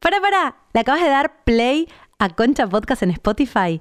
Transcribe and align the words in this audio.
Para, 0.00 0.20
para, 0.20 0.56
le 0.74 0.80
acabas 0.80 1.02
de 1.02 1.08
dar 1.08 1.42
play 1.44 1.88
a 2.18 2.28
Concha 2.28 2.68
Podcast 2.68 3.02
en 3.02 3.10
Spotify. 3.10 3.80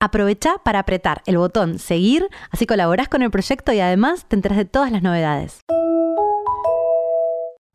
Aprovecha 0.00 0.58
para 0.64 0.78
apretar 0.78 1.22
el 1.26 1.36
botón 1.38 1.78
seguir, 1.78 2.26
así 2.50 2.66
colaborás 2.66 3.08
con 3.08 3.22
el 3.22 3.30
proyecto 3.30 3.72
y 3.72 3.80
además 3.80 4.26
te 4.28 4.36
enteras 4.36 4.56
de 4.56 4.64
todas 4.64 4.90
las 4.90 5.02
novedades. 5.02 5.60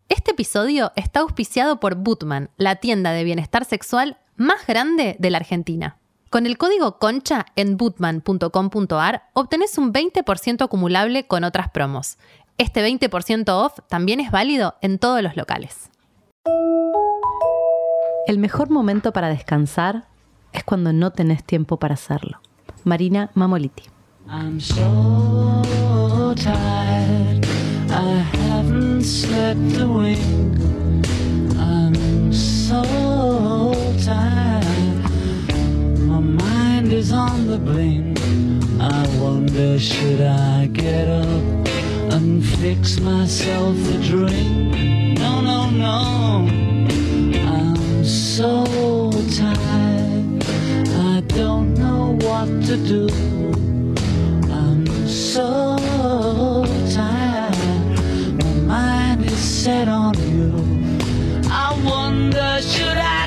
Este 0.10 0.32
episodio 0.32 0.92
está 0.96 1.20
auspiciado 1.20 1.80
por 1.80 1.96
Bootman, 1.96 2.50
la 2.58 2.78
tienda 2.78 3.12
de 3.12 3.24
bienestar 3.24 3.66
sexual 3.66 4.18
más 4.38 4.66
grande 4.66 5.16
de 5.20 5.30
la 5.30 5.38
Argentina. 5.38 5.98
Con 6.30 6.48
el 6.48 6.58
código 6.58 6.98
CONCHA 6.98 7.46
en 7.56 7.78
bootman.com.ar 7.78 9.30
obtenés 9.34 9.78
un 9.78 9.94
20% 9.94 10.64
acumulable 10.64 11.28
con 11.28 11.44
otras 11.44 11.70
promos. 11.70 12.18
Este 12.58 12.84
20% 12.84 13.50
off 13.50 13.78
también 13.88 14.20
es 14.20 14.32
válido 14.32 14.76
en 14.82 14.98
todos 14.98 15.22
los 15.22 15.36
locales. 15.36 15.92
El 18.26 18.38
mejor 18.38 18.70
momento 18.70 19.12
para 19.12 19.28
descansar 19.28 20.06
es 20.54 20.64
cuando 20.64 20.94
no 20.94 21.12
tenés 21.12 21.44
tiempo 21.44 21.78
para 21.78 21.96
hacerlo. 21.96 22.40
Marina 22.86 23.32
Mamoliti. 23.34 23.84
I'm 24.30 24.62
so 24.62 26.34
tired. 26.36 27.46
I 27.90 28.24
haven't 28.38 29.04
slept 29.04 29.78
a 29.78 29.88
wink. 29.88 30.58
I'm 31.60 32.32
so 32.32 32.82
tired. 34.06 35.04
My 36.08 36.20
mind 36.20 36.94
is 36.94 37.12
on 37.12 37.48
the 37.48 37.58
blink. 37.58 38.20
I 38.80 39.06
wonder 39.20 39.78
should 39.78 40.22
I 40.22 40.68
get 40.68 41.10
up 41.10 41.68
and 42.14 42.42
fix 42.42 43.02
myself 43.02 43.76
a 43.94 43.98
drink? 43.98 45.20
No, 45.20 45.42
no, 45.42 45.70
no. 45.70 46.73
I'm 48.04 48.10
so 48.10 48.66
tired. 49.32 50.44
I 51.16 51.24
don't 51.26 51.74
know 51.76 52.18
what 52.20 52.50
to 52.66 52.76
do. 52.76 53.08
I'm 54.52 54.86
so 55.08 56.66
tired. 56.94 58.44
My 58.44 58.56
mind 58.68 59.26
is 59.26 59.40
set 59.40 59.88
on 59.88 60.16
you. 60.36 60.52
I 61.50 61.82
wonder 61.86 62.60
should 62.62 62.98
I 62.98 63.23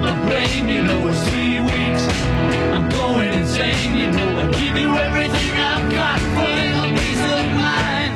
brain, 0.00 0.68
you 0.68 0.82
know 0.82 1.08
it's 1.08 1.22
three 1.28 1.60
weeks. 1.60 2.04
I'm 2.74 2.88
going 2.88 3.32
insane, 3.32 3.96
you 3.96 4.10
know 4.12 4.38
I 4.38 4.50
give 4.52 4.76
you 4.76 4.94
everything 4.96 5.50
I've 5.52 5.90
got 5.90 6.20
for 6.34 6.50
your 6.70 6.88
peace 6.98 7.24
of 7.24 7.46
mind. 7.56 8.12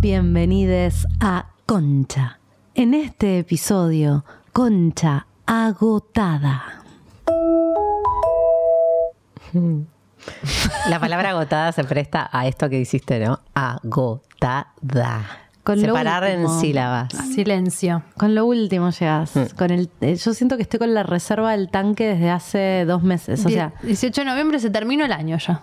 Bienvenidos 0.00 1.06
a 1.20 1.46
Concha. 1.66 2.38
En 2.74 2.94
este 2.94 3.38
episodio, 3.38 4.24
Concha 4.52 5.26
agotada. 5.46 6.82
La 10.88 11.00
palabra 11.00 11.30
agotada 11.30 11.72
se 11.72 11.82
presta 11.84 12.28
a 12.30 12.46
esto 12.46 12.68
que 12.68 12.78
hiciste, 12.78 13.18
¿no? 13.18 13.40
Agotada. 13.54 15.26
Con 15.62 15.80
Separar 15.80 16.24
en 16.24 16.46
sílabas. 16.60 17.10
Silencio. 17.34 18.02
Con 18.18 18.34
lo 18.34 18.44
último 18.44 18.90
llegas. 18.90 19.34
Mm. 19.34 19.56
Con 19.56 19.70
el, 19.70 19.88
eh, 20.02 20.16
yo 20.16 20.34
siento 20.34 20.56
que 20.56 20.62
estoy 20.62 20.78
con 20.78 20.92
la 20.92 21.02
reserva 21.02 21.52
del 21.52 21.70
tanque 21.70 22.06
desde 22.08 22.30
hace 22.30 22.84
dos 22.86 23.02
meses. 23.02 23.46
O 23.46 23.48
sea, 23.48 23.72
18 23.82 24.20
de 24.20 24.24
noviembre 24.26 24.58
se 24.58 24.68
terminó 24.68 25.06
el 25.06 25.12
año 25.12 25.38
ya. 25.38 25.62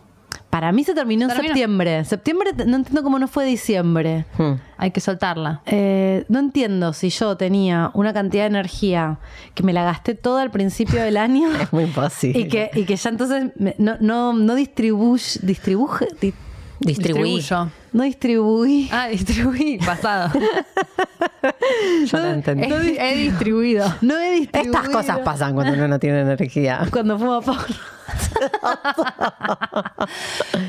Para 0.52 0.72
mí 0.72 0.84
se 0.84 0.94
terminó 0.94 1.24
en 1.24 1.30
Terminó. 1.30 1.48
septiembre. 1.48 2.06
Septiembre, 2.06 2.52
no 2.68 2.76
entiendo 2.76 3.02
cómo 3.02 3.18
no 3.18 3.28
fue 3.28 3.46
diciembre. 3.46 4.26
Hmm. 4.38 4.54
Hay 4.78 4.92
que 4.92 5.00
soltarla. 5.00 5.62
Eh, 5.66 6.26
no 6.30 6.38
entiendo 6.40 6.94
si 6.94 7.10
yo 7.10 7.36
tenía 7.38 7.90
una 7.96 8.14
cantidad 8.14 8.44
de 8.44 8.48
energía 8.50 9.18
que 9.56 9.64
me 9.64 9.74
la 9.74 9.84
gasté 9.84 10.14
toda 10.14 10.44
al 10.44 10.52
principio 10.52 11.02
del 11.02 11.18
año 11.28 11.50
Es 11.56 11.74
muy 11.74 11.86
imposible. 11.86 12.40
y 12.40 12.48
que, 12.48 12.70
y 12.76 12.84
que 12.84 12.96
ya 12.96 13.10
entonces 13.10 13.52
me- 13.58 13.76
no, 13.80 13.96
no, 14.00 14.34
no 14.34 14.54
distribuye, 14.54 15.40
distribuje, 15.42 16.08
di- 16.22 16.34
Distribuí. 16.84 17.36
Distribuyo. 17.36 17.72
no 17.94 18.04
distribuí. 18.04 18.90
Ah, 18.92 19.08
distribuí. 19.08 19.78
Pasado. 19.86 20.32
Yo 22.06 22.18
no 22.18 22.26
entendí. 22.32 22.64
he, 22.66 23.12
he 23.12 23.16
distribuido. 23.18 23.86
No 24.02 24.18
he 24.20 24.32
distribuido. 24.40 24.80
Estas 24.82 24.90
cosas 24.90 25.20
pasan 25.20 25.54
cuando 25.54 25.74
uno 25.74 25.88
no 25.88 26.00
tiene 26.00 26.22
energía. 26.22 26.88
Cuando 26.92 27.18
fuma 27.20 27.42
porro. 27.42 27.64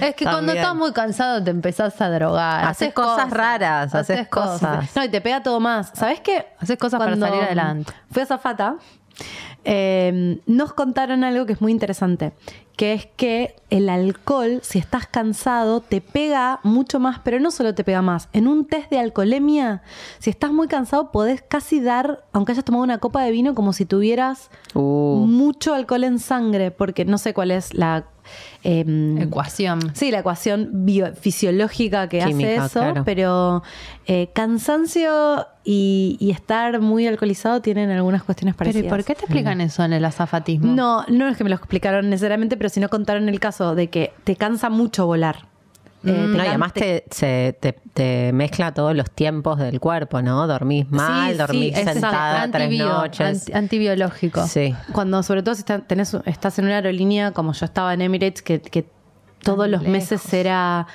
Es 0.00 0.14
que 0.14 0.24
cuando 0.24 0.52
estás 0.52 0.74
muy 0.74 0.92
cansado 0.92 1.42
te 1.42 1.50
empezás 1.50 2.00
a 2.00 2.10
drogar. 2.10 2.64
Haces 2.64 2.92
cosas 2.92 3.30
raras, 3.30 3.94
haces 3.94 4.28
cosas. 4.28 4.94
No, 4.94 5.04
y 5.04 5.08
te 5.08 5.20
pega 5.20 5.42
todo 5.42 5.60
más. 5.60 5.90
¿Sabes 5.94 6.20
qué? 6.20 6.54
Haces 6.58 6.78
cosas 6.78 6.98
para 6.98 7.16
salir 7.16 7.42
adelante. 7.42 7.92
Fui 8.10 8.22
a 8.22 8.26
Zafata. 8.26 8.76
Eh, 9.64 10.40
nos 10.46 10.72
contaron 10.72 11.24
algo 11.24 11.46
que 11.46 11.52
es 11.54 11.60
muy 11.60 11.72
interesante, 11.72 12.32
que 12.76 12.94
es 12.94 13.06
que 13.16 13.54
el 13.70 13.88
alcohol, 13.88 14.60
si 14.62 14.78
estás 14.78 15.06
cansado, 15.06 15.80
te 15.80 16.00
pega 16.00 16.58
mucho 16.62 16.98
más, 17.00 17.20
pero 17.20 17.38
no 17.38 17.50
solo 17.50 17.74
te 17.74 17.84
pega 17.84 18.02
más. 18.02 18.28
En 18.32 18.48
un 18.48 18.64
test 18.66 18.90
de 18.90 18.98
alcoholemia, 18.98 19.82
si 20.18 20.30
estás 20.30 20.52
muy 20.52 20.68
cansado, 20.68 21.12
podés 21.12 21.42
casi 21.42 21.80
dar, 21.80 22.24
aunque 22.32 22.52
hayas 22.52 22.64
tomado 22.64 22.82
una 22.82 22.98
copa 22.98 23.22
de 23.22 23.30
vino, 23.30 23.54
como 23.54 23.72
si 23.72 23.84
tuvieras 23.84 24.50
Uh, 24.74 25.26
mucho 25.26 25.74
alcohol 25.74 26.02
en 26.04 26.18
sangre, 26.18 26.70
porque 26.70 27.04
no 27.04 27.18
sé 27.18 27.34
cuál 27.34 27.50
es 27.50 27.74
la... 27.74 28.06
em, 28.62 29.18
Ecuación. 29.20 29.80
Sí, 29.94 30.10
la 30.10 30.20
ecuación 30.20 30.70
biofisiológica 30.72 32.08
que 32.08 32.20
Química, 32.20 32.64
hace 32.64 32.66
eso, 32.66 32.80
claro. 32.80 33.02
pero 33.04 33.62
eh, 34.06 34.30
cansancio 34.32 35.46
y, 35.64 36.16
y 36.20 36.30
estar 36.30 36.80
muy 36.80 37.06
alcoholizado 37.06 37.60
tienen 37.60 37.90
algunas 37.90 38.22
cuestiones 38.22 38.54
Pero 38.56 38.70
¿y 38.70 38.72
parecidas. 38.72 38.90
por 38.96 39.04
qué 39.04 39.14
te 39.14 39.24
explican 39.26 39.51
eso 39.60 39.84
en 39.84 39.92
el 39.92 40.04
azafatismo? 40.04 40.72
No, 40.74 41.04
no 41.08 41.28
es 41.28 41.36
que 41.36 41.44
me 41.44 41.50
lo 41.50 41.56
explicaron 41.56 42.08
necesariamente, 42.10 42.56
pero 42.56 42.68
sí 42.68 42.80
no 42.80 42.88
contaron 42.88 43.28
el 43.28 43.38
caso 43.40 43.74
de 43.74 43.88
que 43.90 44.12
te 44.24 44.36
cansa 44.36 44.70
mucho 44.70 45.06
volar. 45.06 45.46
Eh, 46.04 46.10
no, 46.12 46.36
y 46.44 46.48
además 46.48 46.72
te, 46.72 47.04
se- 47.12 47.56
te, 47.60 47.74
te 47.94 48.32
mezcla 48.32 48.74
todos 48.74 48.96
los 48.96 49.08
tiempos 49.08 49.58
del 49.60 49.78
cuerpo, 49.78 50.20
¿no? 50.20 50.48
Dormís 50.48 50.90
mal, 50.90 51.30
sí, 51.32 51.38
dormís 51.38 51.76
exacto. 51.76 51.92
sentada 51.92 52.50
tres 52.50 52.76
noches. 52.76 53.42
anti- 53.42 53.52
antibiológico. 53.52 54.44
Sí. 54.48 54.74
Cuando, 54.92 55.22
sobre 55.22 55.44
todo 55.44 55.54
si 55.54 55.60
está- 55.60 55.78
tenés, 55.78 56.16
estás 56.24 56.58
en 56.58 56.64
una 56.64 56.74
aerolínea 56.76 57.30
como 57.30 57.52
yo 57.52 57.64
estaba 57.66 57.94
en 57.94 58.00
Emirates, 58.00 58.42
que, 58.42 58.60
que 58.60 58.84
todos 59.44 59.68
los 59.68 59.82
lejos. 59.82 59.88
meses 59.92 60.34
era 60.34 60.88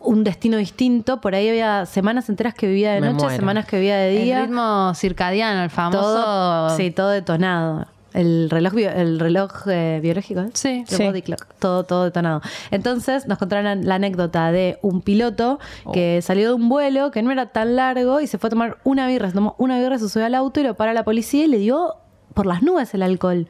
un 0.00 0.24
destino 0.24 0.56
distinto, 0.56 1.20
por 1.20 1.34
ahí 1.34 1.48
había 1.50 1.84
semanas 1.84 2.28
enteras 2.30 2.54
que 2.54 2.66
vivía 2.66 2.92
de 2.92 3.00
Me 3.02 3.08
noche, 3.08 3.24
muero. 3.24 3.36
semanas 3.38 3.66
que 3.66 3.76
vivía 3.76 3.96
de 3.96 4.10
día. 4.10 4.38
El 4.38 4.46
ritmo 4.46 4.94
circadiano, 4.94 5.64
el 5.64 5.70
famoso. 5.70 6.00
todo, 6.00 6.76
sí, 6.78 6.90
todo 6.92 7.10
detonado. 7.10 7.86
El 8.16 8.48
reloj, 8.50 8.72
bio- 8.72 8.90
el 8.90 9.20
reloj 9.20 9.50
eh, 9.68 10.00
biológico, 10.02 10.40
¿eh? 10.40 10.48
Sí. 10.54 10.84
El 10.88 10.96
Sí. 10.96 11.04
body 11.04 11.22
clock, 11.22 11.44
todo, 11.58 11.84
todo 11.84 12.04
detonado. 12.04 12.40
Entonces 12.70 13.26
nos 13.26 13.38
contaron 13.38 13.64
la, 13.64 13.74
la 13.74 13.94
anécdota 13.96 14.50
de 14.52 14.78
un 14.82 15.02
piloto 15.02 15.58
Oh. 15.84 15.92
que 15.92 16.20
salió 16.22 16.48
de 16.48 16.54
un 16.54 16.68
vuelo 16.68 17.10
que 17.10 17.22
no 17.22 17.30
era 17.30 17.46
tan 17.52 17.76
largo 17.76 18.20
y 18.20 18.26
se 18.26 18.38
fue 18.38 18.48
a 18.48 18.50
tomar 18.50 18.78
una 18.84 19.06
birra. 19.06 19.28
Se 19.28 19.34
tomó 19.34 19.54
una 19.58 19.78
birra, 19.78 19.98
se 19.98 20.08
subió 20.08 20.26
al 20.26 20.34
auto 20.34 20.60
y 20.60 20.62
lo 20.62 20.74
para 20.74 20.94
la 20.94 21.04
policía 21.04 21.44
y 21.44 21.48
le 21.48 21.58
dio 21.58 21.94
por 22.34 22.46
las 22.46 22.62
nubes 22.62 22.92
el 22.94 23.02
alcohol. 23.02 23.48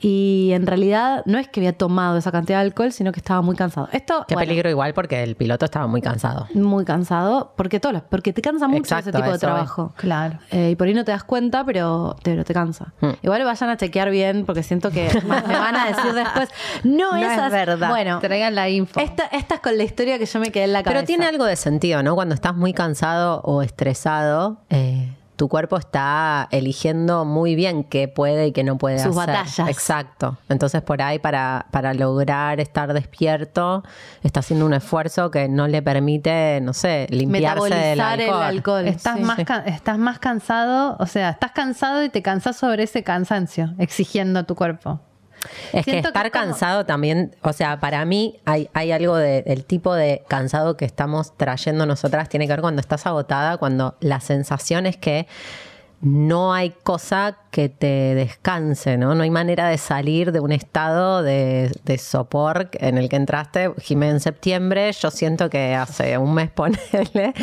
Y 0.00 0.50
en 0.54 0.66
realidad 0.66 1.22
no 1.26 1.38
es 1.38 1.48
que 1.48 1.60
había 1.60 1.72
tomado 1.76 2.16
esa 2.16 2.32
cantidad 2.32 2.58
de 2.60 2.64
alcohol, 2.66 2.90
sino 2.92 3.12
que 3.12 3.20
estaba 3.20 3.42
muy 3.42 3.54
cansado. 3.56 3.88
Esto, 3.92 4.24
Qué 4.26 4.34
bueno, 4.34 4.48
peligro 4.48 4.70
igual 4.70 4.94
porque 4.94 5.22
el 5.22 5.36
piloto 5.36 5.64
estaba 5.66 5.86
muy 5.86 6.00
cansado. 6.00 6.46
muy 6.54 6.84
cansado, 6.84 7.52
porque 7.56 7.80
todos 7.80 7.92
los- 7.94 8.02
porque 8.02 8.32
te 8.32 8.40
cansa 8.42 8.66
mucho 8.66 8.80
Exacto, 8.80 9.10
ese 9.10 9.18
tipo 9.18 9.30
de 9.30 9.38
trabajo. 9.38 9.92
Claro. 9.96 10.38
Eh, 10.50 10.70
y 10.70 10.76
por 10.76 10.86
ahí 10.86 10.94
no 10.94 11.04
te 11.04 11.12
das 11.12 11.24
cuenta, 11.24 11.64
pero 11.64 12.16
te, 12.22 12.30
pero 12.30 12.44
te 12.44 12.54
cansa. 12.54 12.94
Hmm. 13.00 13.10
Igual 13.22 13.44
vayan 13.44 13.70
a 13.70 13.76
chequear 13.76 14.10
bien, 14.10 14.46
porque 14.46 14.62
siento 14.62 14.90
que 14.90 15.08
me 15.26 15.40
van 15.58 15.76
a 15.76 15.86
decir 15.88 16.12
después, 16.14 16.48
no, 16.84 17.12
No 17.12 17.16
es 17.18 17.32
esas- 17.32 17.52
verdad. 17.52 17.88
Bueno, 17.90 18.18
Traigan 18.20 18.54
la 18.54 18.68
info. 18.70 19.00
esta, 19.00 19.24
esta 19.26 19.56
es 19.56 19.60
con 19.60 19.76
la 19.76 19.84
historia 19.84 20.18
que 20.18 20.26
yo 20.26 20.40
me 20.40 20.50
quedé 20.50 20.64
en 20.64 20.72
la 20.72 20.82
cabeza. 20.82 21.00
Pero 21.00 21.06
tiene 21.06 21.26
algo 21.26 21.44
de 21.44 21.56
sentido, 21.56 22.02
¿no? 22.02 22.14
Cuando 22.14 22.34
estás 22.34 22.54
muy 22.54 22.72
cansado 22.72 23.40
o 23.44 23.62
estresado, 23.62 24.62
eh, 24.70 25.12
tu 25.40 25.48
cuerpo 25.48 25.78
está 25.78 26.48
eligiendo 26.50 27.24
muy 27.24 27.54
bien 27.54 27.82
qué 27.82 28.08
puede 28.08 28.48
y 28.48 28.52
qué 28.52 28.62
no 28.62 28.76
puede 28.76 28.98
Sus 28.98 29.16
hacer. 29.16 29.34
batallas. 29.34 29.68
Exacto. 29.70 30.36
Entonces, 30.50 30.82
por 30.82 31.00
ahí, 31.00 31.18
para, 31.18 31.64
para 31.70 31.94
lograr 31.94 32.60
estar 32.60 32.92
despierto, 32.92 33.82
está 34.22 34.40
haciendo 34.40 34.66
un 34.66 34.74
esfuerzo 34.74 35.30
que 35.30 35.48
no 35.48 35.66
le 35.66 35.80
permite, 35.80 36.60
no 36.60 36.74
sé, 36.74 37.06
limpiarse 37.08 37.70
del 37.74 37.96
Metabolizar 37.98 38.20
alcohol. 38.20 38.42
el 38.42 38.48
alcohol. 38.58 38.86
Estás, 38.86 39.16
sí. 39.16 39.22
más 39.24 39.38
ca- 39.46 39.64
estás 39.64 39.96
más 39.96 40.18
cansado, 40.18 40.96
o 41.00 41.06
sea, 41.06 41.30
estás 41.30 41.52
cansado 41.52 42.04
y 42.04 42.10
te 42.10 42.20
cansás 42.20 42.56
sobre 42.58 42.82
ese 42.82 43.02
cansancio, 43.02 43.72
exigiendo 43.78 44.40
a 44.40 44.42
tu 44.42 44.54
cuerpo. 44.54 45.00
Es 45.72 45.84
que 45.84 45.98
estar 45.98 46.12
como- 46.30 46.44
cansado 46.44 46.86
también, 46.86 47.34
o 47.42 47.52
sea, 47.52 47.80
para 47.80 48.04
mí 48.04 48.40
hay, 48.44 48.68
hay 48.74 48.92
algo 48.92 49.16
de- 49.16 49.42
del 49.42 49.64
tipo 49.64 49.94
de 49.94 50.22
cansado 50.28 50.76
que 50.76 50.84
estamos 50.84 51.36
trayendo 51.36 51.86
nosotras, 51.86 52.28
tiene 52.28 52.46
que 52.46 52.52
ver 52.52 52.60
cuando 52.60 52.80
estás 52.80 53.06
agotada, 53.06 53.56
cuando 53.58 53.96
la 54.00 54.20
sensación 54.20 54.86
es 54.86 54.96
que 54.96 55.26
no 56.02 56.54
hay 56.54 56.70
cosa 56.82 57.36
que 57.50 57.68
te 57.68 58.14
descanse, 58.14 58.96
¿no? 58.96 59.14
No 59.14 59.22
hay 59.22 59.28
manera 59.28 59.68
de 59.68 59.76
salir 59.76 60.32
de 60.32 60.40
un 60.40 60.50
estado 60.50 61.22
de, 61.22 61.70
de 61.84 61.98
sopor 61.98 62.70
en 62.72 62.96
el 62.96 63.10
que 63.10 63.16
entraste, 63.16 63.70
Jimé, 63.82 64.08
en 64.08 64.18
septiembre. 64.20 64.90
Yo 64.92 65.10
siento 65.10 65.50
que 65.50 65.74
hace 65.74 66.16
un 66.16 66.32
mes, 66.32 66.50
ponele, 66.54 67.34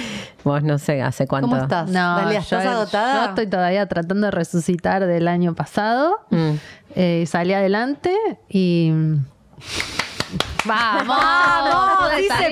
vos 0.43 0.63
no 0.63 0.79
sé, 0.79 1.03
hace 1.03 1.27
cuánto. 1.27 1.49
¿Cómo 1.49 1.61
estás? 1.61 1.87
No, 1.91 2.17
Dalia, 2.17 2.39
yo- 2.39 2.57
¿estás 2.57 2.65
agotada? 2.65 3.15
Yo 3.25 3.29
estoy 3.29 3.45
todavía 3.47 3.85
tratando 3.85 4.25
de 4.25 4.31
resucitar 4.31 5.05
del 5.05 5.27
año 5.27 5.53
pasado. 5.53 6.15
Mm. 6.31 6.53
Eh, 6.99 7.27
salí 7.27 7.53
adelante 7.53 8.11
y. 8.49 8.91
¡Vamos! 10.65 11.07
¡Vamos! 11.07 12.09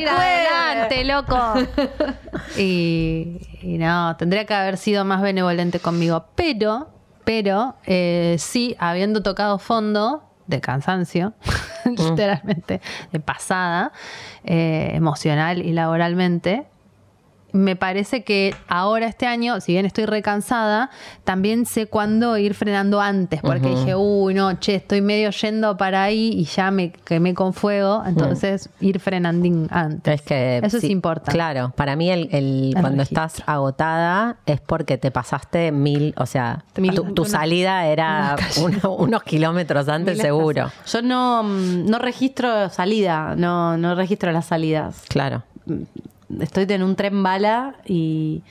adelante, 0.08 1.04
loco! 1.04 1.54
y, 2.56 3.40
y 3.64 3.80
no, 3.80 4.16
tendría 4.18 4.46
que 4.46 4.54
haber 4.54 4.78
sido 4.78 5.04
más 5.04 5.24
benevolente 5.24 5.80
conmigo. 5.80 6.28
Pero, 6.36 6.90
pero, 7.24 7.76
eh, 7.88 8.36
sí, 8.38 8.76
habiendo 8.78 9.24
tocado 9.24 9.58
fondo 9.58 10.22
de 10.46 10.62
cansancio, 10.62 11.34
literalmente, 11.86 12.82
de 13.12 13.20
pasada, 13.20 13.94
eh, 14.44 14.92
emocional 14.94 15.66
y 15.66 15.72
laboralmente, 15.72 16.68
me 17.56 17.76
parece 17.76 18.24
que 18.24 18.54
ahora 18.68 19.08
este 19.08 19.26
año, 19.28 19.62
si 19.62 19.72
bien 19.72 19.86
estoy 19.86 20.06
recansada, 20.06 20.90
también 21.24 21.66
sé 21.66 21.88
cuándo 21.88 22.38
ir 22.38 22.54
frenando 22.54 23.00
antes, 23.02 23.42
porque 23.42 23.70
dije, 23.70 23.96
uy, 23.96 24.34
no, 24.34 24.60
che, 24.60 24.76
estoy 24.76 25.02
medio 25.02 25.30
yendo 25.30 25.78
para 25.78 26.04
ahí 26.04 26.32
y 26.34 26.44
ya 26.46 26.70
me 26.72 26.92
quemé 26.92 27.34
con 27.34 27.54
fuego, 27.54 28.04
entonces 28.06 28.70
ir 28.82 29.00
frenando 29.00 29.68
antes. 29.72 30.16
Es 30.16 30.22
que 30.22 30.58
Eso 30.58 30.80
sí, 30.80 30.88
es 30.88 30.92
importante. 30.92 31.32
Claro, 31.32 31.72
para 31.76 31.96
mí 31.96 32.10
el, 32.12 32.30
el- 32.32 32.74
El 32.76 32.82
cuando 32.82 33.00
registro. 33.04 33.24
estás 33.26 33.44
agotada 33.48 34.38
es 34.46 34.60
porque 34.60 34.98
te 34.98 35.12
pasaste 35.12 35.72
mil, 35.72 36.14
o 36.18 36.26
sea, 36.26 36.64
Mil- 36.78 36.94
tu, 36.96 37.14
tu 37.14 37.22
una- 37.24 37.32
salida 37.32 37.86
era 37.88 38.36
uno- 38.62 38.96
unos 38.96 39.24
kilómetros 39.24 39.88
antes 39.88 40.18
seguro. 40.20 40.72
Yo 40.88 41.02
no, 41.02 41.44
mm, 41.44 41.86
no 41.90 42.00
registro 42.00 42.70
salida, 42.70 43.36
no, 43.38 43.78
no 43.78 43.96
registro 43.96 44.32
las 44.32 44.46
salidas. 44.48 45.04
Claro. 45.08 45.44
Estoy 46.40 46.66
en 46.70 46.84
un 46.84 46.96
tren 46.96 47.22
bala 47.24 47.76
y, 47.86 48.44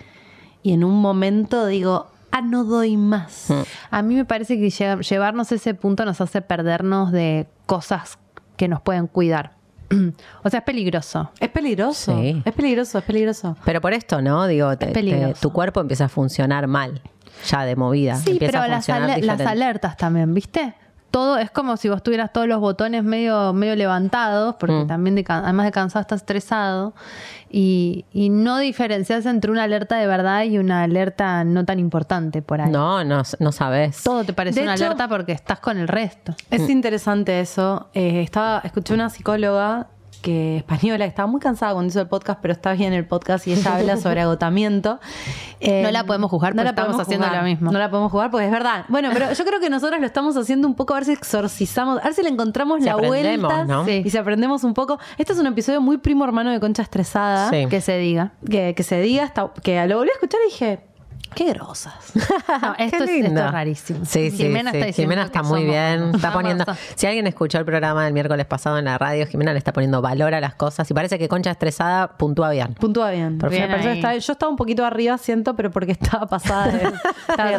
y 0.63 0.73
en 0.73 0.85
un 0.85 1.01
momento 1.01 1.67
digo, 1.67 2.07
ah, 2.31 2.41
no 2.41 2.65
doy 2.65 2.97
más. 2.97 3.47
Mm. 3.49 3.63
A 3.91 4.03
mí 4.03 4.15
me 4.15 4.25
parece 4.25 4.59
que 4.59 4.67
lle- 4.69 5.01
llevarnos 5.09 5.51
a 5.53 5.55
ese 5.57 5.75
punto 5.75 6.05
nos 6.05 6.21
hace 6.21 6.41
perdernos 6.43 7.11
de 7.13 7.47
cosas 7.67 8.19
que 8.57 8.69
nos 8.69 8.81
pueden 8.81 9.07
cuidar. 9.09 9.53
o 10.45 10.49
sea, 10.51 10.61
es 10.61 10.65
peligroso. 10.65 11.31
Es 11.41 11.49
peligroso, 11.49 12.17
Sí. 12.19 12.43
es 12.45 12.53
peligroso, 12.55 12.99
es 12.99 13.05
peligroso. 13.05 13.57
Pero 13.65 13.81
por 13.81 13.93
esto, 13.93 14.23
¿no? 14.23 14.47
Digo, 14.47 14.77
te- 14.79 14.87
te- 14.87 14.93
peligroso. 14.93 15.41
tu 15.41 15.53
cuerpo 15.53 15.81
empieza 15.81 16.07
a 16.07 16.09
funcionar 16.09 16.67
mal, 16.67 17.03
ya 17.49 17.65
de 17.65 17.77
movida. 17.77 18.17
Sí, 18.17 18.33
empieza 18.33 18.53
pero 18.53 18.63
a 18.65 18.69
las, 18.69 18.89
las 18.89 19.41
alertas 19.41 19.97
también, 19.97 20.33
¿viste? 20.33 20.75
Todo 21.15 21.39
es 21.39 21.49
como 21.53 21.77
si 21.77 21.89
vos 21.89 22.03
tuvieras 22.03 22.33
todos 22.33 22.49
los 22.49 22.59
botones 22.59 23.05
medio, 23.05 23.53
medio 23.53 23.77
levantados, 23.77 24.57
porque 24.59 24.75
Mm. 24.75 24.87
también 24.89 25.15
de 25.15 25.25
además 25.29 25.65
de 25.67 25.71
cansado 25.71 26.01
estás 26.01 26.23
estresado, 26.23 26.93
y, 27.49 28.05
y 28.13 28.31
no 28.31 28.59
diferencias 28.59 29.25
entre 29.27 29.53
una 29.53 29.63
alerta 29.63 29.95
de 29.95 30.09
verdad 30.09 30.43
y 30.43 30.59
una 30.59 30.83
alerta 30.83 31.45
no 31.45 31.65
tan 31.65 31.79
importante 31.79 32.43
por 32.43 32.61
ahí. 32.61 32.69
No, 32.73 33.05
no, 33.05 33.23
no 33.39 33.53
sabes. 33.53 34.03
Todo 34.03 34.25
te 34.25 34.33
parece 34.33 34.59
De 34.59 34.67
una 34.67 34.75
hecho- 34.75 34.87
alerta 34.87 35.07
porque 35.07 35.31
estás 35.31 35.61
con 35.61 35.79
el 35.79 35.87
resto. 35.87 36.35
Es 36.51 36.69
interesante 36.69 37.39
eso. 37.39 37.87
Eh, 37.95 38.21
estaba, 38.23 38.61
escuché 38.65 38.93
una 38.93 39.09
psicóloga 39.09 39.87
que 40.25 40.57
española 40.57 41.05
que 41.05 41.09
estaba 41.11 41.29
muy 41.29 41.39
cansada 41.39 41.75
cuando 41.75 41.91
hizo 41.91 42.01
el 42.01 42.09
podcast, 42.09 42.39
pero 42.41 42.53
está 42.53 42.73
bien 42.73 42.95
el 42.95 43.07
podcast 43.07 43.47
y 43.47 43.53
ella 43.53 43.77
habla 43.77 43.99
sobre 43.99 44.21
agotamiento. 44.23 44.99
Eh, 45.61 45.83
No 45.83 45.91
la 45.91 46.05
podemos 46.05 46.31
juzgar 46.31 46.55
porque 46.55 46.71
estamos 46.71 46.87
podemos 46.93 47.07
haciendo 47.07 47.27
juzgar. 47.27 47.43
lo 47.43 47.49
mismo. 47.49 47.71
No 47.71 47.79
la 47.79 47.91
podemos 47.91 48.11
jugar 48.11 48.31
porque 48.31 48.47
es 48.47 48.51
verdad. 48.51 48.87
Bueno, 48.89 49.11
pero 49.13 49.31
yo 49.35 49.45
creo 49.45 49.61
que 49.61 49.69
nosotros 49.69 50.01
lo 50.01 50.07
estamos 50.07 50.35
haciendo 50.39 50.67
un 50.67 50.75
poco 50.75 50.95
a 50.95 50.97
ver 50.97 51.05
si 51.05 51.13
exorcizamos, 51.13 51.99
a 52.01 52.05
ver 52.05 52.15
si 52.15 52.23
le 52.23 52.31
encontramos 52.31 52.79
Si 52.81 52.87
la 52.87 52.97
vuelta 52.97 53.65
¿no? 53.67 53.87
y 53.89 54.09
si 54.09 54.17
aprendemos 54.17 54.65
un 54.65 54.73
poco. 54.73 54.99
Este 55.19 55.35
es 55.35 55.39
un 55.39 55.47
episodio 55.47 55.83
muy 55.83 55.99
primo 55.99 56.25
hermano 56.25 56.51
de 56.53 56.59
Concha 56.59 56.81
Estresada. 56.83 57.51
Sí. 57.51 57.67
Que 57.69 57.83
se 57.83 57.99
diga. 57.99 58.33
Que, 58.51 58.75
que 58.75 58.83
se 58.83 59.01
diga, 59.03 59.25
hasta, 59.25 59.53
que 59.63 59.87
lo 59.87 59.99
volví 59.99 60.09
a 60.09 60.15
escuchar 60.15 60.41
y 60.47 60.51
dije, 60.51 60.81
qué 61.35 61.53
grosas. 61.53 61.95
No, 62.15 62.75
esto, 62.79 63.05
es, 63.05 63.11
esto 63.11 63.41
es 63.45 63.51
rarísimo. 63.53 64.01
Sí, 64.05 64.31
sí, 64.31 64.37
Jimena 64.39 64.71
sí. 64.71 64.77
está 64.79 64.87
diciendo 64.87 65.13
Jimena 65.13 65.23
que 65.23 65.27
está 65.39 65.43
muy 65.43 65.61
somos- 65.61 65.71
bien. 65.71 66.15
Está 66.15 66.33
poniendo. 66.33 66.65
Si 66.95 67.07
alguien 67.07 67.27
escuchó 67.27 67.59
el 67.59 67.65
programa 67.65 68.05
del 68.05 68.13
miércoles 68.13 68.47
pasado 68.47 68.79
en 68.79 68.85
la 68.87 68.99
radio, 68.99 69.27
Jimena 69.27 69.53
le 69.53 69.59
está 69.59 69.73
poniendo 69.73 70.01
valor 70.03 70.35
a 70.35 70.41
las 70.41 70.55
cosas 70.55 70.91
y 70.91 70.95
parece 70.95 71.19
que 71.19 71.29
Concha 71.29 71.51
estresada 71.51 72.09
puntúa 72.17 72.51
bien. 72.51 72.75
Puntúa 72.75 73.11
bien. 73.11 73.39
Está- 73.51 74.17
yo 74.17 74.33
estaba 74.33 74.51
un 74.51 74.57
poquito 74.57 74.85
arriba, 74.85 75.19
siento, 75.19 75.55
pero 75.57 75.71
porque 75.71 75.93
estaba 75.93 76.27
pasada 76.27 76.69
de, 76.69 76.93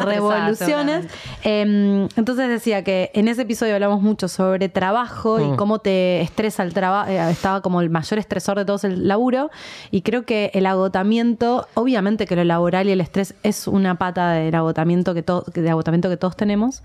revoluciones. 0.00 1.06
Eh, 1.44 2.08
entonces 2.16 2.48
decía 2.48 2.82
que 2.84 3.10
en 3.14 3.28
ese 3.28 3.42
episodio 3.42 3.74
hablamos 3.74 4.02
mucho 4.02 4.28
sobre 4.28 4.68
trabajo 4.68 5.38
Mm. 5.38 5.54
y 5.54 5.56
cómo 5.56 5.78
te 5.80 6.20
estresa 6.20 6.62
el 6.62 6.72
trabajo. 6.72 7.10
estaba 7.10 7.60
como 7.60 7.80
el 7.80 7.90
mayor 7.90 8.18
estresor 8.18 8.56
de 8.58 8.64
todos 8.64 8.84
el 8.84 9.06
laburo. 9.08 9.50
Y 9.90 10.02
creo 10.02 10.24
que 10.24 10.50
el 10.54 10.66
agotamiento, 10.66 11.66
obviamente 11.74 12.26
que 12.26 12.36
lo 12.36 12.44
laboral 12.44 12.88
y 12.88 12.92
el 12.92 13.00
estrés 13.00 13.34
es 13.42 13.55
una 13.66 13.96
pata 13.96 14.32
del 14.32 14.54
agotamiento 14.54 15.14
que, 15.14 15.22
de 15.60 15.70
agotamiento 15.70 16.08
que 16.08 16.16
todos 16.16 16.36
tenemos. 16.36 16.82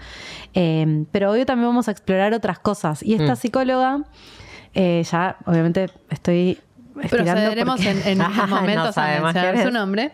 Eh, 0.54 1.06
pero 1.12 1.32
hoy 1.32 1.46
también 1.46 1.68
vamos 1.70 1.88
a 1.88 1.92
explorar 1.92 2.34
otras 2.34 2.60
cosas. 2.60 3.04
Y 3.04 3.16
Mm. 3.18 3.22
esta 3.22 3.36
psicóloga, 3.36 4.04
eh, 4.74 5.04
ya 5.10 5.38
obviamente 5.46 5.90
estoy. 6.10 6.60
Procederemos 7.10 7.76
porque- 7.78 7.90
en, 7.90 8.08
en 8.08 8.18
No 8.38 8.48
momentos 8.48 8.90
a 8.90 8.94
sabemos 8.94 9.34
mencionar 9.34 9.54
quién 9.54 9.64
su 9.64 9.68
es. 9.70 9.74
nombre. 9.74 10.12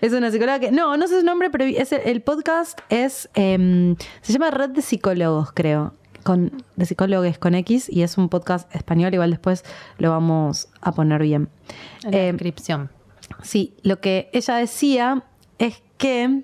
es 0.00 0.12
una 0.12 0.30
psicóloga 0.30 0.58
que. 0.60 0.70
No, 0.70 0.96
no 0.96 1.06
sé 1.08 1.20
su 1.20 1.26
nombre, 1.26 1.50
pero 1.50 1.64
es 1.64 1.92
el, 1.92 2.00
el 2.04 2.20
podcast 2.22 2.78
es. 2.88 3.28
em, 3.34 3.96
se 4.22 4.32
llama 4.32 4.50
Red 4.50 4.70
de 4.70 4.82
Psicólogos, 4.82 5.52
creo. 5.52 5.94
Con, 6.22 6.62
de 6.76 6.84
psicólogos 6.84 7.38
con 7.38 7.54
X 7.54 7.88
y 7.90 8.02
es 8.02 8.18
un 8.18 8.28
podcast 8.28 8.72
español. 8.76 9.12
Igual 9.14 9.30
después 9.30 9.64
lo 9.98 10.10
vamos 10.10 10.68
a 10.82 10.92
poner 10.92 11.22
bien. 11.22 11.48
En 12.04 12.10
la 12.12 12.18
Em, 12.18 12.36
descripción. 12.36 12.90
sí, 13.42 13.74
lo 13.82 14.00
que 14.00 14.28
ella 14.34 14.56
decía 14.56 15.24
es 15.60 15.82
que. 15.98 16.42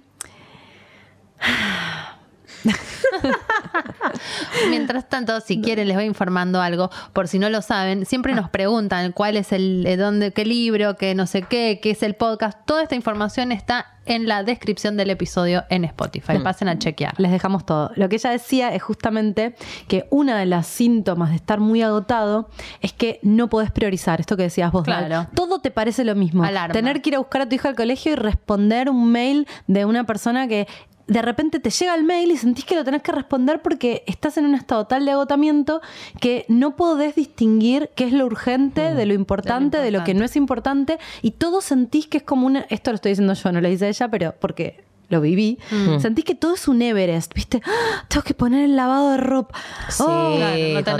Mientras 4.70 5.08
tanto, 5.08 5.40
si 5.40 5.60
quieren, 5.60 5.88
les 5.88 5.96
voy 5.96 6.04
informando 6.04 6.60
algo. 6.60 6.90
Por 7.12 7.28
si 7.28 7.38
no 7.38 7.48
lo 7.48 7.62
saben, 7.62 8.04
siempre 8.06 8.34
nos 8.34 8.50
preguntan 8.50 9.12
cuál 9.12 9.36
es 9.36 9.52
el, 9.52 9.86
eh, 9.86 9.96
dónde, 9.96 10.32
qué 10.32 10.44
libro, 10.44 10.96
qué 10.96 11.14
no 11.14 11.26
sé 11.26 11.42
qué, 11.42 11.80
qué 11.82 11.90
es 11.90 12.02
el 12.02 12.14
podcast. 12.14 12.58
Toda 12.66 12.82
esta 12.82 12.94
información 12.94 13.52
está 13.52 13.95
en 14.06 14.26
la 14.26 14.42
descripción 14.42 14.96
del 14.96 15.10
episodio 15.10 15.64
en 15.68 15.84
Spotify. 15.84 16.38
Pasen 16.38 16.68
a 16.68 16.78
chequear. 16.78 17.18
Les 17.18 17.30
dejamos 17.30 17.66
todo. 17.66 17.90
Lo 17.96 18.08
que 18.08 18.16
ella 18.16 18.30
decía 18.30 18.74
es 18.74 18.82
justamente 18.82 19.54
que 19.88 20.06
una 20.10 20.38
de 20.38 20.46
las 20.46 20.66
síntomas 20.66 21.30
de 21.30 21.36
estar 21.36 21.60
muy 21.60 21.82
agotado 21.82 22.48
es 22.80 22.92
que 22.92 23.18
no 23.22 23.48
podés 23.48 23.70
priorizar. 23.70 24.20
Esto 24.20 24.36
que 24.36 24.44
decías 24.44 24.72
vos, 24.72 24.84
Dal. 24.84 25.06
Claro. 25.06 25.28
Todo 25.34 25.60
te 25.60 25.70
parece 25.70 26.04
lo 26.04 26.14
mismo. 26.14 26.44
Alarma. 26.44 26.72
Tener 26.72 27.02
que 27.02 27.10
ir 27.10 27.16
a 27.16 27.18
buscar 27.18 27.42
a 27.42 27.48
tu 27.48 27.54
hija 27.54 27.68
al 27.68 27.76
colegio 27.76 28.12
y 28.12 28.14
responder 28.14 28.88
un 28.88 29.10
mail 29.10 29.46
de 29.66 29.84
una 29.84 30.04
persona 30.04 30.48
que 30.48 30.66
de 31.06 31.22
repente 31.22 31.60
te 31.60 31.70
llega 31.70 31.94
el 31.94 32.04
mail 32.04 32.30
y 32.32 32.36
sentís 32.36 32.64
que 32.64 32.74
lo 32.74 32.84
tenés 32.84 33.02
que 33.02 33.12
responder 33.12 33.62
porque 33.62 34.02
estás 34.06 34.36
en 34.38 34.44
un 34.44 34.54
estado 34.54 34.86
tal 34.86 35.04
de 35.04 35.12
agotamiento 35.12 35.80
que 36.20 36.44
no 36.48 36.76
podés 36.76 37.14
distinguir 37.14 37.90
qué 37.94 38.04
es 38.04 38.12
lo 38.12 38.26
urgente 38.26 38.94
de 38.94 39.06
lo 39.06 39.14
importante, 39.14 39.78
de 39.78 39.90
lo 39.90 40.02
que 40.04 40.14
no 40.14 40.24
es 40.24 40.36
importante 40.36 40.98
y 41.22 41.32
todo 41.32 41.60
sentís 41.60 42.06
que 42.08 42.18
es 42.18 42.24
como 42.24 42.46
una... 42.46 42.66
Esto 42.70 42.90
lo 42.90 42.96
estoy 42.96 43.12
diciendo 43.12 43.34
yo, 43.34 43.52
no 43.52 43.60
lo 43.60 43.68
dice 43.68 43.88
ella, 43.96 44.08
pero 44.08 44.34
porque 44.40 44.84
lo 45.08 45.20
viví. 45.20 45.56
Sentís 46.00 46.24
que 46.24 46.34
todo 46.34 46.54
es 46.54 46.66
un 46.66 46.82
Everest, 46.82 47.32
¿viste? 47.32 47.62
¡Ah! 47.64 48.04
Tengo 48.08 48.24
que 48.24 48.34
poner 48.34 48.64
el 48.64 48.74
lavado 48.74 49.12
de 49.12 49.18
ropa. 49.18 49.56
Sí, 49.88 50.02
Oh, 50.04 50.34
claro, 50.36 50.56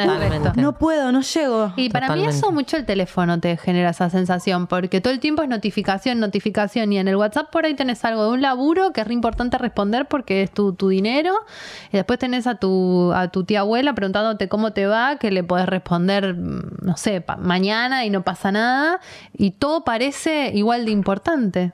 no 0.07 0.63
no 0.63 0.79
puedo, 0.79 1.11
no 1.11 1.23
llego. 1.23 1.73
Y 1.75 1.91
para 1.91 2.07
mí 2.15 2.23
eso 2.29 2.53
mucho 2.53 2.77
el 2.77 2.87
teléfono 2.87 3.41
te 3.41 3.57
genera 3.57 3.91
esa 3.91 4.09
sensación, 4.09 4.69
porque 4.69 5.01
todo 5.01 5.13
el 5.13 5.19
tiempo 5.19 5.43
es 5.43 5.49
notificación, 5.49 6.21
notificación, 6.21 6.93
y 6.93 6.99
en 7.01 7.09
el 7.09 7.17
WhatsApp 7.17 7.51
por 7.51 7.65
ahí 7.67 7.75
tenés 7.75 8.05
algo 8.05 8.23
de 8.27 8.31
un 8.31 8.43
laburo 8.43 8.93
que 8.93 9.01
es 9.01 9.09
re 9.09 9.13
importante 9.13 9.59
responder 9.59 10.07
porque 10.07 10.45
es 10.45 10.53
tu, 10.53 10.73
tu 10.73 10.89
dinero, 10.89 11.35
y 11.93 11.97
después 11.97 12.21
tenés 12.21 12.47
a 12.47 12.55
tu, 12.55 13.13
a 13.13 13.27
tu 13.33 13.43
tía 13.43 13.61
abuela 13.61 13.93
preguntándote 13.97 14.49
cómo 14.49 14.73
te 14.73 14.87
va, 14.87 15.17
que 15.17 15.33
le 15.33 15.43
podés 15.43 15.67
responder, 15.67 16.33
mm, 16.35 16.77
no 16.83 16.97
sé, 16.97 17.23
pa- 17.23 17.39
mañana 17.39 18.05
y 18.05 18.11
no 18.11 18.23
pasa 18.23 18.53
nada, 18.53 19.01
y 19.37 19.51
todo 19.51 19.83
parece 19.83 20.53
igual 20.55 20.85
de 20.85 20.93
importante. 20.93 21.73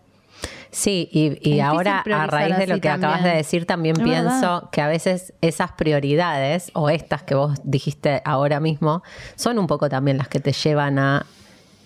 Sí, 0.74 1.06
y, 1.12 1.38
y 1.48 1.60
ahora 1.60 2.00
a 2.00 2.26
raíz 2.26 2.56
de 2.56 2.66
lo 2.66 2.80
que 2.80 2.88
acabas 2.88 3.22
de 3.22 3.28
decir, 3.36 3.66
también 3.66 3.94
Es 3.98 4.02
pienso 4.02 4.30
verdad. 4.40 4.70
que 4.72 4.80
a 4.80 4.88
veces 4.88 5.34
esas 5.42 5.72
prioridades 5.72 6.70
o 6.72 6.88
estas 6.88 7.22
que 7.22 7.34
vos 7.34 7.60
dijiste 7.62 8.22
ahora 8.24 8.58
mismo 8.58 9.02
son 9.36 9.58
un 9.58 9.66
poco 9.66 9.90
también 9.90 10.16
las 10.16 10.28
que 10.28 10.40
te 10.40 10.52
llevan 10.52 10.98
a 10.98 11.26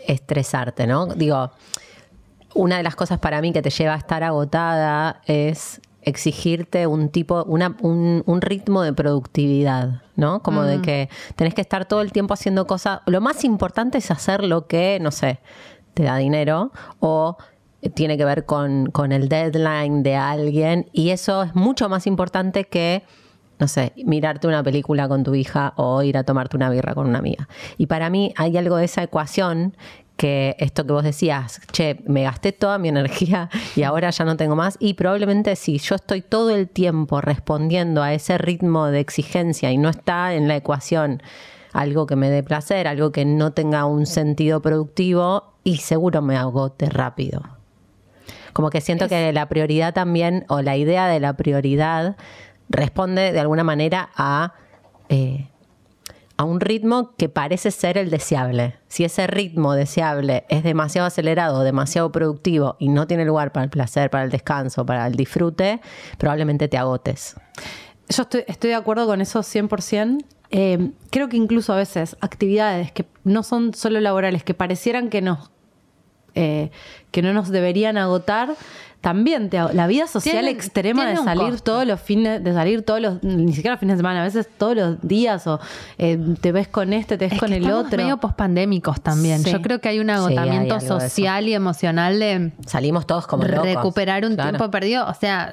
estresarte, 0.07 0.87
¿no? 0.87 1.07
Digo, 1.07 1.51
una 2.55 2.77
de 2.77 2.85
las 2.85 2.95
cosas 2.95 3.19
para 3.19 3.41
mí 3.41 3.53
que 3.53 3.61
te 3.61 3.71
lleva 3.71 3.95
a 3.95 3.99
estar 3.99 4.23
agotada 4.23 5.21
es 5.27 5.81
exigirte 6.03 6.87
un 6.87 7.09
tipo, 7.09 7.43
una, 7.49 7.77
un, 7.81 8.23
un 8.25 8.41
ritmo 8.41 8.83
de 8.83 8.93
productividad, 8.93 10.03
¿no? 10.15 10.41
Como 10.45 10.63
Mm. 10.63 10.67
de 10.67 10.81
que 10.83 11.09
tenés 11.35 11.55
que 11.55 11.61
estar 11.61 11.87
todo 11.87 12.03
el 12.03 12.13
tiempo 12.13 12.35
haciendo 12.35 12.69
cosas. 12.69 13.01
Lo 13.07 13.21
más 13.21 13.43
importante 13.43 13.99
es 13.99 14.13
hacer 14.13 14.45
lo 14.45 14.69
que, 14.69 14.99
no 15.01 15.11
sé, 15.11 15.41
te 15.95 16.05
da 16.05 16.17
dinero 16.19 16.71
o 17.01 17.37
tiene 17.95 18.17
que 18.17 18.25
ver 18.25 18.45
con, 18.45 18.87
con 18.87 19.13
el 19.13 19.29
deadline 19.29 20.03
de 20.03 20.17
alguien 20.17 20.89
y 20.93 21.11
eso 21.11 21.43
es 21.43 21.55
mucho 21.55 21.89
más 21.89 22.07
importante 22.07 22.65
que 22.65 23.05
no 23.59 23.69
sé, 23.69 23.93
mirarte 23.97 24.47
una 24.47 24.63
película 24.63 25.09
con 25.09 25.25
tu 25.25 25.35
hija 25.35 25.73
o 25.77 26.03
ir 26.03 26.19
a 26.19 26.25
tomarte 26.25 26.57
una 26.57 26.69
birra 26.69 26.95
con 26.95 27.07
una 27.07 27.19
amiga. 27.19 27.49
Y 27.79 27.87
para 27.87 28.11
mí 28.11 28.35
hay 28.37 28.57
algo 28.57 28.77
de 28.77 28.85
esa 28.85 29.03
ecuación 29.03 29.75
que 30.17 30.57
esto 30.59 30.87
que 30.87 30.93
vos 30.93 31.05
decías, 31.05 31.61
che, 31.73 32.03
me 32.07 32.23
gasté 32.23 32.53
toda 32.53 32.79
mi 32.79 32.89
energía 32.89 33.51
y 33.75 33.83
ahora 33.83 34.11
ya 34.11 34.25
no 34.25 34.37
tengo 34.37 34.57
más. 34.57 34.77
Y 34.81 34.95
probablemente 34.95 35.57
si 35.57 35.79
yo 35.79 35.95
estoy 35.95 36.23
todo 36.23 36.51
el 36.51 36.69
tiempo 36.69 37.21
respondiendo 37.21 38.03
a 38.03 38.13
ese 38.13 38.39
ritmo 38.39 38.87
de 38.87 39.01
exigencia 39.01 39.71
y 39.71 39.79
no 39.79 39.89
está 39.89 40.35
en 40.35 40.49
la 40.49 40.57
ecuación 40.57 41.23
algo 41.73 42.07
que 42.07 42.17
me 42.17 42.31
dé 42.31 42.43
placer, 42.43 42.89
algo 42.89 43.13
que 43.13 43.27
no 43.27 43.53
tenga 43.53 43.85
un 43.85 44.07
sentido 44.07 44.63
productivo, 44.63 45.53
y 45.63 45.79
seguro 45.79 46.23
me 46.23 46.37
agote 46.37 46.89
rápido. 46.89 47.56
Como 48.57 48.71
que 48.71 48.81
siento 48.81 49.07
que 49.07 49.35
la 49.35 49.51
prioridad 49.51 49.93
también, 49.93 50.47
o 50.49 50.63
la 50.63 50.79
idea 50.79 51.09
de 51.09 51.21
la 51.21 51.35
prioridad, 51.35 52.17
responde 52.71 53.31
de 53.33 53.39
alguna 53.39 53.65
manera 53.65 54.09
a, 54.17 54.55
eh, 55.11 55.51
a 56.39 56.45
un 56.45 56.61
ritmo 56.61 57.15
que 57.19 57.29
parece 57.29 57.71
ser 57.71 57.99
el 57.99 58.09
deseable. 58.09 58.79
Si 58.89 59.05
ese 59.05 59.27
ritmo 59.27 59.75
deseable 59.75 60.47
es 60.49 60.63
demasiado 60.63 61.07
acelerado, 61.07 61.65
demasiado 61.65 62.11
productivo 62.11 62.77
y 62.79 62.89
no 62.89 63.07
tiene 63.07 63.27
lugar 63.27 63.53
para 63.53 63.65
el 63.65 63.69
placer, 63.69 64.09
para 64.09 64.25
el 64.25 64.31
descanso, 64.31 64.87
para 64.87 65.07
el 65.07 65.17
disfrute, 65.17 65.83
probablemente 66.17 66.67
te 66.67 66.79
agotes. 66.79 67.37
Yo 68.09 68.23
estoy, 68.23 68.45
estoy 68.47 68.71
de 68.71 68.77
acuerdo 68.77 69.07
con 69.07 69.21
eso 69.21 69.41
100%. 69.41 70.25
Eh, 70.51 70.93
creo 71.11 71.29
que 71.29 71.37
incluso 71.37 71.75
a 71.75 71.77
veces 71.77 72.17
actividades 72.23 72.91
que 72.91 73.05
no 73.23 73.43
son 73.43 73.75
solo 73.75 74.01
laborales, 74.01 74.45
que 74.45 74.55
parecieran 74.55 75.11
que 75.11 75.21
nos 75.21 75.51
eh, 76.37 76.71
que 77.11 77.23
no 77.23 77.33
nos 77.33 77.49
deberían 77.49 77.99
agotar, 77.99 78.55
también 79.07 79.51
te, 79.51 79.59
la 79.73 79.87
vida 79.87 80.09
social 80.09 80.49
extrema 80.49 81.05
de 81.07 81.13
tiene 81.13 81.25
salir 81.25 81.51
costo. 81.53 81.63
todos 81.63 81.87
los 81.87 82.01
fines, 82.01 82.43
de 82.43 82.53
salir 82.53 82.83
todos 82.83 83.01
los, 83.01 83.23
ni 83.23 83.53
siquiera 83.53 83.75
los 83.75 83.79
fines 83.81 83.95
de 83.95 83.99
semana, 84.01 84.21
a 84.23 84.25
veces 84.25 84.49
todos 84.59 84.75
los 84.75 85.01
días, 85.01 85.47
o 85.47 85.61
eh, 85.97 86.19
te 86.41 86.51
ves 86.51 86.67
con 86.67 86.93
este, 86.93 87.17
te 87.17 87.27
ves 87.27 87.35
Es 87.35 87.39
con 87.39 87.51
que 87.51 87.59
el 87.59 87.63
estamos 87.63 87.87
otro. 87.87 88.03
medio 88.03 88.17
pospandémicos 88.17 89.01
también. 89.01 89.45
Sí. 89.45 89.53
Yo 89.53 89.63
creo 89.63 89.81
que 89.81 89.91
hay 89.91 90.01
un 90.01 90.11
agotamiento 90.11 90.81
social 90.81 91.47
y 91.47 91.55
emocional 91.55 92.19
de 92.19 92.51
Salimos 92.67 93.07
todos 93.07 93.29
como 93.29 93.45
locos. 93.45 93.65
recuperar 93.65 94.25
un 94.25 94.35
Claro. 94.35 94.51
tiempo 94.51 94.73
perdido. 94.73 95.07
O 95.07 95.15
sea, 95.15 95.53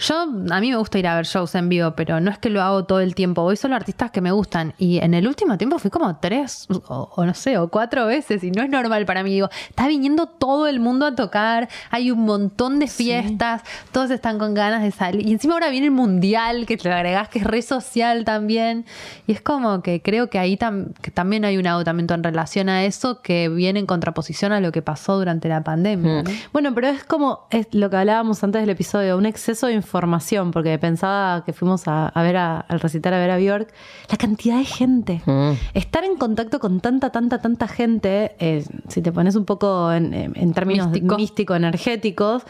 yo 0.00 0.22
a 0.50 0.60
mí 0.60 0.70
me 0.70 0.76
gusta 0.76 0.98
ir 0.98 1.06
a 1.06 1.14
ver 1.14 1.24
shows 1.24 1.54
en 1.54 1.68
vivo, 1.68 1.92
pero 1.92 2.18
no 2.18 2.32
es 2.32 2.38
que 2.38 2.50
lo 2.50 2.62
hago 2.62 2.84
todo 2.84 2.98
el 2.98 3.14
tiempo. 3.14 3.42
Voy 3.42 3.56
solo 3.56 3.74
a 3.74 3.76
artistas 3.76 4.10
que 4.10 4.20
me 4.20 4.32
gustan. 4.32 4.74
Y 4.76 4.98
en 4.98 5.14
el 5.14 5.28
último 5.28 5.56
tiempo 5.56 5.78
fui 5.78 5.92
como 5.92 6.16
tres 6.16 6.66
o, 6.88 7.12
o 7.14 7.24
no 7.24 7.34
sé, 7.34 7.58
o 7.58 7.68
cuatro 7.68 8.06
veces. 8.06 8.42
Y 8.42 8.50
no 8.50 8.64
es 8.64 8.68
normal 8.70 9.06
para 9.06 9.22
mí. 9.22 9.30
Digo, 9.30 9.48
está 9.68 9.86
viniendo 9.86 10.26
todo 10.26 10.66
el 10.66 10.80
mundo 10.80 11.06
a 11.06 11.14
tocar. 11.14 11.68
Hay 11.90 12.10
un 12.10 12.24
montón 12.24 12.80
de 12.80 12.87
fiestas. 12.88 13.62
Todos 13.92 14.10
están 14.10 14.38
con 14.38 14.54
ganas 14.54 14.82
de 14.82 14.90
salir. 14.90 15.26
Y 15.26 15.32
encima 15.32 15.54
ahora 15.54 15.68
viene 15.70 15.86
el 15.86 15.92
mundial, 15.92 16.66
que 16.66 16.76
te 16.76 16.88
lo 16.88 16.94
agregás, 16.94 17.28
que 17.28 17.38
es 17.40 17.44
re 17.44 17.62
social 17.62 18.24
también. 18.24 18.84
Y 19.26 19.32
es 19.32 19.40
como 19.40 19.82
que 19.82 20.02
creo 20.02 20.30
que 20.30 20.38
ahí 20.38 20.56
tam- 20.56 20.92
que 21.02 21.10
también 21.10 21.44
hay 21.44 21.56
un 21.56 21.66
agotamiento 21.66 22.14
en 22.14 22.22
relación 22.22 22.68
a 22.68 22.84
eso 22.84 23.22
que 23.22 23.48
viene 23.48 23.80
en 23.80 23.86
contraposición 23.86 24.52
a 24.52 24.60
lo 24.60 24.72
que 24.72 24.82
pasó 24.82 25.18
durante 25.18 25.48
la 25.48 25.62
pandemia. 25.62 26.22
¿no? 26.22 26.30
Bueno, 26.52 26.74
pero 26.74 26.88
es 26.88 27.04
como 27.04 27.46
es 27.50 27.66
lo 27.72 27.90
que 27.90 27.96
hablábamos 27.96 28.42
antes 28.44 28.60
del 28.62 28.70
episodio, 28.70 29.16
un 29.16 29.26
exceso 29.26 29.66
de 29.66 29.74
información, 29.74 30.50
porque 30.50 30.78
pensaba 30.78 31.44
que 31.44 31.52
fuimos 31.52 31.86
a, 31.88 32.08
a 32.08 32.22
ver 32.22 32.36
a- 32.36 32.60
al 32.60 32.80
recital 32.80 33.14
a 33.14 33.18
ver 33.18 33.30
a 33.30 33.36
Bjork, 33.38 33.72
la 34.10 34.16
cantidad 34.16 34.56
de 34.58 34.64
gente. 34.64 35.22
Mm. 35.26 35.52
Estar 35.74 36.04
en 36.04 36.16
contacto 36.16 36.58
con 36.60 36.80
tanta, 36.80 37.10
tanta, 37.10 37.38
tanta 37.40 37.68
gente, 37.68 38.34
eh, 38.38 38.64
si 38.88 39.02
te 39.02 39.12
pones 39.12 39.36
un 39.36 39.44
poco 39.44 39.92
en, 39.92 40.12
en 40.14 40.52
términos 40.52 40.88
Místico. 40.88 41.16
místico-energéticos, 41.16 42.42
eh, 42.42 42.46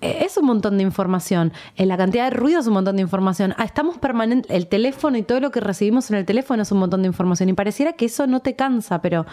es 0.00 0.36
un 0.36 0.46
montón 0.46 0.76
de 0.78 0.82
información. 0.82 1.52
Eh, 1.76 1.86
la 1.86 1.96
cantidad 1.96 2.24
de 2.24 2.30
ruido 2.30 2.60
es 2.60 2.66
un 2.66 2.74
montón 2.74 2.96
de 2.96 3.02
información. 3.02 3.54
Ah, 3.58 3.64
estamos 3.64 3.98
permanente, 3.98 4.54
el 4.56 4.66
teléfono 4.66 5.16
y 5.18 5.22
todo 5.22 5.40
lo 5.40 5.50
que 5.50 5.60
recibimos 5.60 6.10
en 6.10 6.16
el 6.16 6.24
teléfono 6.24 6.62
es 6.62 6.72
un 6.72 6.78
montón 6.78 7.02
de 7.02 7.08
información. 7.08 7.48
Y 7.48 7.52
pareciera 7.52 7.92
que 7.92 8.06
eso 8.06 8.26
no 8.26 8.40
te 8.40 8.56
cansa, 8.56 9.02
pero 9.02 9.26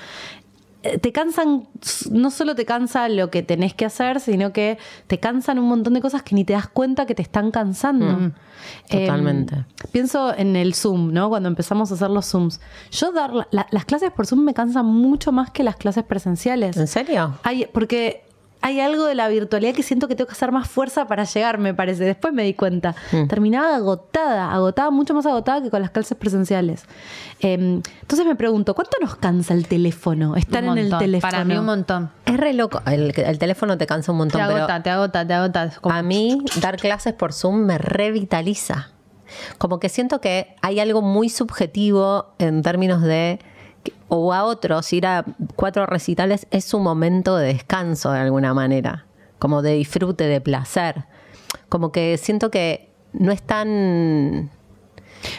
eh, 0.83 0.99
te 0.99 1.11
cansan, 1.11 1.67
no 2.11 2.29
solo 2.29 2.53
te 2.53 2.63
cansa 2.65 3.09
lo 3.09 3.31
que 3.31 3.41
tenés 3.41 3.73
que 3.73 3.83
hacer, 3.85 4.19
sino 4.19 4.53
que 4.53 4.77
te 5.07 5.19
cansan 5.19 5.57
un 5.57 5.65
montón 5.67 5.93
de 5.95 6.01
cosas 6.01 6.21
que 6.21 6.35
ni 6.35 6.43
te 6.45 6.53
das 6.53 6.67
cuenta 6.67 7.05
que 7.07 7.15
te 7.15 7.23
están 7.23 7.49
cansando. 7.51 8.05
Mm, 8.05 8.31
Eh, 8.89 9.01
totalmente. 9.07 9.65
pienso 9.91 10.35
en 10.37 10.55
el 10.55 10.73
Zoom, 10.75 11.13
¿no? 11.13 11.29
Cuando 11.29 11.49
empezamos 11.49 11.89
a 11.91 11.95
hacer 11.95 12.09
los 12.11 12.25
Zooms. 12.27 12.59
Yo 12.91 13.11
dar 13.11 13.33
la- 13.33 13.47
la- 13.51 13.67
las 13.71 13.85
clases 13.85 14.11
por 14.11 14.27
Zoom 14.27 14.41
me 14.41 14.53
cansan 14.53 14.85
mucho 14.85 15.31
más 15.31 15.49
que 15.49 15.63
las 15.63 15.77
clases 15.77 16.03
presenciales. 16.03 16.75
¿En 16.77 16.87
serio? 16.87 17.35
Porque 17.73 18.23
hay 18.61 18.79
algo 18.79 19.05
de 19.05 19.15
la 19.15 19.27
virtualidad 19.27 19.73
que 19.73 19.83
siento 19.83 20.07
que 20.07 20.15
tengo 20.15 20.27
que 20.27 20.33
hacer 20.33 20.51
más 20.51 20.67
fuerza 20.69 21.07
para 21.07 21.23
llegar, 21.23 21.57
me 21.57 21.73
parece. 21.73 22.03
Después 22.03 22.33
me 22.33 22.43
di 22.43 22.53
cuenta. 22.53 22.95
Mm. 23.11 23.27
Terminaba 23.27 23.75
agotada, 23.75 24.51
agotada, 24.51 24.89
mucho 24.89 25.13
más 25.13 25.25
agotada 25.25 25.61
que 25.61 25.69
con 25.69 25.81
las 25.81 25.91
clases 25.91 26.17
presenciales. 26.17 26.83
Eh, 27.39 27.53
entonces 28.01 28.25
me 28.25 28.35
pregunto, 28.35 28.73
¿cuánto 28.75 28.97
nos 29.01 29.15
cansa 29.15 29.53
el 29.53 29.67
teléfono? 29.67 30.35
Estar 30.35 30.63
en 30.63 30.77
el 30.77 30.89
teléfono. 30.97 31.31
Para 31.31 31.45
mí 31.45 31.55
un 31.57 31.65
montón. 31.65 32.09
Es 32.25 32.37
re 32.37 32.53
loco. 32.53 32.81
El, 32.85 33.13
el 33.15 33.39
teléfono 33.39 33.77
te 33.77 33.85
cansa 33.87 34.11
un 34.11 34.17
montón, 34.19 34.41
Te 34.41 34.47
pero 34.47 34.57
agota, 34.59 34.83
te 34.83 34.89
agota, 34.89 35.27
te 35.27 35.33
agota. 35.33 35.71
Como- 35.81 35.95
a 35.95 36.01
mí 36.01 36.39
dar 36.61 36.77
clases 36.77 37.13
por 37.13 37.33
Zoom 37.33 37.57
me 37.65 37.77
revitaliza. 37.77 38.89
Como 39.57 39.79
que 39.79 39.89
siento 39.89 40.21
que 40.21 40.55
hay 40.61 40.79
algo 40.79 41.01
muy 41.01 41.29
subjetivo 41.29 42.33
en 42.39 42.61
términos 42.63 43.01
de 43.01 43.39
o 44.07 44.33
a 44.33 44.43
otros 44.43 44.91
ir 44.93 45.05
a 45.05 45.23
cuatro 45.55 45.85
recitales 45.85 46.47
es 46.51 46.73
un 46.73 46.83
momento 46.83 47.37
de 47.37 47.47
descanso 47.53 48.11
de 48.11 48.19
alguna 48.19 48.53
manera, 48.53 49.05
como 49.39 49.61
de 49.61 49.73
disfrute, 49.73 50.25
de 50.25 50.41
placer. 50.41 51.05
Como 51.69 51.91
que 51.91 52.17
siento 52.17 52.49
que 52.51 52.89
no 53.13 53.31
es 53.31 53.41
tan 53.41 54.49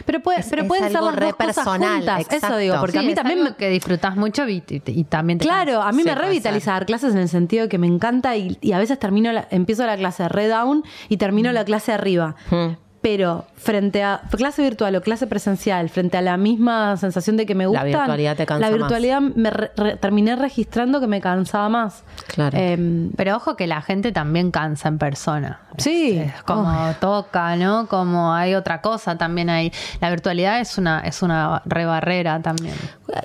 Pero, 0.04 0.20
puede, 0.20 0.40
Es- 0.40 0.48
pero 0.50 0.62
es 0.62 0.68
pueden 0.68 0.88
ser 0.88 0.96
algo 0.96 1.10
las 1.10 1.16
re 1.20 1.26
dos 1.26 1.36
cosas 1.36 1.64
juntas. 1.64 2.20
Eso 2.20 2.30
exacto. 2.34 2.56
digo, 2.58 2.76
porque 2.80 2.98
Sí, 2.98 3.04
a 3.04 3.08
mí 3.08 3.14
también 3.14 3.38
algo 3.38 3.50
me, 3.50 3.56
que 3.56 3.68
disfrutás 3.70 4.16
mucho 4.16 4.48
y, 4.48 4.62
y- 4.68 4.82
y 4.86 5.04
también 5.04 5.38
te 5.38 5.44
Claro, 5.44 5.80
a 5.82 5.92
mí 5.92 6.02
me 6.02 6.14
revitaliza 6.14 6.72
dar 6.72 6.84
clases 6.86 7.14
en 7.14 7.20
el 7.20 7.28
sentido 7.28 7.62
de 7.64 7.68
que 7.68 7.78
me 7.78 7.86
encanta 7.86 8.36
y, 8.36 8.58
y 8.60 8.72
a 8.72 8.78
veces 8.78 8.98
termino 8.98 9.30
la- 9.32 9.46
empiezo 9.50 9.86
la 9.86 9.96
clase 9.96 10.28
re 10.28 10.48
down 10.48 10.82
y 11.08 11.16
termino 11.16 11.52
la 11.52 11.64
clase 11.64 11.92
arriba. 11.92 12.34
Mm. 12.50 12.76
Pero 13.10 13.46
frente 13.56 14.02
a 14.02 14.20
clase 14.36 14.60
virtual 14.62 14.94
o 14.96 15.00
clase 15.00 15.26
presencial, 15.26 15.88
frente 15.88 16.18
a 16.18 16.20
la 16.22 16.36
misma 16.36 16.96
sensación 16.98 17.38
de 17.38 17.46
que 17.46 17.54
me 17.54 17.64
La 17.64 17.68
gustan, 17.70 17.86
virtualidad 17.86 18.36
te 18.36 18.44
cansa 18.44 18.66
la 18.66 18.70
más. 18.70 18.78
virtualidad 18.78 19.20
me 19.22 19.50
re- 19.50 19.70
re- 19.76 19.96
terminé 19.96 20.36
registrando 20.36 21.00
que 21.00 21.06
me 21.06 21.20
cansaba 21.22 21.68
más. 21.70 22.02
Claro. 22.26 22.56
Em, 22.58 23.10
Pero 23.16 23.36
ojo 23.36 23.56
que 23.56 23.66
la 23.66 23.80
gente 23.80 24.12
también 24.12 24.50
cansa 24.50 24.88
en 24.88 24.98
persona. 24.98 25.60
Sí. 25.78 26.18
Es 26.18 26.42
como 26.42 26.70
toca, 27.00 27.56
¿no? 27.56 27.86
Como 27.88 28.34
hay 28.34 28.54
otra 28.54 28.82
cosa 28.82 29.16
también 29.16 29.48
ahí. 29.48 29.72
La 30.00 30.10
virtualidad 30.10 30.60
es 30.60 30.76
una, 30.76 31.00
es 31.00 31.22
una 31.22 31.62
rebarrera 31.64 32.40
también. 32.42 32.74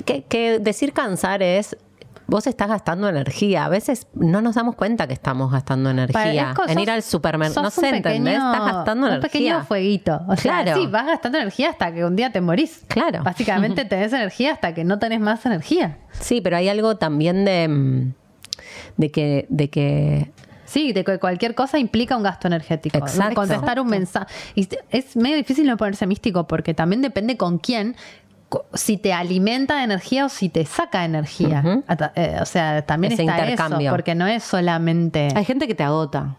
Que, 0.05 0.23
que 0.23 0.59
decir 0.59 0.93
cansar 0.93 1.43
es, 1.43 1.75
vos 2.27 2.47
estás 2.47 2.67
gastando 2.67 3.07
energía. 3.09 3.65
A 3.65 3.69
veces 3.69 4.07
no 4.13 4.41
nos 4.41 4.55
damos 4.55 4.75
cuenta 4.75 5.07
que 5.07 5.13
estamos 5.13 5.51
gastando 5.51 5.89
energía. 5.89 6.53
en 6.67 6.79
ir 6.79 6.89
al 6.91 7.03
supermercado. 7.03 7.61
No 7.61 7.67
un 7.67 7.71
sé, 7.71 7.89
¿entendés? 7.89 8.35
Estás 8.35 8.65
gastando 8.73 9.07
un 9.07 9.13
energía. 9.13 9.31
pequeño 9.31 9.63
fueguito. 9.65 10.21
O 10.27 10.35
sea, 10.35 10.63
Claro. 10.63 10.81
sí, 10.81 10.87
vas 10.87 11.05
gastando 11.05 11.37
energía 11.37 11.69
hasta 11.69 11.93
que 11.93 12.05
un 12.05 12.15
día 12.15 12.31
te 12.31 12.41
morís. 12.41 12.83
Claro. 12.87 13.23
Básicamente 13.23 13.85
tenés 13.85 14.13
energía 14.13 14.53
hasta 14.53 14.73
que 14.73 14.83
no 14.83 14.99
tenés 14.99 15.19
más 15.19 15.45
energía. 15.45 15.97
Sí, 16.19 16.41
pero 16.41 16.57
hay 16.57 16.69
algo 16.69 16.97
también 16.97 17.45
de, 17.45 17.67
mm, 17.67 18.13
de 18.97 19.11
que, 19.11 19.45
de 19.49 19.69
que 19.69 20.31
Sí, 20.65 20.91
de 20.91 21.03
que 21.03 21.19
cualquier 21.19 21.53
cosa 21.53 21.77
implica 21.77 22.17
un 22.17 22.23
gasto 22.23 22.47
energético. 22.47 22.97
Exacto. 22.97 23.35
Contestar 23.35 23.79
un 23.79 23.85
mensaje. 23.85 24.33
Y 24.55 24.67
es 24.89 25.15
medio 25.15 25.35
difícil 25.35 25.67
no 25.67 25.77
ponerse 25.77 26.07
místico 26.07 26.47
porque 26.47 26.73
también 26.73 27.03
depende 27.03 27.37
con 27.37 27.59
quién, 27.59 27.95
si 28.73 28.97
te 28.97 29.13
alimenta 29.13 29.77
de 29.77 29.83
energía 29.83 30.25
o 30.25 30.29
si 30.29 30.49
te 30.49 30.65
saca 30.65 31.05
energía. 31.05 31.63
Ata- 31.87 32.11
eh, 32.15 32.37
o 32.41 32.45
sea, 32.45 32.81
también 32.85 33.13
Ese 33.13 33.23
está 33.23 33.39
intercambio. 33.39 33.87
eso, 33.87 33.93
porque 33.95 34.15
no 34.15 34.27
es 34.27 34.43
solamente... 34.43 35.29
hay 35.35 35.45
gente 35.45 35.67
que 35.67 35.75
te 35.75 35.83
agota. 35.83 36.35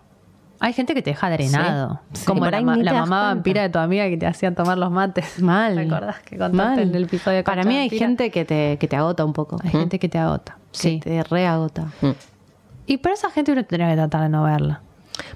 Hay 0.60 0.72
gente 0.72 0.94
que 0.94 1.02
te 1.02 1.10
deja 1.10 1.28
drenado. 1.30 2.00
Sí. 2.12 2.24
Como 2.24 2.46
la, 2.46 2.60
mamá 2.62 3.22
vampira 3.24 3.62
de 3.62 3.68
tu 3.68 3.78
amiga 3.78 4.08
que 4.08 4.16
te 4.16 4.26
hacían 4.26 4.54
tomar 4.54 4.78
los 4.78 4.90
mates. 4.90 5.38
Mal. 5.42 5.74
¿Te 5.74 5.82
acordás 5.82 6.20
que 6.20 6.38
contaste 6.38 6.56
Mal. 6.56 6.78
en 6.88 6.94
el 6.94 7.04
episodio 7.04 7.38
de 7.38 7.44
Para 7.44 7.64
mí 7.64 7.76
hay 7.76 7.88
Vampira? 7.88 8.06
gente 8.06 8.30
que 8.30 8.44
te, 8.44 8.78
que 8.78 8.88
te 8.88 8.96
agota 8.96 9.24
un 9.24 9.32
poco. 9.32 9.58
Hay 9.62 9.70
gente 9.70 9.98
que 9.98 10.08
te 10.08 10.16
agota. 10.18 10.56
Sí. 10.70 11.00
Que 11.00 11.10
te 11.10 11.22
reagota. 11.24 11.86
mm. 12.00 12.10
Y 12.86 12.98
por 12.98 13.12
esa 13.12 13.30
gente 13.30 13.52
uno 13.52 13.64
tendría 13.64 13.88
que 13.90 13.96
tratar 13.96 14.22
de 14.22 14.28
no 14.28 14.44
verla. 14.44 14.80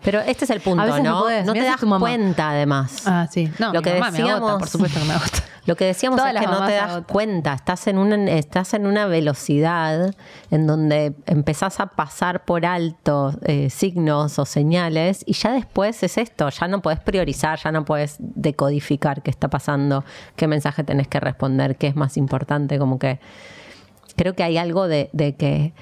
Pero 0.02 0.20
este 0.20 0.44
es 0.44 0.50
el 0.50 0.60
punto, 0.60 0.84
no 0.86 1.02
¿no? 1.02 1.20
podés. 1.20 1.44
No 1.44 1.52
te 1.52 1.62
das 1.62 1.80
cuenta, 1.80 2.50
además. 2.50 3.02
Ah, 3.06 3.26
sí. 3.30 3.50
No, 3.58 3.72
Lo 3.72 3.80
mi 3.80 3.84
que 3.84 3.94
mamá 3.94 4.10
me 4.10 4.18
agota, 4.18 4.34
decíamos- 4.34 4.58
por 4.58 4.68
supuesto 4.68 5.00
que 5.00 5.06
me 5.06 5.12
agota. 5.14 5.38
Lo 5.66 5.76
que 5.76 5.84
decíamos 5.84 6.16
Todas 6.18 6.34
es 6.34 6.40
que 6.40 6.46
no 6.46 6.64
te 6.64 6.72
das 6.72 7.02
cuenta, 7.06 7.52
estás 7.52 7.86
en, 7.88 7.98
una, 7.98 8.16
estás 8.32 8.72
en 8.72 8.86
una 8.86 9.04
velocidad 9.06 10.14
en 10.50 10.66
donde 10.66 11.14
empezás 11.26 11.78
a 11.78 11.88
pasar 11.88 12.46
por 12.46 12.64
alto 12.64 13.34
eh, 13.44 13.68
signos 13.68 14.38
o 14.38 14.46
señales 14.46 15.22
y 15.26 15.34
ya 15.34 15.52
después 15.52 16.02
es 16.02 16.16
esto, 16.16 16.48
ya 16.48 16.68
no 16.68 16.80
podés 16.80 17.00
priorizar, 17.00 17.58
ya 17.62 17.70
no 17.70 17.84
podés 17.84 18.16
decodificar 18.18 19.20
qué 19.22 19.30
está 19.30 19.48
pasando, 19.48 20.06
qué 20.36 20.46
mensaje 20.48 20.84
tenés 20.84 21.06
que 21.06 21.20
responder, 21.20 21.76
qué 21.76 21.88
es 21.88 21.96
más 21.96 22.16
importante, 22.16 22.78
como 22.78 22.98
que 22.98 23.20
creo 24.16 24.34
que 24.34 24.44
hay 24.44 24.56
algo 24.56 24.88
de, 24.88 25.10
de 25.12 25.36
que 25.36 25.74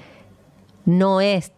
no 0.83 1.21
es 1.21 1.53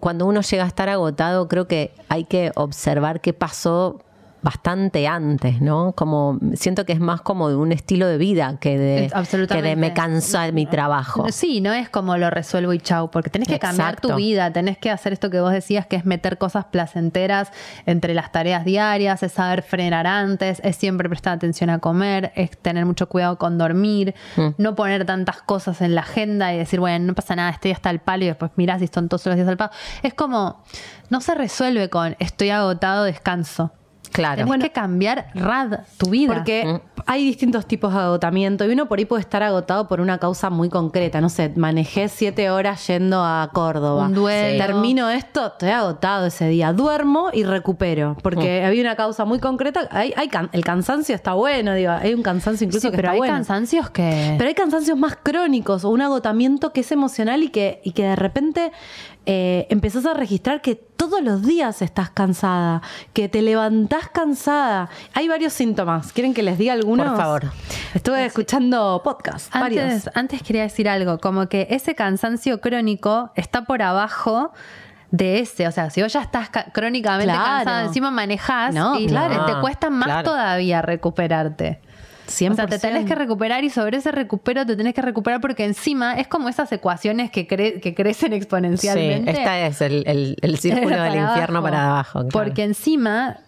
cuando 0.00 0.26
uno 0.26 0.40
llega 0.40 0.64
a 0.64 0.66
estar 0.66 0.88
agotado, 0.88 1.48
creo 1.48 1.66
que 1.66 1.92
hay 2.08 2.24
que 2.24 2.52
observar 2.54 3.20
qué 3.20 3.32
pasó 3.32 4.00
bastante 4.42 5.06
antes, 5.06 5.60
¿no? 5.60 5.92
Como 5.92 6.38
siento 6.54 6.84
que 6.86 6.92
es 6.92 7.00
más 7.00 7.20
como 7.20 7.48
de 7.48 7.56
un 7.56 7.72
estilo 7.72 8.06
de 8.06 8.18
vida 8.18 8.56
que 8.60 8.78
de, 8.78 9.12
que 9.48 9.62
de 9.62 9.76
me 9.76 9.92
cansa 9.92 10.50
mi 10.52 10.66
trabajo. 10.66 11.26
Sí, 11.30 11.60
no 11.60 11.72
es 11.72 11.88
como 11.88 12.16
lo 12.16 12.30
resuelvo 12.30 12.72
y 12.72 12.78
chau, 12.78 13.10
porque 13.10 13.30
tenés 13.30 13.48
que 13.48 13.58
cambiar 13.58 13.90
Exacto. 13.90 14.08
tu 14.08 14.14
vida, 14.16 14.52
tenés 14.52 14.78
que 14.78 14.90
hacer 14.90 15.12
esto 15.12 15.30
que 15.30 15.40
vos 15.40 15.52
decías, 15.52 15.86
que 15.86 15.96
es 15.96 16.04
meter 16.06 16.38
cosas 16.38 16.64
placenteras 16.66 17.52
entre 17.86 18.14
las 18.14 18.32
tareas 18.32 18.64
diarias, 18.64 19.22
es 19.22 19.32
saber 19.32 19.62
frenar 19.62 20.06
antes, 20.06 20.60
es 20.64 20.76
siempre 20.76 21.08
prestar 21.08 21.34
atención 21.36 21.70
a 21.70 21.78
comer, 21.78 22.32
es 22.34 22.56
tener 22.58 22.86
mucho 22.86 23.08
cuidado 23.08 23.36
con 23.38 23.58
dormir, 23.58 24.14
Mm. 24.36 24.48
no 24.58 24.74
poner 24.74 25.04
tantas 25.04 25.42
cosas 25.42 25.80
en 25.80 25.94
la 25.94 26.02
agenda 26.02 26.52
y 26.54 26.58
decir, 26.58 26.80
bueno, 26.80 27.04
no 27.06 27.14
pasa 27.14 27.36
nada, 27.36 27.50
estoy 27.50 27.72
hasta 27.72 27.90
el 27.90 27.98
palo 27.98 28.24
y 28.24 28.28
después 28.28 28.50
mirás 28.56 28.80
y 28.82 28.86
son 28.86 29.08
todos 29.08 29.26
los 29.26 29.34
días 29.36 29.48
al 29.48 29.56
palo. 29.56 29.70
Es 30.02 30.14
como, 30.14 30.62
no 31.10 31.20
se 31.20 31.34
resuelve 31.34 31.88
con 31.90 32.16
estoy 32.18 32.50
agotado, 32.50 33.04
descanso. 33.04 33.72
Claro. 34.12 34.44
Tenés 34.44 34.64
que 34.68 34.72
cambiar 34.72 35.26
rad 35.34 35.80
tu 35.98 36.10
vida. 36.10 36.34
Porque 36.34 36.64
Mm. 36.64 37.02
hay 37.06 37.24
distintos 37.24 37.66
tipos 37.66 37.92
de 37.94 38.00
agotamiento 38.00 38.64
y 38.66 38.72
uno 38.72 38.86
por 38.86 38.98
ahí 38.98 39.04
puede 39.04 39.20
estar 39.20 39.42
agotado 39.42 39.88
por 39.88 40.00
una 40.00 40.18
causa 40.18 40.50
muy 40.50 40.68
concreta. 40.68 41.20
No 41.20 41.28
sé, 41.28 41.52
manejé 41.56 42.08
siete 42.08 42.50
horas 42.50 42.86
yendo 42.86 43.22
a 43.24 43.48
Córdoba. 43.52 44.06
Un 44.06 44.14
duelo. 44.14 44.64
Termino 44.64 45.08
esto, 45.10 45.46
estoy 45.46 45.70
agotado 45.70 46.26
ese 46.26 46.48
día. 46.48 46.72
Duermo 46.72 47.28
y 47.32 47.44
recupero. 47.44 48.12
Mm. 48.12 48.22
Porque 48.22 48.64
había 48.64 48.82
una 48.82 48.96
causa 48.96 49.24
muy 49.24 49.38
concreta. 49.38 49.88
Hay, 49.90 50.12
hay 50.16 50.28
can- 50.28 50.50
el 50.52 50.64
cansancio 50.64 51.14
está 51.14 51.34
bueno, 51.34 51.74
digo. 51.74 51.92
Hay 51.92 52.14
un 52.14 52.22
cansancio 52.22 52.66
incluso 52.66 52.88
Sí, 52.88 52.90
que 52.90 52.96
pero 52.96 53.08
está 53.08 53.12
hay 53.12 53.18
bueno. 53.18 53.34
cansancios 53.34 53.90
que... 53.90 54.34
Pero 54.36 54.48
hay 54.48 54.54
cansancios 54.54 54.98
más 54.98 55.16
crónicos 55.22 55.84
o 55.84 55.90
un 55.90 56.00
agotamiento 56.02 56.72
que 56.72 56.80
es 56.80 56.92
emocional 56.92 57.42
y 57.42 57.50
que, 57.50 57.80
y 57.84 57.92
que 57.92 58.04
de 58.04 58.16
repente 58.16 58.72
eh, 59.32 59.68
empezás 59.70 60.06
a 60.06 60.14
registrar 60.14 60.60
que 60.60 60.74
todos 60.74 61.22
los 61.22 61.42
días 61.46 61.82
estás 61.82 62.10
cansada, 62.10 62.82
que 63.12 63.28
te 63.28 63.42
levantás 63.42 64.08
cansada. 64.08 64.88
Hay 65.14 65.28
varios 65.28 65.52
síntomas. 65.52 66.12
¿Quieren 66.12 66.34
que 66.34 66.42
les 66.42 66.58
diga 66.58 66.72
algunos? 66.72 67.06
Por 67.06 67.16
favor. 67.16 67.52
Estuve 67.94 68.24
escuchando 68.24 69.00
podcast, 69.04 69.54
varios. 69.54 69.84
Antes, 69.84 70.10
antes 70.16 70.42
quería 70.42 70.62
decir 70.62 70.88
algo, 70.88 71.18
como 71.20 71.48
que 71.48 71.68
ese 71.70 71.94
cansancio 71.94 72.60
crónico 72.60 73.30
está 73.36 73.64
por 73.66 73.82
abajo 73.82 74.52
de 75.12 75.38
ese. 75.38 75.68
O 75.68 75.70
sea, 75.72 75.90
si 75.90 76.02
vos 76.02 76.12
ya 76.12 76.22
estás 76.22 76.50
ca- 76.50 76.66
crónicamente 76.72 77.32
Claro. 77.32 77.64
cansado, 77.64 77.86
encima 77.86 78.10
manejás 78.10 78.74
No, 78.74 78.98
y 78.98 79.06
claro. 79.06 79.46
te 79.46 79.60
cuesta 79.60 79.90
más 79.90 80.06
Claro. 80.06 80.28
todavía 80.30 80.82
recuperarte. 80.82 81.80
100%. 82.30 82.52
O 82.52 82.54
sea, 82.54 82.66
te 82.66 82.78
tenés 82.78 83.04
que 83.06 83.14
recuperar 83.14 83.64
y 83.64 83.70
sobre 83.70 83.98
ese 83.98 84.12
recupero 84.12 84.64
te 84.64 84.76
tenés 84.76 84.94
que 84.94 85.02
recuperar 85.02 85.40
porque 85.40 85.64
encima 85.64 86.14
es 86.14 86.28
como 86.28 86.48
esas 86.48 86.70
ecuaciones 86.72 87.30
que, 87.30 87.46
cre- 87.48 87.80
que 87.80 87.94
crecen 87.94 88.30
Sí, 88.30 88.36
exponencialmente. 88.36 89.30
esta 89.30 89.66
es 89.66 89.80
el, 89.80 90.04
el- 90.06 90.36
el 90.40 90.58
círculo 90.60 91.00
del 91.02 91.16
infierno 91.16 91.58
abajo. 91.58 91.62
para 91.62 91.84
abajo. 91.90 92.12
claro. 92.20 92.28
Porque 92.32 92.62
encima, 92.64 93.38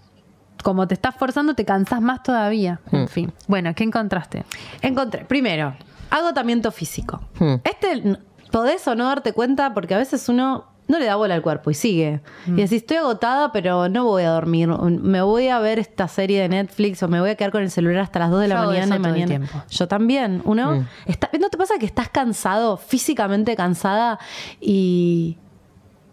como 0.63 0.87
te 0.89 0.95
estás 0.95 1.15
forzando, 1.15 1.55
te 1.55 1.65
cansás 1.65 2.01
más 2.01 2.23
todavía. 2.23 2.81
En 2.91 3.05
Mm. 3.05 3.09
fin. 3.09 3.33
Bueno, 3.47 3.75
¿qué 3.75 3.85
encontraste? 3.85 4.45
Encontré, 4.83 5.25
primero, 5.25 5.75
agotamiento 6.11 6.71
físico. 6.73 7.21
Hmm. 7.39 7.55
Este 7.65 8.19
podés 8.51 8.87
o 8.89 8.95
no 8.95 9.07
darte 9.07 9.33
cuenta 9.33 9.73
porque 9.73 9.95
a 9.95 9.99
veces 9.99 10.29
uno 10.29 10.67
no 10.89 10.99
le 10.99 11.07
da 11.07 11.17
bola 11.17 11.35
al 11.35 11.43
cuerpo 11.43 11.71
y 11.71 11.75
sigue. 11.75 12.21
Mm. 12.47 12.59
Y 12.59 12.63
decís, 12.63 12.79
estoy 12.83 12.99
agotada, 12.99 13.51
pero 13.53 13.89
no 13.89 14.05
voy 14.05 14.25
a 14.25 14.31
dormir. 14.31 14.69
Me 14.69 15.23
voy 15.23 15.49
a 15.49 15.59
ver 15.61 15.79
esta 15.79 16.07
serie 16.09 16.43
de 16.43 16.49
Netflix 16.49 17.03
o 17.03 17.09
me 17.09 17.21
voy 17.21 17.31
a 17.31 17.35
quedar 17.37 17.51
con 17.53 17.63
el 17.63 17.71
celular 17.71 18.01
hasta 18.03 18.19
las 18.19 18.31
2 18.31 18.41
de 18.43 18.49
la 18.49 18.57
Yo 18.57 18.67
mañana 18.67 18.85
y 18.97 18.99
todo 18.99 19.07
el 19.09 19.13
mañana. 19.13 19.27
tiempo. 19.27 19.63
Yo 19.71 19.89
también. 19.89 20.43
Uno 20.45 20.75
Mm. 20.81 20.87
está, 21.07 21.31
¿no 21.41 21.49
te 21.49 21.57
pasa 21.57 21.75
que 21.79 21.87
estás 21.87 22.09
cansado, 22.11 22.77
físicamente 22.77 23.57
cansada 23.57 24.19
y 24.61 25.39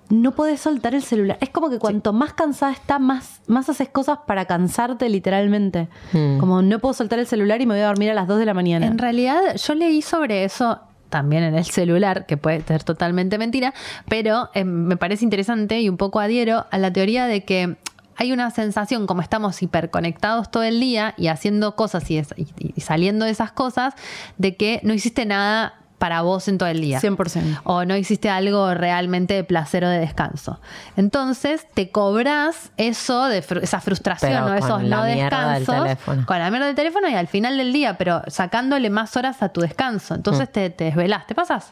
no 0.09 0.31
podés 0.33 0.59
soltar 0.61 0.95
el 0.95 1.03
celular? 1.03 1.37
Es 1.41 1.49
como 1.49 1.69
que 1.69 1.77
cuanto 1.79 2.13
más 2.13 2.33
cansada 2.33 2.71
está, 2.71 2.99
más, 2.99 3.41
más 3.47 3.69
haces 3.69 3.89
cosas 3.89 4.19
para 4.25 4.45
cansarte 4.45 5.09
literalmente. 5.09 5.87
Mm. 6.13 6.37
Como 6.39 6.61
no 6.61 6.79
puedo 6.79 6.93
soltar 6.93 7.19
el 7.19 7.27
celular 7.27 7.59
y 7.61 7.65
me 7.65 7.73
voy 7.75 7.83
a 7.83 7.87
dormir 7.87 8.11
a 8.11 8.13
las 8.13 8.27
2 8.27 8.39
de 8.39 8.45
la 8.45 8.53
mañana. 8.53 8.85
En 8.85 8.97
realidad, 8.97 9.55
yo 9.55 9.75
leí 9.75 10.01
sobre 10.01 10.43
eso 10.45 10.79
también 11.09 11.43
en 11.43 11.55
el 11.55 11.65
celular, 11.65 12.25
que 12.25 12.37
puede 12.37 12.61
ser 12.61 12.83
totalmente 12.83 13.37
mentira, 13.37 13.73
pero 14.07 14.49
eh, 14.53 14.63
me 14.63 14.97
parece 14.97 15.23
interesante 15.23 15.81
y 15.81 15.89
un 15.89 15.97
poco 15.97 16.19
adhiero 16.19 16.65
a 16.71 16.77
la 16.77 16.91
teoría 16.93 17.25
de 17.25 17.43
que 17.43 17.77
hay 18.15 18.33
una 18.33 18.51
sensación, 18.51 19.07
como 19.07 19.21
estamos 19.21 19.61
hiperconectados 19.61 20.51
todo 20.51 20.63
el 20.63 20.79
día 20.79 21.13
y 21.17 21.27
haciendo 21.27 21.75
cosas 21.75 22.09
y, 22.11 22.21
y 22.57 22.81
saliendo 22.81 23.25
de 23.25 23.31
esas 23.31 23.53
cosas, 23.53 23.93
de 24.37 24.57
que 24.57 24.81
no 24.83 24.93
hiciste 24.93 25.25
nada 25.25 25.79
para 25.99 26.21
vos 26.23 26.47
en 26.47 26.57
todo 26.57 26.69
el 26.69 26.81
día. 26.81 26.99
100%. 26.99 27.61
O 27.65 27.85
no 27.85 27.95
hiciste 27.95 28.29
algo 28.29 28.73
realmente 28.73 29.33
de 29.35 29.43
placer 29.43 29.83
o 29.83 29.89
de 29.89 29.99
descanso. 29.99 30.59
Entonces 30.97 31.65
te 31.73 31.91
cobras 31.91 32.71
eso 32.77 33.25
de 33.25 33.43
fru- 33.43 33.61
esa 33.61 33.79
frustración 33.81 34.31
Pero 34.31 34.45
o 34.45 34.47
con 34.47 34.57
esos 34.57 34.83
la 34.83 34.97
no 34.97 35.03
mierda 35.05 35.53
del 35.53 35.59
descansos 35.59 35.83
teléfono. 35.83 36.25
con 36.25 36.39
la 36.39 36.49
mierda 36.49 36.65
del 36.67 36.75
teléfono 36.75 37.09
y 37.09 37.13
al 37.15 37.27
final 37.27 37.57
del 37.57 37.71
día, 37.73 37.97
pero 37.97 38.21
sacándole 38.27 38.89
más 38.89 39.15
horas 39.17 39.41
a 39.43 39.49
tu 39.49 39.61
descanso. 39.61 40.15
Entonces 40.15 40.49
Mm. 40.49 40.51
te, 40.51 40.69
te 40.71 40.83
desvelás, 40.85 41.27
¿te 41.27 41.35
pasas? 41.35 41.71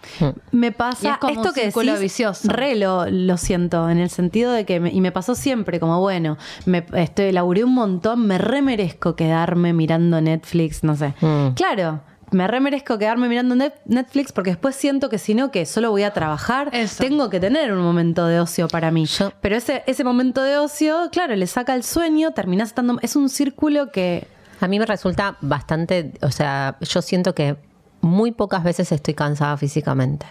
Me 0.51 0.67
Y 0.67 0.71
pasa 0.71 1.11
es 1.13 1.17
como 1.17 1.33
esto 1.33 1.49
un 1.49 1.53
que 1.55 1.61
círculo 1.63 1.91
decís, 1.93 2.01
vicioso. 2.01 2.49
re 2.51 2.75
lo, 2.75 3.05
lo 3.09 3.37
siento, 3.37 3.89
en 3.89 3.97
el 3.99 4.09
sentido 4.09 4.51
de 4.51 4.65
que, 4.65 4.79
me- 4.79 4.91
y 4.91 5.01
me 5.01 5.11
pasó 5.11 5.35
siempre, 5.35 5.79
como 5.79 5.99
bueno, 6.01 6.37
me 6.65 6.85
estoy, 6.93 7.31
laburé 7.31 7.63
un 7.63 7.73
montón, 7.73 8.27
me 8.27 8.37
remerezco 8.37 9.15
quedarme 9.15 9.73
mirando 9.73 10.19
Netflix, 10.21 10.83
no 10.83 10.95
sé. 10.95 11.13
Mm. 11.21 11.49
Claro, 11.55 12.01
me 12.31 12.47
remerezco 12.47 12.97
quedarme 12.97 13.29
mirando 13.29 13.55
Net- 13.55 13.81
Netflix 13.85 14.31
porque 14.31 14.49
después 14.51 14.75
siento 14.75 15.09
que 15.09 15.17
si 15.17 15.33
no, 15.33 15.49
que 15.51 15.65
solo 15.65 15.91
voy 15.91 16.03
a 16.03 16.11
trabajar, 16.13 16.69
Eso. 16.73 17.03
tengo 17.03 17.29
que 17.29 17.39
tener 17.39 17.71
un 17.71 17.81
momento 17.81 18.25
de 18.25 18.39
ocio 18.39 18.67
para 18.67 18.91
mí. 18.91 19.05
Yo- 19.05 19.31
Pero 19.41 19.55
ese, 19.55 19.83
ese 19.87 20.03
momento 20.03 20.43
de 20.43 20.57
ocio, 20.57 21.09
claro, 21.11 21.35
le 21.35 21.47
saca 21.47 21.73
el 21.75 21.83
sueño, 21.83 22.31
terminás 22.31 22.69
estando, 22.69 22.97
es 23.01 23.15
un 23.15 23.29
círculo 23.29 23.91
que... 23.91 24.27
A 24.59 24.67
mí 24.67 24.79
me 24.79 24.85
resulta 24.87 25.37
bastante, 25.41 26.13
o 26.21 26.31
sea, 26.31 26.77
yo 26.81 27.01
siento 27.03 27.35
que 27.35 27.57
muy 28.01 28.31
pocas 28.31 28.63
veces 28.63 28.91
estoy 28.91 29.13
cansada 29.13 29.55
físicamente. 29.55 30.25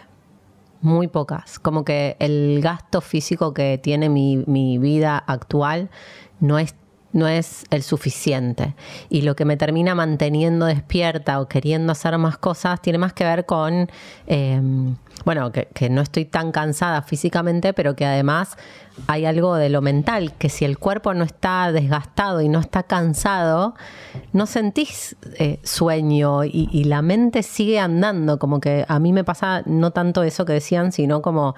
Muy 0.81 1.09
pocas. 1.09 1.59
Como 1.59 1.85
que 1.85 2.17
el 2.19 2.61
gasto 2.61 3.01
físico 3.01 3.55
que 3.55 3.79
tiene 3.83 4.09
mi, 4.09 4.45
mi 4.47 4.79
vida 4.79 5.17
actual 5.19 5.91
no 6.41 6.59
es, 6.59 6.75
no 7.13 7.29
es 7.29 7.65
el 7.71 7.83
suficiente. 7.83 8.75
Y 9.09 9.23
lo 9.23 9.37
que 9.37 9.45
me 9.45 9.57
termina 9.57 9.95
manteniendo 9.95 10.67
despierta 10.67 11.41
o 11.41 11.49
queriendo 11.49 11.93
hacer 11.93 12.17
más 12.19 12.39
cosas 12.39 12.81
tiene 12.83 12.99
más 12.99 13.13
que 13.13 13.25
ver 13.25 13.47
con, 13.47 13.89
eh, 14.27 14.61
bueno, 15.25 15.51
que, 15.53 15.69
que 15.73 15.89
no 15.89 16.03
estoy 16.03 16.25
tan 16.25 16.53
cansada 16.53 17.03
físicamente, 17.03 17.73
pero 17.73 17.97
que 17.97 18.05
además 18.05 18.57
hay 19.07 19.27
algo 19.27 19.57
de 19.57 19.69
lo 19.69 19.83
mental, 19.83 20.33
que 20.39 20.49
si 20.49 20.65
el 20.65 20.79
cuerpo 20.79 21.15
no 21.15 21.25
está 21.25 21.71
desgastado 21.73 22.41
y 22.41 22.49
no 22.49 22.61
está 22.61 22.83
cansado, 22.83 23.75
no 24.33 24.47
sentís 24.47 25.17
eh, 25.39 25.61
sueño 25.63 26.45
y, 26.45 26.69
y 26.73 26.85
la 26.85 27.03
mente 27.03 27.43
sigue 27.43 27.79
andando, 27.79 28.39
como 28.39 28.61
que 28.61 28.85
a 28.89 28.99
mí 28.99 29.13
me 29.13 29.25
pasa 29.25 29.63
no 29.67 29.91
tanto 29.91 30.23
eso 30.23 30.45
que 30.45 30.55
decían, 30.55 30.93
sino 30.93 31.23
como 31.23 31.55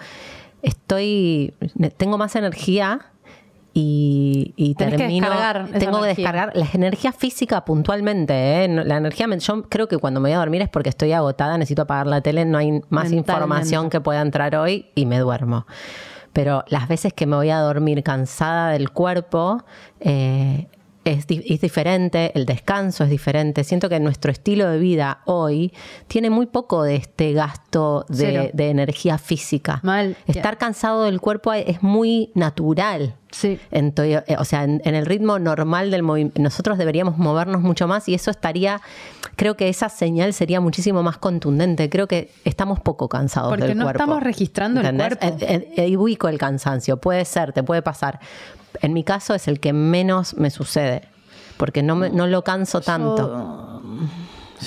estoy, 0.63 1.55
tengo 1.97 2.19
más 2.19 2.35
energía 2.37 3.13
y, 3.81 4.55
y 4.57 4.75
que 4.75 4.87
termino, 4.87 5.29
esa 5.29 5.79
tengo 5.79 6.01
que 6.01 6.09
descargar 6.09 6.51
la 6.55 6.67
energía 6.73 7.13
física 7.13 7.65
puntualmente, 7.65 8.65
¿eh? 8.65 8.69
La 8.69 8.97
energía, 8.97 9.29
yo 9.37 9.63
creo 9.69 9.87
que 9.87 9.99
cuando 9.99 10.19
me 10.19 10.31
voy 10.31 10.35
a 10.35 10.39
dormir 10.39 10.63
es 10.63 10.69
porque 10.69 10.89
estoy 10.89 11.13
agotada, 11.13 11.57
necesito 11.57 11.83
apagar 11.83 12.09
la 12.09 12.21
tele, 12.21 12.45
no 12.45 12.59
hay 12.59 12.81
más 12.89 13.13
información 13.13 13.89
que 13.89 14.01
pueda 14.01 14.21
entrar 14.21 14.57
hoy 14.57 14.87
y 14.97 15.07
me 15.07 15.21
duermo. 15.21 15.65
Pero 16.33 16.65
las 16.67 16.89
veces 16.89 17.13
que 17.13 17.27
me 17.27 17.37
voy 17.37 17.51
a 17.51 17.59
dormir 17.59 18.03
cansada 18.03 18.71
del 18.71 18.91
cuerpo, 18.91 19.63
eh, 20.01 20.67
es, 21.13 21.27
di- 21.27 21.45
es 21.49 21.61
diferente, 21.61 22.33
el 22.35 22.47
descanso 22.47 23.05
es 23.05 23.11
diferente. 23.11 23.65
Siento 23.65 23.89
que 23.89 23.99
nuestro 24.01 24.31
estilo 24.33 24.69
de 24.69 24.79
vida 24.79 25.21
hoy 25.25 25.73
tiene 26.07 26.31
muy 26.31 26.47
poco 26.47 26.83
de 26.83 26.97
este 26.97 27.33
gasto 27.33 28.05
de, 28.09 28.51
de 28.53 28.71
energía 28.71 29.19
física. 29.19 29.81
Mal. 29.83 30.17
Estar 30.27 30.59
cansado 30.59 31.05
del 31.05 31.21
cuerpo 31.21 31.53
es 31.53 31.83
muy 31.83 32.31
natural. 32.35 33.15
Sí. 33.31 33.59
En 33.71 33.93
to- 33.93 34.05
eh, 34.05 34.25
o 34.39 34.45
sea, 34.45 34.65
en, 34.65 34.81
en 34.85 34.95
el 34.95 35.05
ritmo 35.05 35.39
normal 35.39 35.91
del 35.91 36.03
movimiento, 36.03 36.41
nosotros 36.41 36.79
deberíamos 36.79 37.19
movernos 37.19 37.61
mucho 37.61 37.87
más 37.87 38.09
y 38.09 38.15
eso 38.15 38.31
estaría, 38.31 38.81
creo 39.39 39.57
que 39.57 39.69
esa 39.69 39.89
señal 39.89 40.35
sería 40.35 40.61
muchísimo 40.61 41.03
más 41.03 41.17
contundente. 41.17 41.89
Creo 41.89 42.07
que 42.09 42.31
estamos 42.45 42.81
poco 42.81 43.09
cansados 43.09 43.49
Porque 43.51 43.69
del 43.69 43.79
no 43.79 43.85
cuerpo. 43.85 44.03
estamos 44.03 44.23
registrando 44.23 44.81
el 44.83 44.95
cuerpo. 44.97 45.27
Ubico 45.97 46.29
el 46.29 46.39
cansancio, 46.39 46.97
puede 46.99 47.25
ser, 47.25 47.53
te 47.53 47.63
puede 47.63 47.81
pasar. 47.81 48.19
En 48.83 48.93
mi 48.93 49.05
caso 49.05 49.35
es 49.35 49.47
el 49.49 49.61
que 49.61 49.73
menos 49.73 50.35
me 50.37 50.51
sucede, 50.51 51.03
porque 51.57 51.83
no, 51.83 51.95
me- 51.97 52.11
no 52.11 52.27
lo 52.27 52.43
canso 52.43 52.81
tanto. 52.81 53.81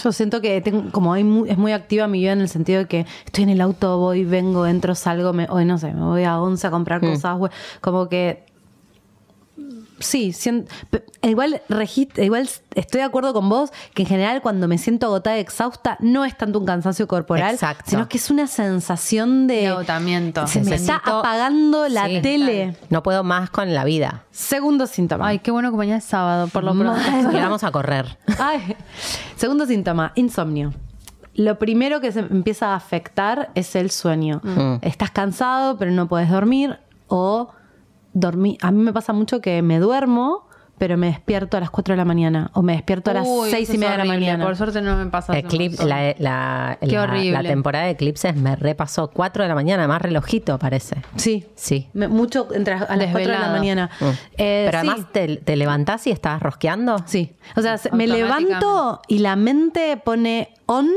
Yo 0.01 0.13
siento 0.13 0.39
que 0.39 0.61
tengo, 0.61 0.89
como 0.91 1.11
hay 1.11 1.25
mu- 1.25 1.45
es 1.45 1.57
muy 1.57 1.73
activa 1.73 2.07
mi 2.07 2.19
vida 2.19 2.31
en 2.31 2.39
el 2.39 2.47
sentido 2.47 2.79
de 2.79 2.87
que 2.87 3.05
estoy 3.25 3.43
en 3.43 3.49
el 3.49 3.59
auto, 3.59 3.97
voy, 3.97 4.23
vengo, 4.23 4.65
entro, 4.65 4.95
salgo, 4.95 5.33
me, 5.33 5.47
hoy 5.49 5.65
no 5.65 5.77
sé, 5.77 5.91
me 5.93 6.01
voy 6.05 6.23
a 6.23 6.39
once 6.39 6.65
a 6.65 6.71
comprar 6.71 7.01
cosas, 7.01 7.37
güey. 7.37 7.51
como 7.81 8.07
que 8.07 8.45
sí, 10.01 10.33
igual 11.21 11.61
igual 12.17 12.49
estoy 12.75 12.99
de 12.99 13.03
acuerdo 13.03 13.33
con 13.33 13.49
vos 13.49 13.71
que 13.93 14.03
en 14.03 14.07
general 14.07 14.41
cuando 14.41 14.67
me 14.67 14.77
siento 14.77 15.07
agotada 15.07 15.37
y 15.37 15.41
exhausta 15.41 15.97
no 15.99 16.25
es 16.25 16.37
tanto 16.37 16.59
un 16.59 16.65
cansancio 16.65 17.07
corporal, 17.07 17.53
Exacto. 17.53 17.83
sino 17.87 18.07
que 18.09 18.17
es 18.17 18.29
una 18.29 18.47
sensación 18.47 19.47
de 19.47 19.55
De 19.55 19.67
agotamiento. 19.67 20.47
Se 20.47 20.61
me 20.63 20.75
está 20.75 21.01
apagando 21.03 21.87
la 21.87 22.07
Sí. 22.07 22.21
tele. 22.21 22.75
No 22.89 23.03
puedo 23.03 23.23
más 23.23 23.49
con 23.49 23.73
la 23.73 23.83
vida. 23.83 24.23
Segundo 24.31 24.87
síntoma. 24.87 25.27
Ay, 25.27 25.39
qué 25.39 25.51
bueno 25.51 25.71
que 25.71 25.77
mañana 25.77 25.97
es 25.99 26.03
sábado, 26.05 26.47
por 26.47 26.63
lo 26.63 26.73
pronto. 26.73 26.99
Vamos 27.33 27.63
a 27.63 27.71
correr. 27.71 28.17
Ay. 28.39 28.75
Segundo 29.35 29.65
síntoma, 29.65 30.11
insomnio. 30.15 30.73
Lo 31.33 31.57
primero 31.57 32.01
que 32.01 32.11
se 32.11 32.19
empieza 32.19 32.69
a 32.73 32.75
afectar 32.75 33.51
es 33.55 33.75
el 33.75 33.89
sueño. 33.91 34.41
Mm. 34.43 34.75
Estás 34.81 35.11
cansado, 35.11 35.77
pero 35.77 35.91
no 35.91 36.07
puedes 36.07 36.29
dormir. 36.29 36.77
O 37.07 37.49
dormir. 38.13 38.57
A 38.61 38.71
mí 38.71 38.81
me 38.83 38.93
pasa 38.93 39.13
mucho 39.13 39.41
que 39.41 39.61
me 39.61 39.79
duermo, 39.79 40.47
pero 40.77 40.97
me 40.97 41.07
despierto 41.07 41.57
a 41.57 41.59
las 41.59 41.69
4 41.69 41.93
de 41.93 41.97
la 41.97 42.05
mañana. 42.05 42.49
O 42.55 42.63
me 42.63 42.73
despierto 42.73 43.11
a 43.11 43.13
las 43.13 43.27
Uy, 43.27 43.51
6 43.51 43.69
eso 43.69 43.75
y 43.75 43.77
media 43.77 43.91
de 43.91 43.97
la 43.99 44.05
mañana. 44.05 44.43
Por 44.45 44.55
suerte 44.55 44.81
no 44.81 44.95
me 44.97 45.05
pasa. 45.11 45.37
Eclipse, 45.37 45.85
la, 45.85 46.15
la- 46.17 46.77
Qué 46.81 46.87
la- 46.87 47.03
horrible. 47.03 47.31
la 47.33 47.43
temporada 47.43 47.85
de 47.85 47.91
eclipses 47.91 48.35
me 48.35 48.55
repasó 48.55 49.09
4 49.11 49.43
de 49.43 49.49
la 49.49 49.53
mañana, 49.53 49.87
más 49.87 50.01
relojito 50.01 50.57
parece. 50.57 50.97
Sí. 51.17 51.45
Sí. 51.55 51.87
Me- 51.93 52.07
mucho 52.07 52.47
entre 52.53 52.73
a 52.73 52.77
las 52.79 52.87
4 52.87 52.97
de 52.97 53.05
la 53.07 53.21
Desvelado. 53.21 53.53
mañana. 53.59 53.89
Mm. 53.99 54.05
Eh, 54.05 54.63
Pero 54.71 54.81
sí. 54.81 54.87
además 54.89 55.11
te, 55.11 55.37
te 55.37 55.55
levantás 55.55 56.07
y 56.07 56.11
estás 56.11 56.41
rosqueando. 56.41 56.95
Sí. 57.05 57.35
O 57.55 57.61
sea, 57.61 57.77
se- 57.77 57.91
me 57.91 58.07
levanto 58.07 59.01
y 59.07 59.19
la 59.19 59.35
mente 59.35 59.97
pone 60.03 60.49
on. 60.65 60.87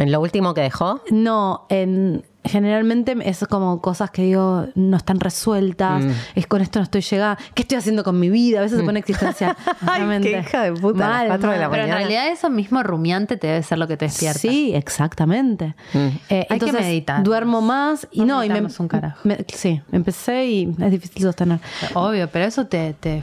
En 0.00 0.12
lo 0.12 0.20
último 0.20 0.54
que 0.54 0.60
dejó. 0.60 1.02
No, 1.10 1.66
en, 1.70 2.24
generalmente 2.48 3.16
es 3.24 3.44
como 3.48 3.80
cosas 3.80 4.10
que 4.10 4.22
digo 4.22 4.66
no 4.74 4.96
están 4.96 5.20
resueltas, 5.20 6.04
Mm. 6.04 6.10
es 6.34 6.46
con 6.46 6.60
esto 6.62 6.78
no 6.78 6.84
estoy 6.84 7.00
llegando, 7.02 7.40
¿qué 7.54 7.62
estoy 7.62 7.78
haciendo 7.78 8.02
con 8.04 8.18
mi 8.18 8.28
vida? 8.30 8.58
A 8.58 8.62
veces 8.62 8.78
se 8.78 8.84
pone 8.84 8.98
existencial. 9.00 9.56
Ay, 9.82 9.98
realmente. 9.98 10.30
qué 10.32 10.38
hija 10.40 10.62
de 10.62 10.72
puta, 10.72 11.06
a 11.06 11.24
las 11.24 11.26
cuatro 11.28 11.50
de 11.52 11.58
la 11.58 11.70
Pero 11.70 11.84
en 11.84 11.90
realidad 11.90 12.28
eso 12.28 12.50
mismo 12.50 12.82
rumiante 12.82 13.36
te 13.36 13.46
debe 13.46 13.62
ser 13.62 13.78
lo 13.78 13.86
que 13.86 13.96
te 13.96 14.06
despierta. 14.06 14.38
Sí, 14.38 14.72
exactamente. 14.74 15.74
Mm. 15.92 15.98
Eh, 15.98 16.16
Hay 16.30 16.46
que 16.46 16.54
entonces, 16.54 16.80
meditar. 16.80 17.22
Duermo 17.22 17.60
más 17.60 18.06
y 18.10 18.20
No 18.20 18.26
no, 18.38 18.44
y 18.44 18.48
me, 18.48 18.60
un 18.60 18.88
carajo. 18.88 19.18
me- 19.24 19.44
sí, 19.54 19.80
empecé 19.92 20.46
y 20.46 20.74
es 20.80 20.90
difícil 20.90 21.22
sostener. 21.22 21.60
Obvio, 21.94 22.28
pero 22.28 22.44
eso 22.44 22.66
te... 22.66 22.94
te 22.94 23.22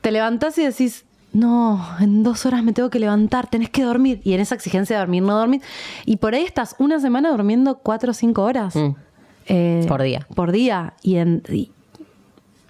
Te 0.00 0.10
levantás 0.10 0.56
y 0.58 0.64
decís, 0.64 1.04
no, 1.32 1.84
en 2.00 2.22
dos 2.22 2.44
horas 2.46 2.62
me 2.62 2.72
tengo 2.72 2.90
que 2.90 2.98
levantar, 2.98 3.48
tenés 3.48 3.70
que 3.70 3.82
dormir. 3.82 4.20
Y 4.24 4.34
en 4.34 4.40
esa 4.40 4.54
exigencia 4.54 4.96
de 4.96 5.00
dormir, 5.00 5.22
no 5.22 5.36
dormir. 5.38 5.62
Y 6.04 6.16
por 6.16 6.34
ahí 6.34 6.44
estás 6.44 6.74
una 6.78 7.00
semana 7.00 7.30
durmiendo 7.30 7.78
cuatro 7.78 8.10
o 8.10 8.14
cinco 8.14 8.42
horas. 8.42 8.76
Mm. 8.76 8.94
Eh, 9.46 9.84
Por 9.88 10.02
día. 10.02 10.26
Por 10.34 10.52
día. 10.52 10.94
Y, 11.02 11.16
en- 11.16 11.42
y 11.50 11.70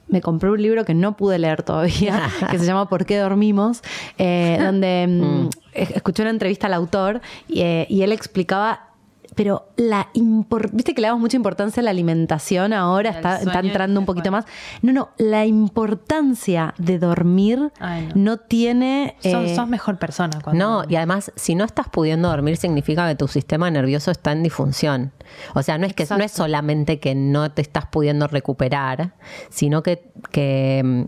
me 0.08 0.20
compré 0.20 0.50
un 0.50 0.62
libro 0.62 0.84
que 0.84 0.94
no 0.94 1.16
pude 1.16 1.38
leer 1.38 1.62
todavía, 1.62 2.22
que 2.50 2.58
se 2.58 2.64
llama 2.66 2.88
¿Por 2.88 3.04
qué 3.06 3.18
dormimos? 3.18 3.82
Eh, 4.18 4.58
donde 4.60 5.06
mm, 5.08 5.48
es- 5.74 5.90
escuché 5.90 6.22
una 6.22 6.30
entrevista 6.30 6.66
al 6.68 6.74
autor 6.74 7.20
y, 7.48 7.60
eh, 7.62 7.86
y 7.90 8.02
él 8.02 8.12
explicaba. 8.12 8.88
Pero 9.34 9.68
la 9.76 10.08
viste 10.72 10.94
que 10.94 11.00
le 11.00 11.06
damos 11.08 11.20
mucha 11.20 11.36
importancia 11.36 11.80
a 11.80 11.84
la 11.84 11.90
alimentación 11.90 12.72
ahora, 12.72 13.10
está, 13.10 13.38
está 13.38 13.60
entrando 13.60 13.98
un 13.98 14.06
poquito 14.06 14.30
más. 14.30 14.44
No, 14.82 14.92
no, 14.92 15.10
la 15.16 15.46
importancia 15.46 16.74
de 16.78 16.98
dormir 16.98 17.72
Ay, 17.80 18.08
no. 18.14 18.32
no. 18.32 18.36
tiene. 18.36 19.16
sos, 19.20 19.50
eh, 19.50 19.56
sos 19.56 19.68
mejor 19.68 19.98
persona 19.98 20.40
cuando... 20.42 20.64
No, 20.64 20.84
y 20.88 20.96
además, 20.96 21.32
si 21.36 21.54
no 21.54 21.64
estás 21.64 21.88
pudiendo 21.88 22.28
dormir, 22.28 22.56
significa 22.56 23.08
que 23.08 23.14
tu 23.14 23.28
sistema 23.28 23.70
nervioso 23.70 24.10
está 24.10 24.32
en 24.32 24.42
disfunción. 24.42 25.12
O 25.54 25.62
sea, 25.62 25.78
no 25.78 25.86
es 25.86 25.94
que 25.94 26.06
no 26.10 26.22
es 26.22 26.32
solamente 26.32 27.00
que 27.00 27.14
no 27.14 27.50
te 27.52 27.62
estás 27.62 27.86
pudiendo 27.86 28.26
recuperar, 28.26 29.14
sino 29.48 29.82
que, 29.82 30.10
que 30.30 30.82
mm, 30.84 31.02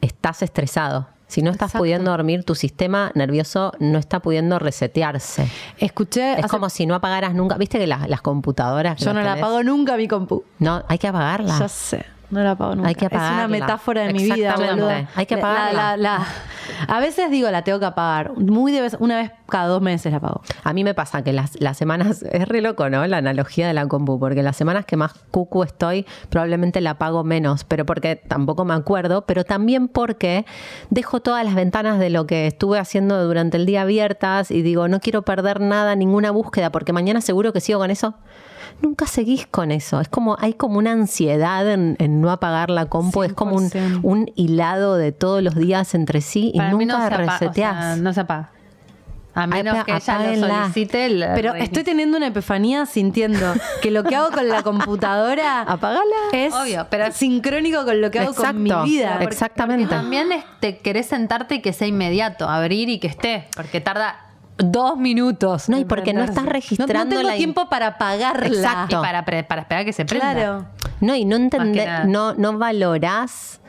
estás 0.00 0.42
estresado. 0.42 1.08
Si 1.28 1.42
no 1.42 1.50
estás 1.50 1.68
Exacto. 1.70 1.82
pudiendo 1.82 2.10
dormir, 2.12 2.44
tu 2.44 2.54
sistema 2.54 3.10
nervioso 3.14 3.72
no 3.80 3.98
está 3.98 4.20
pudiendo 4.20 4.58
resetearse. 4.58 5.50
escuché. 5.78 6.32
Es 6.34 6.38
hace- 6.40 6.48
como 6.48 6.70
si 6.70 6.86
no 6.86 6.94
apagaras 6.94 7.34
nunca. 7.34 7.56
¿Viste 7.56 7.78
que 7.78 7.86
las, 7.86 8.08
las 8.08 8.20
computadoras. 8.22 8.96
que 8.96 9.04
yo 9.04 9.12
las 9.12 9.16
no 9.16 9.22
la 9.22 9.32
apago 9.34 9.62
nunca 9.64 9.96
mi 9.96 10.06
compu. 10.06 10.44
No, 10.60 10.84
hay 10.88 10.98
que 10.98 11.08
apagarla. 11.08 11.58
Ya 11.58 11.68
sé. 11.68 12.04
No 12.30 12.42
la 12.42 12.52
apago 12.52 12.74
nunca. 12.74 12.88
Hay 12.88 12.94
que 12.96 13.06
Es 13.06 13.12
una 13.12 13.20
apagarla. 13.28 13.48
metáfora 13.48 14.02
de 14.02 14.12
mi 14.12 14.24
vida. 14.24 14.56
Boluda. 14.56 15.08
Hay 15.14 15.26
que 15.26 15.36
La- 15.36 15.40
apagarla. 15.42 15.96
la- 15.96 16.18
la- 16.18 16.26
a 16.88 17.00
veces 17.00 17.30
digo, 17.30 17.48
la 17.50 17.62
tengo 17.62 17.78
que 17.78 17.86
apagar. 17.86 18.32
Muy 18.36 18.72
de 18.72 18.80
vez, 18.80 18.96
una 18.98 19.16
vez 19.16 19.30
cada 19.48 19.66
dos 19.68 19.80
meses 19.80 20.10
la 20.10 20.18
apago. 20.18 20.42
A 20.64 20.72
mí 20.72 20.82
me 20.82 20.92
pasa 20.92 21.22
que 21.22 21.32
las, 21.32 21.58
las 21.60 21.76
semanas, 21.76 22.22
es 22.32 22.48
re 22.48 22.60
loco, 22.60 22.90
¿no? 22.90 23.06
La 23.06 23.18
analogía 23.18 23.68
de 23.68 23.74
la 23.74 23.86
compu, 23.86 24.18
porque 24.18 24.42
las 24.42 24.56
semanas 24.56 24.84
que 24.86 24.96
más 24.96 25.12
cucu 25.30 25.62
estoy, 25.62 26.04
probablemente 26.28 26.80
la 26.80 26.98
pago 26.98 27.22
menos, 27.22 27.62
pero 27.64 27.86
porque 27.86 28.16
tampoco 28.16 28.64
me 28.64 28.74
acuerdo, 28.74 29.24
pero 29.26 29.44
también 29.44 29.86
porque 29.86 30.44
dejo 30.90 31.20
todas 31.20 31.44
las 31.44 31.54
ventanas 31.54 32.00
de 32.00 32.10
lo 32.10 32.26
que 32.26 32.48
estuve 32.48 32.80
haciendo 32.80 33.24
durante 33.24 33.56
el 33.56 33.66
día 33.66 33.82
abiertas 33.82 34.50
y 34.50 34.62
digo, 34.62 34.88
no 34.88 34.98
quiero 34.98 35.22
perder 35.22 35.60
nada, 35.60 35.94
ninguna 35.94 36.32
búsqueda, 36.32 36.70
porque 36.72 36.92
mañana 36.92 37.20
seguro 37.20 37.52
que 37.52 37.60
sigo 37.60 37.78
con 37.78 37.92
eso. 37.92 38.14
Nunca 38.82 39.06
seguís 39.06 39.46
con 39.46 39.72
eso. 39.72 40.00
Es 40.00 40.08
como, 40.08 40.36
hay 40.38 40.52
como 40.54 40.78
una 40.78 40.92
ansiedad 40.92 41.70
en, 41.70 41.96
en 41.98 42.20
no 42.20 42.30
apagar 42.30 42.70
la 42.70 42.86
compu, 42.86 43.22
es 43.22 43.32
como 43.32 43.56
un, 43.56 43.70
100%. 43.70 44.00
un 44.02 44.30
hilado 44.36 44.96
de 44.96 45.12
todos 45.12 45.42
los 45.42 45.54
días 45.54 45.94
entre 45.94 46.20
sí 46.20 46.50
y 46.54 46.58
Para 46.58 46.70
nunca 46.70 46.84
no 46.98 47.04
o 47.04 47.08
sea, 47.08 47.16
reseteás. 47.16 47.98
no 47.98 48.12
se 48.12 48.20
apaga. 48.20 48.50
A 49.34 49.46
menos 49.46 49.84
que 49.84 49.92
ella 49.94 50.34
lo 50.34 50.48
solicite. 50.48 51.04
el 51.04 51.18
Pero 51.34 51.52
reinicio. 51.52 51.64
estoy 51.64 51.84
teniendo 51.84 52.16
una 52.16 52.28
epifanía 52.28 52.86
sintiendo 52.86 53.52
que 53.82 53.90
lo 53.90 54.02
que 54.02 54.16
hago 54.16 54.30
con 54.30 54.48
la 54.48 54.62
computadora 54.62 55.60
Apagala. 55.66 56.00
es 56.32 56.54
Obvio, 56.54 56.86
pero- 56.88 57.12
sincrónico 57.12 57.84
con 57.84 58.00
lo 58.00 58.10
que 58.10 58.20
hago 58.20 58.32
con 58.34 58.62
mi 58.62 58.70
vida. 58.84 59.10
Porque- 59.18 59.24
Exactamente. 59.26 59.84
Porque 59.84 59.94
también 59.94 60.32
es- 60.32 60.44
te 60.60 60.78
querés 60.78 61.04
sentarte 61.06 61.56
y 61.56 61.60
que 61.60 61.74
sea 61.74 61.86
inmediato, 61.86 62.48
abrir 62.48 62.88
y 62.88 62.98
que 62.98 63.08
esté, 63.08 63.48
porque 63.54 63.82
tarda 63.82 64.16
dos 64.58 64.96
minutos. 64.98 65.68
No, 65.68 65.78
y 65.78 65.84
porque 65.84 66.12
no 66.12 66.20
estás 66.20 66.44
prenderse. 66.44 66.76
No, 66.76 66.86
registrando 66.86 67.14
no 67.16 67.20
tengo 67.20 67.22
la 67.30 67.36
tiempo 67.36 67.68
para 67.68 67.86
apagarla. 67.88 68.46
Exacto. 68.46 68.98
Y 68.98 69.02
para, 69.02 69.24
pre- 69.24 69.44
para 69.44 69.62
esperar 69.62 69.84
que 69.84 69.92
se 69.92 70.04
prenda. 70.04 70.32
Claro. 70.32 70.66
No, 71.00 71.14
y 71.14 71.24
no 71.24 71.36
nada. 71.84 72.04
no, 72.04 72.34
no 72.34 72.56
valorás 72.58 73.60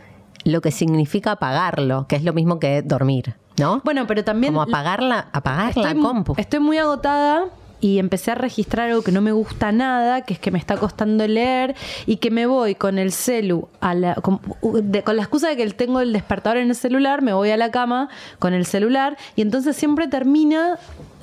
lo 0.44 0.62
que 0.62 0.72
significa 0.72 1.32
apagarlo, 1.34 2.08
que 2.08 2.16
es 2.16 2.24
lo 2.24 2.32
mismo 2.34 2.58
que 2.60 2.82
dormir, 2.82 3.36
¿no? 3.60 3.82
Bueno, 3.84 4.08
pero 4.08 4.24
también 4.24 4.54
Como 4.54 4.62
apagar 4.62 5.02
la, 5.04 5.28
apagar 5.34 5.76
la 5.76 5.94
compu. 5.94 6.36
estoy 6.38 6.60
muy 6.62 6.78
agotada 6.78 7.46
y 7.80 8.00
empecé 8.00 8.32
a 8.32 8.36
registrar 8.36 8.90
algo 8.90 9.02
que 9.04 9.12
no 9.12 9.22
me 9.22 9.32
gusta 9.32 9.72
nada, 9.72 10.22
que 10.22 10.34
es 10.34 10.40
que 10.40 10.52
me 10.52 10.58
está 10.60 10.78
costando 10.78 11.28
leer 11.28 11.76
y 12.06 12.18
que 12.18 12.32
me 12.32 12.46
voy 12.46 12.76
con 12.76 12.98
el 12.98 13.12
celu, 13.12 13.68
a 13.82 13.94
la, 13.94 14.16
con, 14.16 14.40
de- 14.84 15.04
con 15.04 15.16
la 15.16 15.22
excusa 15.24 15.50
de 15.50 15.58
que 15.58 15.70
tengo 15.72 16.00
el 16.00 16.12
despertador 16.14 16.58
en 16.58 16.70
el 16.70 16.76
celular, 16.76 17.22
me 17.22 17.34
voy 17.34 17.52
a 17.52 17.58
la 17.58 17.70
cama 17.72 18.10
con 18.40 18.54
el 18.54 18.66
celular 18.66 19.18
y 19.36 19.42
entonces 19.42 19.76
siempre 19.76 20.08
termina, 20.08 20.78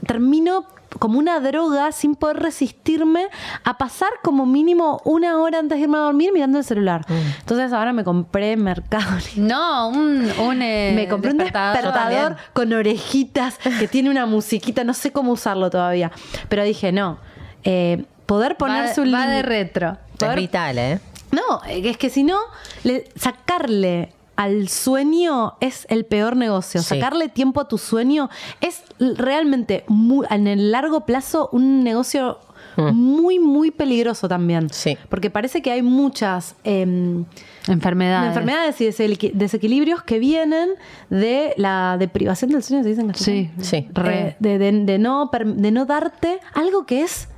termino 0.07 0.65
como 0.99 1.19
una 1.19 1.41
droga 1.41 1.93
sin 1.93 2.15
poder 2.15 2.39
resistirme 2.39 3.27
a 3.65 3.79
pasar 3.79 4.09
como 4.23 4.47
mínimo 4.47 5.01
una 5.05 5.39
hora 5.39 5.59
antes 5.59 5.79
de 5.79 5.83
irme 5.85 5.97
a 5.99 6.01
dormir 6.03 6.33
mirando 6.33 6.59
el 6.59 6.65
celular. 6.65 7.05
Mm. 7.09 7.13
Entonces 7.41 7.73
ahora 7.73 7.93
me 7.93 8.05
compré 8.05 8.57
Mercado. 8.57 9.05
No, 9.37 9.89
un, 9.89 10.31
un 10.41 10.63
eh, 10.63 10.93
Me 10.97 11.09
compré 11.09 11.31
un 11.33 11.39
despertador 11.39 12.37
con 12.53 12.73
orejitas 12.73 13.59
que 13.79 13.89
tiene 13.89 14.11
una 14.11 14.27
musiquita, 14.27 14.85
no 14.85 14.95
sé 14.95 15.13
cómo 15.13 15.33
usarlo 15.33 15.71
todavía. 15.71 16.11
Pero 16.49 16.65
dije, 16.65 16.93
no, 16.93 17.19
eh, 17.65 18.05
poder 18.27 18.57
ponerse 18.57 19.01
va, 19.01 19.07
un 19.07 19.15
va 19.15 19.27
de 19.27 19.43
límite- 19.43 19.47
retro. 19.49 19.97
es 20.21 20.35
vital, 20.37 20.79
¿eh? 20.79 21.01
No, 21.33 21.63
es 21.69 21.97
que 21.97 22.11
si 22.11 22.23
no, 22.23 22.39
le- 22.85 23.09
sacarle 23.17 24.13
al 24.37 24.69
sueño 24.69 25.55
es 25.61 25.87
el 25.91 26.05
peor 26.05 26.37
negocio. 26.37 26.83
Sí. 26.83 26.89
Sacarle 26.97 27.29
tiempo 27.29 27.61
a 27.61 27.69
tu 27.69 27.79
sueño 27.79 28.31
es 28.61 28.83
realmente 28.99 29.85
muy- 29.89 30.27
en 30.31 30.47
el 30.47 30.73
largo 30.73 31.07
plazo 31.07 31.49
un 31.53 31.85
negocio 31.85 32.39
muy, 32.77 33.39
muy 33.39 33.71
peligroso 33.71 34.27
también. 34.27 34.65
Mm. 34.65 34.71
Sí. 34.73 34.99
Porque 35.09 35.31
parece 35.31 35.63
que 35.63 35.71
hay 35.71 35.83
muchas... 35.83 36.57
em, 36.65 37.25
Enfermedades. 37.69 38.29
enfermedades 38.31 38.81
y 38.81 38.87
desequil- 38.87 39.33
desequilibrios 39.33 40.03
que 40.03 40.19
vienen 40.19 40.71
de 41.09 41.55
la 41.57 41.97
deprivación 42.01 42.51
del 42.51 42.65
sueño, 42.65 42.83
se 42.83 42.89
dice 42.89 43.01
en 43.03 43.09
castellano? 43.09 43.51
Sí. 43.61 43.89
Eh, 43.95 44.37
de, 44.41 44.59
de- 44.59 44.73
de 44.85 44.99
no, 44.99 45.31
per- 45.31 45.47
de 45.47 45.71
no 45.71 45.87
darte 45.87 46.41
algo 46.53 46.85
que 46.85 47.03
es 47.03 47.29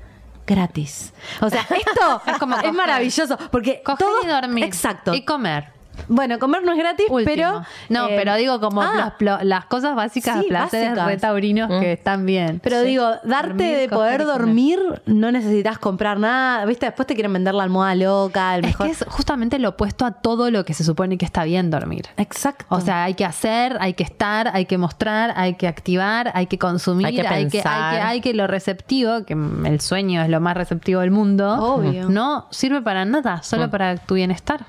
gratis. 0.47 1.13
O 1.43 1.51
sea, 1.51 1.61
esto 1.63 2.23
es, 2.31 2.39
como 2.39 2.57
maravilloso 2.73 3.37
porque 3.51 3.83
Coger 3.85 4.07
todo- 4.07 4.23
y 4.25 4.27
dormir. 4.29 4.65
Exacto. 4.65 5.13
Y 5.13 5.23
comer. 5.27 5.76
Bueno, 6.09 6.39
comer 6.39 6.63
no 6.63 6.73
es 6.73 6.79
gratis, 6.79 7.07
Último. 7.09 7.25
pero. 7.35 7.63
No, 7.89 8.09
eh, 8.09 8.15
pero 8.17 8.35
digo 8.37 8.61
como 8.61 8.83
ah, 8.83 9.15
las, 9.43 9.65
cosas 9.67 9.95
básicas, 9.95 10.41
Sí, 10.41 10.47
placeres 10.49 10.91
básicas. 10.91 11.07
retaurinos 11.07 11.69
que 11.81 11.93
están 11.93 12.27
bien. 12.27 12.61
Pero 12.63 12.81
Sí. 12.81 12.87
digo, 12.87 13.11
darte 13.25 13.49
Dormir, 13.49 13.77
de 13.79 13.89
poder 13.89 14.25
dormir, 14.27 14.79
no 15.07 15.33
necesitas 15.33 15.79
comprar 15.79 16.19
nada. 16.19 16.65
¿Viste? 16.65 16.87
Después 16.87 17.07
te 17.07 17.15
quieren 17.15 17.33
vender 17.33 17.55
la 17.55 17.63
almohada 17.65 17.95
loca, 17.95 18.55
el 18.57 18.65
Es 18.65 18.71
mejor. 18.71 18.87
que 18.87 18.93
es 18.93 19.05
justamente 19.09 19.59
lo 19.59 19.71
opuesto 19.71 20.05
a 20.05 20.13
todo 20.13 20.51
lo 20.51 20.65
que 20.65 20.75
se 20.75 20.85
supone 20.85 21.19
que 21.19 21.25
está 21.25 21.45
bien 21.45 21.71
dormir. 21.71 22.07
Exacto. 22.17 22.65
O 22.69 22.81
sea, 22.81 23.05
hay 23.05 23.15
que 23.15 23.25
hacer, 23.25 23.77
hay 23.81 23.95
que 23.95 24.03
estar, 24.05 24.51
hay 24.55 24.67
que 24.67 24.79
mostrar, 24.79 25.33
hay 25.37 25.55
que 25.55 25.67
activar, 25.69 26.31
hay 26.35 26.47
que 26.47 26.59
consumir, 26.59 27.07
Hay 27.07 27.15
que 27.15 27.21
hay 27.23 27.27
que, 27.27 27.35
hay 27.35 27.51
pensar. 27.51 27.95
que, 27.95 28.01
hay 28.01 28.21
que 28.21 28.35
lo 28.35 28.47
receptivo, 28.47 29.25
que 29.25 29.35
mm, 29.35 29.67
el 29.67 29.81
sueño 29.81 30.23
es 30.23 30.29
lo 30.29 30.41
más 30.41 30.57
receptivo 30.57 31.01
del 31.01 31.11
mundo, 31.11 31.55
Obvio. 31.61 32.09
no 32.09 32.47
sirve 32.51 32.83
para 32.83 33.05
nada, 33.05 33.43
solo 33.43 33.71
para 33.71 33.97
tu 33.97 34.15
bienestar. 34.15 34.67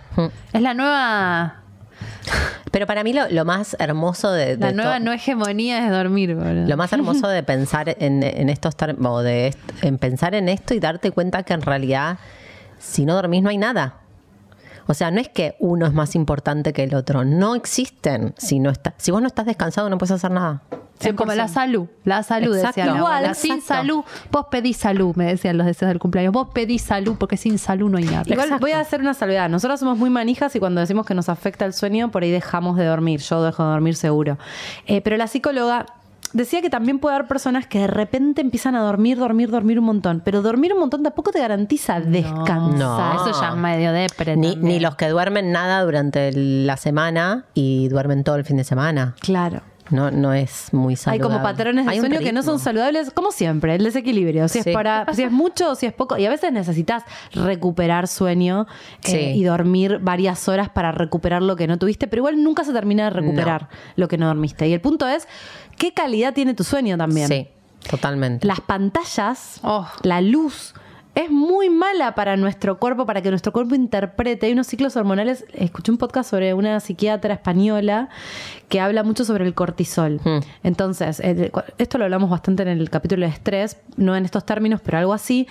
Es 0.53 0.61
la 0.61 0.73
nueva, 0.73 1.61
Pero 2.71 2.87
para 2.87 3.03
mí 3.03 3.13
lo, 3.13 3.29
lo 3.29 3.45
más 3.45 3.75
hermoso 3.79 4.31
de, 4.31 4.57
la 4.57 4.71
nueva 4.71 4.99
no 4.99 5.11
hegemonía 5.11 5.85
es 5.85 5.91
dormir, 5.91 6.35
boludo. 6.35 6.67
Lo 6.67 6.77
más 6.77 6.91
hermoso 6.93 7.27
de 7.27 7.43
pensar 7.43 7.95
en, 7.99 8.23
en 8.23 8.49
estos 8.49 8.75
o 9.03 9.21
de 9.21 9.55
en 9.81 9.97
pensar 9.97 10.35
en 10.35 10.49
esto 10.49 10.73
y 10.73 10.79
darte 10.79 11.11
cuenta 11.11 11.43
que 11.43 11.53
en 11.53 11.61
realidad, 11.61 12.17
si 12.79 13.05
no 13.05 13.15
dormís, 13.15 13.43
no 13.43 13.49
hay 13.49 13.57
nada. 13.57 14.01
O 14.87 14.93
sea, 14.93 15.11
no 15.11 15.19
es 15.19 15.27
que 15.27 15.55
uno 15.59 15.85
es 15.85 15.93
más 15.93 16.15
importante 16.15 16.71
que 16.71 16.83
el 16.83 16.95
otro. 16.95 17.25
No 17.25 17.55
existen. 17.55 18.33
Si, 18.37 18.59
no 18.59 18.69
está, 18.69 18.93
si 18.97 19.11
vos 19.11 19.21
no 19.21 19.27
estás 19.27 19.45
descansado, 19.45 19.89
no 19.89 19.97
puedes 19.97 20.11
hacer 20.11 20.31
nada. 20.31 20.61
Es 20.99 21.13
como 21.13 21.33
la 21.33 21.47
salud, 21.47 21.87
la 22.03 22.23
salud 22.23 22.55
Exacto. 22.55 22.95
Igual. 22.95 23.35
Sin 23.35 23.61
salud, 23.61 24.03
vos 24.31 24.47
pedís 24.49 24.77
salud, 24.77 25.15
me 25.15 25.25
decían 25.25 25.57
los 25.57 25.67
deseos 25.67 25.89
del 25.89 25.99
cumpleaños. 25.99 26.33
Vos 26.33 26.49
pedís 26.53 26.81
salud 26.81 27.15
porque 27.19 27.37
sin 27.37 27.59
salud 27.59 27.89
no 27.89 27.97
hay 27.97 28.05
nada. 28.05 28.23
Igual 28.25 28.47
Exacto. 28.47 28.61
voy 28.61 28.71
a 28.71 28.79
hacer 28.79 29.01
una 29.01 29.13
salvedad. 29.13 29.49
Nosotros 29.49 29.79
somos 29.79 29.97
muy 29.97 30.09
manijas 30.09 30.55
y 30.55 30.59
cuando 30.59 30.81
decimos 30.81 31.05
que 31.05 31.13
nos 31.13 31.29
afecta 31.29 31.65
el 31.65 31.73
sueño, 31.73 32.09
por 32.11 32.23
ahí 32.23 32.31
dejamos 32.31 32.77
de 32.77 32.85
dormir. 32.85 33.21
Yo 33.21 33.43
dejo 33.43 33.63
de 33.63 33.69
dormir 33.69 33.95
seguro. 33.95 34.37
Eh, 34.85 35.01
pero 35.01 35.17
la 35.17 35.27
psicóloga 35.27 35.85
decía 36.33 36.61
que 36.61 36.69
también 36.69 36.99
puede 36.99 37.15
haber 37.15 37.27
personas 37.27 37.67
que 37.67 37.79
de 37.79 37.87
repente 37.87 38.41
empiezan 38.41 38.75
a 38.75 38.81
dormir, 38.81 39.17
dormir, 39.17 39.49
dormir 39.49 39.79
un 39.79 39.85
montón. 39.85 40.21
Pero 40.23 40.41
dormir 40.41 40.73
un 40.73 40.79
montón 40.79 41.03
tampoco 41.03 41.31
te 41.31 41.39
garantiza 41.39 41.99
descansar. 41.99 42.77
No. 42.77 43.27
Eso 43.27 43.39
ya 43.39 43.49
es 43.49 43.55
medio 43.55 43.91
depre. 43.91 44.35
Ni, 44.37 44.79
los 44.79 44.95
que 44.95 45.09
duermen 45.09 45.51
nada 45.51 45.81
durante 45.83 46.31
la 46.33 46.77
semana 46.77 47.45
y 47.53 47.87
duermen 47.89 48.23
todo 48.23 48.35
el 48.35 48.45
fin 48.45 48.57
de 48.57 48.63
semana. 48.63 49.15
Claro. 49.19 49.61
No, 49.89 50.11
no 50.11 50.33
es 50.33 50.73
muy 50.73 50.93
Hay 50.93 50.97
saludable. 50.97 51.23
como 51.23 51.43
patrones 51.43 51.85
de 51.85 51.91
Hay 51.91 51.99
sueño 51.99 52.19
que 52.19 52.33
no 52.33 52.43
son 52.43 52.59
saludables, 52.59 53.11
como 53.11 53.31
siempre, 53.31 53.75
el 53.75 53.83
desequilibrio. 53.83 54.47
Si 54.47 54.61
Sí. 54.61 54.69
es 54.69 54.73
para, 54.73 55.05
si 55.13 55.23
es 55.23 55.31
mucho 55.31 55.71
o 55.71 55.75
si 55.75 55.85
es 55.85 55.93
poco. 55.93 56.17
Y 56.17 56.25
a 56.25 56.29
veces 56.29 56.51
necesitas 56.51 57.03
recuperar 57.33 58.07
sueño 58.07 58.67
eh, 59.05 59.33
y 59.35 59.43
dormir 59.43 59.99
varias 60.01 60.47
horas 60.47 60.69
para 60.69 60.91
recuperar 60.91 61.41
lo 61.41 61.55
que 61.55 61.67
no 61.67 61.77
tuviste, 61.77 62.07
pero 62.07 62.21
igual 62.21 62.43
nunca 62.43 62.63
se 62.63 62.73
termina 62.73 63.05
de 63.05 63.09
recuperar 63.11 63.69
lo 63.95 64.07
que 64.07 64.17
no 64.17 64.27
dormiste. 64.27 64.67
Y 64.67 64.73
el 64.73 64.81
punto 64.81 65.07
es, 65.07 65.27
¿qué 65.77 65.93
calidad 65.93 66.33
tiene 66.33 66.53
tu 66.53 66.63
sueño 66.63 66.97
también? 66.97 67.27
Sí, 67.27 67.47
totalmente. 67.89 68.45
Las 68.47 68.61
pantallas, 68.61 69.59
Oh. 69.63 69.87
la 70.03 70.21
luz, 70.21 70.73
es 71.17 71.31
muy 71.31 71.71
mala 71.71 72.13
para 72.13 72.37
nuestro 72.37 72.77
cuerpo, 72.77 73.07
para 73.07 73.23
que 73.23 73.31
nuestro 73.31 73.51
cuerpo 73.51 73.73
interprete. 73.73 74.45
Hay 74.45 74.51
unos 74.51 74.67
ciclos 74.67 74.95
hormonales. 74.95 75.45
Escuché 75.51 75.91
un 75.91 75.97
podcast 75.97 76.29
sobre 76.29 76.53
una 76.53 76.79
psiquiatra 76.79 77.33
española 77.33 78.09
que 78.69 78.79
habla 78.79 79.01
mucho 79.01 79.25
sobre 79.25 79.43
el 79.43 79.55
cortisol. 79.55 80.21
Hmm. 80.23 80.41
Entonces, 80.61 81.19
esto 81.79 81.97
lo 81.97 82.03
hablamos 82.03 82.29
bastante 82.29 82.61
en 82.61 82.69
el 82.69 82.91
capítulo 82.91 83.25
de 83.25 83.31
estrés, 83.31 83.77
no 83.95 84.15
en 84.15 84.25
estos 84.25 84.45
términos, 84.45 84.79
pero 84.85 84.99
algo 84.99 85.13
así. 85.13 85.47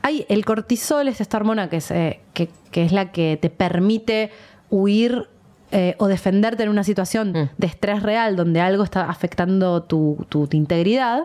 Hay 0.00 0.24
el 0.30 0.46
cortisol, 0.46 1.06
es 1.08 1.20
esta 1.20 1.36
hormona 1.36 1.68
que 1.68 1.76
es, 1.76 1.88
que, 1.88 2.48
que 2.70 2.84
es 2.84 2.92
la 2.92 3.12
que 3.12 3.38
te 3.38 3.50
permite 3.50 4.30
huir 4.70 5.28
eh, 5.74 5.94
o 5.98 6.06
defenderte 6.06 6.62
en 6.62 6.68
una 6.70 6.84
situación 6.84 7.32
Mm. 7.32 7.48
de 7.58 7.66
estrés 7.66 8.02
real 8.02 8.36
donde 8.36 8.60
algo 8.62 8.82
está 8.84 9.10
afectando 9.10 9.82
tu, 9.82 10.24
tu- 10.30 10.46
tu 10.46 10.56
integridad. 10.56 11.24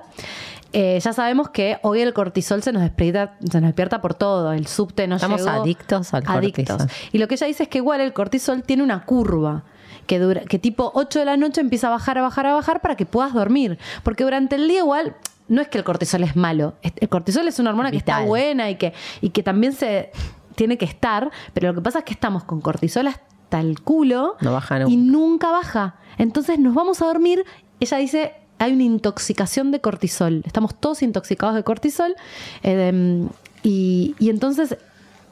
Eh, 0.74 1.00
ya 1.02 1.14
sabemos 1.14 1.50
que 1.50 1.78
hoy 1.82 2.02
el 2.02 2.14
cortisol 2.14 2.62
se 2.62 2.72
nos 2.72 2.82
despierta, 2.82 3.36
se 3.50 3.62
nos 3.62 3.70
despierta 3.70 4.02
por 4.02 4.14
todo. 4.14 4.52
El 4.54 4.68
subte 4.68 5.08
nos 5.08 5.22
Estamos 5.22 5.42
llegó- 5.42 5.62
adictos 5.62 6.14
al 6.14 6.24
adictos. 6.28 6.66
cortisol. 6.78 6.98
Y 7.12 7.18
lo 7.20 7.28
que 7.28 7.36
ella 7.36 7.48
dice 7.48 7.64
es 7.64 7.70
que 7.70 7.78
igual 7.80 8.02
el 8.02 8.12
cortisol 8.14 8.62
tiene 8.64 8.84
una 8.84 9.06
curva. 9.06 9.64
Que, 10.08 10.18
dura, 10.20 10.42
que 10.42 10.58
tipo 10.58 10.92
8 10.96 11.20
de 11.20 11.26
la 11.26 11.38
noche 11.38 11.62
empieza 11.62 11.86
a 11.88 11.92
bajar, 11.92 12.18
a 12.18 12.24
bajar, 12.24 12.48
a 12.48 12.54
bajar 12.54 12.82
para 12.82 12.96
que 12.96 13.06
puedas 13.06 13.32
dormir. 13.34 13.78
Porque 14.04 14.24
durante 14.24 14.56
el 14.56 14.68
día 14.68 14.80
igual 14.80 15.16
no 15.48 15.62
es 15.62 15.68
que 15.68 15.78
el 15.78 15.84
cortisol 15.84 16.24
es 16.24 16.36
malo. 16.36 16.74
El 16.82 17.10
cortisol 17.10 17.48
es 17.48 17.60
una 17.60 17.70
hormona 17.70 17.92
que 17.92 17.98
está 17.98 18.22
buena 18.22 18.70
y 18.72 18.76
que, 18.76 18.94
y 19.22 19.30
que 19.30 19.44
también 19.44 19.74
se 19.74 20.10
tiene 20.56 20.78
que 20.80 20.86
estar. 20.86 21.30
Pero 21.54 21.68
lo 21.70 21.76
que 21.76 21.82
pasa 21.82 22.00
es 22.00 22.06
que 22.06 22.14
estamos 22.14 22.44
con 22.44 22.60
cortisol 22.62 23.06
hasta 23.08 23.24
el 23.52 23.82
culo 23.82 24.36
No 24.42 24.52
baja 24.54 24.78
y 24.88 24.96
nunca. 24.98 25.18
nunca 25.18 25.52
baja. 25.52 25.96
Entonces 26.18 26.60
nos 26.60 26.74
vamos 26.76 27.02
a 27.02 27.06
dormir. 27.06 27.44
Ella 27.80 27.98
dice, 27.98 28.34
hay 28.60 28.74
una 28.74 28.84
intoxicación 28.84 29.72
de 29.72 29.80
cortisol. 29.82 30.44
Estamos 30.46 30.76
todos 30.80 31.02
intoxicados 31.02 31.56
de 31.56 31.64
cortisol. 31.64 32.16
eh, 32.64 33.28
y, 33.64 34.16
y 34.20 34.30
entonces 34.30 34.78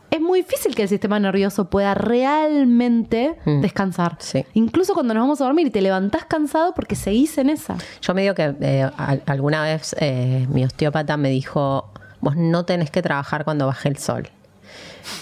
es 0.09 0.21
muy 0.21 0.39
difícil 0.41 0.73
que 0.73 0.83
el 0.83 0.89
sistema 0.89 1.19
nervioso 1.19 1.69
pueda 1.69 1.93
realmente 1.93 3.37
Mm. 3.45 3.61
descansar. 3.61 4.15
Sí. 4.19 4.45
Incluso 4.53 4.93
cuando 4.93 5.13
nos 5.13 5.21
vamos 5.23 5.41
a 5.41 5.45
dormir 5.45 5.67
y 5.67 5.69
te 5.69 5.81
levantás 5.81 6.25
cansado 6.25 6.73
porque 6.73 6.95
seguís 6.95 7.37
en 7.37 7.49
esa. 7.49 7.75
Yo 8.01 8.13
me 8.13 8.21
digo 8.21 8.33
que 8.35 8.55
eh, 8.61 8.89
al- 8.97 9.21
alguna 9.25 9.63
vez 9.63 9.95
eh, 9.99 10.47
mi 10.49 10.63
osteópata 10.63 11.17
me 11.17 11.29
dijo, 11.29 11.89
vos 12.21 12.35
no 12.37 12.63
tenés 12.65 12.89
que 12.89 13.01
trabajar 13.01 13.43
cuando 13.43 13.65
baje 13.67 13.89
el 13.89 13.97
sol. 13.97 14.29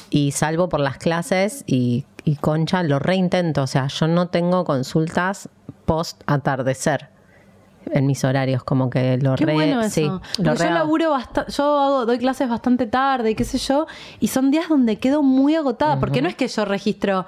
Y 0.10 0.32
salvo 0.32 0.70
por 0.70 0.80
las 0.80 0.98
clases 0.98 1.64
y, 1.68 2.06
y 2.26 2.36
concha, 2.36 2.84
lo 2.84 3.00
reintento. 3.00 3.64
O 3.64 3.68
sea, 3.68 3.88
yo 3.88 4.08
no 4.08 4.28
tengo 4.28 4.66
consultas 4.66 5.48
post 5.86 6.22
atardecer 6.26 7.10
en 7.92 8.08
mis 8.08 8.24
horarios, 8.24 8.64
como 8.64 8.90
que 8.90 9.18
lo 9.18 9.36
Qué 9.36 9.46
re... 9.46 9.54
bueno 9.54 9.82
eso. 9.82 9.90
sí, 9.92 10.42
lo 10.42 10.56
yo 10.56 10.70
laburo 10.72 11.12
bastante, 11.12 11.52
yo 11.52 11.80
hago, 11.80 12.06
doy 12.08 12.18
clases 12.18 12.50
bastante 12.50 12.88
tarde 12.88 13.30
y 13.30 13.36
qué 13.36 13.44
sé 13.44 13.60
yo, 13.60 13.86
y 14.20 14.30
son 14.30 14.50
días 14.50 14.68
donde 14.70 14.98
quedo 14.98 15.22
muy 15.22 15.54
agotada, 15.54 16.00
porque 16.00 16.24
no 16.24 16.28
es 16.28 16.36
que 16.36 16.48
yo 16.48 16.66
registro, 16.66 17.28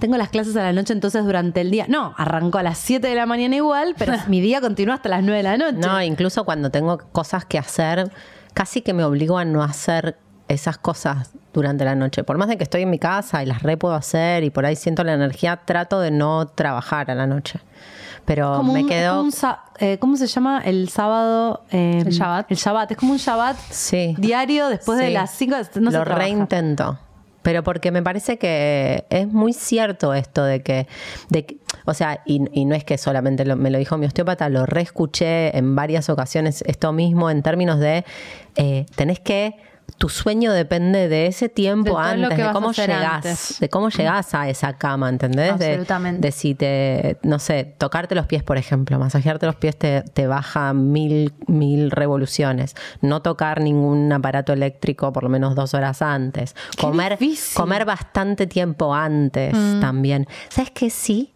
tengo 0.00 0.16
las 0.16 0.30
clases 0.30 0.56
a 0.56 0.62
la 0.62 0.72
noche, 0.72 0.92
entonces 0.92 1.24
durante 1.24 1.60
el 1.60 1.70
día, 1.70 1.86
no, 1.88 2.14
arranco 2.16 2.58
a 2.58 2.64
las 2.64 2.78
7 2.78 3.06
de 3.06 3.14
la 3.14 3.26
mañana 3.26 3.54
igual, 3.54 3.94
pero 3.96 4.14
mi 4.28 4.40
día 4.40 4.60
continúa 4.60 4.96
hasta 4.96 5.08
las 5.08 5.22
9 5.22 5.36
de 5.36 5.42
la 5.44 5.56
noche. 5.56 5.78
No, 5.78 6.02
incluso 6.02 6.44
cuando 6.44 6.70
tengo 6.70 6.98
cosas 7.12 7.44
que 7.44 7.56
hacer, 7.56 8.10
casi 8.54 8.82
que 8.82 8.92
me 8.92 9.04
obligo 9.04 9.38
a 9.38 9.44
no 9.44 9.62
hacer 9.62 10.18
esas 10.48 10.78
cosas 10.78 11.30
durante 11.56 11.84
la 11.84 11.94
noche. 11.94 12.22
Por 12.24 12.38
más 12.38 12.48
de 12.48 12.56
que 12.56 12.62
estoy 12.64 12.82
en 12.82 12.90
mi 12.90 12.98
casa 12.98 13.42
y 13.42 13.46
las 13.46 13.62
re 13.62 13.76
puedo 13.76 13.94
hacer 13.94 14.44
y 14.44 14.50
por 14.50 14.64
ahí 14.66 14.76
siento 14.76 15.02
la 15.04 15.14
energía, 15.14 15.56
trato 15.64 16.00
de 16.00 16.10
no 16.10 16.46
trabajar 16.46 17.10
a 17.10 17.14
la 17.14 17.26
noche. 17.26 17.58
Pero 18.24 18.54
Como 18.56 18.72
me 18.72 18.82
un- 18.82 18.88
quedo... 18.88 19.16
como 19.16 19.22
un 19.28 19.32
eh, 19.78 19.98
¿Cómo 19.98 20.16
se 20.16 20.26
llama 20.26 20.60
el 20.64 20.88
sábado? 20.88 21.62
eh, 21.70 22.02
¿El 22.04 22.12
Shabbat? 22.12 22.50
El 22.50 22.56
Shabbat, 22.56 22.90
es 22.92 22.96
como 22.96 23.12
un 23.12 23.18
Shabbat 23.18 23.56
Sí. 23.70 24.14
diario 24.18 24.68
después 24.68 24.98
de 24.98 25.10
las 25.10 25.30
5, 25.32 25.56
no 25.80 25.90
Lo 25.90 26.04
reintento. 26.04 26.98
Pero 27.42 27.62
porque 27.62 27.92
me 27.92 28.02
parece 28.02 28.38
que 28.38 29.04
es 29.08 29.28
muy 29.28 29.52
cierto 29.52 30.12
esto 30.14 30.42
de 30.42 30.62
que, 30.62 30.88
de 31.28 31.46
que- 31.46 31.58
o 31.84 31.94
sea, 31.94 32.20
y, 32.26 32.42
y 32.52 32.64
no 32.64 32.74
es 32.74 32.82
que 32.82 32.98
solamente 32.98 33.44
lo- 33.44 33.54
me 33.54 33.70
lo 33.70 33.78
dijo 33.78 33.96
mi 33.96 34.06
osteópata, 34.06 34.48
lo 34.48 34.66
reescuché 34.66 35.56
en 35.56 35.76
varias 35.76 36.08
ocasiones 36.10 36.62
esto 36.66 36.92
mismo 36.92 37.30
en 37.30 37.42
términos 37.44 37.78
de 37.78 38.04
eh, 38.56 38.86
tenés 38.96 39.20
que 39.20 39.54
tu 39.98 40.08
sueño 40.08 40.52
depende 40.52 41.08
de 41.08 41.26
ese 41.26 41.48
tiempo 41.48 41.98
antes, 41.98 42.36
de 42.36 42.52
cómo 42.52 42.72
llegás, 42.72 43.14
antes. 43.14 43.60
de 43.60 43.68
cómo 43.68 43.88
llegás 43.88 44.34
a 44.34 44.48
esa 44.48 44.74
cama, 44.74 45.08
¿entendés? 45.08 45.52
Absolutamente. 45.52 46.20
De, 46.20 46.32
si 46.32 46.54
te, 46.54 47.18
no 47.22 47.38
sé, 47.38 47.74
tocarte 47.78 48.14
los 48.14 48.26
pies, 48.26 48.42
por 48.42 48.58
ejemplo, 48.58 48.98
masajearte 48.98 49.46
los 49.46 49.56
pies 49.56 49.76
te, 49.76 50.02
te 50.02 50.26
baja 50.26 50.74
mil, 50.74 51.32
mil 51.46 51.90
revoluciones. 51.90 52.74
No 53.00 53.22
tocar 53.22 53.60
ningún 53.62 54.12
aparato 54.12 54.52
eléctrico 54.52 55.12
por 55.12 55.22
lo 55.22 55.28
menos 55.30 55.54
dos 55.54 55.72
horas 55.72 56.02
antes. 56.02 56.54
Qué 56.76 56.82
Comer, 56.82 57.16
difícil. 57.18 57.56
comer 57.56 57.84
bastante 57.86 58.46
tiempo 58.46 58.94
antes 58.94 59.54
también. 59.80 60.26
¿Sabes 60.50 60.70
qué? 60.72 60.90
Sí, 60.90 61.32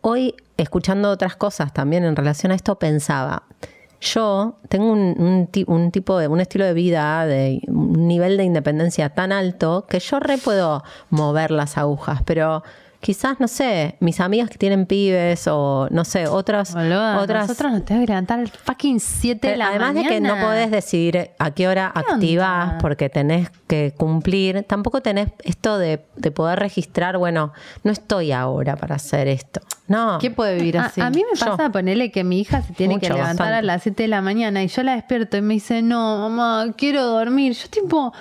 hoy 0.00 0.34
escuchando 0.56 1.10
otras 1.10 1.36
cosas 1.36 1.72
también 1.72 2.04
en 2.04 2.16
relación 2.16 2.52
a 2.52 2.54
esto 2.54 2.78
pensaba, 2.78 3.44
yo 4.02 4.58
tengo 4.68 4.90
un, 4.92 5.14
un 5.18 5.46
ti- 5.46 5.64
un 5.66 5.90
tipo 5.90 6.18
de, 6.18 6.28
un 6.28 6.40
estilo 6.40 6.64
de 6.64 6.74
vida, 6.74 7.24
de 7.26 7.62
un 7.68 8.06
nivel 8.08 8.36
de 8.36 8.44
independencia 8.44 9.10
tan 9.10 9.32
alto 9.32 9.86
que 9.88 10.00
yo 10.00 10.20
re 10.20 10.38
puedo 10.38 10.82
mover 11.10 11.50
las 11.50 11.78
agujas, 11.78 12.20
pero 12.24 12.62
quizás, 13.02 13.40
no 13.40 13.48
sé, 13.48 13.96
mis 13.98 14.20
amigas 14.20 14.48
que 14.48 14.56
tienen 14.58 14.86
pibes 14.86 15.46
o 15.48 15.88
no 15.90 16.04
sé, 16.04 16.28
otras, 16.28 16.72
Boluda, 16.72 17.18
otras 17.18 17.48
Nosotros 17.48 17.72
nos 17.72 17.84
tenemos 17.84 18.06
que 18.06 18.12
levantar 18.12 18.38
el 18.38 18.48
fucking 18.48 19.00
7 19.00 19.34
de 19.34 19.52
pero 19.54 19.58
la 19.58 19.68
además 19.70 19.88
mañana. 19.94 20.08
de 20.08 20.14
que 20.14 20.20
no 20.20 20.36
podés 20.40 20.70
decidir 20.70 21.30
a 21.38 21.50
qué 21.50 21.66
hora 21.68 21.90
¿Qué 21.92 22.00
activás 22.12 22.64
onda? 22.68 22.78
porque 22.78 23.08
tenés 23.10 23.50
que 23.66 23.92
cumplir, 23.96 24.62
tampoco 24.68 25.00
tenés 25.02 25.28
esto 25.42 25.78
de, 25.78 26.04
de 26.16 26.30
poder 26.30 26.60
registrar, 26.60 27.18
bueno, 27.18 27.52
no 27.82 27.90
estoy 27.90 28.30
ahora 28.32 28.76
para 28.76 28.94
hacer 28.94 29.26
esto. 29.28 29.60
No. 29.88 30.18
¿Quién 30.20 30.34
puede 30.36 30.54
vivir 30.54 30.78
A, 30.78 30.84
así? 30.86 31.00
a 31.00 31.10
mí 31.10 31.24
me 31.30 31.38
Yo. 31.38 31.44
pasa 31.44 31.70
ponerle 31.70 32.10
que 32.12 32.22
mi 32.24 32.40
hija 32.40 32.62
se 32.62 32.72
tiene 32.72 33.00
que 33.00 33.10
levantar 33.10 33.52
a 33.52 33.62
las 33.62 33.82
7 33.82 34.04
de 34.04 34.08
la 34.08 34.22
mañana 34.22 34.62
y 34.62 34.68
yo 34.68 34.82
la 34.84 34.94
despierto 34.94 35.36
y 35.36 35.42
me 35.42 35.54
dice, 35.54 35.82
no, 35.82 36.28
mamá, 36.30 36.72
quiero 36.78 37.04
dormir. 37.04 37.52
Yo 37.54 37.68
tipo, 37.68 38.12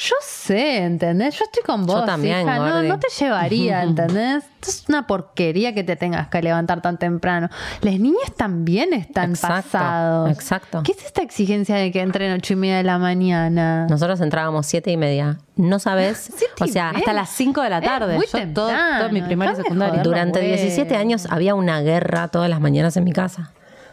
yo 0.00 0.14
sé, 0.22 0.78
¿entendés? 0.84 1.38
Yo 1.38 1.44
estoy 1.44 1.62
con 1.62 1.84
vos, 1.84 2.06
también, 2.06 2.40
hija, 2.42 2.58
no, 2.58 2.82
no 2.82 2.98
te 2.98 3.08
llevaría, 3.18 3.82
¿entendés? 3.84 4.44
esto 4.44 4.70
es 4.70 4.84
una 4.88 5.06
porquería 5.06 5.74
que 5.74 5.84
te 5.84 5.96
tengas 5.96 6.28
que 6.28 6.42
levantar 6.42 6.80
tan 6.82 6.98
temprano. 6.98 7.48
Las 7.82 7.98
niñas 7.98 8.32
también 8.36 8.92
están 8.94 9.30
Exacto, 9.30 9.62
pasados. 9.70 10.30
exacto. 10.30 10.82
¿Qué 10.84 10.92
es 10.92 11.04
esta 11.04 11.22
exigencia 11.22 11.76
de 11.76 11.90
que 11.92 12.00
entren 12.00 12.32
ocho 12.32 12.54
y 12.54 12.56
media 12.56 12.76
de 12.78 12.82
la 12.82 12.98
mañana? 12.98 13.86
Nosotros 13.88 14.20
entrábamos 14.20 14.66
siete 14.66 14.90
y 14.90 14.96
media. 14.96 15.38
No 15.56 15.78
sabes, 15.78 16.32
o 16.60 16.66
sea. 16.66 16.90
Hasta 16.90 17.12
las 17.12 17.28
5 17.30 17.60
de 17.60 17.70
la 17.70 17.80
tarde. 17.82 18.16
muy 18.16 18.26
Yo 18.26 18.38
todo, 18.54 18.68
temprano, 18.68 18.98
todo 19.00 19.10
mi 19.10 19.20
primaria 19.22 19.52
y 19.52 19.56
secundaria. 19.56 20.02
durante 20.02 20.40
bueno. 20.40 20.56
17 20.56 20.96
años 20.96 21.26
había 21.30 21.54
una 21.54 21.80
guerra 21.82 22.28
todas 22.28 22.48
las 22.48 22.60
mañanas 22.60 22.96
en 22.96 23.04
mi 23.04 23.12
casa. 23.12 23.52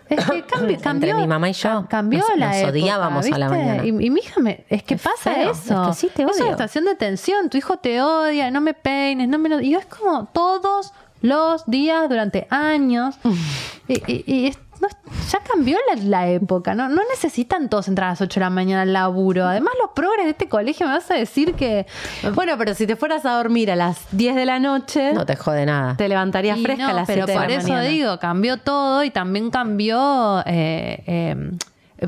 Es 0.10 0.26
que 0.26 0.42
cambió, 0.44 0.70
Entre 0.70 0.78
cambió 0.82 1.18
mi 1.18 1.28
mamá 1.28 1.50
y 1.50 1.54
yo. 1.54 1.70
ca- 1.84 1.88
Cambió 1.88 2.20
Nos- 2.20 2.38
la 2.38 2.48
nos 2.48 2.56
época, 2.58 2.72
odiábamos 2.72 3.26
a 3.32 3.38
la 3.38 3.50
mañana. 3.50 3.86
Y, 3.86 3.90
y 3.90 4.10
mi 4.10 4.20
hija 4.20 4.40
me. 4.40 4.66
Es 4.70 4.84
que 4.84 4.94
Es 4.96 5.02
pasa 5.02 5.34
feo, 5.34 5.52
eso. 5.52 5.82
es 5.84 5.88
que 5.90 5.94
sí 5.96 6.10
te 6.14 6.24
Es 6.24 6.30
una 6.36 6.46
odio. 6.46 6.52
estación 6.52 6.86
de 6.86 6.96
tensión. 6.96 7.50
Tu 7.50 7.58
hijo 7.58 7.78
te 7.78 8.02
odia, 8.02 8.50
no 8.52 8.62
me 8.62 8.74
peines, 8.74 9.28
no 9.28 9.38
me. 9.38 9.50
lo- 9.50 9.60
Y 9.62 9.72
yo 9.72 9.80
es 9.80 9.86
como 9.86 10.26
todos 10.28 10.94
los 11.22 11.66
días 11.66 12.08
durante 12.10 12.48
años. 12.50 13.16
y 13.88 13.94
y- 14.12 14.24
y 14.28 14.48
es- 14.48 14.60
no, 14.82 14.88
ya 15.32 15.40
cambió 15.40 15.78
la, 15.94 16.02
la 16.04 16.28
época. 16.30 16.74
¿no? 16.76 16.88
no 16.90 17.02
necesitan 17.10 17.70
todos 17.70 17.88
entrar 17.88 18.08
a 18.08 18.12
las 18.12 18.22
8 18.22 18.40
de 18.40 18.44
la 18.46 18.50
mañana 18.50 18.82
al 18.84 18.94
laburo. 18.94 19.46
Además, 19.46 19.74
los 19.82 19.92
progres 19.92 20.26
de 20.26 20.32
este 20.32 20.48
colegio 20.50 20.88
me 20.88 20.94
vas 20.94 21.10
a 21.12 21.16
decir 21.16 21.54
que. 21.56 21.86
Bueno, 22.34 22.58
pero 22.58 22.74
si 22.74 22.86
te 22.88 22.96
fueras 22.96 23.26
a 23.26 23.32
dormir 23.38 23.72
a 23.72 23.76
las 23.76 24.00
10 24.12 24.36
de 24.36 24.46
la 24.46 24.60
noche, 24.60 25.14
No 25.14 25.26
te 25.26 25.36
jode 25.36 25.66
nada. 25.66 25.96
te 25.98 26.08
levantarías 26.08 26.58
Y 26.58 26.64
fresca 26.64 26.84
no, 26.86 26.90
a 26.90 26.94
las 26.94 27.08
pero 27.08 27.26
7 27.26 27.32
de 27.32 27.38
por 27.38 27.50
la 27.50 27.56
eso 27.58 27.68
mañana. 27.70 27.88
digo, 27.88 28.20
cambió 28.20 28.58
todo 28.58 29.04
y 29.04 29.10
también 29.12 29.50
cambió. 29.52 30.40
eh, 30.46 31.04
eh, 31.08 31.52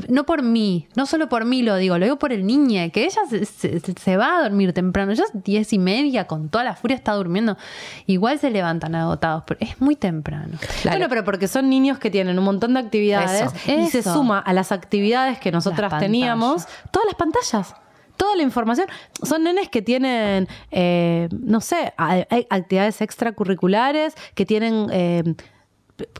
no 0.08 0.24
por 0.24 0.42
mí, 0.42 0.86
no 0.94 1.06
solo 1.06 1.28
por 1.28 1.44
mí 1.44 1.62
lo 1.62 1.76
digo, 1.76 1.98
lo 1.98 2.04
digo 2.06 2.18
por 2.18 2.32
el 2.32 2.46
niño, 2.46 2.80
que 2.92 3.04
ella 3.04 3.20
se, 3.28 3.44
se- 3.44 3.80
se 3.80 4.16
va 4.16 4.38
a 4.38 4.42
dormir 4.42 4.72
temprano. 4.72 5.12
Ya 5.12 5.24
es 5.24 5.30
diez 5.44 5.72
y 5.72 5.78
media, 5.78 6.26
con 6.26 6.48
toda 6.48 6.64
la 6.64 6.74
furia 6.76 6.96
está 6.96 7.12
durmiendo. 7.12 7.56
Igual 8.06 8.38
se 8.38 8.50
levantan 8.50 8.94
agotados, 8.94 9.42
pero 9.46 9.58
es 9.60 9.80
muy 9.80 9.96
temprano. 9.96 10.58
Claro. 10.82 10.96
Bueno, 10.98 11.08
pero 11.08 11.24
porque 11.24 11.48
son 11.48 11.68
niños 11.68 11.98
que 11.98 12.10
tienen 12.10 12.38
un 12.38 12.44
montón 12.44 12.74
de 12.74 12.80
actividades 12.80 13.52
Eso. 13.66 13.80
y 13.80 13.86
se 13.88 14.02
suma 14.02 14.38
a 14.38 14.52
las 14.52 14.72
actividades 14.72 15.38
que 15.38 15.50
nosotras 15.52 15.90
Las 15.92 16.00
teníamos 16.00 16.66
todas 16.90 17.06
las 17.06 17.14
pantallas. 17.16 17.74
Toda 18.16 18.36
la 18.36 18.42
información. 18.42 18.86
Son 19.22 19.42
nenes 19.44 19.70
que 19.70 19.80
tienen, 19.80 20.46
eh, 20.70 21.26
no 21.32 21.62
sé, 21.62 21.94
hay 21.96 22.46
actividades 22.50 23.00
extracurriculares, 23.00 24.14
que 24.34 24.44
tienen, 24.44 24.88
eh, 24.92 25.22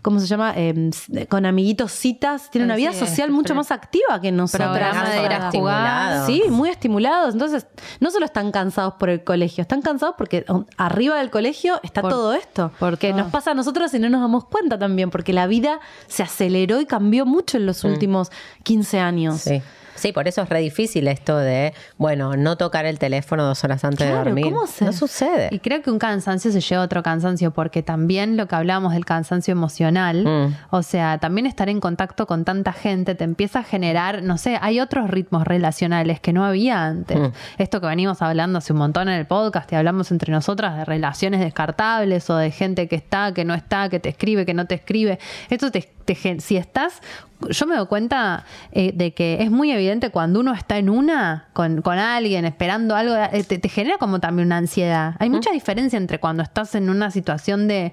¿cómo 0.02 0.20
se 0.20 0.26
llama? 0.26 0.52
Eh, 0.56 0.90
con 1.28 1.46
amiguitos 1.46 1.92
citas. 1.92 2.50
Tienen 2.50 2.66
una 2.68 2.76
vida 2.76 2.92
Sí, 2.92 3.00
social 3.00 3.30
mucho 3.30 3.48
pero- 3.48 3.56
más 3.56 3.70
activa 3.70 4.20
que 4.20 4.32
nosotras. 4.32 4.70
Programa 4.70 5.08
de 5.10 5.24
ir 5.24 5.32
a 5.32 5.46
Estimulados. 5.46 6.26
jugar. 6.26 6.26
Sí, 6.26 6.42
muy 6.50 6.68
estimulados. 6.68 7.34
Entonces, 7.34 7.66
no 8.00 8.10
solo 8.10 8.24
están 8.26 8.50
cansados 8.52 8.94
por 8.94 9.08
el 9.10 9.24
colegio, 9.24 9.62
están 9.62 9.82
cansados 9.82 10.14
porque 10.18 10.44
um, 10.48 10.64
arriba 10.76 11.16
del 11.18 11.30
colegio 11.30 11.80
está 11.82 12.02
Por- 12.02 12.10
todo 12.10 12.34
esto. 12.34 12.72
por 12.78 12.90
Porque 12.90 13.12
nos 13.12 13.30
pasa 13.30 13.52
a 13.52 13.54
nosotros 13.54 13.94
y 13.94 13.98
no 13.98 14.08
nos 14.10 14.20
damos 14.20 14.44
cuenta 14.46 14.78
también, 14.78 15.10
porque 15.10 15.32
la 15.32 15.46
vida 15.46 15.80
se 16.08 16.22
aceleró 16.22 16.80
y 16.80 16.86
cambió 16.86 17.24
mucho 17.24 17.56
en 17.56 17.66
los 17.66 17.84
últimos 17.84 18.30
15 18.64 18.98
años. 19.00 19.40
Sí. 19.40 19.62
Sí, 20.00 20.12
por 20.12 20.26
eso 20.28 20.42
es 20.42 20.48
re 20.48 20.60
difícil 20.60 21.06
esto 21.08 21.36
de, 21.36 21.74
bueno, 21.98 22.36
no 22.36 22.56
tocar 22.56 22.86
el 22.86 22.98
teléfono 22.98 23.44
dos 23.44 23.62
horas 23.64 23.84
antes 23.84 23.98
Claro, 24.06 24.18
de 24.18 24.24
dormir. 24.24 24.44
¿cómo 24.46 24.64
haces? 24.64 24.82
No 24.82 24.92
sucede. 24.92 25.48
Y 25.52 25.58
creo 25.58 25.82
que 25.82 25.90
un 25.90 25.98
cansancio 25.98 26.50
se 26.52 26.60
lleva 26.60 26.82
a 26.82 26.84
otro 26.86 27.02
cansancio, 27.02 27.50
porque 27.52 27.82
también 27.82 28.36
lo 28.36 28.46
que 28.48 28.54
hablábamos 28.54 28.92
del 28.94 29.04
cansancio 29.04 29.52
emocional, 29.52 30.24
Mm. 30.24 30.56
o 30.70 30.82
sea, 30.82 31.18
también 31.18 31.46
estar 31.46 31.68
en 31.68 31.80
contacto 31.80 32.26
con 32.26 32.44
tanta 32.44 32.72
gente 32.72 33.14
te 33.14 33.24
empieza 33.24 33.60
a 33.60 33.62
generar, 33.62 34.22
no 34.22 34.38
sé, 34.38 34.58
hay 34.60 34.80
otros 34.80 35.10
ritmos 35.10 35.46
relacionales 35.46 36.18
que 36.20 36.32
no 36.32 36.44
había 36.44 36.84
antes. 36.86 37.18
Mm. 37.18 37.32
Esto 37.58 37.80
que 37.80 37.86
venimos 37.86 38.22
hablando 38.22 38.58
hace 38.58 38.72
un 38.72 38.78
montón 38.78 39.08
en 39.08 39.14
el 39.16 39.26
podcast 39.26 39.70
y 39.72 39.76
hablamos 39.76 40.10
entre 40.10 40.32
nosotras 40.32 40.76
de 40.76 40.84
relaciones 40.84 41.40
descartables 41.40 42.28
o 42.30 42.36
de 42.36 42.50
gente 42.50 42.88
que 42.88 42.96
está, 42.96 43.32
que 43.34 43.44
no 43.44 43.54
está, 43.54 43.88
que 43.88 44.00
te 44.00 44.08
escribe, 44.08 44.46
que 44.46 44.54
no 44.54 44.66
te 44.66 44.74
escribe. 44.76 45.18
Esto 45.50 45.70
te, 45.70 45.82
te 46.04 46.14
si 46.40 46.56
estás, 46.56 47.00
yo 47.48 47.66
me 47.66 47.76
doy 47.76 47.86
cuenta 47.86 48.44
eh, 48.72 48.92
de 48.94 49.12
que 49.14 49.38
es 49.42 49.50
muy 49.50 49.70
evidente 49.70 50.10
cuando 50.10 50.40
uno 50.40 50.52
está 50.52 50.78
en 50.78 50.90
una 50.90 51.48
con, 51.52 51.82
con 51.82 51.98
alguien 51.98 52.44
esperando 52.44 52.94
algo, 52.94 53.14
eh, 53.16 53.44
te, 53.44 53.58
te 53.58 53.68
genera 53.68 53.98
como 53.98 54.20
también 54.20 54.46
una 54.46 54.58
ansiedad. 54.58 55.14
Hay 55.18 55.30
mucha 55.30 55.50
diferencia 55.50 55.96
entre 55.96 56.20
cuando 56.20 56.42
estás 56.42 56.74
en 56.74 56.90
una 56.90 57.10
situación 57.10 57.68
de, 57.68 57.92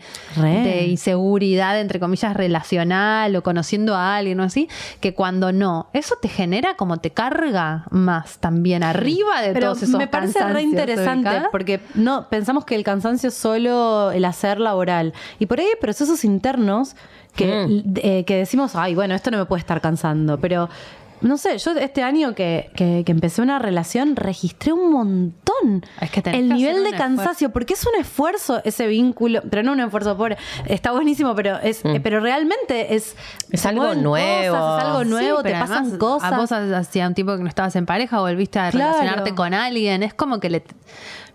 inseguridad, 0.87 1.79
entre 1.79 1.99
comillas, 1.99 2.35
relacional 2.35 3.35
o 3.35 3.43
conociendo 3.43 3.95
a 3.95 4.17
alguien 4.17 4.39
o 4.39 4.43
así, 4.43 4.67
que 4.99 5.13
cuando 5.13 5.51
no. 5.51 5.89
Eso 5.93 6.15
te 6.21 6.27
genera 6.27 6.75
como 6.75 6.97
te 6.97 7.11
carga 7.11 7.85
más 7.89 8.39
también 8.39 8.83
arriba 8.83 9.41
de 9.41 9.53
Pero 9.53 9.67
todos 9.67 9.83
esos 9.83 9.97
me 9.97 10.07
parece 10.07 10.43
re 10.43 10.61
interesante 10.61 11.43
porque 11.51 11.79
no 11.95 12.29
pensamos 12.29 12.65
que 12.65 12.75
el 12.75 12.83
cansancio 12.83 13.29
es 13.29 13.35
solo 13.35 14.11
el 14.11 14.25
hacer 14.25 14.59
laboral 14.59 15.13
y 15.39 15.45
por 15.45 15.59
ahí 15.59 15.65
hay 15.65 15.79
procesos 15.79 16.23
internos 16.23 16.95
que, 17.37 17.83
eh, 18.03 18.25
que 18.25 18.35
decimos, 18.35 18.75
ay, 18.75 18.95
bueno, 18.95 19.15
esto 19.15 19.31
no 19.31 19.37
me 19.37 19.45
puede 19.45 19.61
estar 19.61 19.79
cansando, 19.79 20.37
pero 20.39 20.67
no 21.19 21.37
sé, 21.37 21.57
yo 21.57 21.71
este 21.71 22.03
año 22.03 22.35
que, 22.35 22.69
que- 22.75 23.01
que 23.03 23.11
empecé 23.11 23.41
una 23.41 23.57
relación 23.57 24.15
registré 24.15 24.71
un 24.71 24.91
montón 24.91 25.83
Es 25.99 26.11
que 26.11 26.21
el 26.29 26.47
nivel 26.49 26.83
de 26.83 26.91
cansancio, 26.91 27.49
porque 27.51 27.73
es 27.73 27.83
un 27.87 27.99
esfuerzo 27.99 28.61
ese 28.63 28.85
vínculo, 28.85 29.41
pero 29.49 29.63
no 29.63 29.71
un 29.71 29.79
esfuerzo 29.79 30.15
pobre, 30.15 30.37
está 30.67 30.91
buenísimo, 30.91 31.33
pero 31.33 31.57
es, 31.57 31.83
eh, 31.85 31.99
pero 32.03 32.19
realmente 32.19 32.93
es 32.95 33.15
Es 33.49 33.65
algo 33.65 33.95
nuevo. 33.95 34.55
cosas, 34.55 34.79
es 34.83 34.87
algo 34.87 35.03
Sí, 35.03 35.09
nuevo, 35.09 35.41
te 35.41 35.51
pasan 35.53 35.71
además, 35.85 35.97
cosas. 35.97 36.33
A 36.33 36.37
vos 36.37 36.51
hacía 36.51 37.07
un 37.07 37.15
tiempo 37.15 37.35
que 37.35 37.41
no 37.41 37.49
estabas 37.49 37.75
en 37.75 37.87
pareja, 37.87 38.19
volviste 38.19 38.59
a 38.59 38.69
Claro. 38.69 38.91
relacionarte 38.93 39.33
con 39.33 39.55
alguien. 39.55 40.03
Es 40.03 40.13
como 40.13 40.39
que 40.39 40.51
le. 40.51 40.63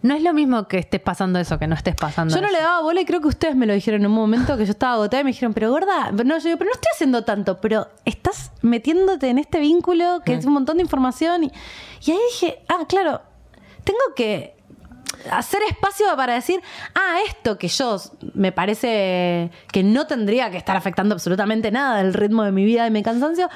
No 0.02 0.14
es 0.14 0.22
lo 0.22 0.32
mismo 0.32 0.66
que 0.68 0.78
estés 0.78 1.00
pasando 1.00 1.38
eso 1.38 1.58
que 1.58 1.66
no 1.66 1.74
estés 1.74 1.94
pasando 1.94 2.34
Yo 2.34 2.40
no 2.40 2.48
eso. 2.48 2.56
le 2.56 2.62
daba 2.62 2.82
bola 2.82 3.00
y 3.00 3.04
creo 3.04 3.20
que 3.20 3.28
ustedes 3.28 3.54
me 3.54 3.66
lo 3.66 3.72
dijeron 3.72 4.00
en 4.02 4.06
un 4.08 4.12
momento 4.12 4.56
que 4.56 4.66
yo 4.66 4.72
estaba 4.72 4.94
agotada 4.94 5.20
y 5.20 5.24
me 5.24 5.30
dijeron, 5.30 5.54
pero 5.54 5.70
gorda, 5.70 6.10
no, 6.12 6.38
yo 6.38 6.44
digo, 6.44 6.58
pero 6.58 6.70
no 6.70 6.74
estoy 6.74 6.90
haciendo 6.92 7.24
tanto, 7.24 7.60
pero 7.60 7.88
estás 8.04 8.50
metiéndote 8.62 9.28
en 9.28 9.38
este 9.38 9.60
vínculo 9.60 10.20
que 10.24 10.34
es 10.34 10.44
un 10.44 10.52
montón 10.54 10.76
de 10.78 10.82
información. 10.82 11.44
Y, 11.44 11.52
y 12.04 12.10
ahí 12.10 12.18
dije, 12.32 12.62
ah, 12.68 12.84
claro, 12.88 13.22
tengo 13.84 14.00
que 14.16 14.56
hacer 15.30 15.60
espacio 15.68 16.06
para 16.16 16.34
decir, 16.34 16.60
ah, 16.94 17.18
esto 17.28 17.56
que 17.58 17.68
yo 17.68 17.96
me 18.34 18.50
parece 18.50 19.50
que 19.70 19.82
no 19.84 20.06
tendría 20.06 20.50
que 20.50 20.56
estar 20.56 20.76
afectando 20.76 21.14
absolutamente 21.14 21.70
nada 21.70 21.98
del 21.98 22.12
ritmo 22.14 22.42
de 22.42 22.52
mi 22.52 22.64
vida 22.64 22.86
y 22.86 22.90
mi 22.90 23.02
cansancio. 23.02 23.48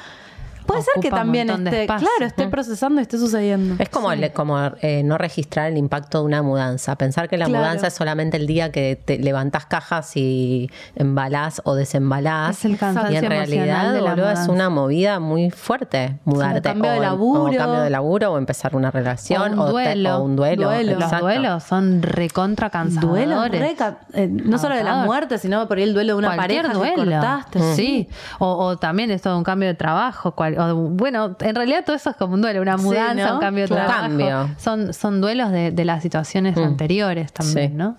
Puede 0.67 0.83
ser 0.83 0.95
que 1.01 1.11
también 1.11 1.49
esté, 1.51 1.83
espacio. 1.83 2.09
claro, 2.09 2.27
esté 2.27 2.49
procesando 2.49 3.01
y 3.01 3.03
esté 3.03 3.19
sucediendo. 3.19 3.77
Es 3.83 3.89
como, 3.89 4.13
le- 4.15 4.33
como 4.33 4.59
eh, 4.83 5.03
no 5.05 5.17
registrar 5.19 5.71
el 5.71 5.79
impacto 5.79 6.19
de 6.21 6.25
una 6.25 6.43
mudanza. 6.43 6.97
Pensar 6.97 7.29
que 7.29 7.37
la 7.37 7.47
Claro. 7.47 7.65
mudanza 7.65 7.87
es 7.89 7.95
solamente 7.95 8.37
el 8.37 8.47
día 8.47 8.73
que 8.73 9.01
te 9.03 9.19
levantás 9.19 9.67
cajas 9.67 10.17
y 10.17 10.71
embalás 10.95 11.61
o 11.65 11.75
desembalás. 11.75 12.59
Es 12.59 12.65
el 12.65 12.79
cansancio 12.79 13.15
y 13.15 13.17
en 13.17 13.27
realidad, 13.31 13.93
de 13.93 14.01
la 14.01 14.11
boludo, 14.11 14.31
es 14.31 14.49
una 14.49 14.69
movida 14.71 15.21
muy 15.21 15.51
fuerte 15.51 16.19
mudarte. 16.25 16.63
cambio 16.63 16.91
de 16.91 16.99
o, 16.99 17.03
laburo. 17.03 17.43
o 17.45 17.57
cambio 17.57 17.81
de 17.81 17.91
laburo 17.91 18.33
o 18.33 18.39
empezar 18.39 18.75
una 18.77 18.91
relación. 18.91 19.59
O 19.59 19.63
un 19.63 19.67
te- 19.67 19.73
duelo. 19.73 20.17
o 20.19 20.23
un 20.23 20.37
duelo. 20.37 20.67
Duelo. 20.67 20.99
Los 20.99 21.21
duelos 21.21 21.63
son 21.65 22.03
recontra 22.03 22.71
cansadores. 22.71 23.27
Duelo, 23.27 23.45
re 23.49 23.75
ca- 23.77 23.99
eh, 24.15 24.29
no 24.29 24.59
solo 24.59 24.75
de 24.75 24.85
la 24.85 25.05
muerte, 25.05 25.39
sino 25.39 25.67
por 25.69 25.79
ahí 25.79 25.85
el 25.85 25.95
duelo 25.95 26.15
de 26.15 26.19
una 26.19 26.35
Cualquier 26.35 26.63
pareja 26.67 26.73
que 26.73 26.79
duelo. 26.95 27.13
cortaste. 27.21 27.75
Sí. 27.75 28.09
O, 28.39 28.47
o 28.67 28.77
también 28.77 29.11
esto 29.11 29.31
de 29.31 29.37
un 29.37 29.45
cambio 29.45 29.69
de 29.69 29.75
trabajo. 29.75 30.33
cual- 30.35 30.56
o, 30.59 30.75
bueno, 30.75 31.37
en 31.41 31.55
realidad 31.55 31.85
todo 31.85 31.97
eso 31.97 32.11
es 32.11 32.17
como 32.17 32.35
un 32.35 32.43
duelo, 32.43 32.61
una 32.63 32.77
Sí, 32.79 32.85
mudanza, 32.85 33.29
¿no? 33.29 33.35
un 33.35 33.41
cambio 33.41 33.67
de 33.67 33.73
Un 33.75 33.77
trabajo. 33.79 34.01
cambio. 34.03 34.51
Son, 34.59 34.93
son 34.93 35.21
duelos 35.21 35.51
de, 35.53 35.71
de 35.71 35.85
las 35.85 36.03
situaciones 36.03 36.57
anteriores 36.57 37.33
también, 37.33 37.71
Sí. 37.73 37.77
¿no? 37.77 37.97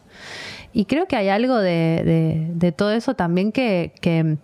Y 0.74 0.86
creo 0.86 1.08
que 1.08 1.16
hay 1.16 1.30
algo 1.30 1.58
de, 1.58 2.02
de- 2.06 2.48
de 2.54 2.72
todo 2.72 2.92
eso 2.92 3.16
también 3.16 3.52
que, 3.52 3.94
que 4.02 4.38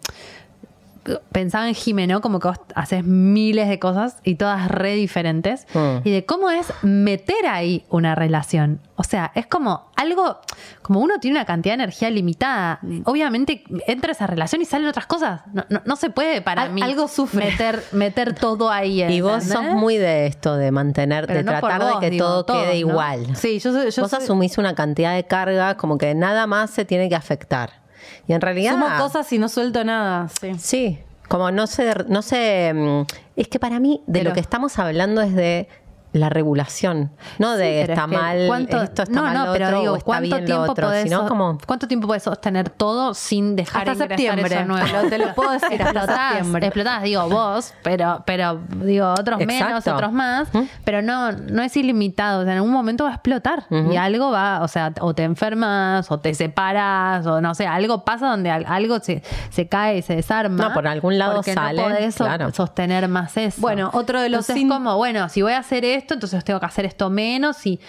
pensaba 1.32 1.68
en 1.68 1.76
Jimeno, 1.76 2.22
como 2.22 2.40
que 2.40 2.48
vos 2.48 2.58
haces 2.76 3.04
miles 3.04 3.68
de 3.68 3.80
cosas 3.80 4.18
y 4.24 4.36
todas 4.36 4.68
re 4.70 4.94
diferentes, 4.96 5.66
Mm. 5.74 5.98
y 6.04 6.12
de 6.12 6.26
cómo 6.26 6.50
es 6.50 6.68
meter 6.82 7.46
ahí 7.48 7.86
una 7.90 8.16
relación. 8.16 8.80
O 8.96 9.04
sea, 9.04 9.32
es 9.36 9.46
como 9.48 9.92
algo, 9.96 10.40
como 10.82 11.00
uno 11.02 11.16
tiene 11.20 11.38
una 11.38 11.46
cantidad 11.46 11.74
de 11.76 11.84
energía 11.84 12.10
limitada, 12.10 12.80
obviamente 13.06 13.64
entra 13.88 14.12
esa 14.12 14.28
relación 14.28 14.62
y 14.62 14.66
salen 14.66 14.88
otras 14.88 15.08
cosas. 15.08 15.42
No, 15.54 15.66
no- 15.70 15.82
no 15.86 15.96
se 15.96 16.10
puede 16.10 16.42
para 16.42 16.64
Al- 16.64 16.74
mí 16.74 16.82
algo 16.82 17.08
sufre. 17.08 17.46
Meter, 17.46 17.84
meter 17.92 18.36
todo 18.36 18.70
ahí. 18.72 19.04
Y 19.04 19.22
vos 19.22 19.44
sos 19.44 19.64
muy 19.74 19.98
de 19.98 20.28
esto, 20.28 20.56
de 20.56 20.72
mantener, 20.72 21.26
Pero 21.28 21.40
de 21.40 21.44
no 21.44 21.52
tratar 21.52 21.82
vos, 21.82 21.94
de 21.96 22.00
que 22.06 22.10
digo, 22.12 22.26
todo 22.26 22.46
todos, 22.46 22.62
quede 22.64 22.82
¿no? 22.82 22.90
igual. 22.92 23.36
Sí, 23.36 23.60
yo, 23.60 23.72
Vos 23.74 23.94
soy- 23.94 24.06
asumís 24.24 24.58
una 24.58 24.76
cantidad 24.76 25.16
de 25.16 25.26
cargas 25.26 25.76
como 25.76 25.98
que 25.98 26.14
nada 26.16 26.48
más 26.48 26.70
se 26.70 26.86
tiene 26.86 27.10
que 27.10 27.16
afectar. 27.16 27.83
Y 28.28 28.34
en 28.34 28.42
realidad. 28.42 28.74
sumo 28.74 28.88
cosas 28.98 29.32
y 29.34 29.40
no 29.40 29.50
suelto 29.50 29.84
nada. 29.84 30.30
Sí. 30.40 30.54
Sí, 30.60 31.00
como 31.28 31.52
no 31.52 31.68
sé, 31.68 31.94
no 32.08 32.22
sé, 32.22 32.72
mm, 32.74 33.02
es 33.36 33.48
que 33.48 33.60
para 33.60 33.80
mí 33.80 34.02
de 34.08 34.20
Pero- 34.20 34.30
lo 34.30 34.34
que 34.34 34.40
estamos 34.42 34.78
hablando 34.80 35.22
es 35.22 35.34
de 35.34 35.68
la 36.14 36.30
regulación, 36.30 37.12
no 37.40 37.56
de 37.58 37.86
Sí, 37.86 37.92
está 37.92 38.04
es 38.04 38.10
que 38.10 38.16
mal, 38.16 38.44
cuánto- 38.48 38.82
esto 38.84 39.04
está 39.04 39.14
no, 39.16 39.24
mal 39.24 39.34
no, 39.34 39.46
lo 39.48 39.52
pero 39.54 39.66
otro, 39.68 39.80
digo, 39.80 39.92
o 39.94 39.96
está 39.96 40.06
¿cuánto 40.06 40.24
bien 40.24 40.40
lo 40.42 40.46
tiempo 40.46 40.72
otro, 40.72 40.88
podés 40.88 41.04
sino 41.04 41.20
so- 41.22 41.28
como 41.28 41.58
¿Cuánto 41.66 41.88
tiempo 41.88 42.08
puedes 42.08 42.24
sostener 42.24 42.70
todo 42.70 43.14
sin 43.14 43.56
dejar 43.56 43.90
Hasta 43.90 44.08
septiembre. 44.08 44.56
eso 44.56 44.66
nuevo? 44.66 45.10
Te 45.10 45.18
lo- 45.18 45.34
puedo 45.34 45.52
decir, 45.52 45.82
hasta 45.82 45.84
explotás, 46.00 46.30
septiembre. 46.34 46.68
explotás, 46.68 47.04
digo 47.04 47.28
vos, 47.30 47.74
pero, 47.84 48.24
pero 48.26 48.62
digo 48.86 49.12
otros 49.12 49.40
menos, 49.46 49.88
otros 49.88 50.12
más, 50.14 50.54
¿Mm? 50.54 50.62
pero 50.86 51.02
no, 51.02 51.32
no 51.32 51.62
es 51.64 51.76
ilimitado. 51.76 52.42
O 52.42 52.44
sea, 52.44 52.52
en 52.54 52.58
algún 52.60 52.72
momento 52.72 53.04
va 53.06 53.10
a 53.10 53.14
explotar 53.14 53.66
y 53.92 53.96
algo 53.98 54.30
va, 54.32 54.62
o 54.62 54.68
sea, 54.68 54.94
o 55.02 55.14
te 55.16 55.24
enfermas, 55.24 56.12
o 56.12 56.20
te 56.20 56.34
separas, 56.36 57.26
o 57.26 57.42
no 57.42 57.56
sé, 57.56 57.66
algo 57.68 58.06
pasa 58.06 58.28
donde 58.28 58.52
al- 58.52 58.66
algo 58.68 59.00
se, 59.00 59.24
se 59.50 59.68
cae 59.68 59.98
y 59.98 60.02
se 60.04 60.16
desarma. 60.16 60.68
No, 60.70 60.74
por 60.74 60.88
algún 60.88 61.18
lado 61.18 61.42
sale, 61.44 61.82
no 61.82 61.88
podés 61.90 62.16
claro. 62.16 62.52
sostener 62.54 63.08
más 63.08 63.36
eso. 63.38 63.60
Bueno, 63.62 63.90
otro 63.94 64.22
de 64.22 64.30
los 64.30 64.42
Entonces, 64.42 64.56
sin- 64.56 64.70
como, 64.70 64.96
bueno, 64.98 65.28
si 65.30 65.42
voy 65.42 65.54
a 65.54 65.60
hacer 65.60 65.84
esto, 65.86 66.03
entonces 66.12 66.44
tengo 66.44 66.60
que 66.60 66.66
hacer 66.66 66.86
esto 66.86 67.10
menos. 67.10 67.66
Y 67.66 67.80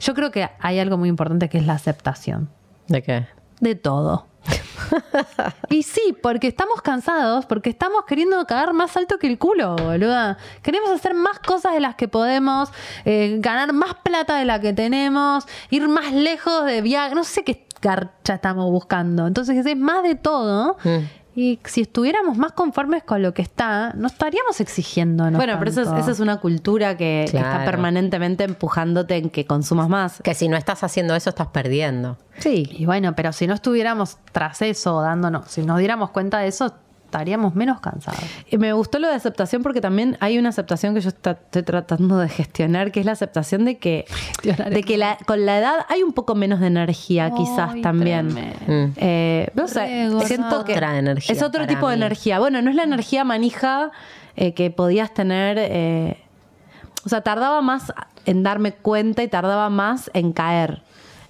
yo 0.00 0.14
creo 0.14 0.30
que 0.30 0.48
hay 0.60 0.78
algo 0.78 0.96
muy 0.96 1.08
importante 1.08 1.48
que 1.48 1.58
es 1.58 1.66
la 1.66 1.74
aceptación 1.74 2.50
de 2.88 3.02
qué. 3.02 3.26
de 3.60 3.74
todo. 3.74 4.26
y 5.70 5.82
sí, 5.82 6.16
porque 6.22 6.48
estamos 6.48 6.82
cansados, 6.82 7.46
porque 7.46 7.70
estamos 7.70 8.04
queriendo 8.04 8.44
cagar 8.46 8.72
más 8.72 8.96
alto 8.96 9.18
que 9.18 9.26
el 9.26 9.38
culo, 9.38 9.76
boluda. 9.76 10.38
Queremos 10.62 10.90
hacer 10.90 11.14
más 11.14 11.38
cosas 11.38 11.72
de 11.72 11.80
las 11.80 11.94
que 11.94 12.08
podemos, 12.08 12.70
eh, 13.04 13.36
ganar 13.38 13.72
más 13.72 13.94
plata 14.02 14.36
de 14.36 14.44
la 14.44 14.60
que 14.60 14.72
tenemos, 14.72 15.46
ir 15.70 15.88
más 15.88 16.12
lejos 16.12 16.66
de 16.66 16.82
viaje, 16.82 17.14
no 17.14 17.24
sé 17.24 17.44
qué 17.44 17.66
garcha 17.80 18.34
estamos 18.34 18.70
buscando. 18.70 19.26
Entonces 19.26 19.64
es 19.64 19.76
más 19.76 20.02
de 20.02 20.14
todo. 20.14 20.76
Mm. 20.84 21.23
Y 21.36 21.58
si 21.64 21.80
estuviéramos 21.82 22.36
más 22.38 22.52
conformes 22.52 23.02
con 23.02 23.20
lo 23.20 23.34
que 23.34 23.42
está, 23.42 23.92
no 23.94 24.06
estaríamos 24.06 24.60
exigiéndonos. 24.60 25.36
Bueno, 25.36 25.56
pero 25.58 25.70
eso 25.70 25.82
es- 25.82 25.88
esa 26.00 26.12
es 26.12 26.20
una 26.20 26.36
cultura 26.38 26.96
que, 26.96 27.26
que 27.28 27.38
está 27.38 27.64
permanentemente 27.64 28.44
empujándote 28.44 29.16
en 29.16 29.30
que 29.30 29.44
consumas 29.44 29.88
más. 29.88 30.20
Que 30.22 30.34
si 30.34 30.46
no 30.48 30.56
estás 30.56 30.84
haciendo 30.84 31.14
eso 31.16 31.30
estás 31.30 31.48
perdiendo. 31.48 32.18
Sí. 32.38 32.68
Y 32.70 32.86
bueno, 32.86 33.14
pero 33.16 33.32
si 33.32 33.46
no 33.48 33.54
estuviéramos 33.54 34.18
tras 34.32 34.62
eso, 34.62 35.00
dándonos, 35.00 35.50
si 35.50 35.62
nos 35.62 35.78
diéramos 35.78 36.10
cuenta 36.10 36.38
de 36.38 36.48
eso, 36.48 36.74
estaríamos 37.14 37.54
menos 37.54 37.80
cansados. 37.80 38.20
Y 38.50 38.58
me 38.58 38.72
gustó 38.72 38.98
lo 38.98 39.06
de 39.08 39.14
aceptación 39.14 39.62
porque 39.62 39.80
también 39.80 40.16
hay 40.20 40.36
una 40.36 40.48
aceptación 40.48 40.94
que 40.94 41.00
yo 41.00 41.08
está- 41.10 41.32
estoy 41.32 41.62
tratando 41.62 42.18
de 42.18 42.28
gestionar, 42.28 42.90
que 42.90 42.98
es 43.00 43.06
la 43.06 43.12
aceptación 43.12 43.64
de 43.64 43.78
que, 43.78 44.04
Gestionar 44.08 44.70
de 44.74 44.82
que 44.82 44.96
la- 44.98 45.16
con 45.24 45.46
la 45.46 45.58
edad 45.58 45.74
hay 45.88 46.02
un 46.02 46.12
poco 46.12 46.34
menos 46.34 46.58
de 46.58 46.66
energía, 46.66 47.30
quizás 47.30 47.80
también. 47.82 48.26
Mm. 48.66 48.92
Eh, 48.96 49.48
no 49.54 49.68
sé, 49.68 50.10
siento 50.26 50.64
que 50.64 50.72
Otra 50.72 50.98
energía 50.98 51.32
es 51.34 51.42
otro 51.42 51.66
tipo 51.68 51.88
de 51.88 51.94
energía. 51.94 52.40
Bueno, 52.40 52.60
no 52.62 52.70
es 52.70 52.76
la 52.76 52.82
energía 52.82 53.22
manija 53.24 53.92
eh, 54.36 54.52
que 54.54 54.70
podías 54.72 55.14
tener. 55.14 55.56
eh, 55.60 56.18
o 57.06 57.08
sea, 57.08 57.20
tardaba 57.20 57.60
más 57.60 57.92
en 58.26 58.42
darme 58.42 58.72
cuenta 58.72 59.22
y 59.22 59.28
tardaba 59.28 59.70
más 59.70 60.10
en 60.14 60.32
caer. 60.32 60.82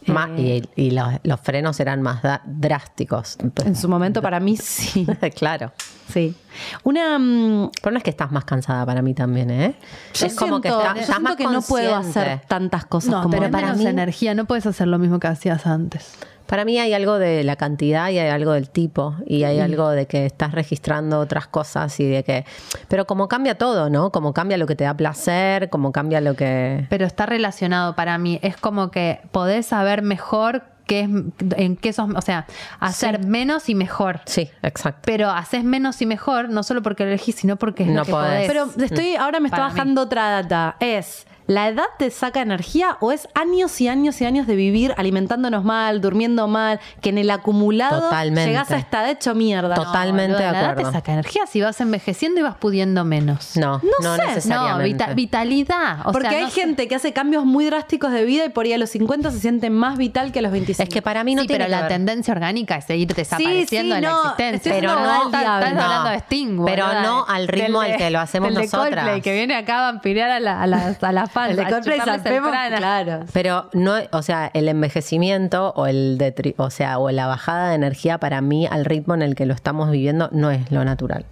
Ma- 0.07 0.29
Eh, 0.37 0.63
y 0.77 0.83
y 0.85 0.91
los, 0.91 1.09
los 1.23 1.41
frenos 1.41 1.81
eran 1.81 2.03
más 2.03 2.23
da- 2.23 2.43
drásticos. 2.45 3.37
en 3.65 3.75
su 3.77 3.89
momento 3.89 4.21
para 4.23 4.41
mí 4.41 4.57
sí. 4.61 5.07
claro. 5.35 5.73
Sí. 6.13 6.35
Una 6.83 7.19
mm, 7.19 7.71
Pero 7.83 7.93
no 7.93 7.99
es 7.99 8.05
que 8.05 8.11
estás 8.11 8.31
más 8.31 8.45
cansada 8.45 8.85
para 8.85 9.01
mí 9.03 9.15
también, 9.15 9.51
¿eh? 9.51 9.75
Yo 10.15 10.27
es 10.27 10.35
como 10.35 10.61
que 10.61 10.69
siento- 10.69 10.81
está- 10.83 10.95
yo 10.95 11.01
estás 11.01 11.17
siento 11.17 11.23
más 11.23 11.37
que 11.37 11.45
no 11.45 11.63
puedo 11.63 11.95
hacer 11.97 12.41
tantas 12.47 12.85
cosas 12.87 13.11
No, 13.11 13.23
como 13.23 13.39
pero 13.39 13.51
para 13.51 13.67
menos 13.69 13.79
mí- 13.79 13.87
energía, 13.87 14.35
no 14.35 14.45
puedes 14.45 14.67
hacer 14.67 14.87
lo 14.89 14.99
mismo 14.99 15.19
que 15.19 15.27
hacías 15.29 15.67
antes. 15.67 16.13
Para 16.55 16.65
mí 16.65 16.79
hay 16.79 16.95
algo 16.95 17.19
de 17.19 17.43
la 17.43 17.57
cantidad 17.57 18.11
y 18.11 18.19
hay 18.21 18.29
algo 18.29 18.53
del 18.53 18.71
tipo 18.71 19.17
y 19.27 19.43
Mm. 19.43 19.47
hay 19.47 19.59
algo 19.59 19.91
de 19.91 20.07
que 20.07 20.25
estás 20.25 20.53
registrando 20.53 21.19
otras 21.19 21.49
cosas 21.49 21.99
y 21.99 22.07
de 22.09 22.23
que... 22.23 22.45
Pero 22.87 23.07
como 23.09 23.27
cambia 23.27 23.59
todo, 23.59 23.91
¿no? 23.91 24.13
Como 24.13 24.33
cambia 24.33 24.57
lo 24.57 24.67
que 24.69 24.77
te 24.77 24.85
da 24.85 24.95
placer, 24.97 25.69
como 25.69 25.91
cambia 25.91 26.21
lo 26.21 26.35
que... 26.37 26.87
Pero 26.91 27.07
está 27.07 27.27
relacionado 27.27 27.97
para 27.97 28.19
mí. 28.19 28.39
Es 28.41 28.57
como 28.57 28.93
que 28.93 29.19
podés 29.33 29.67
saber 29.67 30.03
mejor 30.03 30.63
qué 30.87 31.01
es, 31.01 31.09
en 31.57 31.75
qué 31.77 31.93
sos, 31.93 32.09
o 32.15 32.21
sea, 32.21 32.47
hacer 32.79 33.25
menos 33.27 33.69
y 33.69 33.75
mejor. 33.75 34.21
Sí, 34.27 34.49
exacto. 34.63 35.01
Pero 35.07 35.31
haces 35.31 35.65
menos 35.65 36.01
y 36.03 36.07
mejor, 36.07 36.51
no 36.51 36.63
solo 36.63 36.83
porque 36.83 37.03
lo 37.03 37.09
elegís, 37.11 37.35
sino 37.35 37.57
porque 37.57 37.83
es 37.83 37.89
No 37.89 37.97
lo 38.01 38.05
que 38.05 38.13
podés. 38.13 38.47
podés. 38.53 38.71
Pero 38.77 38.85
estoy, 38.85 39.17
ahora 39.17 39.41
me 39.41 39.49
está 39.49 39.57
Para 39.57 39.69
mí. 39.71 39.75
bajando 39.75 40.03
otra 40.03 40.31
data. 40.43 40.77
Es, 40.79 41.27
¿la 41.47 41.69
edad 41.69 41.85
te 41.99 42.11
saca 42.11 42.41
energía 42.41 42.97
o 43.01 43.13
es 43.13 43.29
años 43.35 43.81
y 43.81 43.89
años 43.89 44.21
y 44.21 44.25
años 44.25 44.47
de 44.47 44.57
vivir 44.57 44.95
alimentándonos 44.97 45.63
mal, 45.65 46.01
durmiendo 46.01 46.49
mal, 46.49 46.81
que 47.03 47.11
en 47.11 47.19
el 47.19 47.31
acumulado 47.31 48.01
Totalmente. 48.03 48.47
llegás 48.51 48.71
a 48.71 48.77
estar 48.79 49.09
hecho 49.09 49.35
mierda? 49.35 49.75
Total. 49.75 49.85
Totalmente 49.93 50.33
boluda, 50.33 50.47
de 50.47 50.53
la 50.53 50.59
edad 50.61 50.71
acuerdo. 50.71 50.91
te 50.91 50.97
saca 50.97 51.13
energía 51.13 51.47
si 51.47 51.61
vas 51.61 51.81
envejeciendo 51.81 52.41
y 52.41 52.43
vas 52.43 52.55
pudiendo 52.57 53.05
menos. 53.05 53.57
No, 53.57 53.79
No 53.79 53.91
no, 54.03 54.17
sé. 54.17 54.23
No, 54.23 54.29
necesariamente. 54.29 54.85
vita- 54.85 55.15
vitalidad. 55.15 56.01
O 56.07 56.13
Porque 56.13 56.29
sea, 56.29 56.39
hay 56.39 56.45
no 56.45 56.51
sé. 56.51 56.61
gente 56.61 56.89
que 56.89 56.95
hace 56.95 57.13
cambios 57.13 57.45
muy 57.45 57.67
drásticos 57.67 58.11
de 58.13 58.25
vida 58.25 58.45
y 58.45 58.49
por 58.49 58.65
ahí 58.65 58.73
a 58.73 58.79
los 58.79 58.91
50 58.91 59.31
se 59.31 59.41
siente 59.41 59.71
más 59.71 59.99
vital 59.99 60.33
que 60.33 60.39
a 60.39 60.43
los 60.43 60.53
25. 60.53 60.83
Es 60.83 60.89
que 60.89 61.03
para 61.03 61.25
mí 61.25 61.35
no 61.35 61.43
sí, 61.43 61.49
tiene 61.49 61.65
pero 61.65 61.67
que 61.67 61.71
la 61.77 61.81
ver. 61.83 61.89
tendencia 61.89 62.33
orgánica 62.33 62.77
es 62.77 62.85
seguir 62.87 63.09
desapareciendo 63.15 63.95
sí, 63.95 64.01
de 64.01 64.07
la 64.07 64.11
no, 64.11 64.21
existencia. 64.23 64.73
Pero 64.73 64.95
no, 64.95 65.25
estás 65.27 65.45
No, 65.45 65.51
hablando 65.53 66.11
de 66.11 66.17
Sting, 66.21 66.65
pero 66.65 66.87
no 67.03 67.25
al 67.29 67.49
ritmo 67.49 67.83
Del 67.83 67.93
al 67.93 67.99
que 67.99 68.11
lo 68.11 68.21
hacemos 68.21 68.49
del 68.49 68.57
de 68.57 68.63
nosotras. 68.63 68.95
Coldplay, 69.05 69.21
que 69.21 69.33
viene 69.35 69.55
acá 69.57 69.79
a 69.81 69.93
vampirear 69.93 70.31
a, 70.31 70.41
la, 70.41 70.63
a, 70.63 70.67
las- 70.67 71.03
a 71.03 71.13
las 71.13 71.31
fans. 71.35 71.51
el 71.51 71.57
de 71.57 71.63
a 71.65 71.69
Coldplay 71.69 71.99
chuparles 71.99 72.17
el 72.17 72.23
salpemos, 72.23 72.51
prana. 72.51 72.77
claro. 72.79 73.25
Pero 73.33 73.69
no, 73.75 73.95
o 74.13 74.23
sea, 74.23 74.51
el 74.55 74.69
envejecimiento 74.69 75.73
o 75.77 75.87
el 75.87 76.17
detri- 76.19 76.55
o 76.57 76.71
sea, 76.71 76.99
o 76.99 77.11
la 77.11 77.27
bajada 77.27 77.69
de 77.69 77.75
energía 77.75 78.19
para 78.19 78.41
mí 78.41 78.67
al 78.71 78.85
ritmo 78.87 79.15
en 79.15 79.23
el 79.23 79.35
que 79.35 79.45
lo 79.45 79.53
estamos 79.55 79.91
viviendo 79.91 80.29
no 80.33 80.51
es 80.51 80.71
lo 80.71 80.85
natural. 80.85 81.27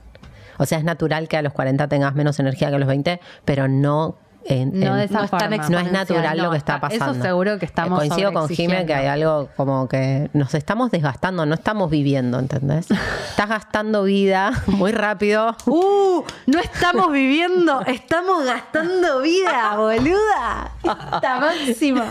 O 0.59 0.67
sea, 0.67 0.77
es 0.79 0.85
natural 0.85 1.29
que 1.29 1.37
a 1.39 1.43
los 1.43 1.53
40 1.55 1.89
tengas 1.89 2.15
menos 2.15 2.39
energía 2.39 2.69
que 2.69 2.75
a 2.77 2.79
los 2.79 2.87
20, 2.89 3.21
pero 3.45 3.69
no 3.69 4.17
en- 4.45 4.79
No 4.81 4.87
en- 4.93 4.97
de 4.97 5.05
esa 5.05 5.19
no 5.21 5.25
es 5.25 5.71
no 5.71 5.79
es 5.79 5.93
natural 5.93 6.37
No, 6.37 6.45
lo 6.45 6.51
que 6.51 6.57
está 6.59 6.75
está- 6.77 6.87
eso 6.89 6.99
pasando. 6.99 7.25
seguro 7.25 7.59
que 7.59 7.65
estamos 7.67 8.03
Eh, 8.03 8.09
Coincido 8.09 8.33
con 8.33 8.49
Jime 8.49 8.87
que 8.87 8.95
hay 8.95 9.07
algo 9.07 9.49
como 9.57 9.89
que 9.89 10.31
nos 10.33 10.55
estamos 10.55 10.91
desgastando, 10.91 11.47
no 11.47 11.55
estamos 11.55 11.91
viviendo, 11.91 12.39
¿entendés? 12.39 12.87
Estás 13.31 13.49
gastando 13.49 14.05
vida 14.05 14.53
muy 14.67 14.93
rápido. 14.93 15.57
¡Uh! 15.67 16.23
No 16.47 16.59
estamos 16.61 17.11
viviendo, 17.13 17.81
estamos 17.83 18.45
gastando 18.45 19.21
vida, 19.21 19.75
boluda. 19.77 20.73
Esta 20.83 21.41
máxima. 21.41 22.07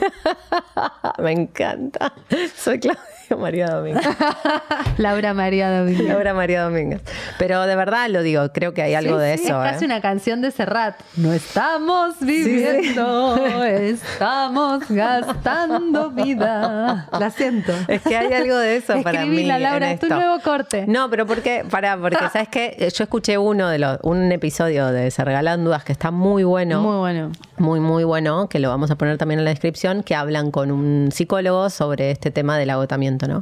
Me 1.20 1.32
encanta. 1.32 2.14
Soy 2.56 2.80
Claudia 2.80 3.02
María 3.38 3.68
Domínguez. 3.68 4.06
Laura 4.98 5.34
María 5.34 5.80
Domínguez. 5.80 6.08
Laura 6.08 6.34
María 6.34 6.64
Domínguez. 6.64 7.02
Pero 7.38 7.66
de 7.66 7.76
verdad 7.76 8.10
lo 8.10 8.22
digo, 8.24 8.52
creo 8.54 8.74
que 8.74 8.82
hay 8.82 8.94
algo 8.94 9.18
de 9.18 9.38
Sí, 9.38 9.46
eso. 9.46 9.64
Es 9.64 9.72
casi 9.72 9.86
¿eh? 9.86 9.88
una 9.88 10.02
canción 10.02 10.42
de 10.42 10.52
Serrat. 10.52 10.96
No 11.16 11.32
estamos 11.34 12.16
viviendo, 12.20 13.38
estamos 13.46 14.84
gastando 14.90 16.12
vida. 16.12 17.08
La 17.20 17.30
siento. 17.30 17.74
Es 17.88 18.02
que 18.02 18.18
hay 18.18 18.34
algo 18.34 18.58
de 18.58 18.78
eso 18.78 19.02
para 19.02 19.22
mí. 19.22 19.30
Escribila, 19.30 19.60
Laura, 19.60 19.88
en 19.88 19.94
es 19.94 20.00
tu 20.00 20.06
esto. 20.08 20.16
nuevo 20.16 20.40
corte. 20.42 20.86
No, 20.88 21.10
pero 21.10 21.26
porque, 21.26 21.66
para, 21.70 21.98
porque 22.02 22.18
sabes 22.32 22.50
que 22.50 22.76
yo 22.96 23.04
escuché 23.04 23.38
uno 23.38 23.70
de 23.70 23.80
los, 23.80 24.00
un 24.04 24.32
episodio 24.32 24.88
de 24.88 25.12
Se 25.12 25.24
Regalan 25.24 25.64
Dudas 25.64 25.84
que 25.84 25.92
está 25.92 26.12
muy 26.12 26.44
bueno. 26.44 26.82
Muy 26.82 26.98
bueno. 26.98 27.32
muy, 27.58 27.80
muy 27.80 28.04
bueno, 28.04 28.48
que 28.50 28.60
lo 28.60 28.70
vamos 28.70 28.92
a 28.92 28.96
poner 28.96 29.18
también 29.18 29.40
en 29.40 29.46
la 29.46 29.52
descripción, 29.52 30.04
que 30.04 30.16
hablan 30.16 30.52
con 30.52 30.72
un 30.72 31.10
psicólogo 31.12 31.70
sobre 31.70 32.12
este 32.12 32.32
tema 32.32 32.58
del 32.58 32.70
agotamiento, 32.70 33.20
¿no? 33.28 33.41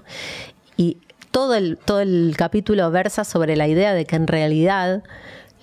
Y 0.77 0.97
todo 1.32 1.55
el, 1.55 1.77
todo 1.77 1.99
el 1.99 2.34
capítulo 2.38 2.89
versa 2.91 3.23
sobre 3.23 3.55
la 3.55 3.67
idea 3.67 3.93
de 3.93 4.05
que 4.05 4.15
en 4.15 4.27
realidad 4.27 5.03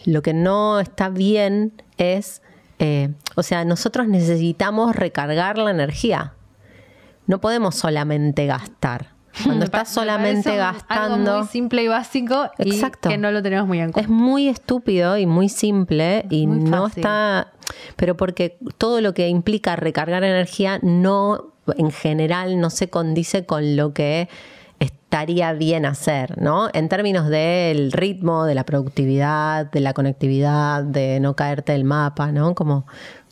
lo 0.04 0.22
que 0.22 0.34
no 0.34 0.78
está 0.80 1.08
bien 1.08 1.72
es, 1.98 2.42
eh, 2.78 3.10
o 3.34 3.42
sea, 3.42 3.64
nosotros 3.64 4.06
necesitamos 4.08 4.94
recargar 4.94 5.58
la 5.58 5.70
energía. 5.70 6.34
No 7.26 7.40
podemos 7.40 7.74
solamente 7.74 8.46
gastar. 8.46 9.16
Cuando 9.44 9.64
estás 9.66 9.88
solamente 9.92 10.56
gastando... 10.56 11.14
Algo 11.32 11.38
muy 11.40 11.48
simple 11.48 11.82
y 11.82 11.88
básico 11.88 12.48
y 12.58 12.74
Exacto. 12.74 13.08
que 13.08 13.18
no 13.18 13.30
lo 13.32 13.42
tenemos 13.42 13.66
muy 13.66 13.80
en 13.80 13.88
Es 13.88 13.92
cuenta. 13.94 14.12
muy 14.12 14.48
estúpido 14.48 15.18
y 15.18 15.26
muy 15.26 15.48
simple 15.48 16.24
y 16.30 16.46
Muy 16.46 16.70
no 16.70 16.86
está, 16.86 17.52
pero 17.96 18.16
porque 18.16 18.56
todo 18.78 19.00
lo 19.00 19.12
que 19.12 19.28
implica 19.28 19.74
recargar 19.76 20.22
energía 20.22 20.78
no, 20.82 21.52
en 21.76 21.90
general, 21.90 22.60
no 22.60 22.70
se 22.70 22.88
condice 22.88 23.46
con 23.46 23.76
lo 23.76 23.92
que 23.92 24.28
estaría 24.78 25.52
bien 25.52 25.86
hacer, 25.86 26.40
¿no? 26.40 26.68
En 26.72 26.88
términos 26.88 27.28
del 27.28 27.92
ritmo, 27.92 28.44
de 28.44 28.54
la 28.54 28.64
productividad, 28.64 29.70
de 29.70 29.80
la 29.80 29.94
conectividad, 29.94 30.82
de 30.84 31.20
no 31.20 31.34
caerte 31.34 31.72
del 31.72 31.84
mapa, 31.84 32.32
¿no? 32.32 32.54
Como 32.54 32.86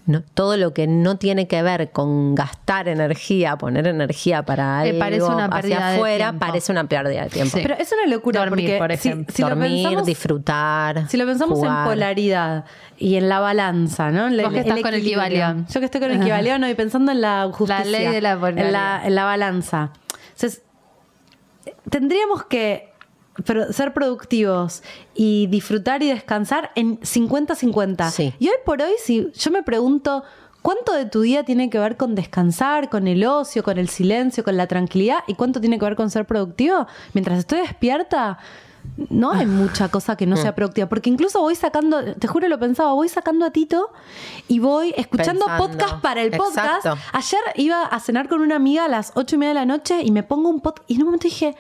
no- 0.07 0.23
todo 0.23 0.57
lo 0.57 0.75
que 0.75 0.87
no 0.87 1.17
tiene 1.17 1.47
que 1.49 1.63
ver 1.63 1.91
con 1.91 2.35
gastar 2.35 2.89
energía, 2.89 3.57
poner 3.57 3.87
energía 3.87 4.43
para 4.45 4.81
algo 4.81 4.99
parece 4.99 5.25
una 5.25 5.49
pérdida 5.49 5.77
hacia 5.77 5.95
afuera, 5.95 6.33
parece 6.39 6.73
una 6.73 6.85
pérdida 6.85 7.23
de 7.25 7.31
tiempo. 7.31 7.57
Sí. 7.57 7.63
Pero 7.63 7.75
es 7.79 7.91
una 7.93 8.07
locura 8.15 8.41
Dormir, 8.45 8.67
porque 8.67 8.79
por 8.79 8.97
si- 8.99 9.09
ejemplo. 9.09 9.35
si, 9.35 9.43
lo 9.43 9.49
Dormir, 9.49 9.71
pensamos, 9.83 10.07
disfrutar. 10.07 11.09
si 11.09 11.17
lo 11.17 11.25
pensamos 11.27 11.63
en 11.63 11.85
polaridad 11.85 12.65
y 12.99 13.17
en 13.17 13.29
la 13.29 13.41
balanza, 13.41 14.11
¿no? 14.11 14.27
En 14.29 14.37
Vos 14.43 14.53
que 14.53 14.61
estás 14.61 14.81
con 14.81 14.89
el 14.95 15.01
equilibrio. 15.01 15.29
Kibalión. 15.29 15.67
Yo 15.71 15.81
que 15.81 15.87
estoy 15.87 16.01
con 16.01 16.11
el 16.11 16.21
Kibalión 16.21 16.65
y 16.65 16.75
pensando 16.75 17.11
en 17.13 17.21
la 17.21 17.49
justicia. 17.53 17.85
ley 17.85 18.07
de 18.09 18.21
la 18.21 18.33
en 18.33 18.41
polaridad. 18.41 18.71
la, 18.73 19.03
en 19.07 19.15
la 19.15 19.25
balanza. 19.25 19.91
Entonces, 20.35 20.63
tendríamos 21.91 22.45
que 22.45 22.93
pro- 23.45 23.73
ser 23.73 23.93
productivos 23.93 24.83
y 25.15 25.47
disfrutar 25.49 26.03
y 26.03 26.09
descansar 26.09 26.71
en 26.75 27.01
50-50. 27.01 28.11
Sí. 28.11 28.33
Y 28.39 28.49
hoy 28.49 28.55
por 28.65 28.81
hoy, 28.83 28.93
si 29.03 29.31
yo 29.33 29.51
me 29.51 29.63
pregunto 29.63 30.23
¿Cuánto 30.63 30.95
de 30.95 31.05
tu 31.05 31.21
día 31.21 31.45
tiene 31.45 31.69
que 31.69 31.79
ver 31.79 31.99
con 31.99 32.15
descansar, 32.15 32.89
con 32.89 33.07
el 33.07 33.23
ocio, 33.27 33.63
con 33.63 33.77
el 33.77 33.91
silencio, 33.91 34.43
con 34.45 34.57
la 34.57 34.67
tranquilidad? 34.67 35.19
¿Y 35.27 35.35
cuánto 35.35 35.61
tiene 35.61 35.79
que 35.79 35.85
ver 35.85 35.95
con 35.95 36.09
ser 36.09 36.25
productivo? 36.25 36.87
Mientras 37.13 37.39
estoy 37.41 37.59
despierta, 37.59 38.39
no 39.11 39.33
hay 39.33 39.45
mucha 39.45 39.91
cosa 39.91 40.17
que 40.17 40.25
no 40.25 40.37
sea 40.39 40.55
productiva. 40.55 40.89
Porque 40.89 41.11
incluso 41.11 41.39
voy 41.43 41.55
sacando, 41.55 42.15
te 42.15 42.27
juro 42.29 42.49
lo 42.49 42.59
pensaba, 42.59 42.95
voy 42.95 43.11
sacando 43.11 43.45
a 43.45 43.51
Tito 43.51 43.91
y 44.49 44.59
voy 44.59 44.95
escuchando 44.97 45.45
Pensando. 45.45 45.69
podcast 45.69 46.01
para 46.01 46.23
el 46.23 46.31
podcast. 46.31 46.87
Exacto. 46.87 46.99
Ayer 47.13 47.41
iba 47.57 47.83
a 47.83 48.01
cenar 48.01 48.31
con 48.31 48.41
una 48.41 48.57
amiga 48.57 48.87
a 48.87 48.89
las 48.89 49.13
ocho 49.17 49.37
y 49.37 49.41
media 49.41 49.51
de 49.53 49.61
la 49.61 49.67
noche 49.67 50.01
y 50.03 50.11
me 50.13 50.23
pongo 50.23 50.49
un 50.49 50.61
podcast 50.61 50.91
y 50.91 50.95
en 50.95 51.01
un 51.03 51.07
momento 51.09 51.25
dije, 51.25 51.55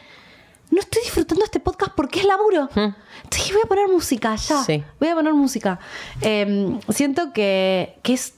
no 0.74 0.80
estoy 0.80 1.02
disfrutando 1.02 1.44
este 1.44 1.60
podcast 1.60 1.92
porque 1.94 2.20
es 2.20 2.26
laburo. 2.26 2.68
Entonces 2.74 2.94
dije, 3.30 3.52
voy 3.54 3.62
a 3.64 3.68
poner 3.68 3.88
música 3.88 4.34
ya. 4.36 4.62
Sí. 4.62 4.82
Voy 5.00 5.08
a 5.08 5.14
poner 5.14 5.32
música. 5.34 5.78
Eh, 6.20 6.78
siento 6.90 7.32
que, 7.32 7.98
que 8.02 8.14
es 8.14 8.34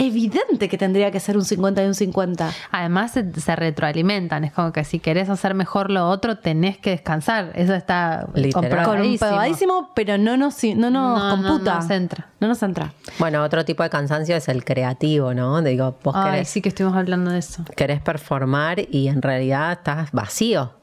evidente 0.00 0.68
que 0.68 0.78
tendría 0.78 1.10
que 1.10 1.18
ser 1.18 1.36
un 1.36 1.44
50 1.44 1.82
y 1.82 1.86
un 1.86 1.94
50. 1.94 2.52
Además 2.70 3.10
se, 3.10 3.32
se 3.40 3.56
retroalimentan, 3.56 4.44
es 4.44 4.52
como 4.52 4.70
que 4.72 4.84
si 4.84 5.00
querés 5.00 5.28
hacer 5.28 5.54
mejor 5.54 5.90
lo 5.90 6.08
otro, 6.08 6.38
tenés 6.38 6.78
que 6.78 6.90
descansar. 6.90 7.50
Eso 7.56 7.74
está 7.74 8.28
comprobadísimo. 8.52 9.90
pero 9.94 10.16
no 10.18 10.36
nos, 10.36 10.62
no 10.62 10.90
nos 10.90 10.92
No, 10.92 11.18
no 11.18 11.30
computa. 11.42 11.74
nos 11.80 11.90
entra. 11.90 12.28
No 12.40 12.46
nos 12.48 12.62
entra. 12.62 12.92
Bueno, 13.18 13.42
otro 13.42 13.64
tipo 13.64 13.82
de 13.82 13.90
cansancio 13.90 14.36
es 14.36 14.46
el 14.48 14.64
creativo, 14.64 15.34
¿no? 15.34 15.60
Digo, 15.62 15.96
vos 16.04 16.14
Ay, 16.16 16.30
querés, 16.30 16.48
sí 16.48 16.60
que 16.62 16.68
estuvimos 16.68 16.96
hablando 16.96 17.32
de 17.32 17.38
eso. 17.40 17.64
querés 17.76 18.00
performar 18.00 18.78
y 18.90 19.08
en 19.08 19.20
realidad 19.22 19.72
estás 19.72 20.12
vacío. 20.12 20.74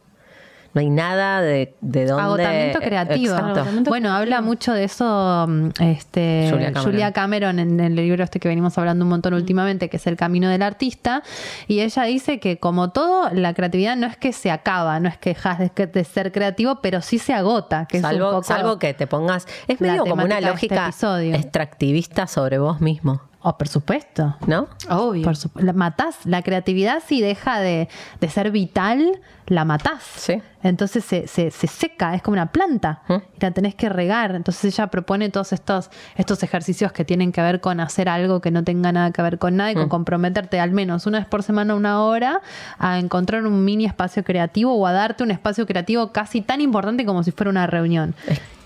No 0.75 0.81
hay 0.81 0.89
nada 0.89 1.41
de, 1.41 1.73
de 1.79 2.05
dónde... 2.05 2.23
Agotamiento 2.23 2.79
creativo. 2.79 3.33
Exacto. 3.33 3.61
Agotamiento 3.61 3.89
Bueno, 3.89 4.11
habla 4.11 4.41
mucho 4.41 4.73
de 4.73 4.83
eso 4.83 5.45
mm, 5.47 5.69
este, 5.79 6.49
Julia 6.51 6.73
Julia, 6.75 7.11
Cameron. 7.13 7.59
En, 7.59 7.79
el 7.79 7.95
libro 7.95 8.25
este 8.25 8.41
que 8.41 8.49
venimos 8.49 8.77
hablando 8.77 9.05
un 9.05 9.09
montón 9.09 9.33
últimamente, 9.35 9.87
que 9.89 9.95
es 9.95 10.05
El 10.05 10.17
Camino 10.17 10.49
del 10.49 10.61
Artista. 10.61 11.23
Y 11.69 11.79
ella 11.79 12.03
dice 12.03 12.41
que 12.41 12.59
como 12.59 12.89
todo, 12.89 13.29
la 13.31 13.53
creatividad 13.53 13.95
no 13.95 14.05
es 14.05 14.17
que 14.17 14.33
se 14.33 14.51
acaba, 14.51 14.99
no 14.99 15.07
es 15.07 15.17
que 15.17 15.29
dejas 15.29 15.59
de, 15.59 15.87
de 15.87 16.03
ser 16.03 16.33
creativo, 16.33 16.81
pero 16.81 17.01
sí 17.01 17.19
se 17.19 17.33
agota. 17.33 17.85
Que 17.85 17.99
es 17.99 18.03
un 18.03 18.09
Salvo, 18.09 18.31
poco- 18.31 18.43
salvo 18.43 18.77
que 18.77 18.93
te 18.93 19.07
pongas... 19.07 19.47
Es 19.69 19.79
medio 19.79 20.03
como 20.03 20.25
una 20.25 20.39
este 20.39 20.49
lógica 20.49 20.91
extractivista 21.33 22.27
sobre 22.27 22.57
vos 22.57 22.81
mismo, 22.81 23.21
Oh, 23.47 23.59
por 23.59 23.67
supuesto. 23.67 24.35
¿no? 24.47 24.67
Obvio. 24.89 25.21
Por 25.21 25.63
la 25.63 25.71
matás. 25.73 26.15
La 26.25 26.41
creatividad 26.41 27.03
si 27.05 27.21
deja 27.21 27.59
de, 27.59 27.87
de 28.19 28.29
ser 28.29 28.49
vital, 28.49 29.21
la 29.47 29.63
matás. 29.65 30.01
Sí. 30.15 30.41
Entonces 30.63 31.05
se, 31.05 31.27
se- 31.27 31.51
se 31.51 31.67
seca, 31.67 32.15
es 32.15 32.23
como 32.23 32.33
una 32.33 32.47
planta. 32.51 33.01
¿Mm? 33.07 33.13
Y 33.13 33.39
la 33.41 33.51
tenés 33.51 33.75
que 33.75 33.87
regar. 33.89 34.33
Entonces 34.33 34.65
ella 34.73 34.87
propone 34.87 35.29
todos 35.29 35.53
estos, 35.53 35.91
estos 36.15 36.41
ejercicios 36.41 36.91
que 36.91 37.05
tienen 37.05 37.31
que 37.31 37.41
ver 37.41 37.61
con 37.61 37.79
hacer 37.79 38.09
algo 38.09 38.41
que 38.41 38.49
no 38.49 38.63
tenga 38.63 38.91
nada 38.91 39.11
que 39.11 39.21
ver 39.21 39.37
con 39.37 39.55
nada 39.57 39.71
y 39.71 39.75
con 39.75 39.89
comprometerte 39.89 40.59
al 40.59 40.71
menos 40.71 41.05
una 41.05 41.19
vez 41.19 41.27
por 41.27 41.43
semana, 41.43 41.75
una 41.75 42.01
hora, 42.01 42.41
a 42.79 42.97
encontrar 42.97 43.45
un 43.45 43.63
mini 43.63 43.85
espacio 43.85 44.23
creativo 44.23 44.73
o 44.73 44.87
a 44.87 44.91
darte 44.91 45.23
un 45.23 45.29
espacio 45.31 45.67
creativo 45.67 46.11
casi 46.11 46.41
tan 46.41 46.61
importante 46.61 47.05
como 47.05 47.21
si 47.23 47.31
fuera 47.31 47.51
una 47.51 47.67
reunión. 47.67 48.15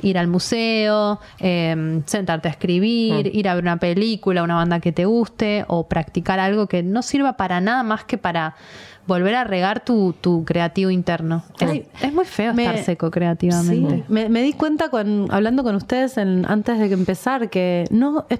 Ir 0.01 0.17
al 0.17 0.27
museo, 0.27 1.19
eh, 1.39 2.01
sentarte 2.05 2.47
a 2.47 2.51
escribir, 2.51 3.35
ir 3.35 3.49
a 3.49 3.55
ver 3.55 3.63
una 3.65 3.75
película, 3.77 4.43
una 4.43 4.55
banda 4.55 4.79
que 4.79 4.93
te 4.93 5.03
guste 5.03 5.65
o 5.67 5.89
practicar 5.89 6.39
algo 6.39 6.67
que 6.67 6.83
no 6.83 7.01
sirva 7.01 7.33
para 7.35 7.59
nada 7.59 7.83
más 7.83 8.05
que 8.05 8.17
para 8.17 8.55
volver 9.07 9.35
a 9.35 9.43
regar 9.43 9.83
tu, 9.83 10.13
tu 10.19 10.45
creativo 10.45 10.89
interno. 10.91 11.43
Es, 11.59 11.69
Ay, 11.69 11.85
es 12.01 12.13
muy 12.13 12.25
feo 12.25 12.53
me- 12.53 12.65
estar 12.65 12.83
seco 12.83 13.09
creativamente. 13.11 13.97
Sí, 13.97 14.03
me, 14.07 14.29
me 14.29 14.41
di 14.43 14.53
cuenta 14.53 14.89
con, 14.89 15.27
hablando 15.31 15.63
con 15.63 15.75
ustedes 15.75 16.17
en- 16.17 16.45
antes 16.47 16.77
de 16.79 16.87
que 16.87 16.93
empezar 16.93 17.49
que 17.49 17.85
no 17.89 18.25
es- 18.29 18.39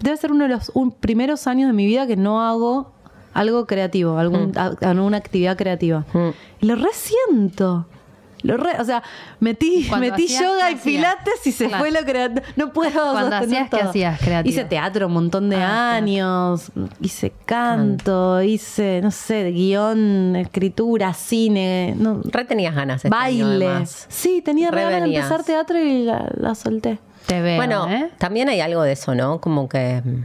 debe 0.00 0.16
ser 0.16 0.30
uno 0.32 0.44
de 0.44 0.50
los 0.50 0.70
un- 0.74 0.92
primeros 0.92 1.46
años 1.46 1.68
de 1.68 1.72
mi 1.72 1.86
vida 1.86 2.06
que 2.06 2.16
no 2.16 2.40
hago 2.46 2.92
algo 3.32 3.66
creativo, 3.66 4.18
algún, 4.18 4.52
a- 4.56 4.76
alguna 4.88 5.16
actividad 5.16 5.56
creativa. 5.56 6.04
Mm. 6.12 6.66
Lo 6.66 6.74
resiento. 6.76 7.86
Lo 8.44 8.56
re- 8.58 8.78
o 8.78 8.84
sea, 8.84 9.02
metí, 9.40 9.86
Cuando 9.88 10.10
metí 10.10 10.26
hacías, 10.26 10.42
yoga 10.42 10.66
¿qué 10.68 10.72
y 10.72 10.76
pilates 10.76 11.46
y 11.46 11.50
se 11.52 11.66
Claro. 11.66 11.82
fue 11.82 11.90
lo 11.90 12.00
creativo. 12.04 12.46
No 12.56 12.72
puedo 12.72 13.12
Cuando 13.12 13.34
hacías, 13.36 13.70
¿qué 13.70 13.80
hacías 13.80 14.20
creativo? 14.20 14.50
Hice 14.52 14.64
teatro 14.66 15.06
un 15.06 15.14
montón 15.14 15.48
de 15.48 15.56
Ah, 15.56 15.60
claro. 15.60 15.96
años, 15.96 16.70
hice 17.00 17.32
canto, 17.46 18.42
hice, 18.42 19.00
no 19.02 19.10
sé, 19.10 19.50
guion, 19.50 20.36
escritura, 20.36 21.14
cine, 21.14 21.94
no, 21.98 22.20
Re 22.22 22.44
tenías 22.44 22.74
ganas 22.74 22.96
este 22.96 23.08
baile. 23.08 23.84
Sí, 24.08 24.42
tenía 24.44 24.70
Re 24.70 24.82
ganas 24.84 25.08
de 25.08 25.14
empezar 25.16 25.42
teatro 25.42 25.78
y 25.82 26.04
la, 26.04 26.30
la 26.36 26.54
solté. 26.54 26.98
Te 27.26 27.40
veo, 27.40 27.56
Bueno, 27.56 27.88
¿eh? 27.90 28.10
también 28.18 28.50
hay 28.50 28.60
algo 28.60 28.82
de 28.82 28.92
eso, 28.92 29.14
¿no? 29.14 29.40
Como 29.40 29.66
que 29.70 30.02
mm, 30.04 30.24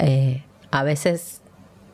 eh, 0.00 0.42
a 0.72 0.82
veces 0.82 1.40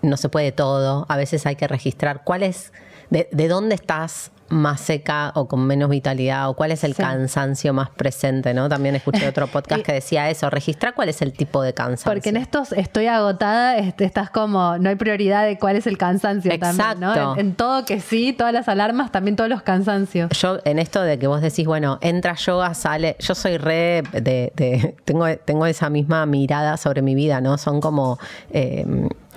no 0.00 0.16
se 0.16 0.30
puede 0.30 0.52
todo, 0.52 1.04
a 1.10 1.16
veces 1.18 1.44
hay 1.44 1.56
que 1.56 1.68
registrar 1.68 2.22
cuál 2.24 2.42
es, 2.42 2.72
de, 3.10 3.28
de 3.32 3.48
dónde 3.48 3.74
estás 3.74 4.30
más 4.48 4.80
seca 4.80 5.32
o 5.34 5.48
con 5.48 5.66
menos 5.66 5.90
vitalidad 5.90 6.48
o 6.48 6.54
cuál 6.54 6.70
es 6.72 6.84
el 6.84 6.94
Sí. 6.94 7.02
cansancio 7.02 7.72
más 7.72 7.90
presente, 7.90 8.54
¿no? 8.54 8.68
También 8.68 8.94
escuché 8.96 9.26
otro 9.28 9.46
podcast 9.52 9.82
que 9.82 9.92
decía 9.92 10.30
eso, 10.30 10.50
registrar 10.50 10.94
cuál 10.94 11.08
es 11.08 11.20
el 11.22 11.32
tipo 11.32 11.62
de 11.62 11.74
cansancio. 11.74 12.12
Porque 12.12 12.28
en 12.28 12.36
estos 12.36 12.72
estoy 12.72 13.06
agotada, 13.06 13.76
este, 13.76 14.04
estás 14.04 14.30
como, 14.30 14.78
no 14.78 14.88
hay 14.88 14.96
prioridad 14.96 15.44
de 15.44 15.58
cuál 15.58 15.76
es 15.76 15.86
el 15.86 15.98
cansancio 15.98 16.50
también, 16.58 17.00
¿no? 17.00 17.10
Exacto. 17.12 17.40
En, 17.40 17.46
en 17.48 17.54
todo 17.54 17.84
que 17.84 18.00
sí, 18.00 18.32
todas 18.32 18.52
las 18.52 18.68
alarmas, 18.68 19.10
también 19.12 19.36
todos 19.36 19.50
los 19.50 19.62
cansancios. 19.62 20.30
Yo, 20.38 20.58
en 20.64 20.78
esto 20.78 21.02
de 21.02 21.18
que 21.18 21.26
vos 21.26 21.40
decís, 21.40 21.66
bueno, 21.66 21.98
entra 22.00 22.34
yoga, 22.34 22.74
sale. 22.74 23.16
Yo 23.18 23.34
soy 23.34 23.56
re 23.58 24.02
de. 24.12 24.52
de- 24.54 24.96
tengo, 25.04 25.26
tengo 25.44 25.66
esa 25.66 25.90
misma 25.90 26.24
mirada 26.26 26.76
sobre 26.76 27.02
mi 27.02 27.14
vida, 27.14 27.40
¿no? 27.40 27.58
Son 27.58 27.80
como. 27.80 28.18
eh, 28.50 28.86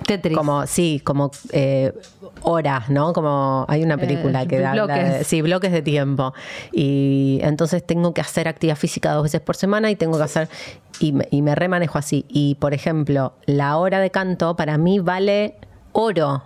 Tetris. 0.06 0.36
Como, 0.36 0.66
sí, 0.66 1.00
como 1.04 1.30
eh, 1.52 1.92
horas, 2.42 2.88
¿no? 2.90 3.12
Como 3.12 3.64
hay 3.68 3.82
una 3.82 3.96
película 3.96 4.42
Eh, 4.42 4.46
que 4.48 4.64
habla 4.64 4.86
de- 4.86 5.02
bloques. 5.10 5.26
sí, 5.26 5.42
bloques 5.42 5.72
de 5.72 5.82
tiempo. 5.82 6.32
Y 6.72 7.38
entonces 7.42 7.84
tengo 7.86 8.12
que 8.14 8.20
hacer 8.20 8.48
actividad 8.48 8.76
física 8.76 9.12
dos 9.12 9.22
veces 9.24 9.40
por 9.40 9.56
semana 9.56 9.90
y 9.90 9.96
tengo 9.96 10.16
que 10.18 10.24
hacer. 10.24 10.48
Y 10.98 11.12
me, 11.12 11.28
y 11.30 11.42
me 11.42 11.54
remanejo 11.54 11.98
así. 11.98 12.24
Y 12.28 12.56
por 12.56 12.74
ejemplo, 12.74 13.32
la 13.46 13.76
hora 13.76 14.00
de 14.00 14.10
canto 14.10 14.56
para 14.56 14.78
mí 14.78 14.98
vale 14.98 15.56
oro. 15.92 16.42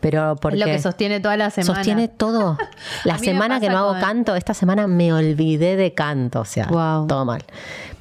Pero 0.00 0.36
porque. 0.36 0.58
Es 0.58 0.66
lo 0.66 0.70
que 0.72 0.78
sostiene 0.78 1.18
toda 1.20 1.36
la 1.36 1.50
semana. 1.50 1.74
Sostiene 1.74 2.08
todo. 2.08 2.56
La 3.04 3.18
semana 3.18 3.58
que 3.58 3.68
no 3.70 3.78
hago 3.78 3.98
canto, 4.00 4.34
esta 4.36 4.52
semana 4.54 4.86
me 4.86 5.12
olvidé 5.12 5.76
de 5.76 5.94
canto, 5.94 6.40
o 6.40 6.44
sea, 6.44 6.66
Wow. 6.66 7.06
todo 7.06 7.24
mal. 7.24 7.42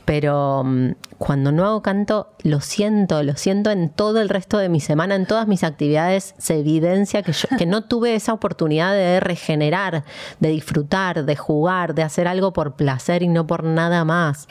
Pero 0.08 0.64
mm, 0.64 0.91
cuando 1.18 1.51
no 1.51 1.66
hago 1.66 1.82
canto, 1.82 2.30
lo 2.41 2.62
siento, 2.62 3.24
lo 3.24 3.36
siento 3.36 3.72
en 3.72 3.89
todo 3.89 4.22
el 4.22 4.30
resto 4.30 4.58
de 4.58 4.70
mi 4.70 4.80
semana, 4.80 5.16
en 5.16 5.26
todas 5.26 5.49
mis 5.49 5.66
actividades, 5.66 6.34
se 6.38 6.58
evidencia 6.58 7.24
que, 7.24 7.34
yo, 7.34 7.49
que 7.58 7.66
no 7.66 7.84
tuve 7.84 8.16
esa 8.16 8.32
oportunidad 8.32 8.93
de 8.93 9.20
regenerar, 9.20 10.05
de 10.39 10.47
disfrutar, 10.47 11.26
de 11.26 11.36
jugar, 11.36 11.93
de 11.93 12.03
hacer 12.03 12.26
algo 12.30 12.53
por 12.53 12.78
placer 12.78 13.22
y 13.22 13.28
no 13.28 13.47
por 13.47 13.66
nada 13.66 14.05
más. 14.05 14.47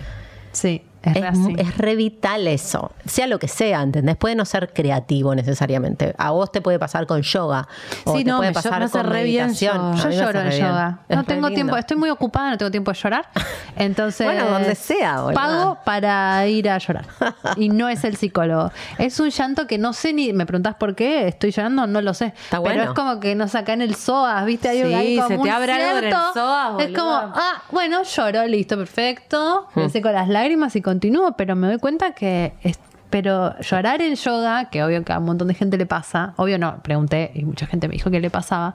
Sí, 0.52 0.84
es, 1.10 1.16
Es, 1.16 1.38
es 1.68 1.78
re 1.78 1.96
vital 1.96 2.46
eso, 2.48 2.92
sea 3.04 3.26
lo 3.26 3.38
que 3.38 3.48
sea, 3.48 3.82
¿entendés? 3.82 4.16
Puede 4.16 4.34
no 4.34 4.44
ser 4.44 4.72
creativo 4.72 5.34
necesariamente. 5.34 6.14
A 6.18 6.30
vos 6.32 6.50
te 6.52 6.60
puede 6.60 6.78
pasar 6.78 7.06
con 7.06 7.22
yoga. 7.22 7.68
O 8.04 8.16
Sí, 8.16 8.24
te 8.24 8.30
no, 8.30 8.38
puede 8.38 8.50
me- 8.50 8.54
pasar 8.54 8.80
me 8.82 8.90
con 8.90 9.08
meditación. 9.08 9.96
Yo 9.96 10.10
lloro 10.10 10.40
en 10.40 10.50
yoga. 10.52 10.98
Es 11.08 11.16
No 11.16 11.24
tengo 11.24 11.48
lindo. 11.48 11.54
tiempo, 11.54 11.76
estoy 11.76 11.96
muy 11.96 12.10
ocupada, 12.10 12.50
no 12.50 12.58
tengo 12.58 12.70
tiempo 12.70 12.92
de 12.92 12.98
llorar. 12.98 13.26
Entonces, 13.76 14.26
Bueno, 14.26 14.46
donde 14.48 14.74
sea, 14.74 15.24
pago 15.34 15.78
para 15.84 16.46
ir 16.46 16.68
a 16.70 16.78
llorar. 16.78 17.06
Y 17.56 17.68
no 17.68 17.88
es 17.88 18.04
el 18.04 18.16
psicólogo. 18.16 18.70
Es 18.98 19.18
un 19.20 19.30
llanto 19.30 19.66
que 19.66 19.78
no 19.78 19.92
sé 19.92 20.12
ni, 20.12 20.32
me 20.32 20.46
preguntás 20.46 20.74
por 20.74 20.94
qué 20.94 21.28
estoy 21.28 21.50
llorando, 21.52 21.86
no 21.86 22.00
lo 22.00 22.12
sé. 22.14 22.26
Está 22.26 22.60
Pero 22.62 22.62
bueno. 22.62 22.82
es 22.82 22.90
como 22.90 23.20
que 23.20 23.34
nos 23.34 23.52
saca 23.52 23.72
en 23.72 23.82
el 23.82 23.94
SOAS, 23.94 24.44
¿viste? 24.44 24.68
Hay, 24.68 24.82
Sí, 24.82 24.94
hay 24.94 25.16
como 25.16 25.28
se 25.28 25.34
te 25.36 25.40
un 25.40 25.48
abre 25.48 25.72
algo 25.72 25.86
en 25.98 26.04
el 26.04 26.10
cierto- 26.10 26.32
psoas, 26.34 26.82
Es 26.82 26.96
como, 26.98 27.10
ah, 27.12 27.62
bueno, 27.70 28.02
lloro, 28.02 28.46
listo, 28.46 28.76
perfecto. 28.76 29.68
Hmm. 29.74 29.80
Me 29.80 29.88
seco 29.90 30.10
las 30.10 30.28
lágrimas 30.28 30.74
y 30.76 30.82
continúo, 30.96 31.36
pero 31.36 31.54
me 31.56 31.66
doy 31.68 31.78
cuenta 31.78 32.12
que 32.12 32.54
es- 32.62 32.78
pero 33.10 33.58
llorar 33.60 34.02
en 34.02 34.14
yoga, 34.16 34.68
que 34.70 34.82
obvio 34.82 35.04
que 35.04 35.12
a 35.12 35.18
un 35.18 35.26
montón 35.26 35.48
de 35.48 35.54
gente 35.54 35.76
le 35.78 35.86
pasa, 35.86 36.34
obvio 36.36 36.58
no, 36.58 36.82
pregunté 36.82 37.30
y 37.34 37.44
mucha 37.44 37.66
gente 37.66 37.86
me 37.88 37.92
dijo 37.92 38.10
que 38.10 38.18
le 38.20 38.30
pasaba. 38.30 38.74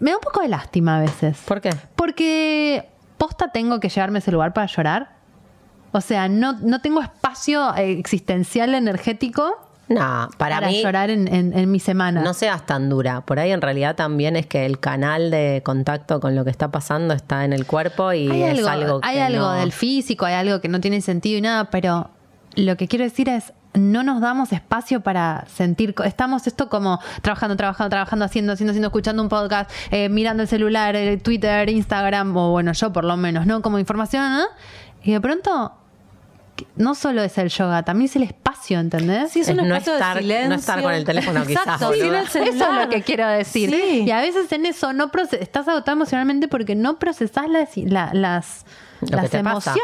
Me 0.00 0.10
da 0.10 0.16
un 0.16 0.22
poco 0.22 0.40
de 0.40 0.48
lástima 0.48 0.96
a 0.96 1.00
veces. 1.00 1.38
¿Por 1.44 1.60
qué? 1.60 1.70
Porque 1.94 2.88
posta 3.18 3.48
tengo 3.52 3.80
que 3.80 3.88
llevarme 3.88 4.18
a 4.18 4.20
ese 4.20 4.32
lugar 4.32 4.52
para 4.52 4.66
llorar. 4.66 5.16
O 5.92 6.00
sea, 6.00 6.28
no, 6.28 6.54
no 6.54 6.80
tengo 6.80 7.00
espacio 7.02 7.74
existencial 7.76 8.74
energético 8.74 9.65
No, 9.88 10.28
para, 10.36 10.56
para, 10.56 10.66
mí 10.66 10.82
llorar 10.82 11.10
en, 11.10 11.28
en- 11.32 11.56
en 11.56 11.70
mi 11.70 11.78
semana. 11.78 12.20
no 12.22 12.34
seas 12.34 12.66
tan 12.66 12.88
dura. 12.88 13.20
Por 13.20 13.38
ahí 13.38 13.52
en 13.52 13.60
realidad 13.62 13.94
también 13.94 14.34
es 14.36 14.46
que 14.46 14.66
el 14.66 14.80
canal 14.80 15.30
de 15.30 15.62
contacto 15.64 16.18
con 16.20 16.34
lo 16.34 16.44
que 16.44 16.50
está 16.50 16.70
pasando 16.72 17.14
está 17.14 17.44
en 17.44 17.52
el 17.52 17.66
cuerpo 17.66 18.12
y 18.12 18.28
hay 18.28 18.42
es 18.42 18.58
algo, 18.58 18.68
algo, 18.68 19.00
hay 19.02 19.16
que 19.16 19.22
algo 19.22 19.40
no- 19.46 19.52
del 19.52 19.72
físico, 19.72 20.26
hay 20.26 20.34
algo 20.34 20.60
que 20.60 20.68
no 20.68 20.80
tiene 20.80 21.00
sentido 21.00 21.38
y 21.38 21.40
nada, 21.40 21.70
pero 21.70 22.10
lo 22.56 22.76
que 22.76 22.88
quiero 22.88 23.04
decir 23.04 23.28
es 23.28 23.52
no 23.74 24.02
nos 24.02 24.22
damos 24.22 24.52
espacio 24.52 25.02
para 25.02 25.44
sentir, 25.46 25.94
estamos 26.06 26.46
esto 26.46 26.68
como 26.70 26.98
trabajando, 27.20 27.56
trabajando, 27.56 27.90
trabajando, 27.90 28.24
haciendo, 28.24 28.54
haciendo, 28.54 28.70
haciendo, 28.72 28.86
escuchando 28.88 29.22
un 29.22 29.28
podcast, 29.28 29.70
eh, 29.90 30.08
mirando 30.08 30.42
el 30.42 30.48
celular, 30.48 30.96
eh, 30.96 31.18
Twitter, 31.18 31.68
Instagram, 31.68 32.34
o 32.36 32.50
bueno, 32.52 32.72
yo 32.72 32.90
por 32.92 33.04
lo 33.04 33.16
menos, 33.18 33.44
¿no? 33.46 33.60
Como 33.62 33.78
información, 33.78 34.32
¿no? 34.32 34.44
Y 35.02 35.12
de 35.12 35.20
pronto 35.20 35.72
que 35.72 35.85
no 36.76 36.94
solo 36.94 37.22
es 37.22 37.36
el 37.38 37.48
yoga, 37.48 37.82
también 37.84 38.08
es 38.08 38.16
el 38.16 38.22
espacio, 38.24 38.78
¿entendés? 38.80 39.30
Sí, 39.32 39.40
es 39.40 39.48
un 39.48 39.60
Es 39.60 39.66
no 39.66 39.76
espacio 39.76 39.94
estar- 39.94 40.14
de 40.16 40.20
no 40.22 40.26
silencio. 40.28 40.56
estar 40.56 40.82
con 40.82 40.92
el 40.94 41.04
teléfono, 41.04 41.46
quizás, 41.46 41.62
Exacto, 41.64 41.92
el 41.92 42.14
Eso 42.14 42.38
es 42.40 42.54
lo 42.84 42.88
que 42.88 43.02
quiero 43.02 43.28
decir. 43.28 43.70
Sí. 43.70 44.04
Y 44.06 44.10
a 44.10 44.20
veces 44.20 44.50
en 44.52 44.66
eso 44.66 44.92
no 44.92 45.10
proce- 45.10 45.38
estás 45.40 45.68
agotado 45.68 45.96
emocionalmente 45.96 46.48
porque 46.48 46.74
no 46.74 46.98
procesás 46.98 47.48
las, 47.48 47.76
la- 47.76 48.10
las, 48.14 48.64
las 49.00 49.30
te 49.30 49.42
pasa. 49.44 49.74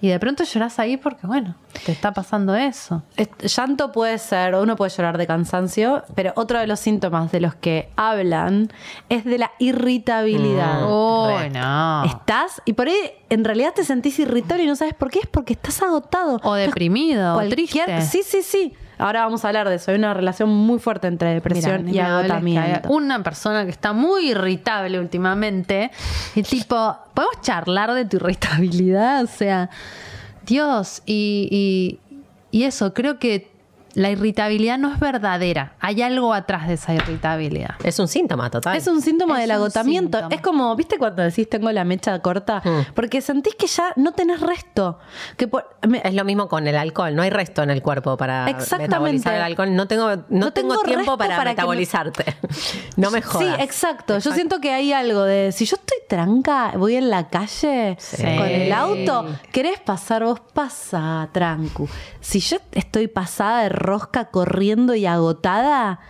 Y 0.00 0.08
de 0.08 0.18
pronto 0.20 0.44
llorás 0.44 0.78
ahí 0.78 0.96
porque, 0.98 1.26
bueno, 1.26 1.54
te 1.86 1.92
está 1.92 2.12
pasando 2.12 2.54
eso. 2.54 3.02
Es- 3.16 3.56
Llanto 3.56 3.90
puede 3.90 4.18
ser, 4.18 4.54
uno 4.54 4.76
puede 4.76 4.90
llorar 4.90 5.16
de 5.16 5.26
cansancio, 5.26 6.04
pero 6.14 6.32
otro 6.36 6.58
de 6.58 6.66
los 6.66 6.78
síntomas 6.80 7.32
de 7.32 7.40
los 7.40 7.54
que 7.54 7.88
hablan 7.96 8.70
es 9.08 9.24
de 9.24 9.38
la 9.38 9.50
irritabilidad. 9.58 10.82
Oh, 10.84 11.34
re. 11.38 11.50
no. 11.50 12.04
Estás 12.04 12.60
y 12.64 12.74
por 12.74 12.88
ahí 12.88 12.96
en 13.30 13.44
realidad 13.44 13.72
te 13.74 13.84
sentís 13.84 14.18
irritable 14.18 14.64
y 14.64 14.66
no 14.66 14.76
sabes 14.76 14.94
por 14.94 15.10
qué, 15.10 15.20
es 15.20 15.26
porque 15.26 15.54
estás 15.54 15.80
agotado. 15.82 16.38
O 16.42 16.54
deprimido, 16.54 17.36
o 17.36 17.48
triste. 17.48 18.00
Sí, 18.02 18.22
sí, 18.22 18.42
sí. 18.42 18.72
Ahora 19.04 19.20
vamos 19.20 19.44
a 19.44 19.48
hablar 19.48 19.68
de 19.68 19.74
eso. 19.74 19.90
Hay 19.90 19.98
una 19.98 20.14
relación 20.14 20.48
muy 20.48 20.78
fuerte 20.78 21.08
entre 21.08 21.34
depresión 21.34 21.94
y 21.94 21.98
agotamiento. 21.98 22.62
hay 22.62 22.80
Una 22.88 23.22
persona 23.22 23.66
que 23.66 23.70
está 23.70 23.92
muy 23.92 24.30
irritable 24.30 24.98
últimamente. 24.98 25.90
Y 26.34 26.42
tipo, 26.42 26.96
¿podemos 27.12 27.38
charlar 27.42 27.92
de 27.92 28.06
tu 28.06 28.16
irritabilidad? 28.16 29.22
O 29.22 29.26
sea, 29.26 29.68
Dios, 30.46 31.02
y, 31.04 31.98
y, 32.50 32.58
y 32.58 32.64
eso, 32.64 32.94
creo 32.94 33.18
que 33.18 33.53
la 33.94 34.10
irritabilidad 34.10 34.78
no 34.78 34.92
es 34.92 34.98
verdadera. 35.00 35.74
Hay 35.80 36.02
algo 36.02 36.32
atrás 36.34 36.68
de 36.68 36.74
esa 36.74 36.94
irritabilidad. 36.94 37.74
Es 37.84 37.98
un 37.98 38.08
síntoma 38.08 38.50
total. 38.50 38.76
Es 38.76 38.86
un 38.86 39.00
síntoma 39.02 39.34
Es 39.34 39.40
del 39.48 39.50
un 39.50 39.56
agotamiento. 39.62 40.18
síntoma. 40.18 40.34
Es 40.34 40.40
como, 40.40 40.74
¿viste 40.76 40.98
cuando 40.98 41.22
decís 41.22 41.48
tengo 41.48 41.70
la 41.72 41.84
mecha 41.84 42.18
corta? 42.20 42.60
Mm. 42.64 42.92
Porque 42.94 43.20
sentís 43.20 43.54
que 43.54 43.66
ya 43.66 43.92
no 43.96 44.12
tenés 44.12 44.40
resto. 44.40 44.98
Que 45.36 45.48
por- 45.48 45.76
me- 45.86 46.02
Es 46.04 46.14
lo 46.14 46.24
mismo 46.24 46.48
con 46.48 46.66
el 46.66 46.76
alcohol, 46.76 47.14
no 47.14 47.22
hay 47.22 47.30
resto 47.30 47.62
en 47.62 47.70
el 47.70 47.82
cuerpo 47.82 48.16
para 48.16 48.48
Exactamente. 48.50 48.88
metabolizar 48.88 49.34
el 49.34 49.42
alcohol. 49.42 49.74
No 49.74 49.86
tengo, 49.88 50.08
no 50.16 50.24
No 50.28 50.52
tengo, 50.52 50.74
tengo 50.74 50.82
tiempo 50.82 51.16
para, 51.16 51.36
para 51.36 51.50
que 51.50 51.62
me- 51.62 51.68
metabolizarte. 51.68 52.24
no 52.96 53.10
me 53.10 53.22
jodas. 53.22 53.56
Sí, 53.56 53.62
exacto. 53.62 54.18
Yo 54.18 54.32
siento 54.32 54.60
que 54.60 54.70
hay 54.72 54.92
algo 54.92 55.22
de 55.24 55.52
si 55.52 55.64
yo 55.66 55.76
estoy 55.76 55.98
tranca, 56.08 56.72
voy 56.76 56.96
en 56.96 57.10
la 57.10 57.28
calle 57.28 57.96
Sí. 57.98 58.22
con 58.22 58.46
el 58.46 58.72
auto, 58.72 59.26
¿querés 59.52 59.80
pasar 59.80 60.24
vos? 60.24 60.40
Pasa, 60.52 61.28
trancu. 61.32 61.88
Si 62.20 62.40
yo 62.40 62.56
estoy 62.72 63.08
pasada 63.08 63.62
de 63.62 63.68
rosca 63.84 64.26
corriendo 64.26 64.94
y 64.94 65.06
agotada, 65.06 66.00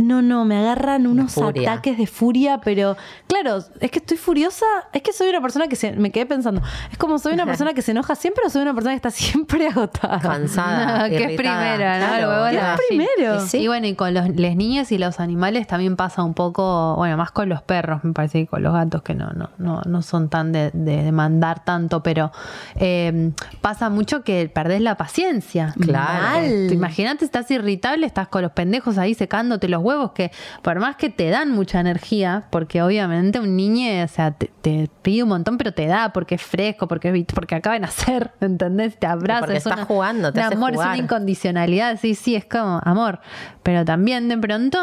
no, 0.00 0.22
no, 0.22 0.44
me 0.44 0.56
agarran 0.58 1.06
unos 1.06 1.32
furia. 1.34 1.72
ataques 1.72 1.98
de 1.98 2.06
furia, 2.06 2.60
pero 2.62 2.96
claro, 3.28 3.58
es 3.80 3.90
que 3.90 3.98
estoy 3.98 4.16
furiosa, 4.16 4.66
es 4.92 5.02
que 5.02 5.12
soy 5.12 5.28
una 5.30 5.40
persona 5.40 5.68
que 5.68 5.76
se, 5.76 5.92
me 5.92 6.10
quedé 6.10 6.26
pensando, 6.26 6.62
es 6.90 6.98
como 6.98 7.18
soy 7.18 7.34
una 7.34 7.46
persona 7.46 7.74
que 7.74 7.82
se 7.82 7.92
enoja 7.92 8.14
siempre 8.14 8.44
o 8.46 8.50
soy 8.50 8.62
una 8.62 8.74
persona 8.74 8.92
que 8.92 8.96
está 8.96 9.10
siempre 9.12 9.68
agotada. 9.68 10.20
Cansada. 10.20 11.08
que 11.08 11.16
es 11.16 11.36
primero, 11.36 11.76
¿no? 11.76 12.06
Claro, 12.06 12.26
Luego 12.26 12.46
¿Qué 12.46 12.52
la- 12.56 12.74
es 12.74 12.80
primero? 12.88 13.36
Y, 13.44 13.48
sí. 13.48 13.58
Y 13.58 13.68
bueno, 13.68 13.86
y 13.86 13.94
con 13.94 14.14
los, 14.14 14.28
las 14.36 14.56
niñas 14.56 14.90
y 14.92 14.98
los 14.98 15.20
animales 15.20 15.66
también 15.66 15.96
pasa 15.96 16.22
un 16.24 16.34
poco, 16.34 16.94
bueno, 16.96 17.16
más 17.16 17.30
con 17.30 17.48
los 17.48 17.62
perros, 17.62 18.02
me 18.04 18.12
parece, 18.12 18.40
y 18.40 18.46
con 18.46 18.62
los 18.62 18.72
gatos 18.72 19.02
que 19.02 19.14
no, 19.14 19.30
no, 19.32 19.50
no, 19.58 19.82
no 19.86 20.02
son 20.02 20.28
tan 20.28 20.52
de, 20.52 20.70
de 20.72 21.02
demandar 21.02 21.64
tanto, 21.64 22.02
pero 22.02 22.32
eh, 22.76 23.32
pasa 23.60 23.90
mucho 23.90 24.22
que 24.24 24.50
perdés 24.52 24.80
la 24.80 24.96
paciencia. 24.96 25.74
Claro. 25.80 26.46
Imagínate, 26.72 27.24
estás 27.24 27.50
irritable, 27.50 28.06
estás 28.06 28.28
con 28.28 28.42
los 28.42 28.52
pendejos 28.52 28.98
ahí 28.98 29.14
secándote 29.14 29.68
los 29.68 29.82
huevos, 29.84 30.12
que 30.12 30.30
por 30.62 30.80
más 30.80 30.96
que 30.96 31.10
te 31.10 31.28
dan 31.30 31.50
mucha 31.50 31.80
energía, 31.80 32.44
porque 32.50 32.82
obviamente 32.82 33.38
un 33.38 33.54
niño, 33.56 34.02
o 34.04 34.08
sea, 34.08 34.30
te, 34.32 34.50
te 34.62 34.88
pide 35.02 35.22
un 35.22 35.28
montón, 35.28 35.58
pero 35.58 35.72
te 35.72 35.86
da 35.86 36.12
porque 36.12 36.36
es 36.36 36.42
fresco, 36.42 36.88
porque, 36.88 37.10
es 37.10 37.24
porque 37.34 37.54
acaba 37.54 37.74
de 37.74 37.80
nacer, 37.80 38.32
¿entendés? 38.40 38.98
Te 38.98 39.06
abraza. 39.06 39.40
Porque 39.40 39.56
es 39.58 39.66
está 39.66 39.74
una- 39.76 39.84
jugando, 39.84 40.32
te 40.32 40.40
un 40.40 40.46
hace 40.46 40.54
amor, 40.54 40.70
es 40.72 40.78
una 40.78 40.96
incondicionalidad, 40.96 41.98
sí, 42.00 42.14
sí, 42.14 42.34
es 42.34 42.44
como 42.44 42.80
amor. 42.84 43.20
Pero 43.62 43.84
también 43.84 44.28
de 44.28 44.38
pronto 44.38 44.78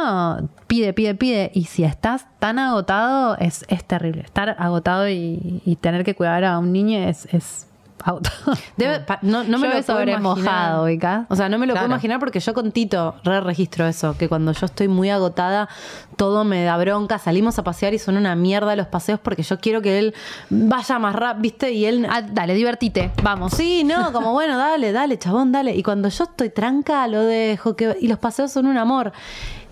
pide, 0.67 0.93
pide, 0.93 1.15
pide. 1.15 1.51
Y 1.53 1.65
si 1.65 1.83
estás 1.83 2.25
tan 2.39 2.59
agotado, 2.59 3.37
es, 3.37 3.65
es 3.67 3.83
terrible. 3.83 4.21
Estar 4.21 4.55
agotado 4.59 5.07
y, 5.09 5.61
y 5.65 5.75
tener 5.77 6.03
que 6.03 6.15
cuidar 6.15 6.43
a 6.45 6.59
un 6.59 6.71
niño 6.71 6.99
es, 7.07 7.25
es 7.33 7.67
Debe- 8.77 8.99
pa- 9.05 9.19
no, 9.21 9.43
no 9.43 9.57
me 9.59 9.67
Yo 9.69 9.75
lo 9.75 9.83
sobre 9.83 10.17
mojado, 10.17 10.83
ubicás. 10.85 11.25
O 11.29 11.35
sea, 11.35 11.49
no 11.49 11.57
me 11.57 11.67
lo 11.67 11.73
Claro. 11.73 11.85
puedo 11.87 11.95
imaginar 11.95 12.19
porque 12.19 12.39
yo 12.39 12.53
con 12.53 12.71
Tito 12.71 13.15
re 13.23 13.41
registro 13.41 13.87
eso, 13.87 14.15
que 14.17 14.27
cuando 14.27 14.51
yo 14.53 14.65
estoy 14.65 14.87
muy 14.87 15.09
agotada, 15.09 15.69
todo 16.15 16.43
me 16.43 16.63
da 16.63 16.77
bronca, 16.77 17.19
salimos 17.19 17.57
a 17.59 17.63
pasear 17.63 17.93
y 17.93 17.99
son 17.99 18.17
una 18.17 18.35
mierda 18.35 18.75
los 18.75 18.87
paseos 18.87 19.19
porque 19.19 19.43
yo 19.43 19.59
quiero 19.59 19.81
que 19.81 19.99
él 19.99 20.13
vaya 20.49 20.99
más 20.99 21.15
rápido, 21.15 21.41
¿viste? 21.41 21.71
Y 21.71 21.85
él... 21.85 22.07
Ah, 22.09 22.21
dale, 22.21 22.53
divertite, 22.55 23.11
vamos. 23.23 23.53
Sí, 23.53 23.83
no, 23.83 24.11
como 24.13 24.33
bueno, 24.33 24.57
dale, 24.57 24.91
dale, 24.91 25.17
chabón, 25.19 25.51
dale. 25.51 25.75
Y 25.75 25.83
cuando 25.83 26.09
yo 26.09 26.23
estoy 26.23 26.49
tranca, 26.49 27.07
lo 27.07 27.23
dejo. 27.23 27.75
Que... 27.75 27.97
Y 28.01 28.07
los 28.07 28.19
paseos 28.19 28.51
son 28.51 28.67
un 28.67 28.77
amor. 28.77 29.11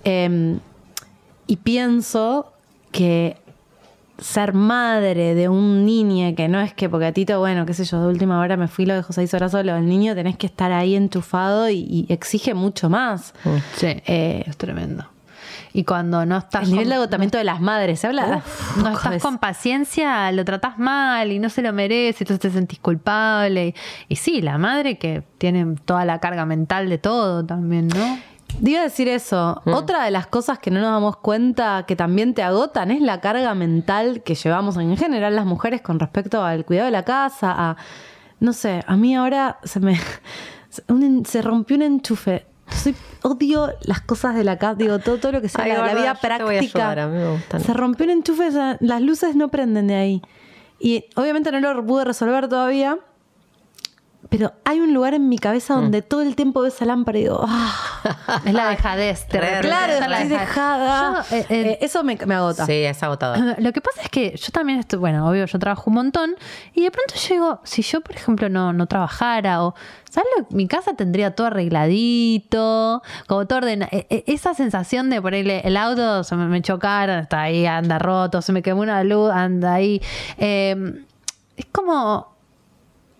Eh, 0.04 0.58
y 1.48 1.56
pienso 1.58 2.54
que 2.92 3.38
ser 4.22 4.54
madre 4.54 5.36
de 5.36 5.50
un 5.50 5.86
niño 5.86 6.36
que 6.36 6.48
no 6.48 6.60
es 6.62 6.74
que, 6.74 6.90
porque 6.90 7.06
a 7.08 7.12
Tito, 7.14 7.40
bueno, 7.40 7.66
qué 7.66 7.74
sé 7.74 7.86
yo, 7.86 8.02
de 8.02 8.08
última 8.08 8.40
hora 8.40 8.58
me 8.58 8.68
fui 8.68 8.84
y 8.84 8.88
lo 8.88 8.96
dejo 8.96 9.14
seis 9.14 9.34
horas 9.34 9.52
solo. 9.52 9.76
El 9.76 9.88
niño 9.88 10.16
tenés 10.16 10.38
que 10.38 10.46
estar 10.48 10.72
ahí 10.72 10.96
enchufado 10.96 11.70
y, 11.70 11.78
y 11.90 12.06
exige 12.14 12.54
mucho 12.54 12.90
más. 12.90 13.34
Sí, 13.76 13.88
Eh, 14.06 14.44
es 14.46 14.58
tremendo. 14.58 15.06
Y 15.72 15.84
cuando 15.84 16.26
no 16.26 16.38
estás 16.40 16.64
el 16.64 16.72
nivel 16.72 16.86
con- 16.86 16.90
de 16.90 16.96
agotamiento 16.96 17.38
de 17.38 17.44
las 17.44 17.62
madres, 17.62 18.00
se 18.00 18.08
habla. 18.08 18.42
no 18.82 18.90
estás 18.90 19.22
con 19.22 19.38
paciencia, 19.38 20.32
lo 20.32 20.44
tratás 20.44 20.80
mal 20.80 21.32
y 21.32 21.38
no 21.38 21.50
se 21.50 21.62
lo 21.62 21.72
merece, 21.74 22.24
entonces 22.24 22.40
te 22.40 22.50
sentís 22.50 22.80
culpable. 22.80 23.68
Y, 24.08 24.14
y 24.14 24.16
sí, 24.16 24.42
la 24.42 24.58
madre 24.58 24.98
que 24.98 25.22
tiene 25.38 25.76
toda 25.86 26.06
la 26.06 26.20
carga 26.20 26.46
mental 26.46 26.90
de 26.90 26.98
todo 26.98 27.46
también, 27.46 27.88
¿no? 27.88 28.18
Iba 28.62 28.82
a 28.82 28.84
decir 28.84 29.08
eso. 29.08 29.62
Otra 29.66 30.04
de 30.04 30.12
las 30.12 30.28
cosas 30.28 30.60
que 30.60 30.70
no 30.72 30.80
nos 30.82 30.92
damos 30.92 31.18
cuenta 31.18 31.86
que 31.88 31.96
también 31.96 32.34
te 32.34 32.44
agotan 32.44 32.92
es 32.92 33.02
la 33.02 33.22
carga 33.22 33.54
mental 33.56 34.22
que 34.24 34.36
llevamos 34.36 34.76
en 34.78 34.98
general 34.98 35.36
las 35.36 35.46
mujeres 35.46 35.82
con 35.82 36.00
respecto 36.00 36.44
al 36.44 36.66
cuidado 36.66 36.86
de 36.88 36.92
la 36.92 37.04
casa. 37.06 37.54
A, 37.58 37.78
no 38.40 38.52
sé, 38.54 38.84
a 38.86 38.96
mí 38.98 39.16
ahora 39.16 39.60
se 39.64 39.80
me 39.80 39.98
se- 40.70 40.84
un 40.90 41.26
se 41.26 41.42
rompió 41.42 41.78
un 41.78 41.84
enchufe. 41.84 42.46
Soy, 42.70 42.96
odio 43.24 43.72
las 43.82 44.02
cosas 44.02 44.36
de 44.36 44.44
la 44.44 44.58
casa, 44.60 44.76
digo, 44.76 45.00
todo, 45.00 45.18
todo 45.18 45.32
lo 45.32 45.42
que 45.42 45.50
sea 45.50 45.64
Ay, 45.64 45.72
la, 45.72 45.94
vida 45.96 46.14
práctica. 46.16 46.90
ayudar, 46.92 47.10
me. 47.10 47.60
Se 47.60 47.74
rompió 47.74 48.06
un 48.06 48.12
enchufe, 48.12 48.50
las 48.80 49.02
luces 49.02 49.36
no 49.36 49.48
prenden 49.50 49.88
de 49.88 49.96
ahí. 49.96 50.22
Y 50.80 51.06
obviamente 51.16 51.52
no 51.52 51.60
lo 51.74 51.86
pude 51.86 52.06
resolver 52.06 52.48
todavía. 52.48 53.00
Pero 54.30 54.54
hay 54.64 54.80
un 54.80 54.94
lugar 54.94 55.16
en 55.16 55.28
mi 55.28 55.40
cabeza 55.40 55.74
donde 55.74 56.04
todo 56.04 56.22
el 56.22 56.36
tiempo 56.36 56.60
veo 56.62 56.68
esa 56.70 56.86
lámpara 56.86 57.18
y 57.18 57.24
digo, 57.24 57.44
ah, 57.48 58.42
Es 58.46 58.54
la 58.54 58.70
dejadez. 58.70 59.26
te 59.28 59.40
Claro, 59.40 59.68
la 59.68 59.86
estoy 60.22 60.28
dejadez. 60.28 60.30
dejada. 60.30 61.26
Yo, 61.32 61.36
eh, 61.36 61.46
eh, 61.50 61.62
Eh, 61.72 61.78
eso 61.82 62.04
me, 62.04 62.16
me 62.28 62.36
agota. 62.36 62.66
Sí, 62.68 62.74
es 62.74 63.02
agotador. 63.02 63.56
Lo 63.60 63.74
que 63.74 63.82
pasa 63.82 64.02
es 64.04 64.10
que 64.10 64.36
yo 64.38 64.52
también 64.52 64.78
estoy, 64.78 65.00
bueno, 65.00 65.28
obvio, 65.28 65.46
yo 65.46 65.58
trabajo 65.58 65.86
un 65.90 65.96
montón 65.96 66.36
y 66.76 66.84
de 66.84 66.92
pronto 66.92 67.16
digo, 67.34 67.60
si 67.64 67.82
yo, 67.82 68.02
por 68.02 68.16
ejemplo, 68.16 68.50
no, 68.50 68.72
no 68.72 68.86
trabajara 68.86 69.64
o, 69.64 69.74
¿sabes? 70.12 70.30
lo- 70.38 70.56
Mi 70.56 70.68
casa 70.68 70.94
tendría 70.94 71.34
todo 71.34 71.48
arregladito, 71.48 73.02
como 73.28 73.48
todo 73.48 73.60
ordenado. 73.60 73.90
Esa 74.10 74.54
sensación 74.54 75.10
de 75.10 75.20
ahí 75.34 75.62
el 75.64 75.76
auto 75.76 76.24
se 76.24 76.36
me, 76.36 76.46
me 76.46 76.62
chocaron, 76.62 77.20
está 77.20 77.42
ahí, 77.42 77.66
anda 77.66 77.98
roto, 78.00 78.42
se 78.44 78.52
me 78.52 78.62
quemó 78.62 78.82
una 78.82 79.04
luz, 79.04 79.32
anda 79.32 79.74
ahí. 79.74 80.02
Eh, 80.38 81.04
es 81.58 81.66
como... 81.72 82.38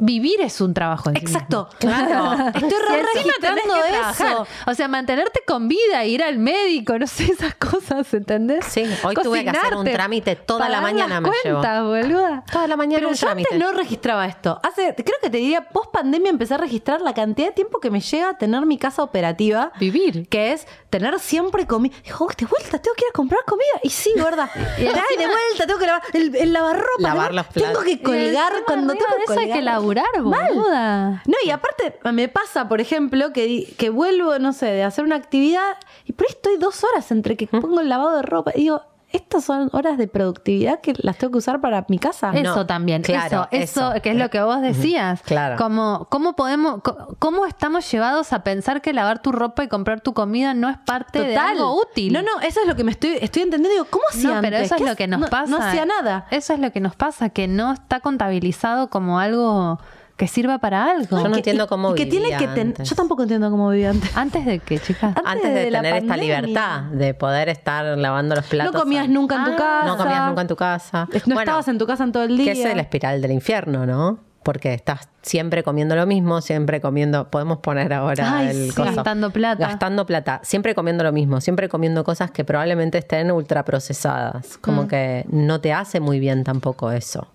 Vivir 0.02 0.40
es 0.42 0.62
un 0.62 0.74
trabajo 0.74 1.10
en 1.10 1.18
Exacto. 1.18 1.70
Claro. 1.80 2.48
Estoy 2.48 2.62
tenés 2.70 3.06
registrando 3.14 3.76
eso. 3.86 4.48
O 4.68 4.74
sea, 4.74 4.88
mantenerte 4.88 5.42
con 5.46 5.68
vida, 5.68 6.06
ir 6.06 6.24
al 6.24 6.38
médico, 6.40 6.98
no 6.98 7.06
sé, 7.06 7.26
esas 7.32 7.56
cosas, 7.56 8.14
¿entendés? 8.14 8.66
Sí, 8.66 8.84
hoy 9.04 9.16
tuve 9.16 9.44
que 9.44 9.50
hacer 9.50 9.76
un 9.76 9.86
trámite 9.86 10.36
toda 10.36 10.70
la 10.70 10.82
mañana 10.82 11.20
me 11.22 11.30
llevó. 11.44 11.60
cuentas, 11.60 11.84
boluda. 11.84 12.44
Toda 12.52 12.68
la 12.68 12.76
mañana 12.78 12.98
Pero 13.00 13.10
un 13.10 13.16
yo 13.16 13.28
trámite. 13.28 13.50
antes 13.54 13.68
no 13.68 13.74
registraba 13.78 14.26
esto. 14.26 14.60
Hace, 14.64 14.96
creo 14.96 15.18
que 15.22 15.30
te 15.30 15.38
diría, 15.38 15.70
post 15.70 15.92
pandemia 15.92 16.30
empecé 16.30 16.54
a 16.54 16.58
registrar 16.58 17.02
la 17.02 17.14
cantidad 17.14 17.48
de 17.50 17.54
tiempo 17.54 17.80
que 17.80 17.92
me 17.92 18.00
llega 18.02 18.30
a 18.30 18.38
tener 18.38 18.66
mi 18.66 18.78
casa 18.78 19.04
operativa. 19.04 19.72
Vivir. 19.80 20.28
Que 20.30 20.54
es 20.54 20.66
tener 20.90 21.20
siempre 21.20 21.68
comida. 21.68 21.96
Dijo, 22.04 22.26
"Oh, 22.26 22.30
de 22.38 22.46
vuelta, 22.46 22.80
tengo 22.80 22.96
que 22.96 23.04
ir 23.06 23.10
a 23.10 23.14
comprar 23.14 23.42
comida. 23.46 23.66
Y 23.84 23.90
sí, 23.90 24.12
gorda. 24.18 24.50
y 24.78 24.84
de 24.84 24.88
vuelta, 25.28 25.66
tengo 25.68 25.78
que 25.80 25.86
lavar 25.86 26.02
el, 26.14 26.36
el 26.36 26.54
lavarropa. 26.54 26.88
Lavar 27.00 27.34
los 27.34 27.46
platos. 27.48 27.72
Tengo 27.84 27.84
que 27.84 28.02
colgar 28.02 28.54
cuando 28.66 28.94
tengo 28.94 29.06
que 29.18 29.24
eso 29.24 29.32
hay 29.34 29.38
colgar. 29.40 29.58
que 29.58 29.62
laburar, 29.64 29.89
Mal. 29.98 30.54
boluda. 30.54 31.24
No, 31.26 31.36
y 31.44 31.50
aparte 31.50 32.00
me 32.12 32.28
pasa, 32.28 32.68
por 32.68 32.82
ejemplo, 32.82 33.34
que, 33.34 33.74
que 33.78 33.90
vuelvo, 33.90 34.40
no 34.40 34.54
sé, 34.54 34.68
de 34.68 34.84
hacer 34.84 35.04
una 35.04 35.16
actividad 35.16 35.78
y 36.06 36.14
por 36.14 36.28
ahí 36.28 36.34
estoy 36.34 36.58
dos 36.58 36.84
horas 36.84 37.12
entre 37.12 37.38
que 37.38 37.48
pongo 37.48 37.82
el 37.82 37.90
lavado 37.90 38.18
de 38.18 38.22
ropa 38.24 38.52
y 38.56 38.62
digo, 38.62 38.82
estas 39.12 39.44
son 39.44 39.70
horas 39.74 39.98
de 39.98 40.08
productividad 40.08 40.82
que 40.82 40.94
las 40.98 41.18
tengo 41.18 41.32
que 41.32 41.38
usar 41.40 41.60
para 41.62 41.86
mi 41.90 41.98
casa. 42.00 42.32
Eso 42.34 42.56
No, 42.56 42.66
también, 42.66 43.02
claro, 43.02 43.48
eso, 43.52 43.64
eso, 43.64 43.92
eso. 43.94 44.02
que 44.02 44.12
es 44.12 44.18
lo 44.18 44.30
que 44.30 44.42
vos 44.42 44.62
decías. 44.62 45.22
Claro. 45.24 45.56
Como, 45.58 46.08
¿cómo 46.10 46.36
podemos, 46.36 46.82
cómo 47.20 47.46
estamos 47.46 47.90
llevados 47.92 48.34
a 48.34 48.44
pensar 48.44 48.82
que 48.82 48.94
lavar 48.94 49.22
tu 49.22 49.32
ropa 49.32 49.64
y 49.64 49.68
comprar 49.68 50.02
tu 50.02 50.14
comida 50.14 50.54
no 50.54 50.70
es 50.70 50.78
parte 50.78 51.20
de 51.24 51.38
algo 51.38 51.80
útil? 51.82 52.14
No, 52.14 52.22
no, 52.22 52.40
eso 52.42 52.62
es 52.62 52.68
lo 52.68 52.76
que 52.76 52.84
me 52.84 52.92
estoy, 52.92 53.18
estoy 53.22 53.44
entendiendo. 53.44 53.70
Digo, 53.70 53.88
¿cómo 53.90 54.04
hacía 54.10 54.36
No, 54.36 54.42
pero 54.42 54.58
antes? 54.58 54.68
eso 54.72 54.76
es 54.76 54.82
¿Qué 54.82 54.88
lo 54.90 54.96
que 54.96 55.08
nos 55.08 55.20
no- 55.22 55.28
pasa. 55.28 55.50
No 55.52 55.58
hacía 55.58 55.86
nada. 55.86 56.28
Eso 56.32 56.54
es 56.54 56.60
lo 56.60 56.72
que 56.72 56.80
nos 56.80 56.96
pasa, 56.96 57.30
que 57.30 57.48
no 57.48 57.74
está 57.74 58.00
contabilizado 58.02 58.90
como 58.90 59.20
algo 59.20 59.80
que 60.20 60.28
sirva 60.28 60.60
para 60.60 60.92
algo. 60.92 61.18
Yo 61.18 61.24
no 61.24 61.32
Que- 61.32 61.38
entiendo 61.38 61.66
cómo 61.68 61.94
y 61.94 61.96
que 61.96 62.06
tiene 62.06 62.26
vivía 62.26 62.38
que 62.38 62.48
ten- 62.50 62.68
antes. 62.68 62.90
Yo 62.90 62.96
tampoco 62.96 63.24
entiendo 63.24 63.50
cómo 63.50 63.70
vivía 63.70 63.92
antes. 63.92 64.16
Antes 64.18 64.46
de 64.46 64.60
que, 64.60 64.78
chicas. 64.78 65.16
Antes 65.16 65.24
Antes 65.26 65.54
de, 65.54 65.72
tener 65.72 65.96
esta 65.96 66.18
libertad 66.18 66.82
de 66.92 67.14
poder 67.14 67.48
estar 67.48 67.86
lavando 67.98 68.36
los 68.36 68.46
platos. 68.46 68.74
No 68.74 68.80
comías 68.82 69.08
nunca 69.08 69.38
en 69.38 69.46
tu 69.46 69.52
Ah, 69.52 69.56
casa. 69.56 69.88
No 69.88 69.98
comías 69.98 70.28
nunca 70.28 70.42
en 70.42 70.48
tu 70.48 70.56
casa. 70.58 71.08
No 71.12 71.20
Bueno, 71.26 71.40
estabas 71.40 71.68
en 71.70 71.78
tu 71.78 71.88
casa 71.88 72.04
en 72.04 72.12
todo 72.12 72.24
el 72.24 72.36
día. 72.38 72.54
Que 72.54 72.64
es 72.70 72.76
la 72.76 72.82
espiral 72.82 73.22
del 73.22 73.32
infierno, 73.32 73.86
¿no? 73.86 74.20
Porque 74.44 74.74
estás 74.74 75.08
siempre 75.22 75.64
comiendo 75.64 75.96
lo 75.96 76.06
mismo, 76.06 76.42
siempre 76.42 76.82
comiendo. 76.82 77.30
Podemos 77.32 77.60
poner 77.60 77.94
ahora 77.94 78.40
Ay, 78.40 78.48
el 78.48 78.70
sí. 78.72 78.76
coso. 78.76 78.94
Gastando 78.96 79.32
plata. 79.32 79.68
Gastando 79.68 80.06
plata. 80.06 80.42
Siempre 80.44 80.76
comiendo 80.76 81.04
lo 81.06 81.14
mismo, 81.14 81.40
siempre 81.40 81.70
comiendo 81.70 82.04
cosas 82.04 82.32
que 82.32 82.44
probablemente 82.44 82.98
estén 82.98 83.32
ultraprocesadas. 83.32 84.58
Mm. 84.58 84.62
Como 84.62 84.88
que 84.90 85.26
no 85.30 85.62
te 85.62 85.72
hace 85.72 86.02
muy 86.02 86.20
bien 86.20 86.44
tampoco 86.44 86.92
eso. 86.92 87.28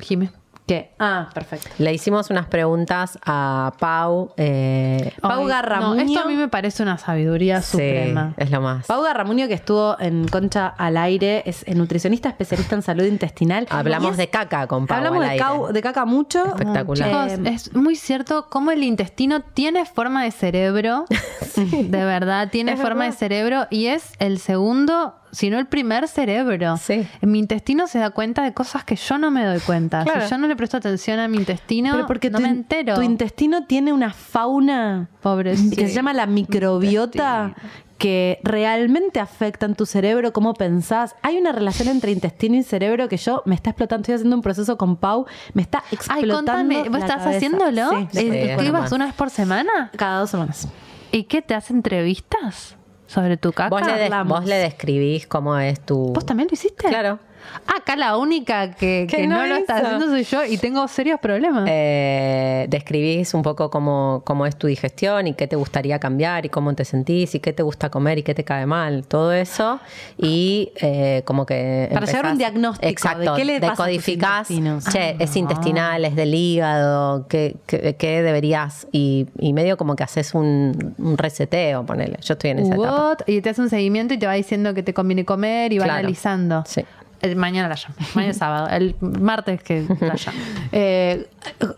Jimé. 0.00 0.30
¿Qué? 0.66 0.92
Ah, 0.98 1.28
perfecto. 1.34 1.68
Le 1.76 1.92
hicimos 1.92 2.30
unas 2.30 2.46
preguntas 2.46 3.18
a 3.26 3.74
Pau. 3.78 4.32
eh, 4.38 5.12
Pau 5.20 5.44
Garramuño. 5.44 5.94
No, 5.96 6.00
esto 6.00 6.20
a 6.20 6.24
mí 6.26 6.36
me 6.36 6.48
parece 6.48 6.82
una 6.82 6.96
sabiduría 6.96 7.60
sí, 7.60 7.72
suprema. 7.72 8.32
es 8.38 8.50
lo 8.50 8.62
más. 8.62 8.86
Pau 8.86 9.02
Garramuño, 9.02 9.46
que 9.46 9.52
estuvo 9.52 10.00
en 10.00 10.26
Concha 10.26 10.68
al 10.68 10.96
aire, 10.96 11.42
es 11.44 11.66
nutricionista 11.68 12.30
especialista 12.30 12.74
en 12.76 12.80
salud 12.82 13.04
intestinal. 13.04 13.66
Hablamos 13.68 14.12
es- 14.12 14.16
de 14.16 14.30
caca 14.30 14.66
con 14.66 14.86
Pau 14.86 14.96
Hablamos 14.96 15.18
al 15.20 15.24
de, 15.26 15.30
aire. 15.32 15.44
cau- 15.44 15.70
de 15.70 15.82
caca 15.82 16.06
mucho. 16.06 16.42
Espectacular. 16.46 17.28
Chicos, 17.28 17.46
Eh, 17.46 17.54
es 17.54 17.74
muy 17.74 17.94
cierto 17.94 18.46
cómo 18.48 18.70
el 18.70 18.82
intestino 18.84 19.40
tiene 19.42 19.84
forma 19.84 20.24
de 20.24 20.30
cerebro. 20.30 21.04
De 21.56 22.04
verdad, 22.04 22.48
tiene 22.50 22.72
Es 22.72 22.80
forma 22.80 23.00
verdad. 23.04 23.12
de 23.12 23.18
cerebro 23.18 23.66
y 23.70 23.86
es 23.86 24.12
el 24.18 24.38
segundo, 24.38 25.14
si 25.34 25.50
no 25.50 25.58
el 25.58 25.66
primer 25.66 26.08
cerebro. 26.08 26.76
Sí. 26.76 27.06
Mi 27.20 27.38
intestino 27.38 27.86
se 27.86 27.98
da 27.98 28.10
cuenta 28.10 28.42
de 28.42 28.54
cosas 28.54 28.84
que 28.84 28.96
yo 28.96 29.18
no 29.18 29.30
me 29.30 29.44
doy 29.44 29.60
cuenta. 29.60 30.04
Claro. 30.04 30.22
Si 30.22 30.30
yo 30.30 30.38
no 30.38 30.46
le 30.46 30.56
presto 30.56 30.76
atención 30.76 31.18
a 31.18 31.28
mi 31.28 31.36
intestino, 31.38 31.92
pero 31.92 32.06
porque 32.06 32.30
no 32.30 32.38
tu, 32.38 32.42
me 32.44 32.48
entero. 32.50 32.94
tu 32.94 33.02
intestino 33.02 33.66
tiene 33.66 33.92
una 33.92 34.12
fauna 34.12 35.08
Pobrecito. 35.20 35.76
que 35.76 35.88
se 35.88 35.94
llama 35.94 36.12
la 36.12 36.26
microbiota 36.26 37.54
que 37.98 38.40
realmente 38.42 39.20
afecta 39.20 39.66
en 39.66 39.74
tu 39.76 39.86
cerebro, 39.86 40.32
cómo 40.32 40.52
pensás. 40.54 41.14
Hay 41.22 41.38
una 41.38 41.52
relación 41.52 41.88
entre 41.88 42.10
intestino 42.10 42.56
y 42.56 42.62
cerebro 42.62 43.08
que 43.08 43.16
yo 43.16 43.42
me 43.46 43.54
está 43.54 43.70
explotando. 43.70 44.02
Estoy 44.02 44.14
haciendo 44.16 44.36
un 44.36 44.42
proceso 44.42 44.76
con 44.76 44.96
Pau, 44.96 45.26
me 45.54 45.62
está 45.62 45.78
Ay, 45.86 45.94
explotando. 45.94 46.34
contame, 46.36 46.82
¿vos 46.88 46.90
la 46.90 46.98
estás 46.98 47.18
cabeza. 47.22 47.36
haciéndolo? 47.36 47.90
Sí, 47.90 47.96
Eh, 47.96 48.08
Sí, 48.12 48.30
¿Qué 48.30 48.54
es 48.54 48.62
ibas 48.62 48.72
normal. 48.72 48.92
una 48.94 49.04
vez 49.06 49.14
por 49.14 49.30
semana? 49.30 49.90
cada 49.96 50.18
dos 50.20 50.30
semanas. 50.30 50.68
¿Y 51.12 51.24
qué 51.24 51.40
te 51.42 51.54
hace 51.54 51.72
entrevistas 51.72 52.76
sobre 53.14 53.36
tu 53.36 53.52
caca? 53.52 53.70
Vos 53.70 53.80
le, 53.86 53.92
des- 53.94 54.10
vos 54.26 54.44
le 54.44 54.56
describís 54.56 55.26
cómo 55.26 55.56
es 55.58 55.80
tu. 55.80 56.12
¿Vos 56.12 56.26
también 56.26 56.48
lo 56.50 56.54
hiciste? 56.54 56.88
Claro. 56.88 57.18
Acá 57.66 57.96
la 57.96 58.16
única 58.18 58.72
que, 58.72 59.06
Que 59.08 59.16
que 59.18 59.26
no, 59.26 59.36
no 59.38 59.46
lo 59.46 59.56
está 59.56 59.78
hizo. 59.78 59.86
haciendo 59.86 60.06
soy 60.08 60.24
yo 60.24 60.44
y 60.44 60.58
tengo 60.58 60.86
serios 60.88 61.18
problemas. 61.20 61.64
Eh, 61.68 62.66
describís 62.68 63.32
un 63.34 63.42
poco 63.42 63.70
cómo, 63.70 64.22
cómo 64.24 64.46
es 64.46 64.56
tu 64.56 64.66
digestión 64.66 65.26
y 65.26 65.34
qué 65.34 65.46
te 65.46 65.56
gustaría 65.56 65.98
cambiar 65.98 66.44
y 66.46 66.48
cómo 66.48 66.74
te 66.74 66.84
sentís 66.84 67.34
y 67.34 67.40
qué 67.40 67.52
te 67.52 67.62
gusta 67.62 67.90
comer 67.90 68.18
y 68.18 68.22
qué 68.22 68.34
te 68.34 68.44
cae 68.44 68.66
mal, 68.66 69.06
todo 69.06 69.32
eso. 69.32 69.80
Y 70.18 70.72
eh, 70.80 71.22
como 71.24 71.46
que. 71.46 71.88
Para 71.92 72.06
llegar 72.06 72.26
a 72.26 72.32
un 72.32 72.38
diagnóstico, 72.38 72.88
Exacto, 72.88 73.32
¿de 73.32 73.38
qué 73.38 73.44
le 73.44 73.60
decodificás? 73.60 74.48
Che, 74.48 74.98
Ah, 75.00 75.14
es 75.18 75.36
intestinal, 75.36 76.04
es 76.04 76.16
del 76.16 76.34
hígado, 76.34 77.26
qué, 77.28 77.56
qué- 77.66 77.96
qué 77.98 78.22
deberías. 78.22 78.86
Y, 78.92 79.26
y 79.38 79.52
medio 79.52 79.76
como 79.76 79.96
que 79.96 80.02
haces 80.04 80.34
un, 80.34 80.94
un 80.98 81.16
reseteo, 81.18 81.84
ponele. 81.86 82.18
Yo 82.22 82.34
estoy 82.34 82.50
en 82.50 82.58
esa 82.60 82.74
etapa. 82.74 83.08
What? 83.10 83.18
Y 83.26 83.40
te 83.40 83.50
hace 83.50 83.60
un 83.62 83.70
seguimiento 83.70 84.14
y 84.14 84.18
te 84.18 84.26
va 84.26 84.34
diciendo 84.34 84.74
que 84.74 84.82
te 84.82 84.92
conviene 84.94 85.24
comer 85.24 85.72
y 85.72 85.78
va 85.78 85.84
Claro. 85.84 85.98
analizando. 86.00 86.62
Sí. 86.66 86.84
El- 87.24 87.36
mañana 87.36 87.68
la 87.68 87.74
llamo. 87.74 87.94
Mañana 88.14 88.30
es 88.30 88.36
sábado. 88.38 88.68
El 88.70 88.94
martes 89.00 89.62
que 89.62 89.86
la 90.00 90.14
llamo. 90.26 90.38
Eh, 90.72 91.26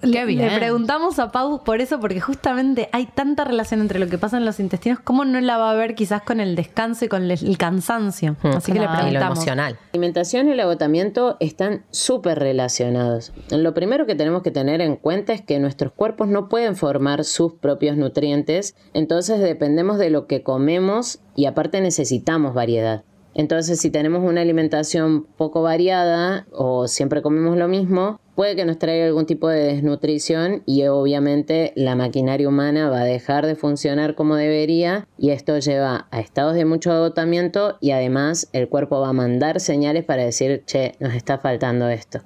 le, 0.03 0.51
preguntamos 0.57 1.18
a 1.18 1.30
Pau 1.32 1.62
por 1.64 1.80
eso, 1.80 2.01
porque 2.01 2.20
justamente 2.20 2.88
hay 2.92 3.07
tanta 3.07 3.44
relación 3.44 3.80
entre 3.80 3.99
lo 3.99 4.09
que 4.09 4.18
pasa 4.18 4.36
en 4.36 4.44
los 4.44 4.61
intestinos, 4.61 4.99
¿cómo 5.01 5.24
no 5.24 5.40
la 5.40 5.57
va 5.57 5.70
a 5.70 5.74
ver 5.74 5.94
quizás 5.94 6.22
con 6.22 6.40
el 6.40 6.57
descanso 6.57 7.05
y 7.05 7.09
con 7.09 7.22
el, 7.24 7.30
el 7.30 7.59
cansancio? 7.59 8.36
Así 8.42 8.72
que 8.72 8.78
le 8.78 8.86
Claro. 8.86 8.94
Y 9.09 9.12
lo 9.12 9.18
preguntamos. 9.20 9.38
emocional. 9.38 9.72
La 9.74 9.78
alimentación 9.92 10.49
y 10.49 10.53
el 10.53 10.61
agotamiento 10.61 11.36
están 11.40 11.84
súper 11.90 12.38
relacionados. 12.38 13.32
Lo 13.51 13.74
primero 13.74 14.07
que 14.07 14.14
tenemos 14.14 14.42
que 14.42 14.51
tener 14.51 14.80
en 14.80 14.97
cuenta 14.97 15.32
es 15.32 15.42
que 15.42 15.59
nuestros 15.59 15.92
cuerpos 15.92 16.28
no 16.28 16.49
pueden 16.49 16.76
formar 16.76 17.24
sus 17.24 17.55
propios 17.55 17.97
nutrientes, 17.97 18.74
entonces 18.94 19.40
dependemos 19.40 19.99
de 19.99 20.11
lo 20.11 20.26
que 20.26 20.42
comemos 20.42 21.20
y 21.34 21.47
aparte 21.47 21.80
necesitamos 21.80 22.55
variedad. 22.55 23.05
Entonces, 23.39 23.78
si 23.78 23.91
tenemos 23.91 24.24
una 24.24 24.41
alimentación 24.41 25.26
poco 25.37 25.61
variada 25.61 26.47
o 26.53 26.89
siempre 26.89 27.20
comemos 27.20 27.59
lo 27.59 27.68
mismo, 27.68 28.18
puede 28.34 28.57
que 28.57 28.64
nos 28.64 28.78
traiga 28.78 29.05
algún 29.05 29.26
tipo 29.26 29.49
de 29.49 29.74
desnutrición 29.74 30.62
y 30.64 30.87
obviamente 30.87 31.74
la 31.76 31.97
maquinaria 31.97 32.49
humana 32.49 32.89
va 32.89 33.01
a 33.01 33.05
dejar 33.05 33.45
de 33.45 33.55
funcionar 33.55 34.14
como 34.14 34.37
debería 34.37 35.07
y 35.18 35.32
esto 35.32 35.59
lleva 35.59 36.09
a 36.11 36.20
estados 36.20 36.55
de 36.55 36.64
mucho 36.64 36.91
agotamiento 36.93 37.76
y 37.82 37.91
además 37.91 38.49
el 38.55 38.70
cuerpo 38.70 39.01
va 39.01 39.11
a 39.11 39.12
mandar 39.12 39.61
señales 39.61 40.07
para 40.07 40.24
decir, 40.24 40.62
che, 40.64 40.95
nos 40.99 41.12
está 41.12 41.37
faltando 41.37 41.91
esto. 41.91 42.20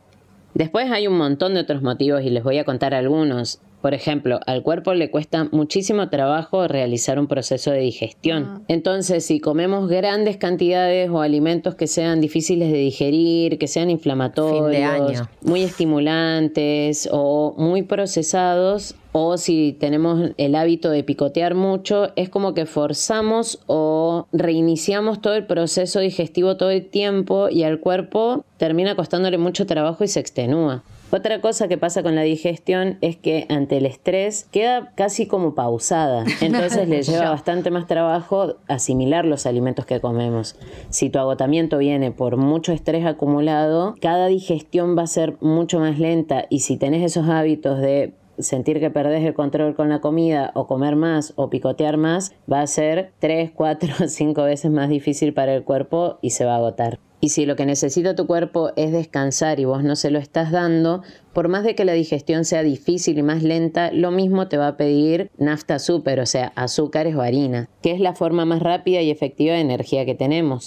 Después 0.55 0.93
hay 0.93 1.09
un 1.09 1.19
montón 1.19 1.55
de 1.55 1.61
otros 1.61 1.83
motivos 1.83 2.23
y 2.23 2.31
les 2.31 2.45
voy 2.45 2.59
a 2.59 2.65
contar 2.65 2.95
algunos. 2.95 3.61
Por 3.81 3.95
ejemplo, 3.95 4.41
al 4.47 4.63
cuerpo 4.63 4.95
le 4.95 5.11
cuesta 5.11 5.49
muchísimo 5.53 6.11
trabajo 6.11 6.69
realizar 6.69 7.19
un 7.19 7.27
proceso 7.27 7.71
de 7.71 7.81
digestión. 7.81 8.65
Entonces, 8.69 9.25
si 9.25 9.41
comemos 9.41 9.89
grandes 9.89 10.37
cantidades 10.37 11.09
o 11.11 11.21
alimentos 11.21 11.75
que 11.75 11.87
sean 11.87 12.21
difíciles 12.21 12.71
de 12.71 12.79
digerir, 12.79 13.59
que 13.59 13.69
sean 13.69 13.91
inflamatorios, 13.91 15.23
muy 15.43 15.63
estimulantes 15.63 17.09
o 17.11 17.55
muy 17.57 17.83
procesados, 17.83 18.97
o 19.13 19.39
si 19.39 19.77
tenemos 19.79 20.31
el 20.37 20.55
hábito 20.55 20.91
de 20.91 21.03
picotear 21.03 21.55
mucho, 21.55 22.11
es 22.17 22.29
como 22.29 22.55
que 22.55 22.67
forzamos 22.67 23.61
o 23.67 24.27
reiniciamos 24.33 25.21
todo 25.21 25.35
el 25.35 25.47
proceso 25.47 26.01
digestivo 26.01 26.57
todo 26.57 26.71
el 26.71 26.87
tiempo 26.87 27.49
y 27.49 27.65
al 27.65 27.81
cuerpo 27.81 28.45
termina 28.57 28.95
costándole 28.95 29.39
mucho 29.39 29.67
trabajo 29.67 30.05
y 30.05 30.09
se 30.09 30.21
extenúa. 30.21 30.85
Otra 31.13 31.41
cosa 31.41 31.67
que 31.67 31.77
pasa 31.77 32.05
con 32.05 32.15
la 32.15 32.23
digestión 32.23 32.99
es 33.01 33.17
que 33.17 33.47
ante 33.49 33.79
el 33.79 33.87
estrés 33.87 34.47
queda 34.53 34.93
casi 34.95 35.27
como 35.27 35.57
pausada, 35.57 36.25
entonces 36.41 36.89
le 36.89 37.03
lleva 37.03 37.31
bastante 37.31 37.73
más 37.73 37.89
trabajo 37.89 38.55
asimilar 38.69 39.25
los 39.25 39.45
alimentos 39.45 39.87
que 39.87 40.01
comemos. 40.01 40.55
Si 40.89 41.11
tu 41.11 41.19
agotamiento 41.19 41.79
viene 41.79 42.13
por 42.13 42.37
mucho 42.37 42.73
estrés 42.73 43.07
acumulado, 43.07 43.97
cada 44.01 44.29
digestión 44.29 44.97
va 44.97 45.03
a 45.03 45.09
ser 45.09 45.37
mucho 45.41 45.81
más 45.81 45.99
lenta 45.99 46.47
y 46.49 46.61
si 46.61 46.77
tenés 46.77 47.03
esos 47.03 47.29
hábitos 47.29 47.81
de 47.81 48.15
sentir 48.39 48.79
que 48.79 48.91
perdés 48.91 49.25
el 49.25 49.35
control 49.35 49.75
con 49.75 49.89
la 49.89 50.01
comida 50.01 50.53
o 50.55 50.69
comer 50.69 50.95
más 50.95 51.33
o 51.35 51.51
picotear 51.51 51.97
más, 51.97 52.33
va 52.51 52.61
a 52.61 52.67
ser 52.69 53.11
3, 53.19 53.51
4, 53.53 54.09
5 54.09 54.43
veces 54.45 54.71
más 54.71 54.89
difícil 54.89 55.35
para 55.35 55.55
el 55.55 55.65
cuerpo 55.65 56.19
y 56.23 56.31
se 56.31 56.45
va 56.45 56.55
a 56.55 56.59
agotar. 56.59 57.01
Y 57.21 57.29
si 57.29 57.45
lo 57.45 57.55
que 57.55 57.67
necesita 57.67 58.15
tu 58.15 58.27
cuerpo 58.27 58.73
es 58.77 58.93
descansar 58.93 59.61
y 59.61 59.67
vos 59.67 59.85
no 59.85 59.95
se 59.95 60.11
lo 60.11 60.19
estás 60.19 60.51
dando, 60.51 61.03
por 61.33 61.49
más 61.49 61.65
de 61.65 61.75
que 61.75 61.85
la 61.85 61.93
digestión 61.93 62.45
sea 62.45 62.63
difícil 62.63 63.19
y 63.19 63.23
más 63.23 63.43
lenta, 63.43 63.91
lo 63.93 64.11
mismo 64.11 64.49
te 64.49 64.57
va 64.57 64.69
a 64.69 64.77
pedir 64.77 65.31
nafta 65.39 65.79
super, 65.79 66.21
o 66.21 66.27
sea, 66.27 66.53
azúcares 66.57 67.15
o 67.15 67.23
harina, 67.23 67.69
que 67.83 67.93
es 67.93 68.01
la 68.01 68.15
forma 68.15 68.45
más 68.45 68.61
rápida 68.61 69.01
y 69.01 69.11
efectiva 69.11 69.55
de 69.55 69.61
energía 69.61 70.05
que 70.05 70.15
tenemos. 70.15 70.65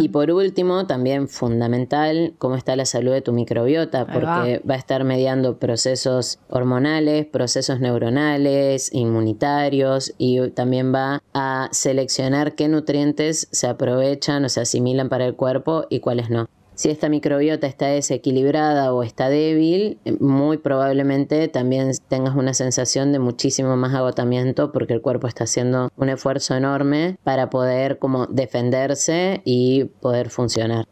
Y 0.00 0.08
por 0.08 0.30
último, 0.30 0.86
también 0.86 1.28
fundamental, 1.28 2.34
cómo 2.38 2.56
está 2.56 2.76
la 2.76 2.84
salud 2.84 3.12
de 3.12 3.22
tu 3.22 3.32
microbiota, 3.32 4.06
porque 4.06 4.62
va 4.68 4.74
a 4.74 4.78
estar 4.78 5.04
mediando 5.04 5.58
procesos 5.58 6.38
hormonales, 6.48 7.26
procesos 7.26 7.80
neuronales, 7.80 8.92
inmunitarios 8.92 10.14
y 10.18 10.50
también 10.50 10.94
va 10.94 11.22
a 11.34 11.68
seleccionar 11.72 12.54
qué 12.54 12.68
nutrientes 12.68 13.48
se 13.50 13.66
aprovechan 13.66 14.44
o 14.44 14.48
se 14.48 14.60
asimilan 14.60 15.08
para 15.08 15.26
el 15.26 15.34
cuerpo 15.34 15.86
y 15.88 16.00
cuáles 16.00 16.30
no. 16.30 16.48
Si 16.76 16.90
esta 16.90 17.08
microbiota 17.08 17.66
está 17.66 17.86
desequilibrada 17.86 18.92
o 18.92 19.02
está 19.02 19.28
débil, 19.30 19.98
eh, 20.04 20.12
muy 20.20 20.58
probablemente 20.58 21.48
también 21.48 21.90
tengas 22.08 22.36
una 22.36 22.52
sensación 22.52 23.12
de 23.12 23.18
muchísimo 23.18 23.76
más 23.76 23.94
agotamiento 23.94 24.72
porque 24.72 24.92
el 24.92 25.00
cuerpo 25.00 25.26
está 25.26 25.44
haciendo 25.44 25.90
un 25.96 26.08
esfuerzo 26.10 26.54
enorme 26.54 27.16
para 27.24 27.48
poder 27.50 27.98
como 27.98 28.26
defenderse 28.26 29.40
y 29.44 29.84
poder 29.84 30.28
funcionar. 30.28 30.84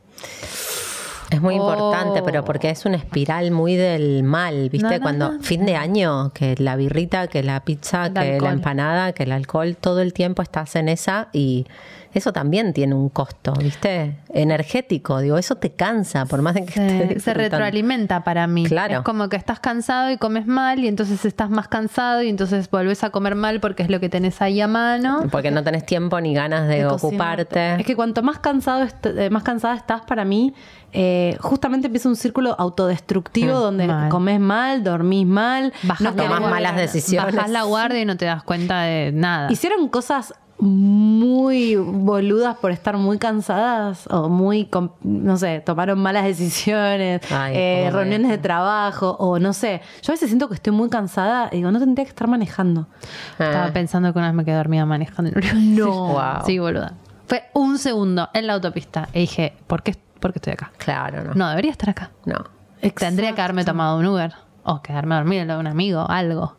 Es 1.31 1.41
muy 1.43 1.55
Oh. 1.59 1.63
importante, 1.63 2.23
pero 2.23 2.45
porque 2.45 2.71
es 2.71 2.85
una 2.87 2.97
espiral 2.97 3.51
muy 3.51 3.75
del 3.77 4.23
mal, 4.23 4.71
¿viste? 4.71 4.87
No, 4.89 4.95
no, 4.95 5.01
Cuando 5.03 5.33
no, 5.33 5.41
fin 5.43 5.67
de 5.67 5.75
año, 5.75 6.31
que 6.33 6.55
la 6.59 6.77
birrita, 6.77 7.27
que 7.27 7.43
la 7.43 7.65
pizza, 7.65 8.07
El 8.07 8.13
que 8.15 8.21
alcohol. 8.21 8.43
la 8.45 8.51
empanada, 8.53 9.13
que 9.13 9.25
el 9.25 9.33
alcohol, 9.33 9.77
todo 9.79 10.01
el 10.01 10.13
tiempo 10.13 10.43
estás 10.43 10.77
en 10.77 10.89
esa 10.89 11.29
y 11.33 11.67
eso 12.15 12.33
también 12.33 12.73
tiene 12.73 12.95
un 12.95 13.09
costo, 13.09 13.53
¿viste? 13.55 14.17
Energético, 14.33 15.19
digo, 15.21 15.37
eso 15.37 15.57
te 15.57 15.73
cansa, 15.73 16.27
por 16.27 16.41
más 16.43 16.55
de 16.55 16.65
que 16.65 16.73
estés 17.03 17.23
Se, 17.23 17.35
retroalimenta 17.35 18.25
para 18.25 18.47
mí. 18.47 18.65
Claro. 18.67 18.95
Es 18.99 19.01
como 19.01 19.29
que 19.29 19.37
estás 19.37 19.61
cansado 19.61 20.11
y 20.11 20.17
comes 20.17 20.47
mal 20.47 20.79
y 20.81 20.89
entonces 20.89 21.25
estás 21.25 21.51
más 21.51 21.69
cansado 21.69 22.23
y 22.23 22.29
entonces 22.29 22.71
volvés 22.71 23.03
a 23.05 23.11
comer 23.11 23.35
mal 23.35 23.61
porque 23.61 23.83
es 23.83 23.91
lo 23.91 24.01
que 24.01 24.09
tenés 24.09 24.41
ahí 24.43 24.61
a 24.61 24.69
mano. 24.69 25.25
Porque 25.31 25.51
no 25.51 25.63
tenés 25.65 25.85
tiempo 25.87 26.21
ni 26.21 26.35
ganas 26.35 26.69
de, 26.69 26.77
de 26.77 26.87
ocuparte. 26.87 27.45
cocinarte. 27.47 27.81
Es 27.81 27.87
que 27.87 27.97
cuanto 27.97 28.23
más 28.23 28.39
cansado 28.39 28.83
est- 28.85 29.07
eh, 29.07 29.31
más 29.31 29.43
cansada 29.43 29.75
estás 29.75 30.03
para 30.03 30.25
mí, 30.25 30.55
eh, 30.93 31.37
justamente 31.41 31.89
empieza 31.89 32.09
un 32.09 32.17
círculo 32.17 32.55
autodestructivo 32.59 33.59
donde 33.59 33.87
Mal. 33.87 34.09
comes 34.09 34.39
mal, 34.41 34.85
dormís 34.85 35.27
mal, 35.27 35.73
no 36.01 36.13
tomás 36.15 36.29
guardia, 36.41 36.49
malas 36.49 36.77
decisiones. 36.77 37.35
Bajás 37.35 37.51
la 37.51 37.63
guardia 37.65 38.01
y 38.01 38.05
no 38.05 38.17
te 38.17 38.27
das 38.27 38.43
cuenta 38.45 38.83
de 38.83 39.11
nada. 39.13 39.51
Hicieron 39.51 39.89
cosas 39.89 40.35
muy 40.59 41.77
boludas 41.77 42.57
por 42.57 42.71
estar 42.71 42.97
muy 42.97 43.19
cansadas 43.19 44.07
o 44.11 44.29
muy, 44.29 44.69
no 45.03 45.37
sé, 45.37 45.61
tomaron 45.61 45.99
malas 45.99 46.25
decisiones, 46.25 47.21
Ay, 47.31 47.53
eh, 47.57 47.91
reuniones 47.93 48.31
de 48.31 48.39
trabajo 48.39 49.17
o 49.19 49.39
no 49.39 49.53
sé. 49.53 49.81
Yo 50.03 50.13
a 50.13 50.15
veces 50.15 50.29
siento 50.29 50.49
que 50.49 50.55
estoy 50.55 50.73
muy 50.73 50.89
cansada 50.89 51.49
y 51.53 51.57
digo, 51.57 51.71
no 51.71 51.79
tendría 51.79 52.05
que 52.05 52.11
estar 52.11 52.29
manejando. 52.29 52.87
Estaba 53.33 53.67
Ah. 53.67 53.73
pensando 53.73 54.13
que 54.13 54.19
una 54.19 54.29
vez 54.29 54.35
me 54.37 54.45
quedé 54.45 54.57
dormida 54.57 54.87
manejando. 54.87 55.31
No. 55.55 56.05
Wow. 56.15 56.45
Sí, 56.47 56.59
boluda. 56.59 56.95
Fue 57.27 57.45
un 57.55 57.79
segundo 57.79 58.29
en 58.35 58.47
la 58.47 58.53
autopista 58.55 59.09
y 59.13 59.21
dije, 59.21 59.57
¿por 59.67 59.83
qué, 59.83 59.97
por 60.21 60.33
qué 60.33 60.39
estoy 60.39 60.53
acá? 60.53 60.73
Claro, 60.79 61.25
no. 61.25 61.35
No, 61.35 61.49
debería 61.51 61.71
estar 61.73 61.91
acá. 61.91 62.11
No. 62.27 62.37
Tendría 62.97 63.33
que 63.35 63.41
haberme 63.41 63.65
tomado 63.65 63.99
un 63.99 64.07
Uber 64.07 64.35
o 64.63 64.83
quedarme 64.83 65.15
dormida 65.15 65.43
en 65.43 65.49
lo 65.49 65.55
de 65.55 65.61
un 65.61 65.67
amigo, 65.67 66.07
algo. 66.09 66.55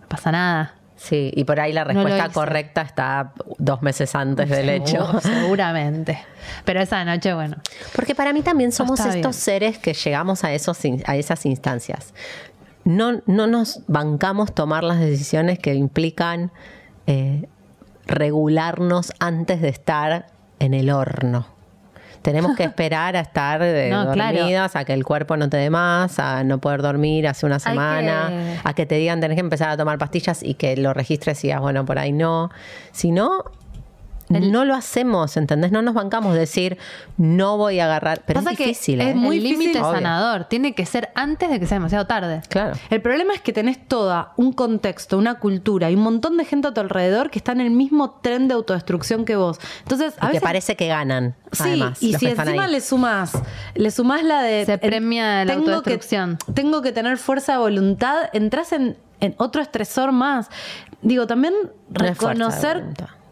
No 0.00 0.08
pasa 0.08 0.32
nada. 0.32 0.74
Sí, 0.96 1.30
y 1.34 1.44
por 1.44 1.60
ahí 1.60 1.72
la 1.72 1.84
respuesta 1.84 2.30
correcta 2.30 2.80
está 2.80 3.32
dos 3.58 3.82
meses 3.82 4.14
antes 4.14 4.48
del 4.48 4.68
hecho. 4.70 5.20
Seguramente. 5.20 6.18
Pero 6.64 6.80
esa 6.80 7.04
noche, 7.04 7.34
bueno. 7.34 7.56
Porque 7.94 8.14
para 8.14 8.32
mí 8.32 8.42
también 8.42 8.72
somos 8.72 9.00
estos 9.00 9.12
bien. 9.14 9.32
seres 9.34 9.78
que 9.78 9.92
llegamos 9.92 10.42
a, 10.42 10.52
esos, 10.52 10.78
a 11.04 11.16
esas 11.16 11.44
instancias. 11.44 12.14
No, 12.84 13.20
no 13.26 13.46
nos 13.46 13.82
bancamos 13.88 14.54
tomar 14.54 14.84
las 14.84 14.98
decisiones 14.98 15.58
que 15.58 15.74
implican 15.74 16.50
eh, 17.06 17.46
regularnos 18.06 19.12
antes 19.18 19.60
de 19.60 19.68
estar 19.68 20.26
en 20.60 20.72
el 20.72 20.90
horno. 20.90 21.55
Tenemos 22.26 22.56
que 22.56 22.64
esperar 22.64 23.16
a 23.16 23.20
estar 23.20 23.62
eh, 23.62 23.88
No, 23.90 24.12
claro. 24.12 24.36
dormidas, 24.38 24.74
a 24.76 24.84
que 24.84 24.92
el 24.92 25.04
cuerpo 25.04 25.36
no 25.36 25.48
te 25.48 25.56
dé 25.56 25.70
más, 25.70 26.18
a 26.18 26.42
no 26.42 26.58
poder 26.58 26.82
dormir 26.82 27.28
hace 27.28 27.46
una 27.46 27.58
semana, 27.60 28.26
que- 28.28 28.56
a 28.68 28.72
que 28.74 28.84
te 28.84 28.96
digan 28.96 29.20
tenés 29.20 29.36
que 29.36 29.40
empezar 29.40 29.70
a 29.70 29.76
tomar 29.76 29.96
pastillas 29.98 30.42
y 30.42 30.54
que 30.54 30.76
lo 30.76 30.92
registres 30.92 31.42
y 31.44 31.48
digas, 31.48 31.60
bueno, 31.60 31.84
por 31.84 31.98
ahí 32.00 32.10
no. 32.12 32.50
Si 32.90 33.12
no, 33.12 33.44
no 34.28 34.64
lo 34.64 34.74
hacemos, 34.74 35.36
¿entendés? 35.36 35.70
No 35.72 35.82
nos 35.82 35.94
bancamos 35.94 36.34
decir, 36.34 36.78
no 37.16 37.56
voy 37.56 37.78
a 37.80 37.84
agarrar. 37.84 38.22
Pero 38.26 38.40
Pasa 38.40 38.52
es 38.52 38.58
que 38.58 38.66
difícil, 38.66 39.00
es 39.00 39.08
¿eh? 39.08 39.14
muy 39.14 39.36
el 39.38 39.44
límite 39.44 39.78
sanador 39.80 40.44
tiene 40.44 40.74
que 40.74 40.84
ser 40.84 41.10
antes 41.14 41.48
de 41.50 41.60
que 41.60 41.66
sea 41.66 41.76
demasiado 41.76 42.06
tarde. 42.06 42.42
Claro. 42.48 42.76
El 42.90 43.00
problema 43.02 43.34
es 43.34 43.40
que 43.40 43.52
tenés 43.52 43.86
toda 43.86 44.32
un 44.36 44.52
contexto, 44.52 45.16
una 45.18 45.38
cultura 45.38 45.90
y 45.90 45.94
un 45.94 46.02
montón 46.02 46.36
de 46.36 46.44
gente 46.44 46.68
a 46.68 46.74
tu 46.74 46.80
alrededor 46.80 47.30
que 47.30 47.38
está 47.38 47.52
en 47.52 47.60
el 47.60 47.70
mismo 47.70 48.18
tren 48.22 48.48
de 48.48 48.54
autodestrucción 48.54 49.24
que 49.24 49.36
vos. 49.36 49.58
Entonces, 49.84 50.14
a 50.18 50.24
Y 50.24 50.26
que 50.26 50.26
veces 50.28 50.42
parece 50.42 50.76
que 50.76 50.88
ganan. 50.88 51.34
Sí, 51.52 51.62
además, 51.64 52.02
y 52.02 52.12
los 52.12 52.20
si 52.20 52.26
que 52.26 52.32
están 52.32 52.48
encima 52.48 52.64
ahí. 52.64 52.72
le 52.72 52.80
sumás, 52.80 53.32
le 53.74 53.90
sumás 53.90 54.24
la 54.24 54.42
de... 54.42 54.64
Se 54.66 54.72
el- 54.74 54.80
premia 54.80 55.44
la 55.44 55.52
tengo 55.54 55.70
autodestrucción. 55.70 56.36
Que, 56.46 56.52
tengo 56.52 56.82
que 56.82 56.92
tener 56.92 57.16
fuerza 57.18 57.52
de 57.52 57.58
voluntad, 57.58 58.28
entras 58.32 58.72
en, 58.72 58.96
en 59.20 59.34
otro 59.38 59.62
estresor 59.62 60.10
más. 60.12 60.48
Digo, 61.02 61.26
también 61.26 61.54
reconocer... 61.90 62.84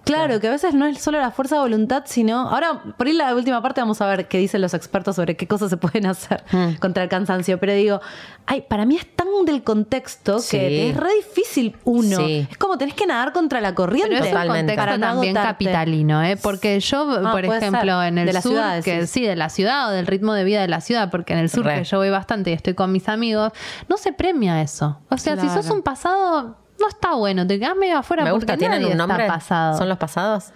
Claro, 0.05 0.39
que 0.41 0.49
a 0.49 0.51
veces 0.51 0.75
no 0.75 0.87
es 0.87 0.99
solo 1.01 1.19
la 1.19 1.31
fuerza 1.31 1.57
de 1.57 1.63
voluntad, 1.63 2.05
sino... 2.07 2.49
Ahora, 2.51 2.83
por 2.97 3.07
ahí 3.07 3.13
la 3.15 3.35
última 3.35 3.63
parte 3.63 3.81
vamos 3.81 4.01
a 4.01 4.07
ver 4.07 4.29
qué 4.29 4.39
dicen 4.39 4.61
los 4.61 4.75
expertos 4.75 5.17
sobre 5.17 5.37
qué 5.37 5.47
cosas 5.49 5.71
se 5.71 5.77
pueden 5.79 6.07
hacer 6.07 6.45
Hmm. 6.53 6.75
contra 6.81 7.03
el 7.03 7.09
cansancio. 7.09 7.59
Pero 7.59 7.73
digo, 7.75 8.01
ay, 8.47 8.63
para 8.69 8.85
mí 8.87 8.97
es 8.97 9.07
tan 9.17 9.25
del 9.47 9.63
contexto 9.65 10.39
Sí. 10.39 10.57
que 10.57 10.91
es 10.91 10.97
re 10.97 11.09
difícil 11.17 11.77
uno. 11.85 12.17
Sí. 12.19 12.47
Es 12.51 12.57
como 12.57 12.79
tenés 12.79 12.95
que 12.95 13.05
nadar 13.05 13.33
contra 13.33 13.61
la 13.61 13.75
corriente. 13.75 14.09
Pero 14.11 14.25
es 14.25 14.33
un 14.33 14.47
contexto 14.49 14.77
Para 14.77 14.99
también 14.99 15.37
agotarte. 15.37 15.65
capitalino, 15.65 16.23
¿eh? 16.23 16.37
Porque 16.37 16.79
yo, 16.81 17.11
Ah, 17.25 17.33
por 17.33 17.45
ejemplo, 17.45 17.99
ser. 18.01 18.09
en 18.09 18.19
el 18.19 18.27
De 18.27 18.33
la 18.33 18.41
sur, 18.41 18.53
ciudad, 18.53 18.83
que 18.85 19.07
sí, 19.09 19.23
de 19.23 19.35
la 19.37 19.49
ciudad 19.49 19.89
o 19.89 19.91
del 19.93 20.07
ritmo 20.07 20.33
de 20.35 20.45
vida 20.45 20.61
de 20.63 20.69
la 20.69 20.81
ciudad, 20.81 21.11
porque 21.11 21.33
en 21.33 21.41
el 21.41 21.51
sur 21.51 21.65
Re. 21.67 21.79
que 21.79 21.85
yo 21.85 21.99
voy 21.99 22.11
bastante 22.11 22.51
y 22.51 22.53
estoy 22.55 22.75
con 22.75 22.93
mis 22.93 23.09
amigos, 23.09 23.53
no 23.89 23.97
se 23.97 24.13
premia 24.13 24.63
eso. 24.63 24.99
O 25.11 25.19
sea, 25.19 25.37
si 25.37 25.49
sos 25.49 25.69
un 25.71 25.83
pasado, 25.83 26.57
no 26.81 26.89
está 26.89 27.15
bueno, 27.15 27.47
te 27.47 27.59
quedás 27.59 27.77
medio 27.77 27.99
afuera 27.99 28.25
Me 28.25 28.31
porque 28.31 28.45
gusta, 28.47 28.57
¿tienen 28.57 28.81
nadie 28.81 28.93
un 28.93 28.99
nombre? 28.99 29.23
está 29.25 29.35
pasado. 29.35 29.79
¿Son 29.79 29.89
los 29.89 29.99
pasados? 29.99 30.53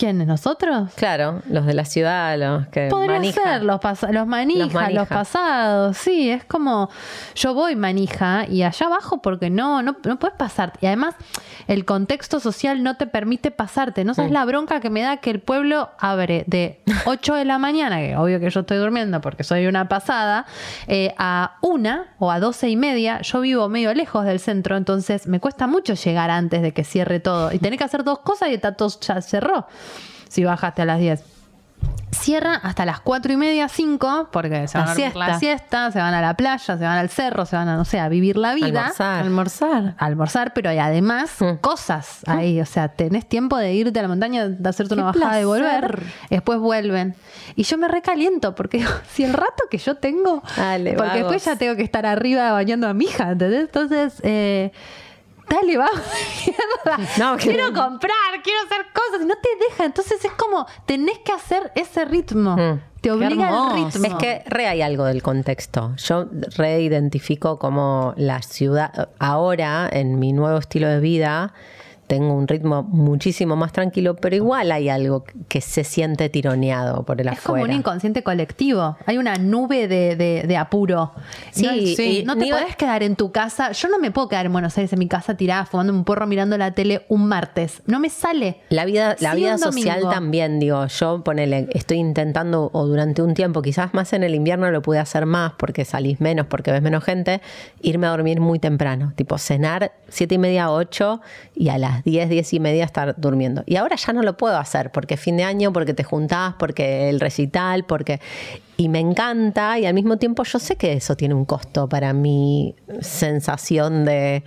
¿Quiénes? 0.00 0.26
¿Nosotros? 0.26 0.88
Claro, 0.94 1.42
los 1.50 1.66
de 1.66 1.74
la 1.74 1.84
ciudad, 1.84 2.38
los 2.38 2.66
que 2.68 2.88
Podría 2.88 3.22
ser 3.34 3.62
los, 3.62 3.80
los 4.10 4.26
manijas, 4.26 4.64
Los 4.64 4.72
los, 4.72 4.82
manija. 4.82 5.04
pasados. 5.04 5.98
Sí, 5.98 6.30
es 6.30 6.42
como 6.46 6.88
yo 7.34 7.52
voy 7.52 7.76
manija 7.76 8.46
y 8.48 8.62
allá 8.62 8.86
abajo 8.86 9.20
porque 9.20 9.50
no, 9.50 9.82
no, 9.82 9.96
no 10.02 10.18
puedes 10.18 10.38
pasarte. 10.38 10.78
Y 10.80 10.86
además, 10.86 11.16
el 11.68 11.84
contexto 11.84 12.40
social 12.40 12.82
no 12.82 12.96
te 12.96 13.06
permite 13.06 13.50
pasarte. 13.50 14.06
No 14.06 14.14
sabes 14.14 14.30
la 14.30 14.46
bronca 14.46 14.80
que 14.80 14.88
me 14.88 15.02
da 15.02 15.18
que 15.18 15.28
el 15.28 15.40
pueblo 15.40 15.90
abre 15.98 16.44
de 16.46 16.80
8 17.04 17.34
de 17.34 17.44
la 17.44 17.58
mañana, 17.58 17.98
que 17.98 18.16
obvio 18.16 18.40
que 18.40 18.48
yo 18.48 18.60
estoy 18.60 18.78
durmiendo 18.78 19.20
porque 19.20 19.44
soy 19.44 19.66
una 19.66 19.86
pasada, 19.86 20.46
eh, 20.86 21.14
a 21.18 21.58
una 21.60 22.14
o 22.18 22.30
a 22.30 22.40
12 22.40 22.70
y 22.70 22.76
media. 22.76 23.20
Yo 23.20 23.42
vivo 23.42 23.68
medio 23.68 23.92
lejos 23.92 24.24
del 24.24 24.40
centro, 24.40 24.78
entonces 24.78 25.26
me 25.26 25.40
cuesta 25.40 25.66
mucho 25.66 25.92
llegar 25.92 26.30
antes 26.30 26.62
de 26.62 26.72
que 26.72 26.84
cierre 26.84 27.20
todo. 27.20 27.52
Y 27.52 27.58
tenés 27.58 27.76
que 27.76 27.84
hacer 27.84 28.02
dos 28.02 28.20
cosas 28.20 28.48
y 28.48 28.54
está 28.54 28.76
todo 28.76 28.88
ya 28.98 29.20
cerró. 29.20 29.66
Si 30.28 30.44
bajaste 30.44 30.82
a 30.82 30.84
las 30.84 30.98
10 31.00 31.24
cierra 32.12 32.54
hasta 32.56 32.84
las 32.84 33.00
cuatro 33.00 33.32
y 33.32 33.36
media, 33.38 33.66
cinco, 33.68 34.28
porque 34.30 34.68
se 34.68 34.76
La 34.76 34.84
van 34.84 34.90
a 34.90 34.94
dormir 34.94 35.16
la 35.16 35.24
siesta. 35.26 35.38
siesta, 35.38 35.90
se 35.92 35.98
van 36.00 36.12
a 36.12 36.20
la 36.20 36.34
playa, 36.34 36.58
se 36.58 36.74
van 36.84 36.98
al 36.98 37.08
cerro, 37.08 37.46
se 37.46 37.56
van 37.56 37.68
a, 37.68 37.76
no 37.76 37.86
sé, 37.86 37.98
a 37.98 38.08
vivir 38.10 38.36
la 38.36 38.52
vida. 38.52 38.80
Almorzar. 38.82 39.20
Almorzar. 39.24 39.94
Almorzar, 39.96 40.52
pero 40.52 40.70
y 40.72 40.76
además 40.78 41.30
Mm. 41.40 41.54
cosas 41.62 42.18
ahí. 42.26 42.60
O 42.60 42.66
sea, 42.66 42.88
tenés 42.88 43.26
tiempo 43.26 43.56
de 43.56 43.72
irte 43.72 43.98
a 43.98 44.02
la 44.02 44.08
montaña, 44.08 44.48
de 44.48 44.68
hacerte 44.68 44.92
una 44.94 45.04
bajada 45.04 45.40
y 45.40 45.44
volver. 45.44 45.80
placer. 45.96 46.12
y 46.28 46.34
Después 46.34 46.58
vuelven. 46.58 47.14
Y 47.56 47.62
yo 47.62 47.78
me 47.78 47.88
recaliento 47.88 48.54
porque 48.54 48.84
si 49.14 49.24
el 49.24 49.32
rato 49.32 49.64
que 49.70 49.78
yo 49.78 49.94
tengo. 49.96 50.42
Dale, 50.56 50.90
porque 50.92 51.02
vagos. 51.08 51.14
después 51.22 51.44
ya 51.46 51.56
tengo 51.56 51.74
que 51.76 51.82
estar 51.84 52.04
arriba 52.04 52.52
bañando 52.52 52.86
a 52.86 52.92
mi 52.92 53.06
hija, 53.06 53.30
¿entendés? 53.30 53.62
Entonces, 53.62 54.20
eh, 54.24 54.72
Dale, 55.50 55.76
vamos. 55.76 56.00
No, 57.18 57.36
que- 57.36 57.50
quiero 57.50 57.66
comprar, 57.74 58.42
quiero 58.42 58.60
hacer 58.64 58.86
cosas. 58.94 59.22
Y 59.22 59.26
no 59.26 59.34
te 59.34 59.48
deja. 59.68 59.84
Entonces 59.84 60.24
es 60.24 60.32
como, 60.32 60.66
tenés 60.86 61.18
que 61.18 61.32
hacer 61.32 61.70
ese 61.74 62.04
ritmo. 62.06 62.56
Mm. 62.56 62.80
Te 63.00 63.10
obliga 63.10 63.48
al 63.48 63.74
ritmo. 63.74 64.06
Es 64.06 64.14
que 64.14 64.42
re 64.46 64.66
hay 64.66 64.82
algo 64.82 65.04
del 65.04 65.22
contexto. 65.22 65.94
Yo 65.96 66.26
reidentifico 66.56 67.58
como 67.58 68.14
la 68.16 68.42
ciudad, 68.42 69.10
ahora 69.18 69.88
en 69.90 70.18
mi 70.18 70.32
nuevo 70.32 70.58
estilo 70.58 70.88
de 70.88 71.00
vida, 71.00 71.52
tengo 72.10 72.34
un 72.34 72.48
ritmo 72.48 72.82
muchísimo 72.82 73.54
más 73.54 73.70
tranquilo, 73.72 74.16
pero 74.16 74.34
igual 74.34 74.72
hay 74.72 74.88
algo 74.88 75.22
que 75.48 75.60
se 75.60 75.84
siente 75.84 76.28
tironeado 76.28 77.04
por 77.04 77.20
el 77.20 77.28
Es 77.28 77.40
como 77.40 77.58
afuera. 77.58 77.72
un 77.72 77.78
inconsciente 77.78 78.24
colectivo. 78.24 78.96
Hay 79.06 79.16
una 79.16 79.36
nube 79.36 79.86
de, 79.86 80.16
de- 80.16 80.42
de 80.46 80.56
apuro. 80.56 81.12
Sí, 81.52 81.64
no, 81.66 81.72
y 81.76 82.24
no 82.26 82.34
te 82.34 82.40
ni 82.46 82.50
va- 82.50 82.58
podés 82.58 82.74
quedar 82.74 83.04
en 83.04 83.14
tu 83.14 83.30
casa. 83.30 83.70
Yo 83.70 83.88
no 83.88 84.00
me 84.00 84.10
puedo 84.10 84.28
quedar 84.28 84.46
en 84.46 84.52
Buenos 84.52 84.76
Aires 84.76 84.92
en 84.92 84.98
mi 84.98 85.06
casa 85.06 85.36
tirada 85.36 85.66
fumando 85.66 85.92
un 85.92 86.02
porro 86.04 86.26
mirando 86.26 86.58
la 86.58 86.72
tele 86.72 87.06
un 87.08 87.26
martes. 87.28 87.80
No 87.86 88.00
me 88.00 88.10
sale. 88.10 88.56
La 88.70 88.84
vida, 88.84 89.14
la 89.20 89.30
Sí, 89.32 89.36
vida 89.36 89.56
social 89.56 89.96
domingo. 90.00 90.10
también, 90.12 90.58
digo, 90.58 90.84
yo 90.88 91.22
ponele, 91.22 91.68
estoy 91.74 91.98
intentando, 91.98 92.70
o 92.72 92.86
durante 92.86 93.22
un 93.22 93.34
tiempo, 93.34 93.62
quizás 93.62 93.94
más 93.94 94.12
en 94.14 94.24
el 94.24 94.34
invierno 94.34 94.68
lo 94.72 94.82
pude 94.82 94.98
hacer 94.98 95.26
más 95.26 95.52
porque 95.58 95.84
salís 95.84 96.20
menos, 96.20 96.46
porque 96.46 96.72
ves 96.72 96.82
menos 96.82 97.04
gente, 97.04 97.40
irme 97.82 98.08
a 98.08 98.10
dormir 98.10 98.40
muy 98.40 98.58
temprano, 98.58 99.12
tipo 99.14 99.38
cenar 99.38 99.92
siete 100.08 100.34
y 100.34 100.38
media, 100.38 100.72
ocho, 100.72 101.20
y 101.54 101.68
a 101.68 101.78
las 101.78 101.99
diez, 102.04 102.28
diez 102.28 102.52
y 102.52 102.60
media 102.60 102.84
estar 102.84 103.14
durmiendo. 103.18 103.62
Y 103.66 103.76
ahora 103.76 103.96
ya 103.96 104.12
no 104.12 104.22
lo 104.22 104.36
puedo 104.36 104.56
hacer 104.56 104.90
porque 104.92 105.16
fin 105.16 105.36
de 105.36 105.44
año, 105.44 105.72
porque 105.72 105.94
te 105.94 106.04
juntás, 106.04 106.54
porque 106.58 107.08
el 107.08 107.20
recital, 107.20 107.84
porque... 107.84 108.20
Y 108.76 108.88
me 108.88 108.98
encanta, 108.98 109.78
y 109.78 109.84
al 109.84 109.92
mismo 109.92 110.16
tiempo 110.16 110.42
yo 110.42 110.58
sé 110.58 110.76
que 110.76 110.94
eso 110.94 111.14
tiene 111.14 111.34
un 111.34 111.44
costo 111.44 111.86
para 111.86 112.14
mi 112.14 112.74
sensación 113.02 114.06
de 114.06 114.42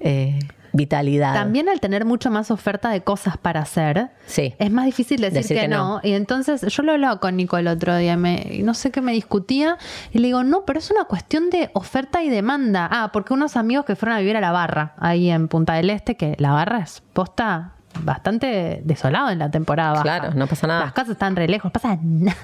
eh, 0.00 0.38
vitalidad. 0.74 1.32
También 1.34 1.68
al 1.70 1.80
tener 1.80 2.04
mucho 2.04 2.30
más 2.30 2.50
oferta 2.50 2.90
de 2.90 3.00
cosas 3.02 3.38
para 3.38 3.60
hacer, 3.60 4.10
Sí. 4.26 4.54
es 4.58 4.70
más 4.70 4.84
difícil 4.84 5.20
decir, 5.20 5.38
Decir 5.38 5.56
que, 5.56 5.62
que 5.62 5.68
no. 5.68 5.94
no. 5.94 6.00
Y 6.02 6.12
entonces 6.12 6.60
yo 6.62 6.82
lo 6.82 6.92
hablaba 6.92 7.20
con 7.20 7.36
Nico 7.36 7.56
el 7.56 7.68
otro 7.68 7.96
día 7.96 8.16
me, 8.16 8.46
y 8.50 8.62
no 8.62 8.74
sé 8.74 8.90
qué 8.90 9.00
me 9.00 9.12
discutía. 9.12 9.78
Y 10.12 10.18
le 10.18 10.26
digo, 10.28 10.42
no, 10.44 10.64
pero 10.66 10.78
es 10.78 10.90
una 10.90 11.04
cuestión 11.04 11.48
de 11.50 11.70
oferta 11.72 12.22
y 12.22 12.28
demanda. 12.28 12.88
Ah, 12.90 13.10
porque 13.12 13.32
unos 13.32 13.56
amigos 13.56 13.84
que 13.86 13.96
fueron 13.96 14.16
a 14.16 14.20
vivir 14.20 14.36
a 14.36 14.40
la 14.40 14.52
barra, 14.52 14.94
ahí 14.98 15.30
en 15.30 15.48
Punta 15.48 15.74
del 15.74 15.90
Este, 15.90 16.16
que 16.16 16.34
la 16.38 16.52
barra 16.52 16.80
es 16.80 17.02
posta 17.12 17.72
bastante 18.00 18.82
desolado 18.84 19.30
en 19.30 19.38
la 19.38 19.50
temporada 19.50 19.92
baja. 19.92 20.02
Claro, 20.02 20.30
no 20.34 20.46
pasa 20.46 20.66
nada. 20.66 20.80
Las 20.80 20.92
casas 20.92 21.12
están 21.12 21.36
re 21.36 21.48
lejos, 21.48 21.64
no 21.64 21.72
pasa 21.72 21.98
nada, 22.02 22.36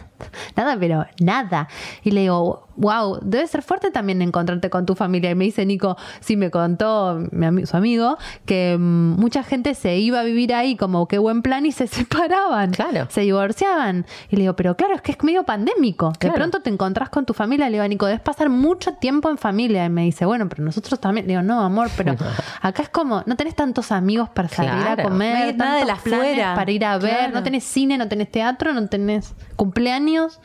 nada, 0.56 0.76
pero 0.78 1.06
nada. 1.20 1.68
Y 2.02 2.10
le 2.12 2.22
digo, 2.22 2.68
wow, 2.76 3.18
debe 3.22 3.46
ser 3.46 3.62
fuerte 3.62 3.90
también 3.90 4.22
encontrarte 4.22 4.70
con 4.70 4.86
tu 4.86 4.94
familia. 4.94 5.30
Y 5.30 5.34
me 5.34 5.44
dice 5.44 5.64
Nico, 5.66 5.96
sí 6.20 6.36
me 6.36 6.50
contó 6.50 7.20
mi 7.30 7.66
su 7.66 7.76
amigo, 7.76 8.16
que 8.46 8.76
mm, 8.78 9.20
mucha 9.20 9.42
gente 9.42 9.74
se 9.74 9.98
iba 9.98 10.20
a 10.20 10.22
vivir 10.22 10.54
ahí 10.54 10.76
como 10.76 11.06
qué 11.06 11.18
buen 11.18 11.42
plan 11.42 11.66
y 11.66 11.72
se 11.72 11.86
separaban. 11.88 12.72
Claro. 12.72 13.06
Se 13.10 13.22
divorciaban. 13.22 14.06
Y 14.30 14.36
le 14.36 14.42
digo, 14.42 14.56
pero 14.56 14.76
claro, 14.76 14.94
es 14.94 15.02
que 15.02 15.12
es 15.12 15.22
medio 15.22 15.44
pandémico. 15.44 16.12
Claro. 16.18 16.32
De 16.32 16.38
pronto 16.38 16.60
te 16.60 16.70
encontrás 16.70 17.10
con 17.10 17.26
tu 17.26 17.34
familia. 17.34 17.68
Le 17.68 17.76
digo, 17.76 17.88
Nico, 17.88 18.06
debes 18.06 18.20
pasar 18.20 18.48
mucho 18.48 18.94
tiempo 18.94 19.30
en 19.30 19.38
familia. 19.38 19.84
Y 19.84 19.90
me 19.90 20.02
dice, 20.02 20.24
bueno, 20.24 20.48
pero 20.48 20.64
nosotros 20.64 20.98
también. 21.00 21.26
Le 21.26 21.34
digo, 21.34 21.42
no, 21.42 21.60
amor, 21.60 21.90
pero 21.96 22.16
acá 22.62 22.82
es 22.82 22.88
como, 22.88 23.22
no 23.26 23.36
tenés 23.36 23.54
tantos 23.54 23.92
amigos 23.92 24.28
para 24.30 24.48
salir 24.48 24.86
a 24.86 25.02
comer, 25.02 25.39
Nada 25.46 25.74
de 25.74 25.80
tantos 25.80 25.86
la 25.88 25.96
planes 26.02 26.24
afuera. 26.32 26.54
para 26.54 26.70
ir 26.70 26.84
a 26.84 26.98
ver, 26.98 27.16
Claro. 27.16 27.32
no 27.34 27.42
tenés 27.42 27.64
cine, 27.64 27.98
no 27.98 28.08
tenés 28.08 28.30
teatro, 28.30 28.72
no 28.72 28.86
tenés 28.88 29.34
cumpleaños. 29.56 30.40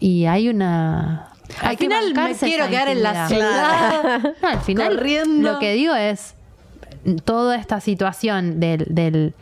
Y 0.00 0.26
hay 0.26 0.48
una. 0.48 1.28
Al 1.62 1.68
hay 1.70 1.76
que 1.76 1.84
final 1.84 2.14
me 2.14 2.34
quiero 2.34 2.68
quedar 2.68 2.88
en 2.88 3.02
la 3.02 3.26
ciudad. 3.28 4.20
No, 4.42 4.48
al 4.48 4.60
final 4.60 4.96
corriendo. 4.96 5.52
lo 5.52 5.58
que 5.58 5.72
digo 5.72 5.94
es 5.94 6.34
toda 7.24 7.56
esta 7.56 7.80
situación 7.80 8.60
del, 8.60 8.84
del, 8.90 9.34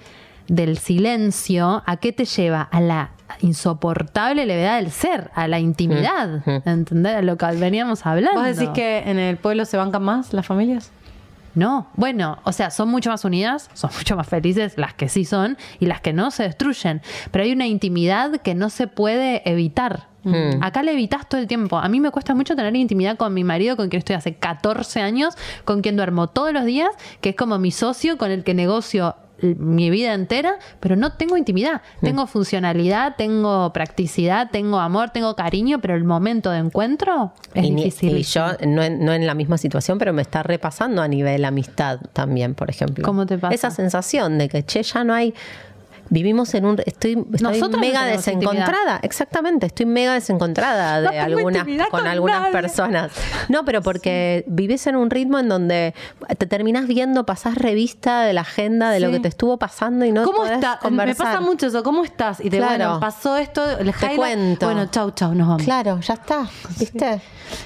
del 0.49 0.79
silencio, 0.79 1.83
¿a 1.85 1.97
qué 1.97 2.13
te 2.13 2.25
lleva? 2.25 2.63
A 2.63 2.81
la 2.81 3.11
insoportable 3.41 4.47
levedad 4.47 4.77
del 4.77 4.91
ser, 4.93 5.31
a 5.35 5.49
la 5.49 5.59
intimidad, 5.59 6.43
Mm, 6.47 6.51
mm. 6.51 6.63
¿entendés? 6.69 7.17
A 7.17 7.23
lo 7.23 7.37
que 7.37 7.47
veníamos 7.57 8.07
hablando. 8.07 8.41
¿Vos 8.41 8.57
decís 8.57 8.71
que 8.75 8.99
en 8.99 9.19
el 9.19 9.37
pueblo 9.37 9.65
se 9.65 9.77
bancan 9.77 10.03
más 10.05 10.33
las 10.33 10.47
familias? 10.47 10.91
No, 11.57 11.89
bueno, 11.95 12.39
o 12.45 12.53
sea, 12.53 12.71
son 12.71 12.91
mucho 12.91 13.09
más 13.09 13.25
unidas, 13.25 13.71
son 13.73 13.91
mucho 13.97 14.15
más 14.15 14.29
felices 14.29 14.75
las 14.77 14.93
que 14.93 15.09
sí 15.09 15.25
son 15.25 15.57
y 15.81 15.87
las 15.87 16.03
que 16.03 16.13
no 16.13 16.31
se 16.31 16.43
destruyen. 16.43 17.01
Pero 17.31 17.45
hay 17.45 17.53
una 17.53 17.67
intimidad 17.67 18.43
que 18.43 18.55
no 18.55 18.69
se 18.69 18.87
puede 18.87 19.43
evitar. 19.51 20.07
Mm. 20.23 20.63
Acá 20.63 20.83
la 20.83 20.93
evitas 20.93 21.27
todo 21.27 21.41
el 21.41 21.47
tiempo. 21.47 21.79
A 21.79 21.89
mí 21.89 21.99
me 21.99 22.11
cuesta 22.11 22.35
mucho 22.35 22.57
tener 22.57 22.77
intimidad 22.77 23.17
con 23.17 23.33
mi 23.33 23.43
marido, 23.43 23.77
con 23.77 23.89
quien 23.89 23.99
estoy 24.01 24.17
hace 24.17 24.35
14 24.35 25.01
años, 25.01 25.35
con 25.65 25.81
quien 25.81 25.97
duermo 25.97 26.27
todos 26.27 26.53
los 26.53 26.67
días, 26.67 26.91
que 27.23 27.31
es 27.31 27.37
como 27.37 27.59
mi 27.59 27.71
socio, 27.71 28.19
con 28.19 28.31
el 28.31 28.45
que 28.45 28.53
negocio 28.53 29.17
mi 29.41 29.91
vida 29.91 30.14
entera, 30.14 30.59
pero 30.80 30.97
no 30.97 31.12
tengo 31.12 31.37
intimidad. 31.37 31.82
Tengo 32.01 32.26
funcionalidad, 32.26 33.16
tengo 33.16 33.72
practicidad, 33.72 34.51
tengo 34.51 34.78
amor, 34.78 35.11
tengo 35.11 35.34
cariño, 35.37 35.80
pero 35.80 35.95
el 35.95 36.05
momento 36.05 36.51
de 36.51 36.59
encuentro 36.59 37.32
es 37.55 37.64
y, 37.64 37.70
ni- 37.70 37.84
difícil. 37.84 38.16
y 38.16 38.22
yo, 38.22 38.47
no 38.66 38.82
en, 38.82 39.05
no 39.05 39.12
en 39.12 39.26
la 39.26 39.34
misma 39.34 39.59
situación, 39.59 39.99
pero 39.99 40.12
me 40.12 40.22
está 40.22 40.43
repasando 40.43 41.03
a 41.03 41.09
nivel 41.09 41.45
amistad 41.45 42.01
también, 42.12 42.55
por 42.55 42.70
ejemplo. 42.70 43.05
¿Cómo 43.05 43.26
te 43.26 43.37
pasa? 43.39 43.55
Esa 43.55 43.70
sensación 43.70 44.39
de 44.39 44.49
que, 44.49 44.64
che, 44.64 44.82
ya 44.82 45.05
no 45.05 45.14
hay... 45.14 45.34
Vivimos 46.09 46.55
en 46.55 46.65
un... 46.67 46.79
Estoy, 46.87 47.25
estoy 47.35 47.61
no 47.61 47.79
mega 47.79 48.05
desencontrada. 48.05 49.01
Exactamente, 49.03 49.67
estoy 49.67 49.87
mega 49.87 50.15
desencontrada 50.15 51.01
de 51.01 51.19
algunas, 51.19 51.65
con, 51.65 51.77
con 51.91 52.07
algunas 52.07 52.41
nadie. 52.41 52.53
personas. 52.53 53.13
No, 53.49 53.65
pero 53.65 53.83
porque 53.83 54.45
vivís 54.47 54.87
en 54.87 54.97
un 54.97 55.11
ritmo 55.11 55.39
en 55.39 55.49
donde 55.49 55.95
te 56.39 56.47
terminás 56.47 56.87
viendo, 56.87 57.27
pasás 57.27 57.57
revista 57.57 58.23
de 58.23 58.33
la 58.33 58.43
agenda 58.43 58.91
de 58.91 59.01
lo 59.01 59.07
Sí. 59.09 59.15
que 59.15 59.21
te 59.21 59.29
estuvo 59.29 59.57
pasando 59.59 60.05
y 60.05 60.13
no 60.13 60.25
¿Cómo 60.25 60.39
podés 60.39 60.53
estás? 60.53 60.79
Me 60.91 61.15
pasa 61.15 61.41
mucho 61.41 61.67
eso. 61.67 61.83
¿Cómo 61.83 62.05
estás? 62.05 62.41
Y 62.41 62.51
te 62.51 62.59
Claro. 62.59 62.77
bueno, 62.77 63.01
pasó 63.01 63.37
esto, 63.37 63.79
el 63.79 63.93
Te 63.93 64.15
cuento. 64.17 64.67
Bueno, 64.67 64.87
chau, 64.87 65.11
chau, 65.13 65.35
nos 65.35 65.49
vamos. 65.49 65.63
Claro, 65.65 66.01
ya 66.01 66.15
está, 66.15 66.47
¿viste? 66.79 67.21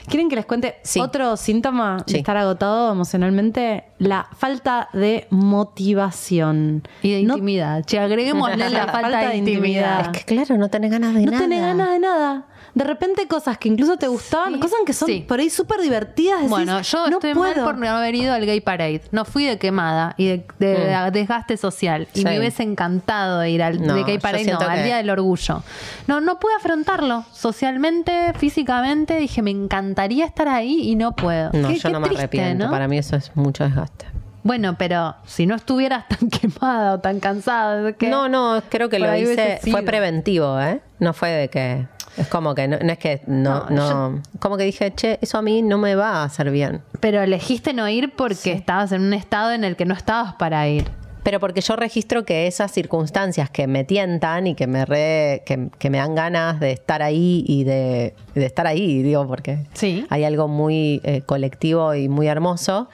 ¿Quieren 0.08 0.28
que 0.28 0.36
les 0.36 0.46
cuente 0.46 0.76
Sí. 0.82 1.00
otro 1.00 1.36
síntoma 1.36 1.98
Sí. 2.06 2.14
de 2.14 2.18
estar 2.20 2.36
agotado 2.36 2.92
emocionalmente? 2.92 3.84
La 3.98 4.28
falta 4.36 4.88
de 4.92 5.26
motivación. 5.30 6.82
Y 7.02 7.12
de 7.12 7.22
No- 7.22 7.34
intimidad. 7.34 7.84
Che, 7.84 7.98
agreguémosle 7.98 8.70
la 8.70 8.86
falta, 8.92 9.28
de 9.28 9.36
intimidad. 9.36 10.14
Es 10.14 10.24
que 10.24 10.34
claro, 10.34 10.56
no 10.58 10.68
tenés 10.68 10.90
ganas 10.90 11.14
de 11.14 11.24
no 11.24 11.32
nada. 11.32 11.42
tenés 11.44 11.60
ganas 11.60 11.90
de 11.90 11.98
nada. 11.98 12.46
De 12.74 12.84
repente 12.84 13.26
cosas 13.26 13.58
que 13.58 13.68
incluso 13.68 13.96
te 13.96 14.06
gustaban, 14.08 14.54
Sí. 14.54 14.60
cosas 14.60 14.78
que 14.86 14.92
son 14.92 15.08
Sí. 15.08 15.24
por 15.26 15.40
ahí 15.40 15.50
súper 15.50 15.80
divertidas. 15.80 16.36
decís, 16.38 16.50
Bueno, 16.50 16.80
yo 16.82 17.06
no 17.08 17.16
estoy 17.16 17.34
puedo. 17.34 17.54
mal 17.56 17.64
por 17.64 17.78
no 17.78 17.88
haber 17.88 18.14
ido 18.14 18.32
al 18.32 18.46
Gay 18.46 18.60
Parade. 18.60 19.02
No 19.10 19.24
fui 19.24 19.44
de 19.44 19.58
quemada 19.58 20.14
y 20.16 20.26
de, 20.26 20.46
de 20.58 21.10
desgaste 21.12 21.56
social. 21.56 22.06
Y 22.14 22.20
Mm. 22.22 22.24
Me 22.28 22.38
hubiese 22.38 22.62
encantado 22.62 23.44
ir 23.44 23.62
al 23.62 23.84
No, 23.84 23.94
de 23.94 24.04
Gay 24.04 24.18
Parade, 24.18 24.44
no, 24.52 24.58
al 24.60 24.84
Día 24.84 24.98
del 24.98 25.10
Orgullo. 25.10 25.62
No, 26.06 26.20
no 26.20 26.38
pude 26.38 26.54
afrontarlo. 26.54 27.24
Socialmente, 27.32 28.32
físicamente, 28.38 29.16
dije, 29.16 29.42
me 29.42 29.50
encantaría 29.50 30.24
estar 30.24 30.48
ahí 30.48 30.88
y 30.90 30.94
no 30.96 31.14
puedo. 31.16 31.50
No, 31.52 31.68
Qué- 31.68 31.76
yo 31.76 31.82
qué 31.88 31.92
no 31.92 32.00
me 32.00 32.06
triste, 32.06 32.22
arrepiento. 32.24 32.64
¿no? 32.66 32.70
Para 32.70 32.88
mí 32.88 32.96
eso 32.98 33.16
es 33.16 33.30
mucho 33.34 33.64
desgaste. 33.64 34.06
Bueno, 34.42 34.76
pero 34.78 35.16
si 35.26 35.44
no 35.46 35.54
estuvieras 35.56 36.08
tan 36.08 36.30
quemada 36.30 36.94
o 36.94 37.00
tan 37.00 37.20
cansada, 37.20 37.92
¿qué? 37.92 38.08
No, 38.08 38.28
no, 38.28 38.62
creo 38.70 38.88
que 38.88 38.98
Por 38.98 39.08
lo 39.08 39.16
hice. 39.16 39.60
Fue 39.70 39.82
preventivo, 39.82 40.58
¿eh? 40.60 40.80
No 40.98 41.12
fue 41.12 41.28
de 41.30 41.48
que. 41.50 41.86
Es 42.20 42.28
como 42.28 42.54
que 42.54 42.68
no, 42.68 42.78
no 42.78 42.92
es 42.92 42.98
que 42.98 43.22
no, 43.26 43.66
No, 43.70 44.10
no. 44.12 44.22
Como 44.38 44.56
que 44.56 44.64
dije, 44.64 44.92
che, 44.94 45.18
eso 45.22 45.38
a 45.38 45.42
mí 45.42 45.62
no 45.62 45.78
me 45.78 45.94
va 45.94 46.16
a 46.22 46.24
hacer 46.24 46.50
bien. 46.50 46.82
Pero 47.00 47.22
elegiste 47.22 47.72
no 47.72 47.88
ir 47.88 48.12
porque 48.14 48.52
estabas 48.52 48.92
en 48.92 49.02
un 49.02 49.14
estado 49.14 49.52
en 49.52 49.64
el 49.64 49.76
que 49.76 49.84
no 49.86 49.94
estabas 49.94 50.34
para 50.34 50.68
ir. 50.68 50.84
Pero 51.22 51.38
porque 51.38 51.60
yo 51.60 51.76
registro 51.76 52.24
que 52.24 52.46
esas 52.46 52.72
circunstancias 52.72 53.50
que 53.50 53.66
me 53.66 53.84
tientan 53.84 54.46
y 54.46 54.54
que 54.54 54.66
me 54.66 54.86
re, 54.86 55.42
que, 55.44 55.68
que 55.78 55.90
me 55.90 55.98
dan 55.98 56.14
ganas 56.14 56.60
de 56.60 56.72
estar 56.72 57.02
ahí 57.02 57.44
y 57.46 57.64
de, 57.64 58.14
de 58.34 58.46
estar 58.46 58.66
ahí, 58.66 59.02
digo, 59.02 59.26
porque 59.26 59.58
Sí. 59.74 60.06
hay 60.08 60.24
algo 60.24 60.48
muy 60.48 61.02
eh, 61.04 61.20
colectivo 61.26 61.94
y 61.94 62.08
muy 62.08 62.26
hermoso, 62.26 62.88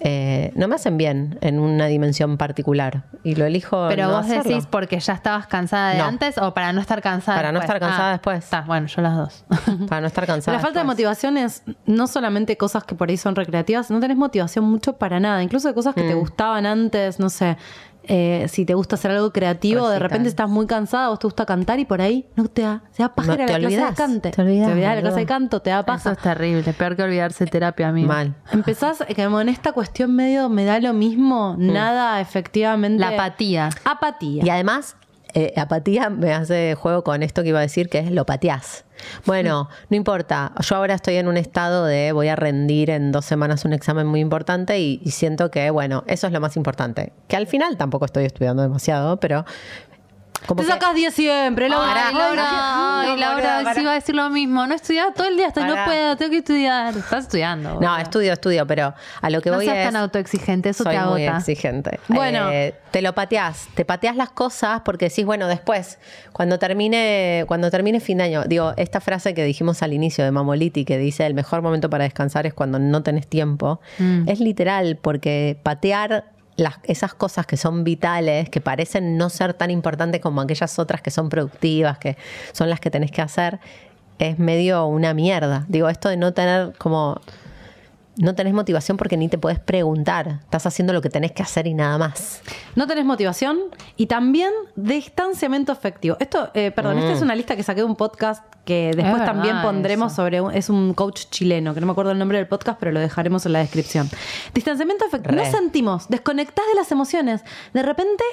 eh, 0.00 0.52
no 0.54 0.68
me 0.68 0.76
hacen 0.76 0.96
bien 0.96 1.38
en 1.40 1.58
una 1.58 1.86
dimensión 1.86 2.36
particular. 2.36 3.02
Y 3.24 3.34
lo 3.34 3.44
elijo. 3.46 3.86
Pero 3.88 4.04
no 4.06 4.10
vos 4.12 4.26
hacerlo. 4.26 4.44
decís 4.44 4.66
porque 4.66 5.00
ya 5.00 5.12
estabas 5.14 5.46
cansada 5.48 5.90
de 5.90 5.98
No. 5.98 6.04
antes 6.04 6.38
o 6.38 6.54
para 6.54 6.72
no 6.72 6.80
estar 6.80 7.02
cansada 7.02 7.36
Para 7.38 7.52
no 7.52 7.58
estar 7.60 7.80
cansada 7.80 8.08
Ah, 8.08 8.12
después. 8.12 8.44
Está, 8.44 8.60
bueno, 8.62 8.86
yo 8.86 9.02
las 9.02 9.16
dos. 9.16 9.44
Para 9.88 10.00
no 10.00 10.06
estar 10.06 10.26
cansada. 10.26 10.56
La 10.56 10.62
falta 10.62 10.78
de 10.80 10.84
motivación 10.84 11.36
es 11.36 11.62
no 11.86 12.06
solamente 12.06 12.56
cosas 12.56 12.84
que 12.84 12.94
por 12.94 13.08
ahí 13.08 13.16
son 13.16 13.34
recreativas, 13.34 13.90
no 13.90 13.98
tenés 14.00 14.16
motivación 14.16 14.64
mucho 14.64 14.94
para 14.94 15.18
nada, 15.20 15.42
incluso 15.42 15.68
de 15.68 15.74
cosas 15.74 15.94
que 15.94 16.02
te 16.02 16.14
Mm. 16.14 16.18
gustaban 16.20 16.66
antes, 16.66 17.18
no 17.18 17.28
sé, 17.30 17.56
eh, 18.04 18.46
si 18.48 18.64
te 18.64 18.74
gusta 18.74 18.96
hacer 18.96 19.10
algo 19.10 19.32
creativo, 19.32 19.88
de 19.88 19.98
repente 19.98 20.28
estás 20.28 20.48
muy 20.48 20.66
cansada, 20.66 21.08
vos 21.10 21.18
te 21.18 21.26
gusta 21.26 21.44
cantar 21.44 21.78
y 21.78 21.84
por 21.84 22.00
ahí 22.00 22.26
no 22.36 22.46
te 22.48 22.62
da, 22.62 22.82
te 22.96 23.02
da 23.02 23.14
paja 23.14 23.28
No, 23.28 23.36
te 23.36 23.40
la 23.42 23.46
clase 23.46 23.60
de 23.60 23.66
olvidás, 23.66 23.94
cante. 23.96 24.30
te 24.30 24.40
olvidás, 24.42 24.68
de 24.68 24.80
la 24.80 24.88
boludo. 24.88 25.00
clase 25.02 25.20
de 25.20 25.26
canto, 25.26 25.60
te 25.62 25.70
da 25.70 25.76
Eso 25.80 25.86
paja. 25.86 26.12
es 26.12 26.18
terrible, 26.18 26.72
peor 26.72 26.96
que 26.96 27.02
olvidarse 27.02 27.44
de 27.44 27.50
terapia, 27.50 27.88
amigo. 27.88 28.08
Mal. 28.08 28.34
Empezás, 28.52 29.04
como 29.16 29.40
en 29.40 29.48
esta 29.50 29.72
cuestión 29.72 30.14
medio 30.16 30.48
me 30.48 30.64
da 30.64 30.80
lo 30.80 30.92
mismo, 30.94 31.54
nada 31.58 32.20
efectivamente. 32.20 32.98
La 33.00 33.08
apatía. 33.10 33.68
Apatía. 33.84 34.44
Y 34.44 34.48
además, 34.50 34.96
eh, 35.34 35.52
apatía 35.56 36.08
me 36.08 36.32
hace 36.32 36.74
juego 36.74 37.04
con 37.04 37.22
esto 37.22 37.42
que 37.42 37.50
iba 37.50 37.58
a 37.58 37.62
decir, 37.62 37.88
que 37.90 37.98
es 37.98 38.10
lo 38.10 38.24
pateás. 38.24 38.84
Bueno, 39.26 39.68
no 39.88 39.96
importa. 39.96 40.52
Yo 40.60 40.76
ahora 40.76 40.94
estoy 40.94 41.16
en 41.16 41.28
un 41.28 41.36
estado 41.36 41.84
de 41.84 42.12
voy 42.12 42.28
a 42.28 42.36
rendir 42.36 42.90
en 42.90 43.12
dos 43.12 43.24
semanas 43.24 43.64
un 43.64 43.72
examen 43.72 44.06
muy 44.06 44.20
importante 44.20 44.78
y, 44.78 45.00
y 45.04 45.10
siento 45.10 45.50
que, 45.50 45.70
bueno, 45.70 46.04
eso 46.06 46.26
es 46.26 46.32
lo 46.32 46.40
más 46.40 46.56
importante. 46.56 47.12
Que 47.28 47.36
al 47.36 47.46
final 47.46 47.76
tampoco 47.76 48.04
estoy 48.04 48.24
estudiando 48.24 48.62
demasiado, 48.62 49.18
pero. 49.18 49.44
Como 50.46 50.60
te 50.62 50.66
que- 50.66 50.72
sacas 50.72 50.94
10 50.94 51.12
siempre, 51.14 51.68
Laura. 51.68 52.06
Ay, 52.08 52.14
Laura, 52.14 52.44
ay, 53.00 53.18
Laura, 53.18 53.34
boluda, 53.34 53.62
pará. 53.64 53.74
sí 53.74 53.80
iba 53.82 53.90
a 53.90 53.94
decir 53.94 54.14
lo 54.14 54.30
mismo. 54.30 54.66
No 54.66 54.74
estudiaba 54.74 55.12
todo 55.12 55.26
el 55.26 55.36
día 55.36 55.48
hasta 55.48 55.66
no 55.66 55.74
puedo, 55.84 56.16
tengo 56.16 56.30
que 56.30 56.38
estudiar. 56.38 56.96
Estás 56.96 57.24
estudiando. 57.24 57.80
No, 57.80 57.96
estudio, 57.98 58.32
estudio, 58.32 58.66
pero 58.66 58.94
a 59.20 59.30
lo 59.30 59.42
que 59.42 59.50
No 59.50 59.56
voy 59.56 59.66
seas 59.66 59.78
es. 59.78 59.84
tan 59.86 59.96
autoexigente, 59.96 60.68
eso 60.70 60.84
soy 60.84 60.94
te 60.96 61.00
muy 61.02 61.24
agota. 61.26 61.38
exigente. 61.38 62.00
Bueno. 62.08 62.50
Eh, 62.50 62.74
te 62.90 63.02
lo 63.02 63.12
pateás, 63.14 63.68
te 63.74 63.84
pateás 63.84 64.16
las 64.16 64.30
cosas 64.30 64.80
porque 64.82 65.10
decís, 65.10 65.26
bueno, 65.26 65.46
después, 65.46 65.98
cuando 66.32 66.58
termine, 66.58 67.44
cuando 67.46 67.70
termine 67.70 68.00
fin 68.00 68.16
de 68.18 68.24
año, 68.24 68.44
digo, 68.46 68.72
esta 68.78 69.00
frase 69.00 69.34
que 69.34 69.44
dijimos 69.44 69.82
al 69.82 69.92
inicio 69.92 70.24
de 70.24 70.30
Mamoliti, 70.30 70.86
que 70.86 70.96
dice 70.96 71.26
el 71.26 71.34
mejor 71.34 71.60
momento 71.60 71.90
para 71.90 72.04
descansar 72.04 72.46
es 72.46 72.54
cuando 72.54 72.78
no 72.78 73.02
tenés 73.02 73.26
tiempo, 73.26 73.80
Mm. 73.98 74.26
es 74.28 74.40
literal, 74.40 74.96
porque 75.02 75.58
patear 75.62 76.24
las, 76.58 76.74
esas 76.82 77.14
cosas 77.14 77.46
que 77.46 77.56
son 77.56 77.84
vitales, 77.84 78.50
que 78.50 78.60
parecen 78.60 79.16
no 79.16 79.30
ser 79.30 79.54
tan 79.54 79.70
importantes 79.70 80.20
como 80.20 80.40
aquellas 80.40 80.78
otras 80.78 81.00
que 81.00 81.10
son 81.10 81.28
productivas, 81.30 81.98
que 81.98 82.18
son 82.52 82.68
las 82.68 82.80
que 82.80 82.90
tenés 82.90 83.12
que 83.12 83.22
hacer, 83.22 83.60
es 84.18 84.38
medio 84.38 84.84
una 84.86 85.14
mierda. 85.14 85.64
Digo, 85.68 85.88
esto 85.88 86.08
de 86.08 86.16
no 86.16 86.34
tener 86.34 86.72
como 86.76 87.20
no 88.18 88.34
tenés 88.34 88.52
motivación 88.52 88.96
porque 88.96 89.16
ni 89.16 89.28
te 89.28 89.38
puedes 89.38 89.58
preguntar. 89.58 90.40
Estás 90.42 90.66
haciendo 90.66 90.92
lo 90.92 91.00
que 91.00 91.08
tenés 91.08 91.32
que 91.32 91.42
hacer 91.42 91.66
y 91.66 91.74
nada 91.74 91.98
más. 91.98 92.42
No 92.74 92.86
tenés 92.86 93.04
motivación 93.04 93.58
y 93.96 94.06
también 94.06 94.50
distanciamiento 94.76 95.72
afectivo. 95.72 96.16
Esto, 96.20 96.50
eh, 96.54 96.70
perdón, 96.70 96.98
esta 96.98 97.12
es 97.12 97.22
una 97.22 97.34
lista 97.34 97.56
que 97.56 97.62
saqué 97.62 97.80
de 97.80 97.86
un 97.86 97.96
podcast 97.96 98.44
que 98.64 98.92
después 98.94 99.24
también 99.24 99.62
pondremos 99.62 100.12
eso. 100.12 100.22
sobre 100.22 100.40
un, 100.40 100.52
es 100.52 100.68
un 100.68 100.92
coach 100.92 101.26
chileno, 101.30 101.72
que 101.72 101.80
no 101.80 101.86
me 101.86 101.92
acuerdo 101.92 102.10
el 102.12 102.18
nombre 102.18 102.36
del 102.36 102.46
podcast, 102.46 102.78
pero 102.78 102.92
lo 102.92 103.00
dejaremos 103.00 103.46
en 103.46 103.54
la 103.54 103.60
descripción. 103.60 104.10
Distanciamiento 104.52 105.06
afectivo. 105.06 105.36
No 105.36 105.44
sentimos, 105.50 106.08
desconectás 106.08 106.66
de 106.66 106.74
las 106.74 106.92
emociones. 106.92 107.42
De 107.72 107.82
repente, 107.82 108.24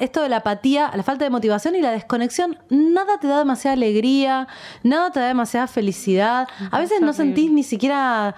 esto 0.00 0.22
de 0.22 0.28
la 0.28 0.38
apatía, 0.38 0.90
la 0.94 1.02
falta 1.02 1.24
de 1.24 1.30
motivación 1.30 1.74
y 1.76 1.80
la 1.80 1.92
desconexión, 1.92 2.58
nada 2.68 3.20
te 3.20 3.28
da 3.28 3.38
demasiada 3.38 3.74
alegría, 3.74 4.48
nada 4.82 5.10
te 5.12 5.20
da 5.20 5.28
demasiada 5.28 5.66
felicidad. 5.66 6.48
A 6.70 6.80
veces 6.80 7.00
no 7.00 7.12
sentís 7.12 7.50
ni 7.50 7.62
siquiera 7.62 8.34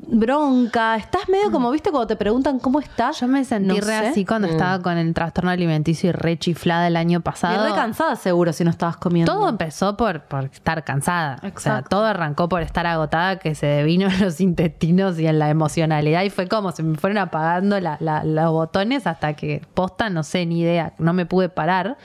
bronca, 0.00 0.96
estás 0.96 1.28
medio 1.28 1.50
como, 1.50 1.70
viste, 1.70 1.90
cuando 1.90 2.06
te 2.06 2.16
preguntan 2.16 2.58
cómo 2.58 2.80
estás. 2.80 3.20
Yo 3.20 3.28
me 3.28 3.44
sentí 3.44 3.68
No 3.68 3.74
re 3.74 3.80
sé. 3.82 3.94
así 4.08 4.24
cuando 4.24 4.48
estaba 4.48 4.80
con 4.80 4.96
el 4.96 5.12
trastorno 5.12 5.50
alimenticio 5.50 6.10
y 6.10 6.12
re 6.12 6.38
chiflada 6.38 6.86
el 6.86 6.96
año 6.96 7.18
Y 7.18 7.22
pasado. 7.22 7.64
re 7.66 7.74
cansada 7.74 8.16
seguro 8.16 8.52
si 8.52 8.64
no 8.64 8.70
estabas 8.70 8.96
comiendo. 8.96 9.32
Todo 9.32 9.48
empezó 9.48 9.96
por, 9.96 10.22
por 10.22 10.44
estar 10.44 10.84
cansada. 10.84 11.38
O 11.54 11.58
sea, 11.60 11.82
todo 11.82 12.04
arrancó 12.04 12.48
por 12.48 12.62
estar 12.62 12.86
agotada, 12.86 13.38
que 13.38 13.54
se 13.54 13.82
vino 13.82 14.06
en 14.08 14.20
los 14.24 14.40
intestinos 14.40 15.18
y 15.18 15.26
en 15.26 15.38
la 15.38 15.50
emocionalidad. 15.50 16.22
Y 16.22 16.30
fue 16.30 16.46
como 16.48 16.72
se 16.72 16.82
me 16.82 16.96
fueron 16.96 17.18
apagando 17.18 17.78
la- 17.80 17.96
la- 18.00 18.24
los 18.24 18.50
botones 18.52 19.06
hasta 19.06 19.34
que 19.34 19.62
posta, 19.74 20.10
no 20.10 20.22
sé, 20.22 20.46
ni 20.46 20.60
idea, 20.60 20.92
no 20.98 21.12
me 21.12 21.26
pude 21.26 21.48
parar. 21.48 21.96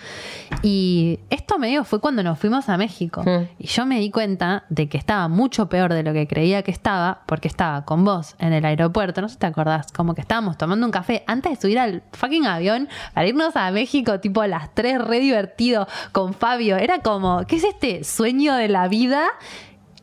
Y 0.62 1.20
esto 1.30 1.58
me 1.60 1.68
digo 1.68 1.84
fue 1.84 2.00
cuando 2.00 2.24
nos 2.24 2.40
fuimos 2.40 2.70
a 2.70 2.78
México. 2.78 3.24
Mm. 3.24 3.48
Y 3.60 3.68
yo 3.68 3.86
me 3.86 4.00
di 4.00 4.12
cuenta 4.12 4.64
de 4.70 4.90
que 4.90 4.98
estaba 4.98 5.28
mucho 5.28 5.70
peor 5.70 5.94
de 5.94 6.04
lo 6.04 6.14
que 6.14 6.28
creía 6.28 6.64
que 6.64 6.72
estaba, 6.72 7.22
porque 7.26 7.48
estaba 7.48 7.83
con 7.86 8.04
vos 8.04 8.36
en 8.40 8.54
el 8.54 8.66
aeropuerto. 8.66 9.22
No 9.22 9.28
sé 9.28 9.34
si 9.34 9.40
te 9.40 9.48
acordás, 9.48 9.92
como 9.92 10.14
que 10.14 10.22
estábamos 10.22 10.58
tomando 10.58 10.86
un 10.86 10.92
café 10.92 11.24
antes 11.28 11.54
de 11.54 11.62
subir 11.62 11.80
al 11.80 12.04
fucking 12.12 12.46
avión 12.46 12.90
para 13.14 13.28
irnos 13.28 13.56
a 13.56 13.72
México, 13.72 14.20
tipo 14.20 14.42
a 14.42 14.48
las 14.48 14.74
3, 14.74 15.00
re 15.00 15.20
divertido 15.20 15.88
con 16.12 16.34
Fabio. 16.34 16.78
Era 16.78 17.00
como, 17.00 17.46
¿qué 17.48 17.56
es 17.58 17.64
este 17.64 18.04
sueño 18.04 18.56
de 18.56 18.68
la 18.68 18.88
vida? 18.88 19.26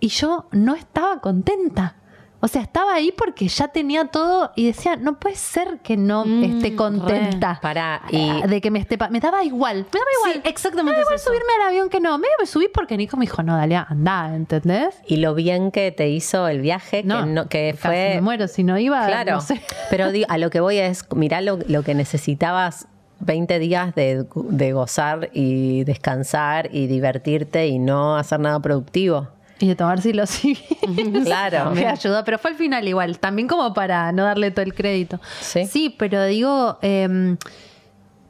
Y 0.01 0.09
yo 0.09 0.49
no 0.53 0.75
estaba 0.75 1.21
contenta. 1.21 2.00
O 2.43 2.49
sea, 2.49 2.63
estaba 2.63 2.95
ahí 2.95 3.13
porque 3.13 3.49
ya 3.49 3.69
tenía 3.69 4.07
todo 4.07 4.51
y 4.57 4.67
decía, 4.67 4.97
no 4.97 5.19
puede 5.19 5.37
ser 5.37 5.79
que 5.83 5.97
no 5.99 6.25
Mm, 6.25 6.45
esté 6.45 6.75
contenta. 6.75 7.59
Pará, 7.61 8.01
y- 8.11 8.43
de 8.47 8.61
que 8.63 8.71
me 8.71 8.79
esté 8.79 8.97
pa- 8.97 9.11
me 9.11 9.21
daba 9.21 9.45
igual, 9.45 9.77
me 9.93 9.99
daba 9.99 10.11
igual. 10.19 10.33
Sí, 10.33 10.41
exactamente 10.49 10.85
Me 10.85 10.91
daba 10.93 11.03
igual 11.03 11.17
es 11.17 11.23
subirme 11.23 11.53
al 11.61 11.69
avión 11.69 11.89
que 11.91 12.01
no. 12.01 12.17
Me 12.19 12.27
subí 12.47 12.69
porque 12.73 12.97
Nico 12.97 13.17
me 13.19 13.25
dijo, 13.27 13.43
no, 13.43 13.57
dale, 13.57 13.77
anda, 13.77 14.35
¿entendés? 14.35 14.95
Y 15.07 15.17
lo 15.19 15.35
bien 15.35 15.71
que 15.71 15.93
te 15.93 16.09
hizo 16.09 16.49
el 16.49 16.61
viaje, 16.63 17.03
No, 17.05 17.21
que, 17.21 17.27
no- 17.31 17.49
que 17.49 17.71
casi 17.73 17.79
fue... 17.89 18.13
me 18.17 18.21
muero 18.23 18.49
si 18.49 18.65
no 18.65 18.79
iba, 18.79 19.07
Claro, 19.07 19.33
no 19.35 19.41
sé. 19.43 19.61
pero 19.91 20.07
a 20.29 20.39
lo 20.39 20.49
que 20.51 20.61
voy 20.61 20.79
es, 20.79 21.05
mirá 21.15 21.43
lo, 21.43 21.59
lo 21.69 21.83
que 21.83 21.95
necesitabas 21.95 22.87
20 23.19 23.59
días 23.59 23.95
de, 23.95 24.25
de 24.35 24.73
gozar 24.73 25.29
y 25.35 25.85
descansar 25.85 26.71
y 26.73 26.87
divertirte 26.87 27.67
y 27.67 27.79
no 27.79 28.17
hacer 28.17 28.41
nada 28.41 28.61
productivo. 28.61 29.29
Y 29.61 29.69
de 29.69 29.77
tomar 29.77 30.01
psilocibina. 30.01 30.61
Claro. 31.25 31.71
Me 31.71 31.87
ayudó, 31.87 32.25
pero 32.25 32.39
fue 32.39 32.51
al 32.51 32.57
final 32.57 32.89
igual, 32.89 33.19
también 33.21 33.47
como 33.47 33.73
para 33.75 34.11
no 34.11 34.25
darle 34.25 34.51
todo 34.51 34.65
el 34.65 34.75
crédito. 34.75 35.21
Sí. 35.41 35.95
pero 35.99 36.25
digo, 36.25 36.79
eh, 36.83 37.37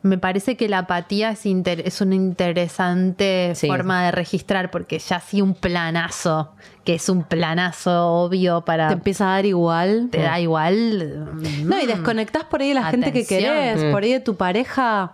me 0.02 0.16
parece 0.18 0.56
que 0.56 0.68
la 0.68 0.78
apatía 0.78 1.30
es, 1.30 1.44
inter- 1.46 1.82
es 1.86 2.00
una 2.00 2.14
interesante 2.14 3.52
Sí. 3.54 3.66
forma 3.68 4.04
de 4.06 4.10
registrar, 4.12 4.70
porque 4.70 4.98
ya 4.98 5.20
sí 5.20 5.40
un 5.42 5.54
planazo, 5.54 6.52
que 6.84 6.94
es 6.94 7.08
un 7.08 7.22
planazo 7.22 8.06
obvio 8.08 8.62
para... 8.62 8.88
Te 8.88 8.94
empieza 8.94 9.26
a 9.30 9.34
dar 9.36 9.46
igual. 9.46 10.08
te 10.10 10.22
da 10.22 10.40
igual. 10.40 11.26
No, 11.64 11.78
y 11.78 11.84
mm, 11.84 11.86
desconectás 11.86 12.44
por 12.44 12.60
ahí 12.62 12.68
de 12.68 12.74
la 12.74 12.84
gente 12.84 13.12
que 13.12 13.26
querés, 13.26 13.84
Mm. 13.84 13.92
por 13.92 14.02
ahí 14.02 14.12
de 14.12 14.20
tu 14.20 14.36
pareja. 14.36 15.12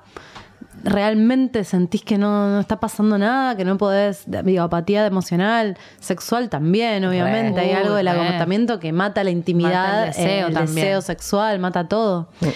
Realmente 0.88 1.64
sentís 1.64 2.02
que 2.02 2.16
no, 2.16 2.48
no 2.50 2.60
está 2.60 2.78
pasando 2.78 3.18
nada, 3.18 3.56
que 3.56 3.64
no 3.64 3.76
podés, 3.76 4.22
digo, 4.44 4.62
apatía 4.62 5.04
emocional, 5.06 5.76
sexual 6.00 6.48
también, 6.48 7.04
obviamente. 7.04 7.60
Hay 7.60 7.72
algo 7.72 7.94
del 7.94 8.08
agotamiento 8.08 8.78
que 8.78 8.92
mata 8.92 9.24
la 9.24 9.30
intimidad, 9.30 9.70
Mata 9.72 10.00
el 10.02 10.06
deseo 10.14 10.46
el 10.48 10.54
también. 10.54 10.74
deseo 10.76 11.00
sexual, 11.02 11.58
mata 11.58 11.88
todo. 11.88 12.28
Qué 12.40 12.52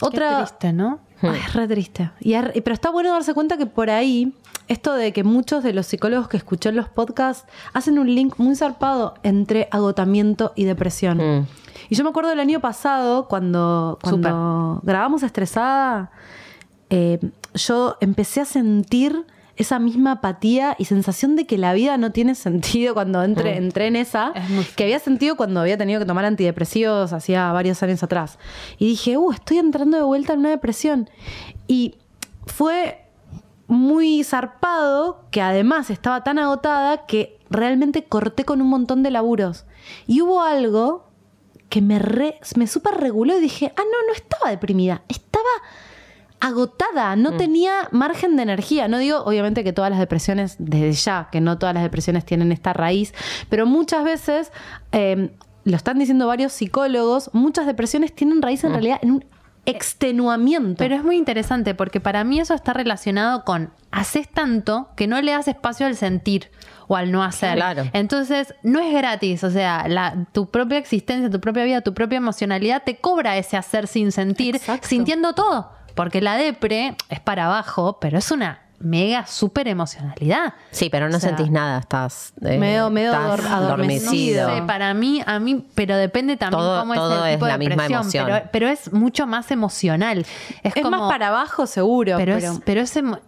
Otra, 0.00 0.38
triste, 0.44 0.72
¿no? 0.72 1.00
Ay, 1.20 1.40
es 1.44 1.52
re 1.54 1.66
triste. 1.66 2.10
Y 2.20 2.34
es- 2.34 2.54
y- 2.54 2.60
pero 2.60 2.74
está 2.74 2.90
bueno 2.90 3.10
darse 3.12 3.34
cuenta 3.34 3.56
que 3.56 3.66
por 3.66 3.90
ahí, 3.90 4.32
esto 4.68 4.94
de 4.94 5.12
que 5.12 5.24
muchos 5.24 5.64
de 5.64 5.72
los 5.72 5.86
psicólogos 5.86 6.28
que 6.28 6.36
escuché 6.36 6.68
en 6.68 6.76
los 6.76 6.88
podcasts 6.88 7.44
hacen 7.72 7.98
un 7.98 8.14
link 8.14 8.34
muy 8.38 8.54
zarpado 8.54 9.14
entre 9.24 9.66
agotamiento 9.72 10.52
y 10.54 10.64
depresión. 10.64 11.18
Mm. 11.18 11.46
Y 11.90 11.96
yo 11.96 12.04
me 12.04 12.10
acuerdo 12.10 12.30
del 12.30 12.38
año 12.38 12.60
pasado, 12.60 13.26
cuando, 13.26 13.98
cuando 14.02 14.80
grabamos 14.84 15.24
Estresada, 15.24 16.12
eh, 16.90 17.18
yo 17.58 17.96
empecé 18.00 18.40
a 18.40 18.44
sentir 18.44 19.26
esa 19.56 19.78
misma 19.80 20.12
apatía 20.12 20.76
y 20.78 20.84
sensación 20.84 21.34
de 21.34 21.44
que 21.44 21.58
la 21.58 21.72
vida 21.72 21.98
no 21.98 22.12
tiene 22.12 22.36
sentido 22.36 22.94
cuando 22.94 23.22
entré, 23.24 23.56
entré 23.56 23.88
en 23.88 23.96
esa, 23.96 24.32
Es 24.60 24.74
que 24.76 24.84
había 24.84 25.00
sentido 25.00 25.36
cuando 25.36 25.58
había 25.60 25.76
tenido 25.76 25.98
que 25.98 26.06
tomar 26.06 26.24
antidepresivos 26.24 27.12
hacía 27.12 27.50
varios 27.52 27.82
años 27.82 28.02
atrás. 28.04 28.38
Y 28.78 28.86
dije, 28.86 29.16
uh, 29.18 29.32
estoy 29.32 29.58
entrando 29.58 29.96
de 29.96 30.04
vuelta 30.04 30.32
en 30.34 30.38
una 30.40 30.50
depresión. 30.50 31.10
Y 31.66 31.96
fue 32.46 33.04
muy 33.66 34.22
zarpado 34.22 35.24
que 35.32 35.42
además 35.42 35.90
estaba 35.90 36.22
tan 36.22 36.38
agotada 36.38 37.06
que 37.06 37.38
realmente 37.50 38.04
corté 38.04 38.44
con 38.44 38.62
un 38.62 38.68
montón 38.68 39.02
de 39.02 39.10
laburos. 39.10 39.66
Y 40.06 40.20
hubo 40.20 40.40
algo 40.40 41.08
que 41.68 41.82
me, 41.82 41.98
re- 41.98 42.38
me 42.56 42.66
super 42.68 42.94
reguló 42.94 43.36
y 43.36 43.40
dije, 43.40 43.72
ah, 43.76 43.82
no, 43.82 44.06
no 44.06 44.14
estaba 44.14 44.50
deprimida, 44.50 45.02
estaba 45.08 45.44
agotada, 46.40 47.16
no 47.16 47.32
tenía 47.36 47.72
margen 47.90 48.36
de 48.36 48.42
energía. 48.44 48.86
No 48.88 48.98
digo, 48.98 49.18
obviamente, 49.24 49.64
que 49.64 49.72
todas 49.72 49.90
las 49.90 49.98
depresiones, 49.98 50.56
desde 50.58 50.92
ya, 50.92 51.28
que 51.32 51.40
no 51.40 51.58
todas 51.58 51.74
las 51.74 51.82
depresiones 51.82 52.24
tienen 52.24 52.52
esta 52.52 52.72
raíz, 52.72 53.12
pero 53.48 53.66
muchas 53.66 54.04
veces, 54.04 54.52
eh, 54.92 55.30
lo 55.64 55.76
están 55.76 55.98
diciendo 55.98 56.26
varios 56.26 56.52
psicólogos, 56.52 57.30
muchas 57.32 57.66
depresiones 57.66 58.14
tienen 58.14 58.40
raíz 58.40 58.64
en 58.64 58.72
realidad 58.72 58.98
en 59.02 59.10
un 59.12 59.24
extenuamiento. 59.66 60.76
Pero 60.78 60.94
es 60.94 61.04
muy 61.04 61.16
interesante 61.16 61.74
porque 61.74 62.00
para 62.00 62.24
mí 62.24 62.40
eso 62.40 62.54
está 62.54 62.72
relacionado 62.72 63.44
con 63.44 63.70
haces 63.90 64.28
tanto 64.28 64.88
que 64.96 65.06
no 65.06 65.20
le 65.20 65.32
das 65.32 65.48
espacio 65.48 65.86
al 65.86 65.96
sentir 65.96 66.50
o 66.86 66.96
al 66.96 67.10
no 67.12 67.22
hacer. 67.22 67.56
Claro. 67.56 67.84
Entonces, 67.92 68.54
no 68.62 68.80
es 68.80 68.92
gratis. 68.94 69.44
O 69.44 69.50
sea, 69.50 69.86
la- 69.88 70.26
tu 70.32 70.46
propia 70.50 70.78
existencia, 70.78 71.28
tu 71.28 71.40
propia 71.40 71.64
vida, 71.64 71.80
tu 71.82 71.92
propia 71.92 72.16
emocionalidad 72.16 72.82
te 72.84 72.96
cobra 72.96 73.36
ese 73.36 73.56
hacer 73.58 73.86
sin 73.88 74.10
sentir, 74.12 74.56
Exacto. 74.56 74.88
sintiendo 74.88 75.34
todo. 75.34 75.70
Porque 75.98 76.20
la 76.22 76.36
depre 76.36 76.96
es 77.10 77.20
para 77.20 77.44
abajo, 77.46 77.98
pero 78.00 78.16
es 78.18 78.30
una 78.30 78.60
mega 78.80 79.26
super 79.26 79.66
emocionalidad. 79.66 80.54
Sí, 80.70 80.88
pero 80.88 81.08
no 81.08 81.16
O 81.16 81.20
sea, 81.20 81.30
sentís 81.30 81.50
nada, 81.50 81.80
estás 81.80 82.32
eh, 82.42 82.56
Medio- 82.58 82.90
medio 82.90 83.12
estás 83.12 83.44
adormecido. 83.50 84.48
No 84.48 84.54
sé, 84.56 84.62
para 84.62 84.94
mí, 84.94 85.20
a 85.26 85.40
mí, 85.40 85.66
pero 85.74 85.96
depende 85.96 86.36
también 86.36 86.60
Todo- 86.60 86.80
cómo 86.82 86.94
todo 86.94 87.16
es 87.16 87.22
el 87.24 87.28
es 87.30 87.34
tipo 87.36 87.46
la 87.48 87.52
de 87.54 87.58
misma 87.58 87.74
depresión, 87.82 88.00
emoción. 88.02 88.26
Pero, 88.26 88.48
pero 88.52 88.68
es 88.68 88.92
mucho 88.92 89.26
más 89.26 89.50
emocional. 89.50 90.18
Es, 90.62 90.76
es 90.76 90.82
como, 90.82 90.96
más 90.96 91.10
para 91.10 91.28
abajo, 91.28 91.66
seguro. 91.66 92.14
pero, 92.16 92.36
Pero, 92.36 92.52
es, 92.52 92.60
pero 92.64 92.80
es 92.82 92.96
emo- 92.96 93.18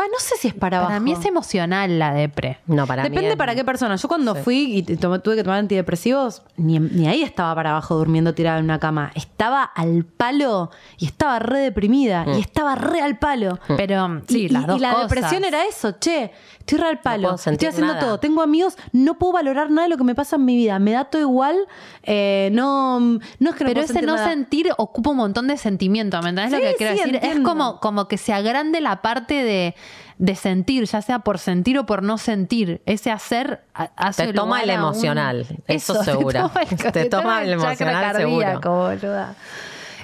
Va, 0.00 0.04
no 0.06 0.18
sé 0.18 0.36
si 0.38 0.48
es 0.48 0.54
para, 0.54 0.78
para, 0.80 0.86
abajo. 0.94 1.00
mí 1.04 1.12
es 1.12 1.24
emocional 1.26 1.98
la 1.98 2.14
depre. 2.14 2.58
No, 2.66 2.86
para 2.86 3.02
mí 3.02 3.10
Depende 3.10 3.36
para 3.36 3.54
qué 3.54 3.64
persona. 3.64 3.96
Yo 3.96 4.08
cuando 4.08 4.34
fui 4.34 4.78
y 4.78 4.82
tuve 4.82 5.36
que 5.36 5.42
tomar 5.42 5.58
antidepresivos, 5.58 6.42
ni, 6.56 6.78
ni 6.78 7.06
ahí 7.06 7.22
estaba 7.22 7.54
para 7.54 7.70
abajo 7.72 7.96
durmiendo 7.96 8.32
tirada 8.34 8.58
en 8.58 8.64
una 8.64 8.78
cama. 8.78 9.10
Estaba 9.14 9.62
al 9.62 10.04
palo 10.04 10.70
y 10.98 11.06
estaba 11.06 11.38
re 11.38 11.58
deprimida 11.60 12.24
y 12.36 12.40
estaba 12.40 12.76
re 12.76 13.02
al 13.02 13.18
palo. 13.18 13.58
Pero 13.76 14.22
sí, 14.28 14.42
y, 14.44 14.48
las 14.48 14.62
y- 14.62 14.66
dos 14.66 14.76
y 14.78 14.80
la 14.80 14.92
cosas. 14.92 15.10
depresión 15.10 15.44
era 15.44 15.64
eso, 15.66 15.92
che, 16.00 16.30
estoy 16.60 16.78
re 16.78 16.86
al 16.88 17.00
palo, 17.00 17.34
estoy 17.34 17.54
haciendo 17.68 17.94
nada. 17.94 18.00
todo, 18.00 18.20
tengo 18.20 18.42
amigos, 18.42 18.78
no 18.92 19.18
puedo 19.18 19.32
valorar 19.34 19.70
nada 19.70 19.82
de 19.82 19.88
lo 19.90 19.96
que 19.98 20.04
me 20.04 20.14
pasa 20.14 20.36
en 20.36 20.44
mi 20.44 20.56
vida, 20.56 20.78
me 20.78 20.92
da 20.92 21.04
todo 21.04 21.20
igual, 21.20 21.56
eh, 22.04 22.48
no, 22.52 23.00
no 23.00 23.18
es 23.50 23.54
que 23.56 23.64
no 23.64 23.68
Pero 23.70 23.80
ese 23.82 24.00
no 24.02 24.14
nada. 24.16 24.28
sentir 24.28 24.70
ocupa 24.78 25.10
un 25.10 25.16
montón 25.16 25.46
de 25.48 25.56
sentimiento, 25.56 26.20
¿me 26.22 26.30
entendés 26.30 26.52
lo 26.52 26.58
Sí, 26.58 26.62
que 26.64 26.74
quiero 26.76 26.96
sí, 26.96 27.10
decir? 27.12 27.20
Es 27.30 27.40
como, 27.40 27.80
como 27.80 28.08
que 28.08 28.16
se 28.18 28.32
agrande 28.32 28.80
la 28.80 29.02
parte 29.02 29.34
de, 29.42 29.74
de 30.18 30.36
sentir, 30.36 30.84
ya 30.84 31.00
sea 31.02 31.20
por 31.20 31.38
sentir 31.38 31.78
o 31.78 31.86
por 31.86 32.02
no 32.02 32.18
sentir. 32.18 32.82
Ese 32.86 33.10
hacer 33.10 33.62
ha- 33.74 33.90
hace 33.96 34.26
Te 34.28 34.32
toma 34.32 34.62
el 34.62 34.70
un- 34.70 34.76
emocional, 34.76 35.46
eso 35.66 35.94
te 35.98 36.04
seguro. 36.04 36.48
toma 36.48 36.62
el- 36.62 36.92
Te 36.92 37.04
toma 37.06 37.42
el 37.42 37.52
emocional 37.54 38.16
seguro. 38.16 38.60
boluda. 38.60 39.34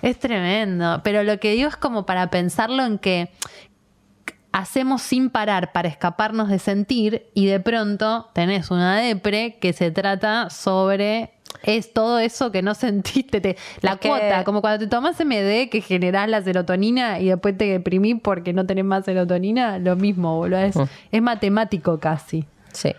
Es 0.02 0.18
tremendo. 0.18 1.00
Pero 1.02 1.22
lo 1.22 1.40
que 1.40 1.52
digo 1.52 1.68
es 1.68 1.76
como 1.76 2.04
para 2.06 2.28
pensarlo 2.30 2.84
en 2.84 2.98
que 2.98 3.30
hacemos 4.56 5.02
sin 5.02 5.28
parar 5.30 5.72
para 5.72 5.88
escaparnos 5.88 6.48
de 6.48 6.58
sentir 6.58 7.26
y 7.34 7.46
de 7.46 7.60
pronto 7.60 8.28
tenés 8.32 8.70
una 8.70 8.96
depre 8.98 9.58
que 9.60 9.72
se 9.72 9.90
trata 9.90 10.48
sobre 10.50 11.30
es 11.62 11.92
todo 11.92 12.18
eso 12.18 12.50
que 12.52 12.62
no 12.62 12.74
sentiste, 12.86 13.40
te- 13.40 13.56
la 13.80 13.96
cuota, 13.96 14.44
como 14.44 14.60
cuando 14.60 14.78
te 14.78 14.86
tomas 14.88 15.18
MD 15.20 15.68
que 15.70 15.80
generás 15.80 16.28
la 16.28 16.40
serotonina 16.42 17.20
y 17.20 17.26
después 17.28 17.56
te 17.58 17.64
deprimís 17.66 18.16
porque 18.22 18.52
no 18.52 18.64
tenés 18.66 18.84
más 18.84 19.04
serotonina, 19.04 19.78
lo 19.78 19.94
mismo, 19.96 20.36
boludo, 20.36 20.58
es, 20.60 20.76
Mm. 20.76 20.82
es 21.12 21.22
matemático 21.22 21.98
casi. 22.00 22.44
Sí. 22.72 22.94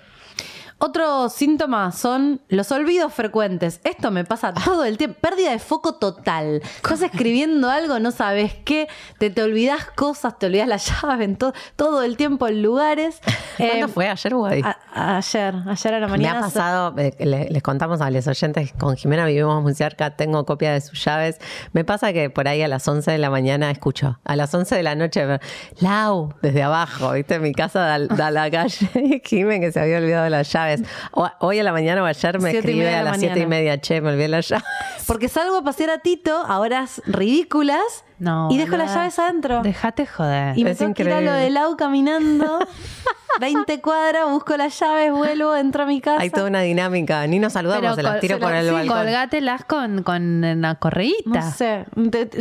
Otros 0.80 1.34
síntomas 1.34 1.98
son 1.98 2.40
los 2.50 2.72
olvidos 2.72 3.12
frecuentes. 3.12 3.82
Esto 3.84 4.12
me 4.12 4.26
pasa 4.26 4.54
todo 4.54 4.86
el 4.86 4.98
tiempo. 4.98 5.18
Pérdida 5.20 5.50
de 5.52 5.58
foco 5.60 5.96
total. 5.96 6.62
Estás 6.76 7.02
escribiendo 7.02 7.70
algo, 7.72 8.00
no 8.00 8.12
sabes 8.12 8.54
qué, 8.64 8.88
te, 9.18 9.32
te 9.32 9.42
olvidas 9.42 9.86
cosas, 9.96 10.38
te 10.38 10.46
olvidas 10.46 10.68
la 10.68 10.78
llave 11.02 11.26
en 11.26 11.36
to- 11.36 11.54
todo 11.76 12.04
el 12.04 12.16
tiempo 12.16 12.48
en 12.48 12.62
lugares. 12.62 13.20
¿Cuándo 13.58 13.86
Eh, 13.86 13.88
fue? 13.88 14.08
¿Ayer 14.08 14.34
o 14.36 14.42
hoy? 14.42 14.64
ayer, 14.94 15.56
ayer 15.68 15.94
a 15.96 16.00
la 16.00 16.06
Me 16.08 16.12
mañana. 16.12 16.40
ha 16.40 16.42
pasado, 16.44 16.94
eh, 17.00 17.14
le- 17.26 17.50
les 17.50 17.64
contamos 17.64 18.00
a 18.02 18.12
los 18.12 18.28
oyentes, 18.28 18.72
con 18.74 18.96
Jimena 18.96 19.26
vivimos 19.26 19.64
muy 19.64 19.74
cerca, 19.74 20.16
tengo 20.16 20.46
copia 20.46 20.74
de 20.74 20.82
sus 20.82 21.04
llaves. 21.04 21.40
Me 21.74 21.86
pasa 21.86 22.14
que 22.14 22.30
por 22.30 22.48
ahí 22.48 22.62
a 22.62 22.68
las 22.68 22.88
11 22.88 23.10
de 23.12 23.18
la 23.18 23.32
mañana 23.32 23.72
escucho, 23.72 24.20
a 24.24 24.36
las 24.36 24.54
11 24.54 24.76
de 24.76 24.84
la 24.84 24.94
noche, 24.94 25.26
Lau, 25.80 26.34
desde 26.44 26.62
abajo, 26.62 27.14
¿viste? 27.14 27.40
Mi 27.40 27.54
casa 27.54 27.80
da, 27.80 28.00
da 28.00 28.30
la 28.30 28.52
calle 28.52 29.22
Jimena 29.26 29.60
que 29.60 29.72
se 29.72 29.80
había 29.80 29.98
olvidado 29.98 30.30
la 30.30 30.44
llave. 30.44 30.67
Llaves. 30.76 30.90
O- 31.12 31.30
hoy 31.40 31.60
a 31.60 31.64
la 31.64 31.72
mañana 31.72 32.04
o 32.04 32.06
ayer 32.06 32.40
me 32.40 32.52
Siete 32.52 32.68
y 32.68 32.72
escribe 32.80 32.94
a 32.94 33.04
la 33.04 33.12
las 33.12 33.20
7 33.20 33.26
y 33.26 33.30
mañana. 33.46 33.50
media, 33.50 33.82
che, 33.82 34.02
me 34.02 34.10
olvidé 34.10 34.28
la 34.28 34.42
llave. 34.42 34.64
Porque 35.06 35.30
salgo 35.30 35.58
a 35.58 35.64
pasear 35.64 35.90
a 35.90 36.00
Tito 36.00 36.36
a 36.36 36.60
horas 36.60 37.02
ridículas 37.06 38.04
No, 38.20 38.50
y 38.52 38.58
dejo 38.58 38.78
las 38.78 38.94
llaves 38.94 39.20
adentro. 39.20 39.62
Déjate 39.62 40.06
joder. 40.08 40.58
Y 40.58 40.64
me 40.64 40.72
Es 40.72 40.78
tengo 40.80 40.94
que 40.94 41.04
ir 41.04 41.10
a 41.10 41.16
lo 41.16 41.22
increíble. 41.22 41.44
de 41.44 41.50
Lau 41.52 41.78
caminando 41.78 42.60
20 43.40 43.82
cuadras, 43.82 44.28
busco 44.32 44.58
las 44.58 44.80
llaves, 44.80 45.12
vuelvo, 45.12 45.56
entro 45.56 45.84
a 45.84 45.86
mi 45.86 46.02
casa. 46.02 46.22
Hay 46.22 46.32
toda 46.32 46.48
una 46.48 46.62
dinámica. 46.62 47.28
Ni 47.28 47.38
nos 47.38 47.54
saludamos, 47.54 47.96
se 47.96 48.02
las 48.02 48.20
tiro 48.20 48.36
se 48.38 48.42
por 48.42 48.50
lo- 48.52 48.58
el 48.58 48.66
sí, 48.68 48.72
balcón. 48.74 48.98
colgátelas 48.98 49.64
con, 49.66 50.02
con 50.02 50.44
una 50.44 50.76
correíta. 50.76 51.30
No 51.30 51.52
sé. 51.52 51.86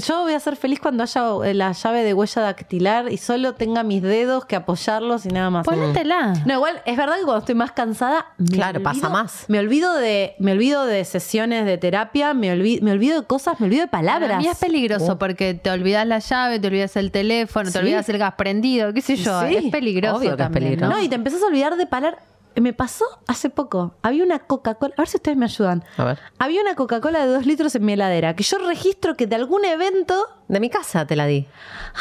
Yo 0.07 0.23
voy 0.23 0.33
a 0.33 0.41
ser 0.41 0.57
feliz 0.57 0.81
cuando 0.81 1.03
haya 1.03 1.23
eh, 1.45 1.53
la 1.53 1.73
llave 1.73 2.03
de 2.03 2.15
huella 2.15 2.41
dactilar 2.43 3.13
y 3.13 3.19
solo 3.19 3.53
tenga 3.55 3.83
mis 3.83 4.01
dedos 4.01 4.47
que 4.47 4.57
apoyarlos 4.57 5.27
y 5.27 5.29
nada 5.29 5.51
más. 5.51 5.67
Ponétela. 5.67 6.33
No, 6.47 6.55
igual 6.55 6.81
es 6.87 6.97
verdad 6.97 7.17
que 7.17 7.25
cuando 7.25 7.41
estoy 7.41 7.57
más 7.57 7.73
cansada, 7.73 8.27
me 8.39 8.47
Claro, 8.57 8.83
pasa 8.83 9.09
olvido- 9.09 9.11
más. 9.11 9.45
Me 9.49 9.59
olvido 9.59 9.93
de, 9.97 10.35
me 10.39 10.53
olvido 10.53 10.87
de 10.87 11.05
sesiones 11.05 11.67
de 11.67 11.77
terapia, 11.77 12.33
me 12.33 12.51
olvido, 12.53 12.83
me 12.83 12.93
olvido 12.93 13.21
de 13.21 13.27
cosas, 13.27 13.61
me 13.61 13.67
olvido 13.67 13.83
de 13.83 13.89
palabras. 13.89 14.31
Para 14.31 14.39
mí 14.41 14.47
es 14.49 14.57
peligroso 14.57 15.19
porque 15.19 15.53
te 15.67 15.73
olvidas 15.73 16.07
la 16.07 16.21
llave, 16.21 16.61
te 16.61 16.69
olvidas 16.69 16.95
el 16.95 17.11
teléfono, 17.11 17.67
Sí. 17.67 17.73
te 17.73 17.79
olvidas 17.81 18.09
el 18.09 18.19
gas 18.19 18.35
prendido, 18.39 18.93
qué 18.93 19.01
sé 19.01 19.17
yo. 19.17 19.41
Sí, 19.49 19.57
es 19.57 19.65
peligroso 19.73 20.19
obvio 20.19 20.29
que 20.29 20.35
es 20.35 20.39
también, 20.39 20.65
peligroso. 20.65 20.95
No, 20.95 21.03
y 21.03 21.09
te 21.09 21.17
empezás 21.17 21.43
a 21.43 21.47
olvidar 21.47 21.77
de 21.77 21.87
palabras. 21.89 22.23
Me 22.55 22.73
pasó 22.73 23.05
hace 23.27 23.51
poco. 23.51 23.97
Había 24.01 24.23
una 24.23 24.39
Coca-Cola. 24.39 24.95
A 24.97 25.03
ver 25.03 25.09
si 25.09 25.17
ustedes 25.17 25.37
me 25.37 25.45
ayudan. 25.47 25.83
A 25.97 26.05
ver. 26.05 26.19
Había 26.39 26.63
una 26.63 26.75
Coca-Cola 26.77 27.27
de 27.27 27.33
dos 27.33 27.45
litros 27.47 27.75
en 27.75 27.85
mi 27.85 27.95
heladera 27.95 28.35
que 28.37 28.45
yo 28.45 28.59
registro 28.59 29.17
que 29.17 29.27
de 29.27 29.35
algún 29.35 29.65
evento. 29.65 30.15
De 30.49 30.61
mi 30.61 30.71
casa 30.71 31.05
te 31.07 31.17
la 31.17 31.27
di. 31.27 31.45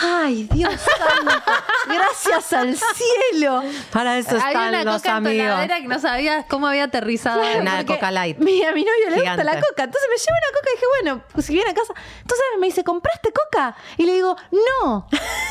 ¡Ay, 0.03 0.47
Dios 0.51 0.71
santo! 0.73 1.33
¡Gracias 1.87 2.53
al 2.53 2.75
cielo! 2.77 3.63
Para 3.91 4.19
eso 4.19 4.31
Hay 4.35 4.53
están 4.53 4.67
una 4.69 4.83
los 4.83 4.97
coca 4.97 5.17
en 5.17 5.23
tu 5.23 5.29
amigos. 5.29 5.45
heladera 5.47 5.77
que 5.81 5.87
no 5.87 5.99
sabías 5.99 6.45
cómo 6.47 6.67
había 6.67 6.83
aterrizado. 6.83 7.41
Una 7.59 7.77
Porque 7.77 7.95
Coca 7.95 8.11
Light. 8.11 8.37
mi- 8.37 8.63
a 8.63 8.71
mi 8.71 8.83
novio 8.85 9.09
le 9.09 9.15
gusta 9.15 9.43
la 9.43 9.53
coca. 9.59 9.83
Entonces 9.85 10.07
me 10.09 10.17
lleva 10.17 10.37
una 10.37 10.57
coca 10.59 10.69
y 10.69 10.75
dije, 10.75 10.85
bueno, 11.01 11.23
pues 11.33 11.45
si 11.47 11.53
viene 11.53 11.71
a 11.71 11.73
casa. 11.73 11.93
Entonces 12.21 12.45
me 12.59 12.67
dice, 12.67 12.83
¿compraste 12.83 13.31
coca? 13.33 13.75
Y 13.97 14.05
le 14.05 14.13
digo, 14.13 14.35
no. 14.51 15.07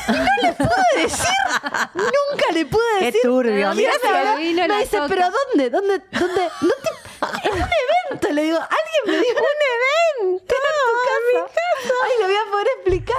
Y 0.07 0.11
no 0.11 0.25
le 0.43 0.53
pude 0.53 1.01
decir. 1.03 1.25
Nunca 1.95 2.45
le 2.53 2.65
pude 2.65 2.81
Qué 2.99 3.05
decir. 3.07 3.21
turbio, 3.23 3.73
Y 3.73 3.75
mira 3.75 3.91
me 4.67 4.67
me 4.69 4.79
dice, 4.79 4.97
coca. 4.99 5.07
¿pero 5.09 5.25
dónde? 5.31 5.69
¿Dónde? 5.69 6.01
¿Dónde? 6.11 6.41
No 6.61 6.69
te- 6.81 7.04
En 7.43 7.51
un 7.53 7.59
evento. 7.59 8.31
Le 8.31 8.43
digo, 8.43 8.57
alguien 8.57 9.01
me 9.05 9.17
dijo, 9.17 9.39
un 9.39 9.61
evento. 9.75 10.55
En 10.55 11.41
tu 11.41 11.43
casa. 11.45 11.93
Ay, 12.03 12.11
lo 12.21 12.25
voy 12.27 12.35
a 12.35 12.51
poder 12.51 12.67
explicar. 12.77 13.15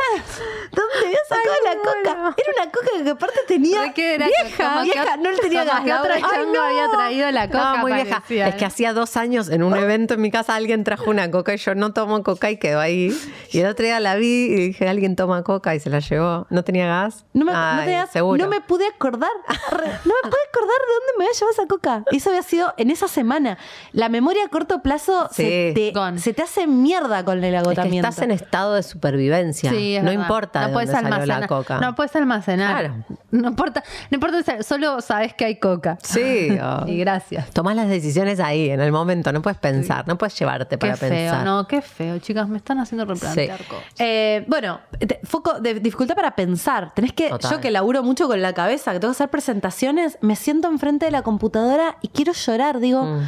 ¿Dónde 0.73 0.95
había 1.07 1.19
sacado 1.29 1.55
la 1.65 1.77
coca? 1.77 2.35
Era 2.37 2.63
una 2.63 2.73
coca 2.73 2.87
que 3.05 3.11
aparte 3.11 3.41
tenía 3.47 3.83
¿De 3.83 3.93
qué 3.93 4.15
era? 4.15 4.27
vieja. 4.27 4.83
Vieja, 4.83 5.17
no 5.19 5.31
le 5.31 5.39
tenía 5.39 5.65
gas. 5.65 5.81
otro 5.81 5.87
Laura. 5.89 6.15
Ay, 6.15 6.47
no. 6.53 6.63
había 6.63 6.91
traído 6.91 7.31
la 7.31 7.47
coca. 7.49 7.73
No, 7.77 7.79
muy 7.79 7.93
vieja. 7.93 8.23
Es 8.29 8.55
que 8.57 8.65
hacía 8.65 8.93
dos 8.93 9.17
años 9.17 9.49
en 9.49 9.63
un 9.63 9.77
evento 9.77 10.15
en 10.15 10.21
mi 10.21 10.31
casa 10.31 10.55
alguien 10.55 10.85
trajo 10.85 11.11
una 11.11 11.31
coca 11.31 11.55
y 11.55 11.59
yo 11.59 11.75
no 11.75 11.93
tomo 11.93 12.23
coca 12.23 12.51
y 12.51 12.57
quedó 12.59 12.81
ahí. 12.81 13.17
Y 13.53 13.61
el 13.61 13.67
otro 13.67 13.85
día 13.85 14.01
la 14.01 14.17
vi 14.17 14.47
y 14.47 14.55
dije, 14.69 14.89
alguien 14.89 15.17
toma 15.17 15.43
coca 15.45 15.75
y 15.75 15.81
se 15.81 15.91
la 15.91 16.01
llevó. 16.01 16.47
¿No 16.51 16.65
tenía 16.65 16.87
gas? 16.87 17.25
No 17.33 17.45
me, 17.45 17.53
no 17.53 17.59
Ay, 17.59 17.85
tenía- 17.85 18.07
seguro. 18.07 18.43
no 18.43 18.49
me 18.51 18.61
pude 18.61 18.87
acordar. 18.87 19.31
No 19.71 19.79
me 19.79 20.31
pude 20.31 20.41
acordar 20.49 20.79
de 20.79 20.95
dónde 20.95 21.13
me 21.19 21.25
había 21.25 21.35
llevado 21.35 21.53
esa 21.53 21.67
coca. 21.67 22.05
Eso 22.11 22.31
había 22.31 22.43
sido 22.43 22.75
en 22.79 22.91
esa 22.91 23.07
semana. 23.09 23.59
La 23.97 24.11
memoria 24.11 24.45
a 24.45 24.49
corto 24.49 24.83
plazo 24.83 25.29
Sí. 25.33 25.43
se, 25.43 25.73
te, 25.75 25.91
Gone. 25.93 26.19
se 26.19 26.35
te 26.35 26.43
hace 26.43 26.67
mierda 26.67 27.25
con 27.25 27.39
el 27.39 27.45
Es 27.45 27.51
que 27.51 27.57
agotamiento. 27.57 28.09
estás 28.09 28.23
en 28.23 28.31
estado 28.31 28.75
de 28.75 28.83
supervivencia. 28.83 29.71
Sí, 29.71 29.97
es 29.97 30.03
no 30.03 30.11
verdad. 30.11 30.23
importa 30.23 30.61
no 30.61 30.67
de 30.69 30.73
puedes 30.75 30.91
dónde 30.91 31.03
salió 31.03 31.15
almacenar. 31.15 31.41
la 31.41 31.47
coca. 31.49 31.81
No 31.81 31.95
puedes 31.95 32.15
almacenar. 32.15 32.79
Claro. 32.81 33.05
No 33.31 33.49
importa, 33.49 33.83
no 34.11 34.17
importa, 34.17 34.63
solo 34.63 35.01
sabes 35.01 35.33
que 35.35 35.47
hay 35.47 35.59
coca. 35.59 35.97
Sí. 36.03 36.49
Y 36.87 36.99
gracias. 36.99 37.51
Tomás 37.53 37.75
las 37.75 37.89
decisiones 37.89 38.39
ahí, 38.39 38.69
en 38.71 38.81
el 38.81 38.93
momento. 38.93 39.33
No 39.33 39.41
puedes 39.41 39.59
pensar, 39.59 40.07
no 40.07 40.19
puedes 40.19 40.39
llevarte 40.39 40.77
Qué 40.77 40.79
para 40.79 40.97
feo, 40.97 41.09
pensar. 41.09 41.45
no, 41.45 41.67
qué 41.67 41.81
feo, 41.81 42.19
chicas, 42.19 42.49
me 42.49 42.59
están 42.59 42.79
haciendo 42.81 43.07
replantear 43.07 43.59
Sí. 43.59 43.65
cosas. 43.65 43.85
Eh, 43.99 44.45
bueno, 44.47 44.81
te- 44.99 45.21
foco 45.25 45.59
de 45.59 45.75
dificultad 45.81 46.15
para 46.15 46.37
pensar. 46.37 46.93
Tenés 46.95 47.15
que, 47.15 47.31
Total. 47.31 47.51
yo 47.51 47.61
que 47.63 47.71
laburo 47.71 48.03
mucho 48.03 48.29
con 48.29 48.43
la 48.43 48.53
cabeza, 48.53 48.93
que 48.93 49.01
tengo 49.01 49.13
que 49.13 49.17
hacer 49.17 49.31
presentaciones, 49.31 50.19
me 50.21 50.37
siento 50.37 50.69
enfrente 50.69 51.07
de 51.07 51.13
la 51.13 51.23
computadora 51.23 51.97
y 52.03 52.09
quiero 52.09 52.33
llorar. 52.35 52.79
Digo, 52.81 53.03
Mm. 53.05 53.21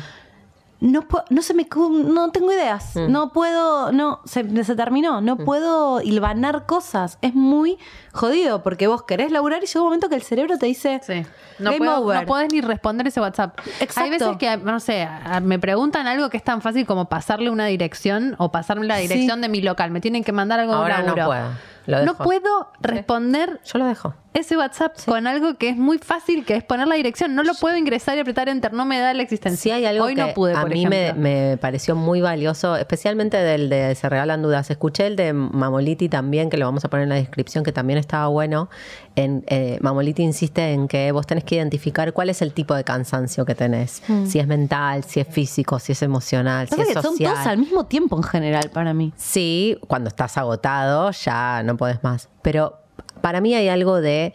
No, 0.80 1.06
no 1.30 1.42
se 1.42 1.54
me, 1.54 1.66
no 2.04 2.30
tengo 2.30 2.52
ideas, 2.52 2.94
Mm. 2.94 3.10
no 3.10 3.32
puedo, 3.32 3.90
no, 3.92 4.20
se, 4.24 4.64
se 4.64 4.76
terminó, 4.76 5.20
no 5.20 5.36
puedo 5.36 6.00
hilvanar 6.00 6.66
cosas. 6.66 7.18
Es 7.20 7.34
muy 7.34 7.78
jodido 8.12 8.62
porque 8.62 8.86
vos 8.86 9.02
querés 9.02 9.32
laburar 9.32 9.62
y 9.64 9.66
llega 9.66 9.80
un 9.80 9.86
momento 9.86 10.08
que 10.08 10.14
el 10.14 10.22
cerebro 10.22 10.56
te 10.58 10.66
dice, 10.66 11.00
Sí. 11.02 11.24
No, 11.58 11.72
Game 11.72 11.78
puedo- 11.78 12.00
over. 12.04 12.20
no 12.20 12.26
podés 12.26 12.52
ni 12.52 12.60
responder 12.60 13.06
ese 13.08 13.20
WhatsApp. 13.20 13.58
Exacto. 13.80 14.00
Hay 14.02 14.10
veces 14.10 14.36
que, 14.38 14.56
no 14.58 14.78
sé, 14.78 15.08
me 15.42 15.58
preguntan 15.58 16.06
algo 16.06 16.30
que 16.30 16.36
es 16.36 16.44
tan 16.44 16.62
fácil 16.62 16.86
como 16.86 17.08
pasarle 17.08 17.50
una 17.50 17.66
dirección 17.66 18.36
o 18.38 18.52
pasarme 18.52 18.86
la 18.86 18.96
Sí. 18.98 19.08
dirección 19.08 19.40
de 19.40 19.48
mi 19.48 19.60
local. 19.60 19.90
Me 19.90 20.00
tienen 20.00 20.22
que 20.22 20.30
mandar 20.32 20.60
algo 20.60 20.74
de 20.74 20.78
Ahora 20.78 20.98
no 21.02 21.16
laburo. 21.16 21.26
puedo, 21.26 21.48
lo 21.88 22.04
no 22.04 22.16
puedo 22.16 22.70
responder 22.80 23.60
Yo 23.64 23.78
lo 23.78 23.86
dejo. 23.86 24.14
ese 24.34 24.56
WhatsApp 24.56 24.96
con 25.06 25.26
algo 25.26 25.54
que 25.56 25.70
es 25.70 25.76
muy 25.76 25.98
fácil, 25.98 26.44
que 26.44 26.54
es 26.54 26.62
poner 26.62 26.86
la 26.86 26.94
dirección. 26.94 27.34
No 27.34 27.42
lo 27.42 27.54
puedo 27.54 27.76
ingresar 27.76 28.16
y 28.16 28.20
apretar 28.20 28.48
enter. 28.48 28.72
No 28.72 28.84
me 28.84 28.98
da 29.00 29.12
la 29.14 29.22
existencia. 29.22 29.58
Sí 29.58 29.70
hay 29.70 29.84
algo 29.86 30.04
Hoy 30.04 30.14
que 30.14 30.20
no 30.20 30.34
pude, 30.34 30.54
a 30.54 30.60
por 30.60 30.70
mí 30.70 30.86
me, 30.86 31.12
me 31.14 31.56
pareció 31.56 31.96
muy 31.96 32.20
valioso, 32.20 32.76
especialmente 32.76 33.36
del 33.38 33.68
de 33.68 33.94
Se 33.94 34.08
Regalan 34.08 34.42
Dudas. 34.42 34.70
Escuché 34.70 35.06
el 35.06 35.16
de 35.16 35.32
Mamoliti 35.32 36.08
también, 36.08 36.50
que 36.50 36.56
lo 36.56 36.66
vamos 36.66 36.84
a 36.84 36.88
poner 36.90 37.04
en 37.04 37.08
la 37.08 37.14
descripción, 37.16 37.64
que 37.64 37.72
también 37.72 37.98
estaba 37.98 38.28
bueno. 38.28 38.68
En, 39.16 39.42
eh, 39.48 39.78
Mamoliti 39.80 40.22
insiste 40.22 40.72
en 40.72 40.86
que 40.86 41.10
vos 41.10 41.26
tenés 41.26 41.42
que 41.42 41.56
identificar 41.56 42.12
cuál 42.12 42.30
es 42.30 42.40
el 42.42 42.52
tipo 42.52 42.74
de 42.74 42.84
cansancio 42.84 43.44
que 43.44 43.56
tenés. 43.56 44.02
Si 44.26 44.38
es 44.38 44.46
mental, 44.46 45.02
si 45.04 45.18
es 45.20 45.26
físico, 45.26 45.78
si 45.80 45.92
es 45.92 46.02
emocional, 46.02 46.68
si 46.68 46.76
Pasa 46.76 46.82
es 46.82 46.88
que 46.88 46.94
son 47.02 47.12
social. 47.16 47.34
todos 47.34 47.46
al 47.46 47.58
mismo 47.58 47.86
tiempo 47.86 48.16
en 48.16 48.22
general 48.22 48.70
para 48.72 48.94
mí. 48.94 49.12
Sí, 49.16 49.76
cuando 49.88 50.08
estás 50.08 50.36
agotado 50.38 51.10
ya 51.10 51.62
no 51.64 51.76
podés 51.78 52.02
más. 52.04 52.28
Pero 52.42 52.76
para 53.22 53.40
mí 53.40 53.54
hay 53.54 53.68
algo 53.70 54.00
de, 54.02 54.34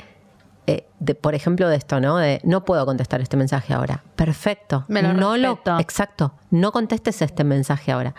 eh, 0.65 0.88
de, 0.99 1.14
por 1.14 1.36
ejemplo, 1.36 1.70
de 1.70 1.76
esto, 1.76 1.99
¿no? 1.99 2.18
De 2.18 2.41
no 2.44 2.65
puedo 2.65 2.86
contestar 2.86 3.22
este 3.22 3.38
mensaje 3.38 3.74
ahora. 3.74 4.03
Perfecto. 4.15 4.86
Me 4.88 5.03
lo 5.03 5.14
no 5.14 5.34
respeto. 5.36 5.78
exacto. 5.80 6.34
No 6.49 6.72
contestes 6.72 7.22
este 7.22 7.44
mensaje 7.44 7.91
ahora. 7.91 8.15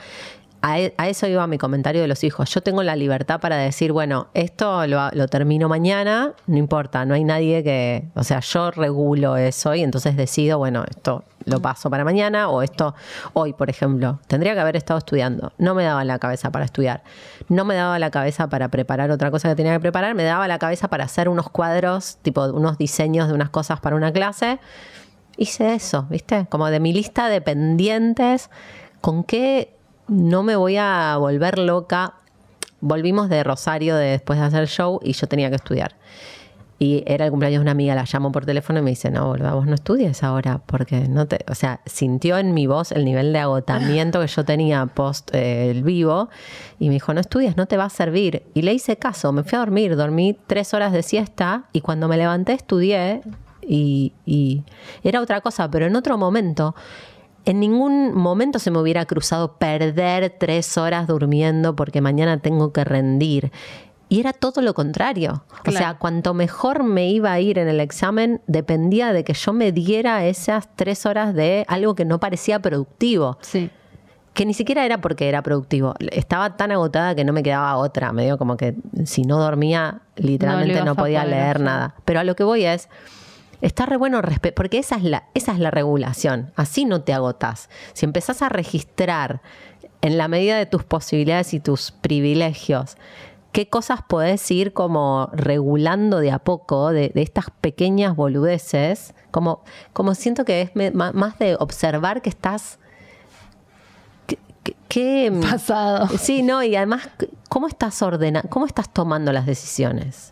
A, 0.63 0.79
e- 0.81 0.95
a 0.97 1.09
eso 1.09 1.27
iba 1.27 1.47
mi 1.47 1.59
comentario 1.59 2.01
de 2.01 2.09
los 2.09 2.25
hijos. 2.25 2.49
Yo 2.55 2.63
tengo 2.63 2.83
la 2.83 2.97
libertad 2.97 3.39
para 3.41 3.57
decir, 3.57 3.93
bueno, 3.93 4.29
esto 4.33 4.87
lo, 4.87 5.11
lo 5.11 5.29
termino 5.29 5.69
mañana, 5.69 6.33
no 6.47 6.57
importa, 6.57 7.05
no 7.05 7.13
hay 7.13 7.25
nadie 7.25 7.63
que, 7.63 8.05
o 8.15 8.25
sea, 8.25 8.41
yo 8.41 8.71
regulo 8.71 9.37
eso 9.37 9.75
y 9.75 9.83
entonces 9.83 10.17
decido, 10.17 10.57
bueno, 10.57 10.85
esto 10.89 11.23
lo 11.45 11.61
paso 11.61 11.91
para 11.91 12.05
mañana 12.05 12.49
o 12.49 12.63
esto 12.63 12.95
hoy, 13.33 13.53
por 13.53 13.71
ejemplo, 13.71 14.21
tendría 14.27 14.55
que 14.55 14.61
haber 14.61 14.77
estado 14.77 14.99
estudiando. 14.99 15.53
No 15.59 15.75
me 15.75 15.85
daba 15.85 16.05
la 16.05 16.19
cabeza 16.19 16.51
para 16.51 16.65
estudiar. 16.65 17.03
No 17.49 17.65
me 17.65 17.75
daba 17.75 17.99
la 17.99 18.11
cabeza 18.11 18.49
para 18.49 18.69
preparar 18.69 19.11
otra 19.11 19.31
cosa 19.31 19.49
que 19.49 19.55
tenía 19.55 19.73
que 19.75 19.81
preparar, 19.81 20.15
me 20.15 20.25
daba 20.25 20.49
la 20.49 20.59
cabeza 20.59 20.89
para 20.89 21.05
hacer 21.05 21.29
unos 21.29 21.51
cuadros, 21.51 22.19
tipo 22.23 22.45
unos 22.47 22.79
diseños 22.79 23.29
de 23.29 23.35
unas 23.35 23.51
cosas 23.51 23.81
para 23.81 23.97
una 23.97 24.13
clase. 24.13 24.59
Hice 25.37 25.75
eso, 25.75 26.07
¿viste? 26.11 26.47
Como 26.49 26.67
de 26.71 26.81
mi 26.81 26.93
lista 26.93 27.29
de 27.29 27.41
pendientes, 27.41 28.51
¿con 29.01 29.25
qué 29.25 29.75
no 30.09 30.43
me 30.43 30.55
voy 30.57 30.77
a 30.77 31.17
volver 31.19 31.59
loca? 31.59 32.15
Volvimos 32.81 33.29
de 33.29 33.43
Rosario 33.43 33.97
de- 33.97 34.07
después 34.11 34.39
de 34.39 34.45
hacer 34.45 34.61
el 34.61 34.69
show 34.69 35.01
y 35.03 35.13
yo 35.15 35.27
tenía 35.27 35.49
que 35.51 35.57
estudiar. 35.57 35.97
Y 36.79 37.05
era 37.07 37.25
el 37.25 37.31
cumpleaños 37.31 37.61
de 37.61 37.63
una 37.63 37.71
amiga, 37.71 37.95
la 37.95 38.05
llamo 38.11 38.33
por 38.33 38.47
teléfono 38.47 38.81
y 38.81 38.83
me 38.83 38.91
dice, 38.91 39.11
no, 39.11 39.29
boluda, 39.29 39.55
vos 39.55 39.67
no 39.67 39.75
estudies 39.75 40.23
ahora, 40.23 40.61
porque 40.67 41.09
no 41.09 41.27
te, 41.27 41.45
o 41.49 41.55
sea, 41.55 41.81
sintió 41.87 42.37
en 42.37 42.53
mi 42.53 42.67
voz 42.67 42.91
el 42.91 43.05
nivel 43.05 43.33
de 43.33 43.39
agotamiento 43.39 44.21
que 44.21 44.27
yo 44.27 44.45
tenía 44.45 44.87
post 44.87 45.33
eh, 45.35 45.71
el 45.71 45.85
vivo 45.85 46.29
y 46.81 46.89
me 46.89 46.95
dijo, 46.95 47.15
no 47.15 47.21
estudies, 47.21 47.57
no 47.57 47.67
te 47.67 47.77
va 47.77 47.85
a 47.85 47.91
servir. 47.91 48.43
Y 48.55 48.63
le 48.63 48.75
hice 48.75 48.97
caso, 48.97 49.33
me 49.33 49.45
fui 49.45 49.57
a 49.57 49.61
dormir, 49.61 49.97
dormí 49.97 50.37
tres 50.47 50.75
horas 50.75 50.93
de 50.93 51.03
siesta 51.03 51.67
y 51.73 51.81
cuando 51.81 52.09
me 52.09 52.17
levanté 52.17 52.55
estudié 52.55 53.23
y 53.67 54.63
era 55.03 55.21
otra 55.21 55.41
cosa, 55.41 55.71
pero 55.71 55.87
en 55.87 55.97
otro 55.97 56.19
momento 56.19 56.75
en 57.45 57.61
ningún 57.61 58.15
momento 58.15 58.59
se 58.59 58.71
me 58.71 58.79
hubiera 58.79 59.05
cruzado 59.05 59.57
perder 59.59 60.35
tres 60.39 60.79
horas 60.79 61.07
durmiendo 61.07 61.77
porque 61.77 62.01
mañana 62.01 62.39
tengo 62.39 62.73
que 62.73 62.85
rendir. 62.85 63.53
Y 64.09 64.21
era 64.21 64.33
todo 64.33 64.61
lo 64.61 64.75
contrario. 64.75 65.45
O 65.67 65.71
sea, 65.71 65.95
cuanto 65.95 66.35
mejor 66.35 66.85
me 66.85 67.11
iba 67.11 67.33
a 67.33 67.41
ir 67.41 67.59
en 67.59 67.69
el 67.69 67.81
examen, 67.81 68.41
dependía 68.47 69.13
de 69.13 69.25
que 69.25 69.35
yo 69.35 69.53
me 69.53 69.73
diera 69.73 70.27
esas 70.27 70.69
tres 70.77 71.07
horas 71.07 71.35
de 71.35 71.65
algo 71.69 71.95
que 71.95 72.05
no 72.05 72.21
parecía 72.21 72.61
productivo. 72.61 73.39
Sí. 73.41 73.71
Que 74.35 74.45
ni 74.47 74.53
siquiera 74.53 74.85
era 74.85 75.01
porque 75.01 75.29
era 75.29 75.43
productivo. 75.43 75.95
Estaba 76.11 76.57
tan 76.57 76.73
agotada 76.73 77.15
que 77.15 77.25
no 77.25 77.33
me 77.33 77.43
quedaba 77.43 77.77
otra. 77.77 78.13
Me 78.13 78.25
dio 78.25 78.37
como 78.37 78.57
que 78.57 78.75
si 79.05 79.23
no 79.23 79.39
dormía, 79.39 80.03
literalmente 80.17 80.85
no, 80.85 80.97
podía 80.97 81.25
leer 81.25 81.61
nada. 81.61 81.95
Pero 82.05 82.21
a 82.21 82.25
lo 82.25 82.37
que 82.37 82.45
voy 82.45 82.65
es, 82.65 82.89
está 83.63 83.87
re 83.87 83.97
bueno 83.97 84.21
porque 84.55 84.79
esa 84.79 84.97
es, 84.97 85.05
la, 85.05 85.25
esa 85.35 85.53
es 85.53 85.61
la 85.61 85.71
regulación. 85.71 86.53
Así 86.57 86.85
no 86.85 87.03
te 87.03 87.13
agotás. 87.13 87.71
Si 87.95 88.05
empezás 88.05 88.43
a 88.43 88.49
registrar 88.49 89.41
en 90.03 90.19
la 90.19 90.29
medida 90.29 90.59
de 90.59 90.67
tus 90.67 90.85
posibilidades 90.85 91.55
y 91.55 91.61
tus 91.61 91.91
privilegios, 91.91 92.97
qué 93.55 93.69
cosas 93.71 94.01
podés 94.07 94.51
ir 94.51 94.73
como 94.75 95.31
regulando 95.33 96.19
de 96.19 96.33
a 96.33 96.41
poco 96.41 96.91
de, 96.91 97.09
de 97.15 97.23
estas 97.23 97.47
pequeñas 97.61 98.17
boludeces. 98.17 99.15
Como, 99.31 99.63
como 99.93 100.15
siento 100.15 100.45
que 100.45 100.61
es 100.63 100.71
me- 100.75 100.91
más 100.91 101.39
de 101.39 101.57
observar 101.59 102.21
que 102.21 102.29
estás. 102.31 102.79
que- 104.27 104.39
que- 104.89 105.33
Pasado. 105.41 106.09
Sí, 106.19 106.43
no, 106.43 106.63
y 106.65 106.75
además, 106.75 107.09
¿cómo 107.49 107.69
estás 107.69 108.03
ordenando? 108.03 108.49
¿Cómo 108.51 108.67
estás 108.67 108.93
tomando 108.93 109.33
las 109.33 109.47
decisiones? 109.47 110.31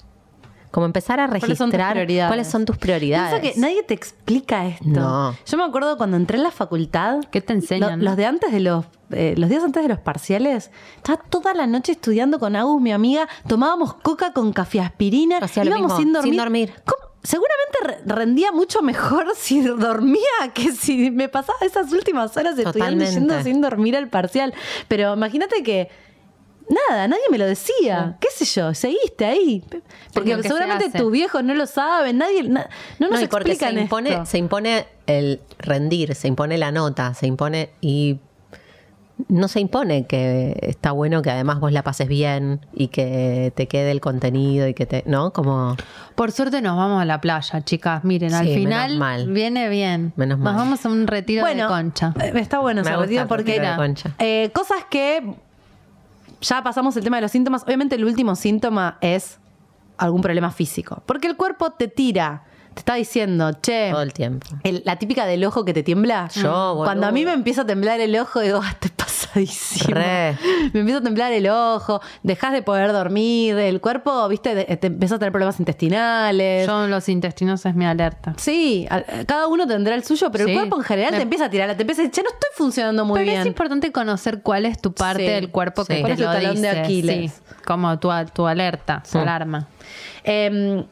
Como 0.73 0.87
empezar 0.87 1.21
a 1.21 1.29
¿Cuáles 1.29 1.43
son 1.43 1.51
tus 1.51 1.59
registrar 1.77 1.93
prioridades? 1.93 2.29
cuáles 2.31 2.49
son 2.49 2.65
tus 2.65 2.77
prioridades. 2.79 3.41
Que 3.41 3.61
nadie 3.61 3.83
te 3.85 3.95
explica 3.95 4.67
esto. 4.67 4.85
No. 4.89 5.37
Yo 5.47 5.57
me 5.59 5.63
acuerdo 5.65 5.97
cuando 5.97 6.17
entré 6.17 6.39
en 6.39 6.43
la 6.43 6.51
facultad. 6.51 7.21
¿Qué 7.31 7.41
te 7.41 7.53
enseñan? 7.53 8.01
lo- 8.01 8.07
los 8.07 8.17
de 8.17 8.27
antes 8.27 8.51
de 8.51 8.59
los. 8.61 8.87
eh, 9.11 9.35
los 9.37 9.49
días 9.51 9.63
antes 9.63 9.83
de 9.83 9.89
los 9.91 9.99
parciales, 9.99 10.71
estaba 10.97 11.23
toda 11.29 11.53
la 11.55 11.67
noche 11.67 11.93
estudiando 11.93 12.39
con 12.41 12.57
Agus, 12.57 12.81
mi 12.83 12.91
amiga. 12.91 13.29
Tomábamos 13.47 13.95
coca 13.95 14.33
con. 14.33 14.53
Hacía 15.45 15.65
íbamos 15.65 15.83
mismo, 15.89 15.99
sin 15.99 16.13
dormir. 16.13 16.33
sin 16.33 16.39
dormir. 16.39 16.73
¿Cómo? 16.87 17.13
Seguramente 17.25 17.79
re- 18.09 18.15
rendía 18.17 18.51
mucho 18.51 18.83
mejor 18.83 19.27
si 19.37 19.61
dormía 19.61 20.23
que 20.55 20.73
si 20.73 21.11
me 21.11 21.29
pasaba 21.29 21.59
esas 21.61 21.93
últimas 21.93 22.37
horas 22.37 22.59
estudiando 22.59 22.73
Totalmente. 23.05 23.13
yendo 23.15 23.43
sin 23.43 23.61
dormir 23.61 23.97
al 23.97 24.09
parcial. 24.09 24.55
Pero 24.89 25.13
imagínate 25.15 25.63
que. 25.63 25.89
Nada, 26.69 27.09
nadie 27.09 27.23
me 27.31 27.39
lo 27.39 27.47
decía. 27.47 28.17
¿Qué 28.21 28.29
sé 28.35 28.45
yo? 28.45 28.73
Seguiste 28.75 29.25
ahí. 29.25 29.65
Porque 30.15 30.37
que 30.37 30.43
seguramente 30.43 30.91
tus 30.97 31.11
viejos 31.11 31.43
no 31.45 31.55
lo 31.55 31.67
saben, 31.67 32.19
nadie. 32.19 32.43
na- 32.45 32.69
no 32.99 33.09
nos 33.11 33.19
No, 33.21 33.25
y 33.25 33.29
porque 33.29 33.49
se 33.51 33.65
explican 33.67 33.83
impone, 33.83 34.11
esto. 34.11 34.27
se 34.27 34.39
impone 34.39 34.87
el 35.07 35.41
rendir, 35.59 36.15
se 36.15 36.29
impone 36.29 36.59
la 36.59 36.71
nota, 36.73 37.15
se 37.15 37.27
impone 37.27 37.71
y 37.81 38.19
no 39.29 39.47
se 39.47 39.61
impone 39.61 40.07
que 40.07 40.57
está 40.63 40.91
bueno 40.93 41.23
que 41.23 41.31
además 41.31 41.61
vos 41.61 41.71
la 41.71 41.83
pases 41.85 42.09
bien 42.09 42.65
y 42.73 42.89
que 42.89 43.53
te 43.55 43.69
quede 43.69 43.91
el 43.93 44.01
contenido 44.01 44.67
y 44.67 44.75
que 44.75 44.87
te, 44.87 45.05
¿no? 45.07 45.33
Como 45.33 45.77
Por 46.17 46.33
suerte 46.33 46.61
nos 46.63 46.77
vamos 46.77 47.01
a 47.01 47.05
la 47.05 47.21
playa, 47.21 47.61
chicas. 47.63 48.03
Miren, 48.05 48.35
al 48.35 48.47
Sí, 48.47 48.55
final 48.55 48.97
mal. 48.99 49.29
viene 49.31 49.69
bien. 49.69 50.13
Menos 50.17 50.39
mal. 50.39 50.55
Nos 50.55 50.63
vamos 50.63 50.87
a 50.87 50.89
un 50.89 51.07
retiro 51.07 51.45
de 51.47 51.67
concha. 51.67 52.15
eh, 52.21 52.33
Está 52.37 52.59
bueno 52.61 52.83
Me 52.83 52.89
ese 52.91 52.97
gusta 52.97 53.03
retiro 53.07 53.29
porque 53.29 53.43
retiro 53.53 53.63
de 53.63 53.69
era, 53.69 53.77
concha. 53.77 54.11
eh, 54.19 54.51
cosas 54.55 54.79
que 54.91 55.35
ya 56.43 56.63
pasamos 56.63 56.97
el 56.97 57.05
tema 57.05 57.17
de 57.17 57.23
los 57.23 57.31
síntomas. 57.31 57.63
Obviamente 57.65 57.95
el 57.95 58.05
último 58.05 58.37
síntoma 58.37 58.99
es 59.01 59.39
algún 59.97 60.21
problema 60.21 60.51
físico. 60.51 61.03
Porque 61.07 61.29
el 61.29 61.37
cuerpo 61.37 61.71
te 61.71 61.89
tira, 61.89 62.45
te 62.75 62.81
está 62.81 62.95
diciendo, 62.95 63.53
che, 63.61 63.91
todo 63.91 64.03
el 64.03 64.13
tiempo. 64.13 64.47
el- 64.65 64.83
la 64.85 64.97
típica 64.97 65.27
del 65.27 65.45
ojo 65.45 65.65
que 65.65 65.73
te 65.75 65.83
tiembla. 65.83 66.29
Yo, 66.35 66.75
boludo. 66.75 66.85
Cuando 66.85 67.07
a 67.07 67.13
mí 67.13 67.25
me 67.25 67.33
empieza 67.33 67.63
a 67.63 67.67
temblar 67.67 68.01
el 68.01 68.17
ojo, 68.19 68.41
digo, 68.41 68.61
ah, 68.63 68.75
te 68.79 68.89
pasadísimo. 68.91 69.95
Re. 69.95 70.37
Me 70.73 70.81
empieza 70.81 70.99
a 70.99 71.03
temblar 71.03 71.33
el 71.33 71.49
ojo, 71.49 72.01
dejas 72.23 72.53
de 72.53 72.63
poder 72.63 72.93
dormir, 72.93 73.57
el 73.59 73.81
cuerpo, 73.81 74.29
viste, 74.29 74.55
de- 74.55 74.65
te 74.77 74.87
empieza 74.89 75.15
a 75.15 75.19
tener 75.19 75.33
problemas 75.33 75.59
intestinales. 75.59 76.67
Yo 76.67 76.87
los 76.87 77.09
intestinos 77.09 77.65
es 77.67 77.75
mi 77.75 77.85
alerta. 77.87 78.35
Sí, 78.37 78.87
a- 78.91 79.03
cada 79.27 79.47
uno 79.49 79.67
tendrá 79.67 79.95
el 79.95 80.05
suyo, 80.05 80.31
pero 80.31 80.45
Sí. 80.45 80.51
el 80.51 80.57
cuerpo 80.57 80.77
en 80.77 80.83
general 80.85 81.11
Me- 81.13 81.17
te 81.19 81.23
empieza 81.23 81.47
a 81.47 81.51
tirar, 81.51 81.75
te 81.77 81.83
empieza 81.83 82.03
a 82.03 82.05
decir, 82.05 82.15
che, 82.15 82.23
no 82.23 82.29
estoy 82.31 82.51
funcionando 82.57 83.05
muy 83.05 83.19
Pero 83.21 83.31
bien. 83.31 83.41
es 83.41 83.47
importante 83.47 83.91
conocer 83.93 84.43
cuál 84.43 84.67
es 84.67 84.81
tu 84.81 84.93
parte 84.93 85.25
Sí, 85.27 85.33
del 85.33 85.51
cuerpo 85.51 85.85
que 85.85 85.95
sí. 85.95 85.97
te 85.97 86.01
¿Cuál 86.03 86.13
es 86.13 86.19
lo 86.21 86.27
tu 86.27 86.33
talón 86.33 86.55
de 86.63 86.69
dice. 86.69 86.81
Aquiles? 86.81 87.33
Sí, 87.33 87.43
como 87.67 87.99
tu, 87.99 88.11
tu 88.35 88.47
alerta, 88.47 89.03
tu 89.11 89.19
alarma. 89.19 89.67
Eh, 90.25 90.85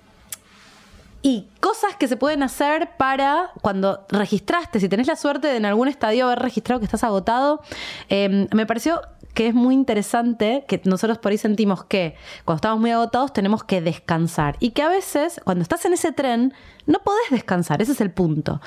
y 1.22 1.48
cosas 1.60 1.96
que 1.96 2.08
se 2.08 2.16
pueden 2.16 2.42
hacer 2.42 2.90
para 2.96 3.50
cuando 3.60 4.06
registraste, 4.08 4.80
si 4.80 4.88
tenés 4.88 5.06
la 5.06 5.16
suerte 5.16 5.48
de 5.48 5.56
en 5.56 5.66
algún 5.66 5.88
estadio 5.88 6.26
haber 6.26 6.38
registrado 6.38 6.80
que 6.80 6.86
estás 6.86 7.04
agotado, 7.04 7.60
eh, 8.08 8.48
me 8.54 8.66
pareció 8.66 9.00
que 9.34 9.48
es 9.48 9.54
muy 9.54 9.74
interesante 9.74 10.64
que 10.66 10.80
nosotros 10.84 11.18
por 11.18 11.32
ahí 11.32 11.38
sentimos 11.38 11.84
que 11.84 12.16
cuando 12.44 12.56
estamos 12.56 12.80
muy 12.80 12.90
agotados 12.90 13.32
tenemos 13.32 13.64
que 13.64 13.80
descansar 13.80 14.56
y 14.60 14.70
que 14.70 14.82
a 14.82 14.88
veces 14.88 15.40
cuando 15.44 15.62
estás 15.62 15.84
en 15.84 15.92
ese 15.92 16.12
tren 16.12 16.54
no 16.86 16.98
podés 17.00 17.30
descansar, 17.30 17.80
ese 17.82 17.92
es 17.92 18.00
el 18.00 18.10
punto, 18.10 18.60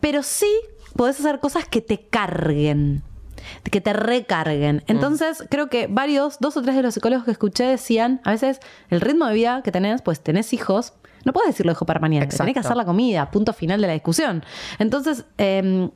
pero 0.00 0.22
sí 0.22 0.52
podés 0.96 1.18
hacer 1.20 1.40
cosas 1.40 1.66
que 1.66 1.80
te 1.80 2.06
carguen 2.08 3.02
que 3.70 3.80
te 3.80 3.94
recarguen. 3.94 4.84
Entonces, 4.86 5.44
creo 5.48 5.70
que 5.70 5.86
varios, 5.86 6.38
dos 6.40 6.58
o 6.58 6.62
tres 6.62 6.76
de 6.76 6.82
los 6.82 6.92
psicólogos 6.92 7.24
que 7.24 7.30
escuché 7.30 7.64
decían, 7.64 8.20
a 8.24 8.32
veces 8.32 8.60
el 8.90 9.00
ritmo 9.00 9.26
de 9.26 9.34
vida 9.34 9.62
que 9.64 9.72
tenés, 9.72 10.02
pues 10.02 10.20
tenés 10.20 10.52
hijos, 10.52 10.92
no 11.24 11.32
puedes 11.32 11.50
decirlo 11.50 11.72
dejo 11.72 11.86
para 11.86 12.00
mañana, 12.00 12.24
Exacto. 12.24 12.44
tenés 12.44 12.54
que 12.54 12.60
hacer 12.60 12.76
la 12.76 12.84
comida, 12.84 13.30
punto 13.30 13.52
final 13.52 13.80
de 13.80 13.86
la 13.86 13.92
discusión. 13.92 14.44
Entonces, 14.78 15.24
eh, 15.38 15.90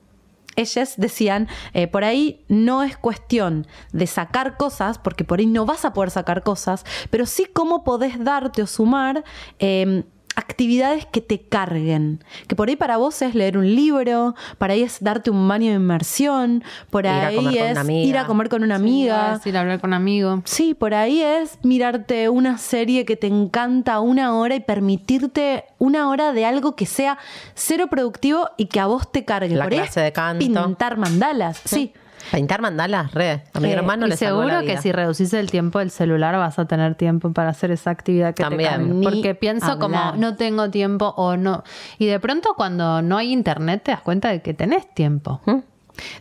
ellas 0.56 0.94
decían, 0.96 1.48
eh, 1.72 1.86
por 1.88 2.04
ahí 2.04 2.44
no 2.48 2.82
es 2.82 2.96
cuestión 2.96 3.66
de 3.92 4.06
sacar 4.06 4.56
cosas, 4.56 4.98
porque 4.98 5.24
por 5.24 5.38
ahí 5.38 5.46
no 5.46 5.66
vas 5.66 5.84
a 5.84 5.92
poder 5.92 6.10
sacar 6.10 6.42
cosas, 6.42 6.84
pero 7.10 7.26
sí 7.26 7.46
cómo 7.52 7.84
podés 7.84 8.22
darte 8.22 8.62
o 8.62 8.66
sumar 8.66 9.24
eh, 9.58 10.04
actividades 10.36 11.06
que 11.06 11.20
te 11.20 11.40
carguen. 11.40 12.22
Que 12.48 12.56
por 12.56 12.68
ahí 12.68 12.76
para 12.76 12.96
vos 12.96 13.20
es 13.22 13.34
leer 13.34 13.56
un 13.58 13.74
libro, 13.74 14.34
para 14.58 14.74
ahí 14.74 14.82
es 14.82 14.98
darte 15.02 15.30
un 15.30 15.46
baño 15.48 15.70
de 15.70 15.76
inmersión, 15.76 16.62
por 16.90 17.04
Ir 17.04 17.10
a 17.10 17.26
ahí 17.28 17.36
comer 17.36 17.54
con 17.54 17.64
es 17.66 17.70
una 17.72 17.80
amiga. 17.80 18.06
ir 18.08 18.18
a 18.18 18.26
comer 18.26 18.48
con 18.48 18.62
una 18.64 18.76
Sí, 18.76 18.82
amiga. 18.82 19.34
es 19.40 19.46
ir 19.46 19.56
a 19.56 19.60
hablar 19.60 19.80
con 19.80 19.92
amigos. 19.94 20.40
Sí, 20.44 20.74
por 20.74 20.94
ahí 20.94 21.20
es 21.22 21.58
mirarte 21.62 22.28
una 22.28 22.58
serie 22.58 23.04
que 23.04 23.16
te 23.16 23.26
encanta 23.26 24.00
una 24.00 24.34
hora 24.36 24.54
y 24.56 24.60
permitirte 24.60 25.64
una 25.78 26.08
hora 26.08 26.32
de 26.32 26.44
algo 26.44 26.76
que 26.76 26.86
sea 26.86 27.18
cero 27.54 27.88
productivo 27.88 28.48
y 28.56 28.66
que 28.66 28.80
a 28.80 28.86
vos 28.86 29.10
te 29.10 29.24
cargue. 29.24 29.54
La 29.54 29.64
por 29.64 29.72
ahí 29.72 29.78
clase 29.80 30.00
es 30.00 30.04
de 30.06 30.12
canto. 30.12 30.38
pintar 30.44 30.96
mandalas. 30.96 31.60
Sí. 31.64 31.92
Pintar 32.32 32.60
mandalas, 32.62 33.12
re. 33.12 33.42
A 33.52 33.60
mi 33.60 33.68
Eh, 33.68 33.72
hermano 33.72 34.06
le 34.06 34.16
seguro 34.16 34.48
la 34.48 34.62
que 34.62 34.76
si 34.78 34.92
reducís 34.92 35.32
el 35.34 35.50
tiempo 35.50 35.78
del 35.78 35.90
celular 35.90 36.36
vas 36.36 36.58
a 36.58 36.64
tener 36.66 36.94
tiempo 36.94 37.32
para 37.32 37.50
hacer 37.50 37.70
esa 37.70 37.90
actividad 37.90 38.34
que 38.34 38.42
También. 38.42 39.00
te 39.00 39.08
Porque 39.10 39.34
pienso 39.34 39.78
como 39.78 40.12
no 40.16 40.36
tengo 40.36 40.70
tiempo 40.70 41.14
o 41.16 41.36
no. 41.36 41.62
Y 41.98 42.06
de 42.06 42.18
pronto 42.20 42.54
cuando 42.56 43.02
no 43.02 43.16
hay 43.16 43.32
internet 43.32 43.82
te 43.84 43.90
das 43.92 44.00
cuenta 44.00 44.30
de 44.30 44.42
que 44.42 44.54
tenés 44.54 44.92
tiempo. 44.94 45.40
¿Mm? 45.46 45.58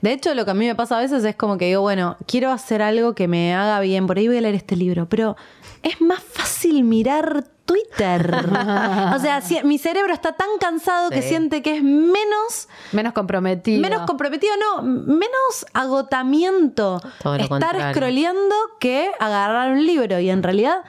De 0.02 0.12
hecho, 0.14 0.34
lo 0.36 0.46
que 0.46 0.52
a 0.52 0.54
mí 0.54 0.66
me 0.68 0.76
pasa 0.76 0.98
a 0.98 1.02
veces 1.02 1.24
es 1.24 1.36
como 1.36 1.58
que 1.58 1.66
digo, 1.66 1.82
bueno, 1.82 2.18
quiero 2.28 2.52
hacer 2.52 2.82
algo 2.82 3.16
que 3.16 3.28
me 3.28 3.54
haga 3.56 3.80
bien, 3.80 4.06
por 4.08 4.18
ahí 4.18 4.28
voy 4.28 4.38
a 4.38 4.42
leer 4.42 4.56
este 4.56 4.76
libro, 4.76 5.08
pero 5.10 5.36
es 5.82 6.00
más 6.02 6.22
fácil 6.22 6.84
mirar 6.84 7.46
Twitter. 7.66 8.36
o 9.16 9.20
sea, 9.20 9.42
si- 9.42 9.64
mi 9.64 9.78
cerebro 9.78 10.14
está 10.14 10.34
tan 10.34 10.48
cansado 10.60 11.10
que 11.10 11.22
siente 11.22 11.62
que 11.62 11.78
es 11.78 11.84
menos 11.84 12.68
Menos 12.92 13.14
comprometido. 13.14 13.82
Menos 13.82 14.02
comprometido, 14.06 14.54
no, 14.58 14.82
menos 14.84 15.66
agotamiento 15.74 17.00
Todo 17.22 17.38
lo 17.38 17.44
estar 17.44 17.60
contrario. 17.60 17.92
scrolleando 17.96 18.56
que 18.80 19.12
agarrar 19.20 19.72
un 19.72 19.86
libro. 19.86 20.20
Y 20.20 20.30
en 20.30 20.44
realidad, 20.44 20.80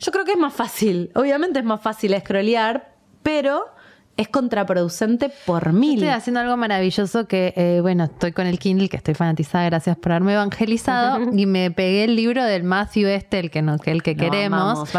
yo 0.00 0.12
creo 0.12 0.24
que 0.24 0.32
es 0.32 0.38
más 0.38 0.52
fácil. 0.52 1.10
Obviamente 1.14 1.58
es 1.60 1.64
más 1.64 1.80
fácil 1.80 2.14
scrollear, 2.20 2.92
pero 3.22 3.66
es 4.16 4.28
contraproducente 4.28 5.30
por 5.44 5.72
mil. 5.72 5.94
Estoy 5.94 6.08
haciendo 6.08 6.40
algo 6.40 6.56
maravilloso 6.56 7.26
que, 7.26 7.52
eh, 7.56 7.80
bueno, 7.82 8.04
estoy 8.04 8.32
con 8.32 8.46
el 8.46 8.58
Kindle, 8.58 8.88
que 8.88 8.96
estoy 8.96 9.14
fanatizada, 9.14 9.64
gracias 9.64 9.96
por 9.96 10.12
haberme 10.12 10.34
evangelizado, 10.34 11.18
y 11.36 11.46
me 11.46 11.70
pegué 11.70 12.04
el 12.04 12.14
libro 12.14 12.44
del 12.44 12.62
Matthew 12.62 13.08
este, 13.08 13.40
el 13.40 13.50
que, 13.50 13.62
no, 13.62 13.78
que, 13.78 13.90
el 13.90 14.02
que 14.02 14.14
queremos, 14.16 14.60
amamos, 14.60 14.90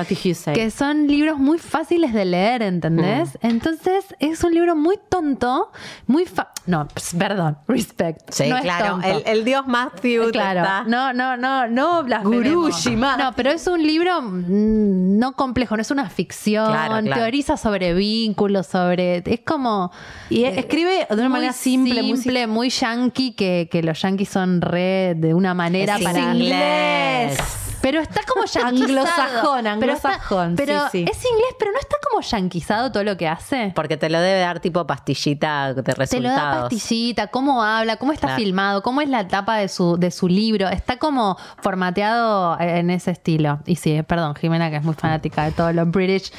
que 0.53 0.69
son 0.69 1.07
libros 1.07 1.37
muy 1.39 1.57
fáciles 1.59 2.13
de 2.13 2.25
leer, 2.25 2.61
¿entendés? 2.61 3.35
Mm. 3.41 3.47
Entonces, 3.47 4.05
es 4.19 4.43
un 4.43 4.53
libro 4.53 4.75
muy 4.75 4.97
tonto, 5.09 5.71
muy... 6.07 6.25
fa- 6.25 6.49
no, 6.65 6.87
perdón, 7.17 7.57
respect. 7.67 8.31
Sí, 8.31 8.49
no 8.49 8.57
es 8.57 8.63
claro. 8.63 8.93
tonto. 8.93 9.07
El, 9.07 9.23
el 9.25 9.45
dios 9.45 9.67
Matthew. 9.67 10.31
Claro, 10.31 10.61
está- 10.61 10.83
no, 10.85 11.13
no, 11.13 11.37
no, 11.37 11.67
no. 11.67 12.03
Gurushi. 12.23 12.95
No, 12.95 13.33
pero 13.35 13.51
es 13.51 13.67
un 13.67 13.81
libro 13.85 14.21
mm, 14.21 15.19
no 15.19 15.33
complejo, 15.33 15.75
no 15.75 15.81
es 15.81 15.91
una 15.91 16.09
ficción, 16.09 16.65
Claro, 16.67 16.99
claro. 17.01 17.21
teoriza 17.21 17.55
sobre 17.57 17.93
vínculos, 17.93 18.67
sobre... 18.67 19.04
Es 19.25 19.39
como... 19.45 19.91
Y 20.29 20.43
eh, 20.45 20.59
escribe 20.59 21.07
de 21.09 21.15
una 21.15 21.29
manera 21.29 21.53
simple, 21.53 22.01
muy 22.03 22.17
simple, 22.17 22.47
muy 22.47 22.69
yankee, 22.69 23.33
que, 23.33 23.67
que 23.71 23.83
los 23.83 24.01
yankees 24.01 24.29
son 24.29 24.61
re 24.61 25.13
de 25.15 25.33
una 25.33 25.53
manera 25.53 25.97
Es 25.97 26.03
para... 26.03 26.19
inglés. 26.33 27.37
Pero 27.81 27.99
está 28.01 28.21
como. 28.23 28.45
Anglosajón, 28.65 29.63
Pero 29.79 29.93
está- 29.93 30.09
anglosajón, 30.09 30.55
Pero, 30.55 30.79
sí, 30.91 31.05
sí. 31.05 31.05
es 31.11 31.23
inglés, 31.23 31.55
pero 31.59 31.71
no 31.71 31.77
está 31.79 31.97
como 32.09 32.21
yanquizado 32.21 32.91
todo 32.91 33.03
lo 33.03 33.15
que 33.15 33.27
hace. 33.27 33.71
Porque 33.75 33.95
te 33.97 34.09
lo 34.09 34.19
debe 34.19 34.39
dar 34.39 34.59
tipo 34.59 34.87
pastillita 34.87 35.73
de 35.73 35.81
resultados. 35.93 36.09
Te 36.09 36.19
lo 36.21 36.29
da 36.29 36.61
pastillita, 36.61 37.27
cómo 37.27 37.61
habla, 37.63 37.97
cómo 37.97 38.11
está 38.11 38.27
Claro. 38.27 38.41
filmado, 38.41 38.81
cómo 38.81 39.01
es 39.01 39.09
la 39.09 39.19
etapa 39.21 39.57
de 39.57 39.67
su, 39.67 39.97
de 39.97 40.09
su 40.09 40.27
libro. 40.27 40.67
Está 40.69 40.97
como 40.97 41.37
formateado 41.61 42.59
en 42.59 42.89
ese 42.89 43.11
estilo. 43.11 43.59
Y 43.67 43.75
sí, 43.75 44.01
perdón, 44.01 44.33
Jimena, 44.35 44.71
que 44.71 44.77
es 44.77 44.83
muy 44.83 44.95
fanática 44.95 45.45
de 45.45 45.51
todo 45.51 45.71
lo 45.71 45.85
British. 45.85 46.31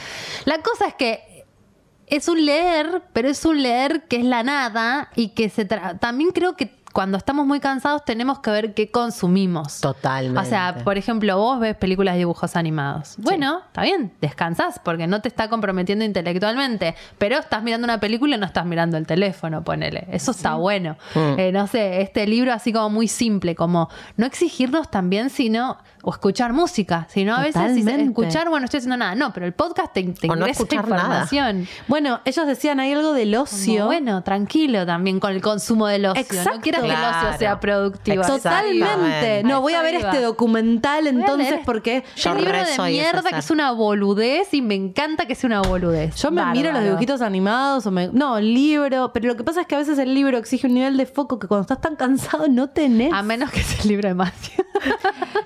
La 0.47 0.59
cosa 0.63 0.87
es 0.89 0.95
que 0.95 1.36
es 2.07 2.29
un 2.29 2.45
leer, 2.45 3.03
pero 3.13 3.29
es 3.29 3.45
un 3.45 3.63
leer 3.63 4.05
que 4.09 4.17
es 4.17 4.25
la 4.25 4.43
nada 4.43 5.11
y 5.17 5.29
que 5.29 5.49
se 5.49 5.69
tra- 5.69 5.99
también 5.99 6.31
creo 6.31 6.57
que 6.57 6.75
cuando 6.93 7.19
estamos 7.19 7.45
muy 7.47 7.61
cansados 7.61 8.07
tenemos 8.07 8.39
que 8.39 8.51
ver 8.51 8.73
qué 8.73 8.91
consumimos. 8.91 9.83
Totalmente. 9.83 10.41
O 10.41 10.45
sea, 10.47 10.77
por 10.83 10.97
ejemplo, 10.97 11.37
vos 11.37 11.61
ves 11.61 11.77
películas 11.77 12.15
de 12.15 12.21
dibujos 12.21 12.57
animados. 12.57 13.17
Bueno, 13.19 13.61
está 13.67 13.83
bien, 13.83 14.15
descansás 14.23 14.81
porque 14.83 15.07
no 15.07 15.21
te 15.21 15.29
está 15.29 15.51
comprometiendo 15.51 16.07
intelectualmente, 16.07 16.95
pero 17.19 17.37
estás 17.37 17.63
mirando 17.63 17.85
una 17.85 18.01
película 18.01 18.37
y 18.37 18.39
no 18.39 18.47
estás 18.47 18.65
mirando 18.65 18.97
el 18.97 19.07
teléfono, 19.07 19.63
ponele. 19.63 20.07
Eso 20.11 20.31
está 20.31 20.55
bueno. 20.55 20.97
Mm. 21.15 21.39
Eh, 21.39 21.53
no 21.53 21.67
sé, 21.67 22.01
este 22.01 22.27
libro 22.27 22.55
así 22.55 22.73
como 22.73 22.89
muy 22.89 23.09
simple, 23.09 23.55
como 23.55 23.91
no 24.17 24.25
exigirnos 24.25 24.91
también, 24.91 25.29
sino, 25.29 25.77
o 26.09 26.13
escuchar 26.13 26.53
música, 26.53 27.09
sino 27.11 27.35
a 27.35 27.41
veces 27.41 27.55
si- 27.75 27.81
Totalmente. 27.81 28.05
escuchar, 28.05 28.45
bueno, 28.49 28.61
no 28.61 28.65
estoy 28.67 28.79
haciendo 28.79 28.97
nada. 28.97 29.17
No, 29.17 29.33
pero 29.33 29.45
el 29.45 29.55
podcast 29.55 29.93
te, 29.93 30.05
te 30.05 30.31
O 30.31 30.37
no 30.37 30.47
escuchar 30.47 30.87
nada. 30.89 31.03
información. 31.03 31.67
Bueno, 31.89 32.21
ellos 32.25 32.47
decían, 32.47 32.79
hay 32.79 32.93
algo 32.93 33.13
del 33.13 33.33
Como, 33.33 33.43
ocio. 33.43 33.87
bueno, 33.87 34.23
tranquilo 34.23 34.87
también 34.87 35.19
con 35.19 35.33
el 35.33 35.43
consumo 35.43 35.89
del 35.89 36.07
ocio. 36.07 36.21
Exacto. 36.23 36.51
No 36.55 36.61
quieras 36.61 36.83
que 36.83 36.89
el 36.91 36.95
Claro. 36.95 37.27
ocio 37.29 37.39
sea 37.39 37.59
productivo. 37.59 38.23
Totalmente. 38.25 39.43
No, 39.45 39.61
voy 39.61 39.73
a 39.75 39.83
ver 39.83 39.97
este 39.97 40.21
documental 40.21 41.07
entonces 41.09 41.59
porque 41.65 42.05
Yo 42.17 42.31
un 42.33 42.39
libro 42.39 42.57
de 42.59 42.79
mierda 42.91 43.23
que 43.31 43.39
es 43.39 43.51
una 43.51 43.73
boludez 43.73 44.55
y 44.55 44.63
me 44.63 44.75
encanta 44.77 45.27
que 45.27 45.35
sea 45.35 45.49
una 45.49 45.63
boludez. 45.63 46.15
yo 46.17 46.31
me 46.31 46.45
miro 46.53 46.71
los 46.73 46.85
dibujitos 46.85 47.21
animados 47.21 47.85
o 47.87 47.91
me... 47.91 48.09
No, 48.13 48.39
libro. 48.41 49.11
Pero 49.13 49.27
lo 49.29 49.37
que 49.37 49.43
pasa 49.45 49.63
es 49.63 49.67
que 49.67 49.75
a 49.75 49.79
veces 49.79 49.99
el 49.99 50.15
libro 50.15 50.39
exige 50.39 50.69
un 50.69 50.75
nivel 50.75 50.97
de 50.97 51.07
foco 51.07 51.39
que 51.39 51.49
cuando 51.49 51.63
estás 51.63 51.81
tan 51.81 51.97
cansado 51.97 52.47
no 52.49 52.69
tenés. 52.71 53.13
A 53.13 53.23
menos 53.23 53.51
que 53.51 53.61
sea 53.63 53.81
el 53.83 53.89
libro 53.89 54.09
de 54.09 54.15
Matthew. 54.15 54.65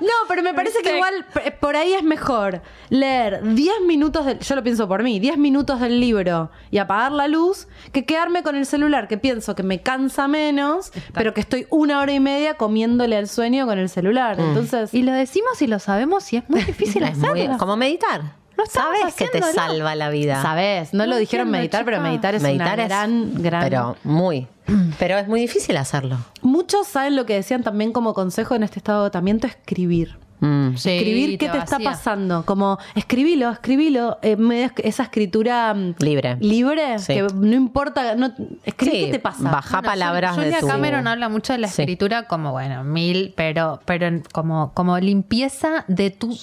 No, 0.00 0.06
pero 0.28 0.42
me 0.42 0.49
parece 0.54 0.78
que 0.82 0.92
¿Viste? 0.92 0.96
igual 0.96 1.26
p- 1.32 1.50
por 1.52 1.76
ahí 1.76 1.92
es 1.94 2.02
mejor 2.02 2.62
leer 2.88 3.40
10 3.42 3.72
minutos 3.86 4.26
del, 4.26 4.38
yo 4.38 4.54
lo 4.56 4.62
pienso 4.62 4.88
por 4.88 5.02
mí, 5.02 5.18
10 5.20 5.38
minutos 5.38 5.80
del 5.80 6.00
libro 6.00 6.50
y 6.70 6.78
apagar 6.78 7.12
la 7.12 7.28
luz 7.28 7.68
que 7.92 8.04
quedarme 8.04 8.42
con 8.42 8.56
el 8.56 8.66
celular, 8.66 9.08
que 9.08 9.18
pienso 9.18 9.54
que 9.54 9.62
me 9.62 9.80
cansa 9.82 10.28
menos, 10.28 10.92
pero 11.12 11.34
que 11.34 11.40
estoy 11.40 11.66
una 11.70 12.00
hora 12.00 12.12
y 12.12 12.20
media 12.20 12.54
comiéndole 12.54 13.16
al 13.16 13.28
sueño 13.28 13.66
con 13.66 13.78
el 13.78 13.88
celular. 13.88 14.38
Entonces, 14.40 14.92
y 14.94 15.02
lo 15.02 15.12
decimos 15.12 15.60
y 15.62 15.66
lo 15.66 15.78
sabemos 15.78 16.32
y 16.32 16.38
es 16.38 16.48
muy 16.48 16.62
difícil 16.62 17.02
Es 17.04 17.16
muy- 17.18 17.40
hacerlo. 17.40 17.58
como 17.58 17.76
meditar. 17.76 18.38
No 18.58 18.66
Sabes 18.66 19.14
que 19.14 19.26
te 19.28 19.40
salva 19.40 19.94
la 19.94 20.10
vida. 20.10 20.42
sabes, 20.42 20.92
no, 20.92 21.06
lo 21.06 21.16
dijeron 21.16 21.46
entiendo, 21.46 21.58
meditar, 21.62 21.84
pero 21.86 22.00
meditar 22.02 22.34
es 22.34 22.42
meditar 22.42 22.74
una 22.74 22.82
es- 22.82 22.88
gran, 22.90 23.42
gran. 23.42 23.62
Pero 23.62 23.96
muy. 24.04 24.46
Pero 24.98 25.16
es 25.16 25.26
muy 25.26 25.40
difícil 25.40 25.78
hacerlo. 25.78 26.18
Muchos 26.42 26.86
saben 26.86 27.16
lo 27.16 27.24
que 27.24 27.32
decían 27.34 27.62
también 27.62 27.92
como 27.92 28.12
consejo 28.12 28.54
en 28.54 28.62
este 28.62 28.78
estado 28.78 28.98
de 28.98 29.04
agotamiento, 29.06 29.46
escribir. 29.46 30.18
Mm. 30.40 30.76
Sí, 30.76 30.90
escribir 30.90 31.38
qué 31.38 31.48
te 31.48 31.58
está 31.58 31.78
pasando. 31.78 32.44
Como, 32.46 32.78
escribilo, 32.94 33.50
escribilo. 33.50 34.18
eh, 34.22 34.36
esa 34.78 35.02
escritura 35.04 35.72
mm, 35.74 35.94
Libre. 36.00 36.36
libre, 36.40 36.98
Sí. 36.98 37.14
que 37.14 37.22
no 37.34 37.54
importa, 37.54 38.14
no, 38.16 38.32
escribí 38.64 38.96
Sí, 38.96 39.04
qué 39.06 39.12
te 39.12 39.18
pasa. 39.18 39.50
baja 39.50 39.76
Bueno, 39.78 39.88
palabras 39.88 40.34
Julia 40.36 40.50
de 40.56 40.60
tu... 40.60 40.66
Cameron 40.66 41.06
habla 41.06 41.28
mucho 41.28 41.52
de 41.52 41.58
la 41.58 41.68
Sí. 41.68 41.82
escritura 41.82 42.26
como, 42.26 42.52
bueno, 42.52 42.84
mil, 42.84 43.32
pero, 43.36 43.80
pero 43.84 44.08
como, 44.32 44.72
como 44.74 44.98
limpieza 44.98 45.84
de 45.88 46.10
tu 46.10 46.36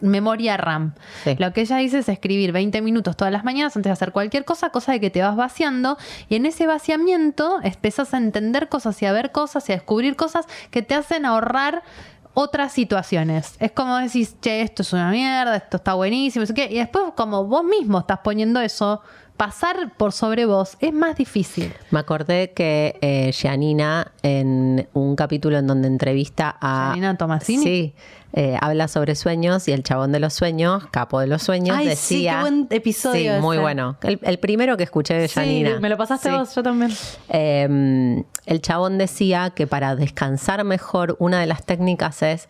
memoria 0.00 0.56
RAM. 0.56 0.94
Sí. 1.24 1.36
Lo 1.38 1.52
que 1.52 1.62
ella 1.62 1.76
dice 1.78 1.98
es 1.98 2.08
escribir 2.08 2.52
20 2.52 2.82
minutos 2.82 3.16
todas 3.16 3.32
las 3.32 3.44
mañanas 3.44 3.76
antes 3.76 3.88
de 3.90 3.92
hacer 3.92 4.12
cualquier 4.12 4.44
cosa, 4.44 4.70
cosa 4.70 4.92
de 4.92 5.00
que 5.00 5.10
te 5.10 5.22
vas 5.22 5.36
vaciando, 5.36 5.96
y 6.28 6.36
en 6.36 6.46
ese 6.46 6.66
vaciamiento 6.66 7.58
empiezas 7.62 8.14
a 8.14 8.18
entender 8.18 8.68
cosas 8.68 9.00
y 9.02 9.06
a 9.06 9.12
ver 9.12 9.32
cosas 9.32 9.68
y 9.68 9.72
a 9.72 9.76
descubrir 9.76 10.16
cosas 10.16 10.46
que 10.70 10.82
te 10.82 10.94
hacen 10.94 11.24
ahorrar 11.26 11.82
otras 12.34 12.72
situaciones. 12.72 13.54
Es 13.60 13.72
como 13.72 13.96
decís, 13.96 14.36
che, 14.40 14.60
esto 14.60 14.82
es 14.82 14.92
una 14.92 15.10
mierda, 15.10 15.56
esto 15.56 15.78
está 15.78 15.94
buenísimo, 15.94 16.44
y 16.44 16.74
después 16.74 17.04
como 17.16 17.44
vos 17.44 17.64
mismo 17.64 18.00
estás 18.00 18.18
poniendo 18.18 18.60
eso, 18.60 19.00
pasar 19.36 19.92
por 19.96 20.12
sobre 20.12 20.46
vos 20.46 20.76
es 20.80 20.92
más 20.92 21.16
difícil. 21.16 21.72
Me 21.90 21.98
acordé 21.98 22.52
que 22.52 22.98
eh, 23.00 23.32
Gianina, 23.32 24.12
en 24.22 24.88
un 24.92 25.16
capítulo 25.16 25.58
en 25.58 25.66
donde 25.66 25.88
entrevista 25.88 26.56
a. 26.60 26.90
Gianina 26.94 27.16
Tomasini. 27.16 27.62
Sí. 27.64 27.94
eh, 28.32 28.56
habla 28.60 28.88
sobre 28.88 29.14
sueños 29.14 29.66
y 29.68 29.72
el 29.72 29.82
chabón 29.82 30.10
de 30.12 30.18
los 30.20 30.34
sueños, 30.34 30.84
capo 30.90 31.20
de 31.20 31.26
los 31.28 31.42
sueños, 31.42 31.76
Ay, 31.76 31.84
sí, 31.84 31.90
decía. 31.90 32.34
qué 32.36 32.40
buen 32.40 32.66
episodio 32.70 33.34
Sí, 33.36 33.40
muy 33.40 33.58
bueno. 33.58 33.96
El, 34.02 34.18
el 34.22 34.38
primero 34.38 34.76
que 34.76 34.82
escuché 34.84 35.14
de 35.14 35.28
Sí, 35.28 35.34
Gianina. 35.34 35.78
me 35.80 35.88
lo 35.88 35.96
pasaste 35.96 36.30
Sí. 36.30 36.34
vos, 36.36 36.54
yo 36.54 36.62
también. 36.62 36.92
Eh, 37.28 38.24
el 38.46 38.60
chabón 38.60 38.98
decía 38.98 39.50
que 39.50 39.66
para 39.66 39.94
descansar 39.96 40.62
mejor, 40.64 41.16
una 41.18 41.40
de 41.40 41.46
las 41.46 41.64
técnicas 41.64 42.22
es 42.22 42.48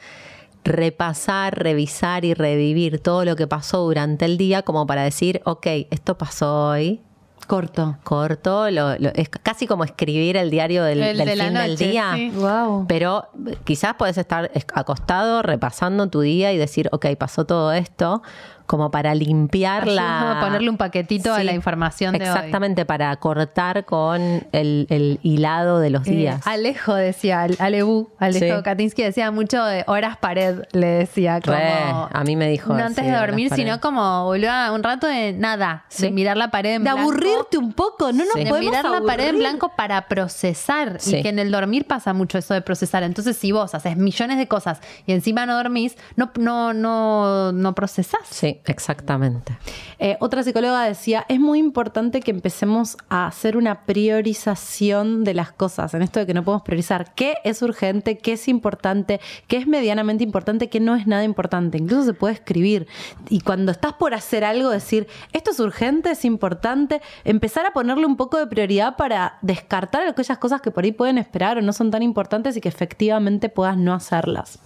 repasar, 0.64 1.58
revisar 1.62 2.24
y 2.24 2.34
revivir 2.34 2.98
todo 3.00 3.24
lo 3.24 3.36
que 3.36 3.46
pasó 3.46 3.78
durante 3.82 4.24
el 4.24 4.36
día, 4.38 4.62
como 4.62 4.86
para 4.86 5.02
decir, 5.02 5.40
ok, 5.44 5.66
esto 5.90 6.16
pasó 6.18 6.68
hoy, 6.70 7.00
Corto. 7.46 7.98
corto, 8.04 8.70
lo- 8.70 8.96
lo- 8.98 9.10
es 9.14 9.28
casi 9.28 9.66
como 9.66 9.84
escribir 9.84 10.38
el 10.38 10.48
diario 10.50 10.82
del, 10.82 11.02
El 11.02 11.18
del 11.18 11.26
de 11.28 11.36
la 11.36 11.44
fin 11.44 11.54
del 11.54 11.76
día. 11.76 12.12
sí. 12.14 12.30
Wow. 12.34 12.86
Pero 12.88 13.28
eh, 13.46 13.56
quizás 13.64 13.94
puedes 13.98 14.16
estar 14.16 14.50
es- 14.54 14.66
acostado 14.72 15.42
repasando 15.42 16.08
tu 16.08 16.22
día 16.22 16.52
y 16.54 16.56
decir, 16.56 16.88
ok, 16.92 17.06
pasó 17.18 17.44
todo 17.44 17.72
esto, 17.74 18.22
como 18.66 18.90
para 18.90 19.14
limpiar 19.14 19.86
la... 19.86 20.20
Ayuda 20.20 20.38
a 20.38 20.40
ponerle 20.44 20.70
un 20.70 20.76
paquetito 20.76 21.32
a 21.34 21.42
la 21.44 21.52
información 21.52 22.12
de 22.14 22.24
hoy. 22.24 22.36
Exactamente, 22.36 22.84
para 22.86 23.14
cortar 23.16 23.84
con 23.84 24.22
el, 24.52 24.86
el 24.90 25.18
hilado 25.22 25.80
de 25.80 25.90
los 25.90 26.06
Eh, 26.06 26.10
días. 26.12 26.46
Alejo 26.46 26.94
decía, 26.94 27.42
Ale- 27.42 27.56
Alebu, 27.58 28.08
Alejo 28.18 28.56
Sí. 28.58 28.62
Katinsky 28.62 29.02
decía 29.02 29.30
mucho 29.30 29.62
de 29.64 29.84
horas 29.86 30.16
pared, 30.16 30.62
le 30.72 30.86
decía 30.86 31.40
como... 31.40 31.56
Re, 31.56 31.72
a 32.12 32.22
mí 32.24 32.36
me 32.36 32.48
dijo 32.48 32.72
No 32.74 32.84
antes 32.84 33.04
de 33.04 33.12
dormir, 33.12 33.50
sino 33.54 33.80
como, 33.80 34.24
boludo, 34.24 34.74
un 34.74 34.82
rato 34.82 35.06
de 35.06 35.32
nada, 35.32 35.84
de 35.98 36.10
mirar 36.10 36.36
la 36.36 36.50
pared 36.50 36.74
en 36.76 36.84
De 36.84 36.90
blanco. 36.92 37.00
aburrirte 37.10 37.58
un 37.58 37.72
poco, 37.72 38.12
no 38.12 38.24
nos 38.24 38.32
Sí. 38.34 38.44
de 38.44 38.50
podemos 38.50 38.70
mirar 38.70 38.84
la 38.90 39.00
pared 39.06 39.28
en 39.28 39.38
blanco 39.38 39.72
para 39.76 40.08
procesar 40.08 41.00
Sí. 41.00 41.16
y 41.16 41.22
que 41.22 41.28
en 41.28 41.38
el 41.38 41.50
dormir 41.50 41.86
pasa 41.86 42.12
mucho 42.12 42.38
eso 42.38 42.54
de 42.54 42.60
procesar. 42.62 43.02
Entonces, 43.02 43.36
si 43.36 43.52
vos 43.52 43.74
haces 43.74 43.96
millones 43.96 44.38
de 44.38 44.48
cosas 44.48 44.80
y 45.06 45.12
encima 45.12 45.46
no 45.46 45.54
dormís, 45.56 45.96
no, 46.16 46.30
no, 46.38 46.72
no, 46.72 47.52
no 47.52 47.74
procesás. 47.74 48.20
Sí, 48.30 48.53
exactamente. 48.66 49.56
Eh, 49.98 50.16
otra 50.20 50.42
psicóloga 50.42 50.84
decía, 50.84 51.24
es 51.28 51.40
muy 51.40 51.58
importante 51.58 52.20
que 52.20 52.30
empecemos 52.30 52.96
a 53.08 53.26
hacer 53.26 53.56
una 53.56 53.84
priorización 53.86 55.24
de 55.24 55.34
las 55.34 55.52
cosas, 55.52 55.94
en 55.94 56.02
esto 56.02 56.20
de 56.20 56.26
que 56.26 56.34
no 56.34 56.44
podemos 56.44 56.62
priorizar 56.62 57.14
qué 57.14 57.34
es 57.44 57.62
urgente, 57.62 58.18
qué 58.18 58.32
es 58.32 58.48
importante, 58.48 59.20
qué 59.46 59.56
es 59.56 59.66
medianamente 59.66 60.24
importante, 60.24 60.68
qué 60.68 60.80
no 60.80 60.94
es 60.94 61.06
nada 61.06 61.24
importante. 61.24 61.78
Incluso 61.78 62.04
se 62.04 62.14
puede 62.14 62.34
escribir. 62.34 62.86
Y 63.28 63.40
cuando 63.40 63.72
estás 63.72 63.94
por 63.94 64.14
hacer 64.14 64.44
algo, 64.44 64.70
decir, 64.70 65.06
esto 65.32 65.50
es 65.50 65.60
urgente, 65.60 66.10
es 66.10 66.24
importante, 66.24 67.00
empezar 67.24 67.66
a 67.66 67.72
ponerle 67.72 68.06
un 68.06 68.16
poco 68.16 68.38
de 68.38 68.46
prioridad 68.46 68.96
para 68.96 69.38
descartar 69.42 70.06
aquellas 70.06 70.38
cosas 70.38 70.60
que 70.60 70.70
por 70.70 70.84
ahí 70.84 70.92
pueden 70.92 71.18
esperar 71.18 71.58
o 71.58 71.62
no 71.62 71.72
son 71.72 71.90
tan 71.90 72.02
importantes 72.02 72.56
y 72.56 72.60
que 72.60 72.68
efectivamente 72.68 73.48
puedas 73.48 73.76
no 73.76 73.94
hacerlas. 73.94 74.58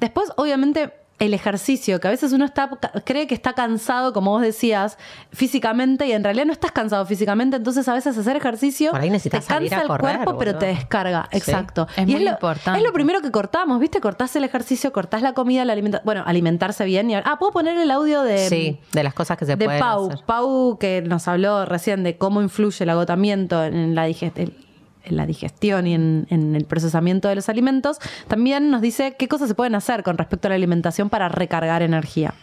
Después, 0.00 0.30
obviamente, 0.36 0.92
el 1.18 1.32
ejercicio, 1.32 2.00
que 2.00 2.08
a 2.08 2.10
veces 2.10 2.32
uno 2.32 2.44
está, 2.44 2.68
cree 3.04 3.26
que 3.26 3.34
está 3.34 3.52
cansado, 3.52 4.12
como 4.12 4.32
vos 4.32 4.42
decías, 4.42 4.98
físicamente, 5.32 6.06
y 6.06 6.12
en 6.12 6.24
realidad 6.24 6.44
no 6.44 6.52
estás 6.52 6.72
cansado 6.72 7.06
físicamente, 7.06 7.56
entonces 7.56 7.86
a 7.88 7.94
veces 7.94 8.18
hacer 8.18 8.36
ejercicio 8.36 8.90
Por 8.90 9.00
ahí 9.00 9.10
necesitas 9.10 9.46
te 9.46 9.48
cansa 9.48 9.54
salir 9.54 9.74
a 9.74 9.82
el 9.82 9.88
correr, 9.88 10.16
cuerpo, 10.16 10.38
pero 10.38 10.58
te 10.58 10.66
descarga. 10.66 11.28
Sí. 11.30 11.38
Exacto. 11.38 11.86
Es 11.96 12.08
y 12.08 12.12
muy 12.12 12.24
lo, 12.24 12.30
importante. 12.32 12.80
Es 12.80 12.84
lo 12.84 12.92
primero 12.92 13.20
que 13.20 13.30
cortamos, 13.30 13.78
¿viste? 13.78 14.00
Cortás 14.00 14.34
el 14.36 14.44
ejercicio, 14.44 14.92
cortás 14.92 15.22
la 15.22 15.34
comida, 15.34 15.64
la 15.64 15.72
alimentación. 15.72 16.04
Bueno, 16.04 16.24
alimentarse 16.26 16.84
bien. 16.84 17.10
Y, 17.10 17.14
ah, 17.14 17.36
puedo 17.38 17.52
poner 17.52 17.76
el 17.78 17.90
audio 17.90 18.22
de. 18.22 18.48
sí, 18.48 18.80
de 18.92 19.02
las 19.02 19.14
cosas 19.14 19.38
que 19.38 19.46
se 19.46 19.56
de 19.56 19.64
pueden 19.64 19.80
Pau, 19.80 20.06
hacer. 20.10 20.24
Pau 20.26 20.78
que 20.78 21.02
nos 21.02 21.28
habló 21.28 21.64
recién 21.64 22.02
de 22.02 22.18
cómo 22.18 22.42
influye 22.42 22.82
el 22.82 22.90
agotamiento 22.90 23.64
en 23.64 23.94
la 23.94 24.04
digestión 24.04 24.63
en 25.04 25.16
la 25.16 25.26
digestión 25.26 25.86
y 25.86 25.94
en, 25.94 26.26
el 26.30 26.64
procesamiento 26.64 27.28
de 27.28 27.36
los 27.36 27.48
alimentos, 27.48 27.98
también 28.28 28.70
nos 28.70 28.80
dice 28.80 29.14
qué 29.18 29.28
cosas 29.28 29.48
se 29.48 29.54
pueden 29.54 29.74
hacer 29.74 30.02
con 30.02 30.18
respecto 30.18 30.48
a 30.48 30.50
la 30.50 30.54
alimentación 30.56 31.10
para 31.10 31.28
recargar 31.28 31.82
energía. 31.82 32.34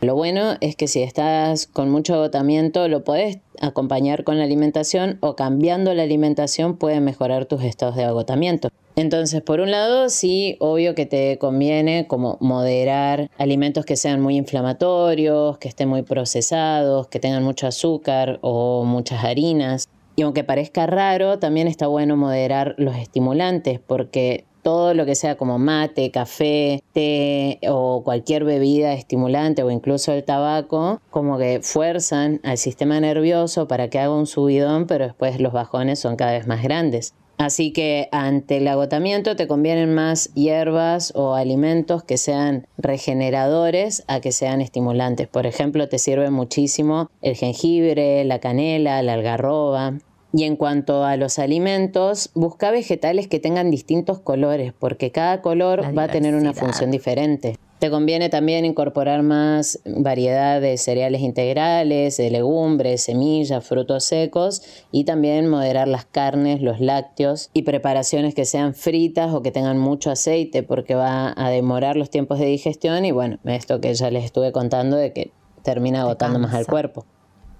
Lo 0.00 0.14
bueno 0.14 0.56
es 0.60 0.76
que 0.76 0.86
si 0.86 1.02
estás 1.02 1.66
con 1.66 1.90
mucho 1.90 2.14
agotamiento, 2.14 2.86
lo 2.86 3.02
podés 3.02 3.38
acompañar 3.60 4.22
con 4.22 4.38
la 4.38 4.44
alimentación 4.44 5.18
o 5.20 5.34
cambiando 5.34 5.92
la 5.92 6.04
alimentación 6.04 6.76
puede 6.76 7.00
mejorar 7.00 7.46
tus 7.46 7.64
estados 7.64 7.96
de 7.96 8.04
agotamiento. 8.04 8.68
Entonces, 8.94 9.42
por 9.42 9.60
un 9.60 9.70
lado, 9.70 10.08
sí, 10.08 10.56
obvio 10.58 10.94
que 10.96 11.06
te 11.06 11.38
conviene 11.38 12.06
como 12.08 12.36
moderar 12.40 13.30
alimentos 13.38 13.84
que 13.84 13.96
sean 13.96 14.20
muy 14.20 14.36
inflamatorios, 14.36 15.58
que 15.58 15.68
estén 15.68 15.88
muy 15.88 16.02
procesados, 16.02 17.06
que 17.06 17.20
tengan 17.20 17.44
mucho 17.44 17.66
azúcar 17.66 18.38
o 18.42 18.84
muchas 18.84 19.22
harinas. 19.22 19.88
Y 20.18 20.22
aunque 20.22 20.42
parezca 20.42 20.88
raro, 20.88 21.38
también 21.38 21.68
está 21.68 21.86
bueno 21.86 22.16
moderar 22.16 22.74
los 22.76 22.96
estimulantes 22.96 23.78
porque 23.78 24.46
todo 24.64 24.92
lo 24.92 25.06
que 25.06 25.14
sea 25.14 25.36
como 25.36 25.60
mate, 25.60 26.10
café, 26.10 26.82
té 26.92 27.60
o 27.68 28.02
cualquier 28.02 28.42
bebida 28.42 28.94
estimulante 28.94 29.62
o 29.62 29.70
incluso 29.70 30.10
el 30.10 30.24
tabaco, 30.24 31.00
como 31.10 31.38
que 31.38 31.60
fuerzan 31.62 32.40
al 32.42 32.58
sistema 32.58 32.98
nervioso 32.98 33.68
para 33.68 33.90
que 33.90 34.00
haga 34.00 34.12
un 34.12 34.26
subidón, 34.26 34.88
pero 34.88 35.04
después 35.04 35.38
los 35.40 35.52
bajones 35.52 36.00
son 36.00 36.16
cada 36.16 36.32
vez 36.32 36.48
más 36.48 36.64
grandes. 36.64 37.14
Así 37.38 37.72
que 37.72 38.08
ante 38.10 38.56
el 38.56 38.66
agotamiento 38.66 39.36
te 39.36 39.46
convienen 39.46 39.94
más 39.94 40.34
hierbas 40.34 41.12
o 41.14 41.34
alimentos 41.34 42.02
que 42.02 42.18
sean 42.18 42.66
regeneradores 42.76 44.02
a 44.08 44.18
que 44.20 44.32
sean 44.32 44.60
estimulantes. 44.60 45.28
Por 45.28 45.46
ejemplo, 45.46 45.88
te 45.88 46.00
sirve 46.00 46.30
muchísimo 46.30 47.08
el 47.22 47.36
jengibre, 47.36 48.24
la 48.24 48.40
canela, 48.40 49.00
la 49.02 49.12
algarroba. 49.12 49.94
Y 50.32 50.44
en 50.44 50.56
cuanto 50.56 51.04
a 51.04 51.16
los 51.16 51.38
alimentos, 51.38 52.30
busca 52.34 52.70
vegetales 52.70 53.28
que 53.28 53.40
tengan 53.40 53.70
distintos 53.70 54.20
colores, 54.20 54.74
porque 54.78 55.10
cada 55.10 55.40
color 55.40 55.82
va 55.96 56.04
a 56.04 56.08
tener 56.08 56.34
una 56.34 56.52
función 56.52 56.90
diferente. 56.90 57.56
Te 57.78 57.90
conviene 57.90 58.28
también 58.28 58.64
incorporar 58.64 59.22
más 59.22 59.80
variedad 59.86 60.60
de 60.60 60.76
cereales 60.78 61.20
integrales, 61.20 62.16
de 62.16 62.28
legumbres, 62.28 63.04
semillas, 63.04 63.64
frutos 63.64 64.02
secos 64.02 64.62
y 64.90 65.04
también 65.04 65.48
moderar 65.48 65.86
las 65.86 66.04
carnes, 66.04 66.60
los 66.60 66.80
lácteos 66.80 67.50
y 67.52 67.62
preparaciones 67.62 68.34
que 68.34 68.46
sean 68.46 68.74
fritas 68.74 69.32
o 69.32 69.42
que 69.42 69.52
tengan 69.52 69.78
mucho 69.78 70.10
aceite 70.10 70.64
porque 70.64 70.96
va 70.96 71.32
a 71.36 71.50
demorar 71.50 71.96
los 71.96 72.10
tiempos 72.10 72.40
de 72.40 72.46
digestión 72.46 73.04
y 73.04 73.12
bueno, 73.12 73.38
esto 73.44 73.80
que 73.80 73.94
ya 73.94 74.10
les 74.10 74.24
estuve 74.24 74.50
contando 74.50 74.96
de 74.96 75.12
que 75.12 75.30
termina 75.62 76.00
agotando 76.00 76.40
más 76.40 76.54
al 76.54 76.66
cuerpo. 76.66 77.06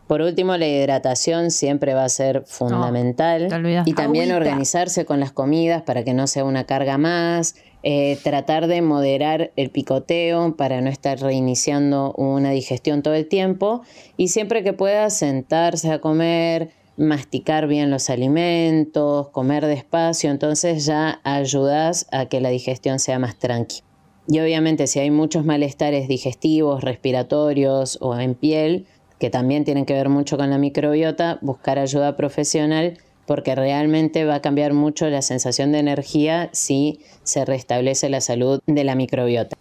Por 0.09 0.22
último, 0.22 0.56
la 0.56 0.66
hidratación 0.66 1.51
siempre 1.51 1.93
va 1.93 2.05
a 2.05 2.09
ser 2.09 2.43
fundamental 2.47 3.48
te 3.48 3.55
olvidaste. 3.55 3.90
y 3.90 3.93
también 3.93 4.32
Agüita. 4.32 4.51
organizarse 4.51 5.05
con 5.05 5.20
las 5.20 5.32
comidas 5.32 5.82
para 5.82 6.02
que 6.02 6.14
no 6.14 6.26
sea 6.26 6.44
una 6.44 6.64
carga 6.64 6.97
más, 6.97 7.56
eh, 7.82 8.18
tratar 8.24 8.68
de 8.68 8.80
moderar 8.80 9.52
el 9.55 9.70
picoteo 9.70 10.56
para 10.56 10.80
no 10.80 10.89
estar 10.89 11.20
reiniciando 11.20 12.14
una 12.14 12.51
digestión 12.51 13.02
todo 13.02 13.14
el 13.14 13.28
tiempo 13.28 13.82
y 14.16 14.28
siempre 14.28 14.64
que 14.64 14.72
pueda 14.72 15.10
sentarse 15.10 15.93
a 15.93 16.01
comer, 16.01 16.70
masticar 16.97 17.68
bien 17.68 17.90
los 17.90 18.09
alimentos, 18.09 19.28
comer 19.28 19.66
despacio, 19.66 20.30
entonces 20.30 20.86
ya 20.86 21.20
ayudas 21.22 22.06
a 22.10 22.26
que 22.26 22.40
la 22.40 22.48
digestión 22.48 22.98
sea 22.98 23.18
más 23.18 23.39
tranquila. 23.39 23.85
Y 24.26 24.40
obviamente 24.40 24.86
si 24.86 24.98
hay 24.98 25.10
muchos 25.10 25.44
malestares 25.44 26.09
digestivos, 26.09 26.82
respiratorios 26.82 27.98
o 28.01 28.18
en 28.18 28.35
piel, 28.35 28.86
que 29.19 29.31
también 29.31 29.65
tienen 29.65 29.85
que 29.85 29.95
ver 29.95 30.09
mucho 30.09 30.36
con 30.36 30.51
la 30.51 30.59
microbiota, 30.59 31.39
buscar 31.40 31.78
ayuda 31.78 32.16
profesional 32.16 32.99
porque 33.27 33.55
realmente 33.55 34.24
va 34.24 34.36
a 34.36 34.40
cambiar 34.40 34.73
mucho 34.73 35.07
la 35.09 35.20
sensación 35.20 35.70
de 35.70 35.81
energía 35.81 36.49
si 36.53 37.01
se 37.24 37.45
restablece 37.45 38.09
la 38.09 38.23
salud 38.23 38.61
de 38.66 38.85
la 38.85 38.95
microbiota. 38.95 39.57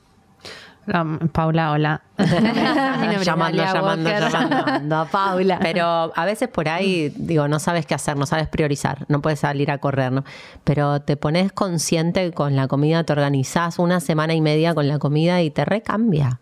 Paula, 1.34 1.72
hola. 1.72 2.02
Llamando, 2.18 3.62
llamando, 3.62 4.10
llamando. 4.10 4.66
Mando 4.66 4.96
a 4.96 5.06
Paula. 5.06 5.60
Pero 5.62 5.86
a 6.16 6.26
veces 6.26 6.48
por 6.48 6.70
ahí, 6.70 7.12
digo, 7.18 7.50
no 7.50 7.60
sabes 7.60 7.86
qué 7.86 7.94
hacer, 7.94 8.16
no 8.16 8.26
sabes 8.26 8.48
priorizar, 8.48 9.06
no 9.10 9.22
puedes 9.22 9.42
salir 9.42 9.70
a 9.70 9.80
correr, 9.80 10.14
¿no? 10.14 10.24
Pero 10.64 11.02
te 11.02 11.18
pones 11.18 11.52
consciente 11.52 12.32
con 12.32 12.56
la 12.56 12.70
comida, 12.70 13.04
te 13.04 13.12
organizás 13.12 13.80
una 13.80 14.00
semana 14.00 14.34
y 14.34 14.40
media 14.40 14.74
con 14.74 14.88
la 14.88 14.98
comida 14.98 15.42
y 15.42 15.52
te 15.52 15.66
recambia. 15.66 16.40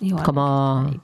Igual 0.00 0.24
Como- 0.24 0.88
ahí 0.88 0.98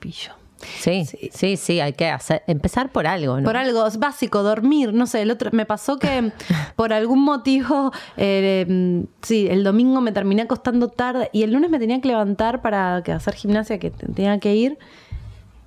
Sí, 0.80 1.05
sí, 1.32 1.56
sí, 1.56 1.80
hay 1.80 1.93
que 1.93 2.09
hacer, 2.09 2.43
empezar 2.47 2.90
por 2.93 3.06
algo, 3.06 3.38
¿no? 3.40 3.44
Por 3.44 3.56
algo 3.56 3.86
es 3.86 3.98
básico, 3.98 4.43
dormir, 4.43 4.93
no 4.93 5.06
sé, 5.06 5.22
el 5.22 5.30
otro 5.30 5.51
me 5.52 5.66
pasó 5.66 5.98
que 5.98 6.32
por 6.76 6.93
algún 6.93 7.22
motivo, 7.22 7.93
eh, 8.16 8.66
mm, 8.68 9.01
sí, 9.22 9.47
el 9.51 9.64
domingo 9.64 10.01
me 10.01 10.12
terminé 10.12 10.43
acostando 10.43 10.88
tarde 10.88 11.30
y 11.32 11.43
el 11.43 11.52
lunes 11.52 11.70
me 11.70 11.78
tenía 11.78 12.01
que 12.01 12.09
levantar 12.09 12.62
para 12.62 12.97
hacer 12.97 13.34
gimnasia 13.34 13.78
que 13.78 13.90
te- 13.90 14.06
tenía 14.12 14.38
que 14.40 14.55
ir 14.55 14.78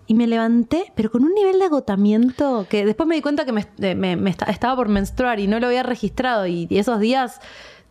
y 0.08 0.16
me 0.16 0.26
levanté, 0.26 0.92
pero 0.96 1.12
con 1.12 1.24
un 1.24 1.34
nivel 1.36 1.60
de 1.60 1.66
agotamiento 1.66 2.66
que 2.70 2.84
después 2.86 3.08
me 3.08 3.16
di 3.16 3.22
cuenta 3.22 3.46
que 3.46 3.52
me, 3.52 3.68
eh, 3.80 3.94
me- 3.96 4.16
me 4.16 4.30
esta- 4.32 4.46
estaba 4.46 4.76
por 4.76 4.90
menstruar 4.90 5.40
y 5.40 5.48
no 5.48 5.60
lo 5.60 5.68
había 5.68 5.84
registrado 5.84 6.48
y 6.48 6.68
esos 6.72 7.00
días 7.00 7.40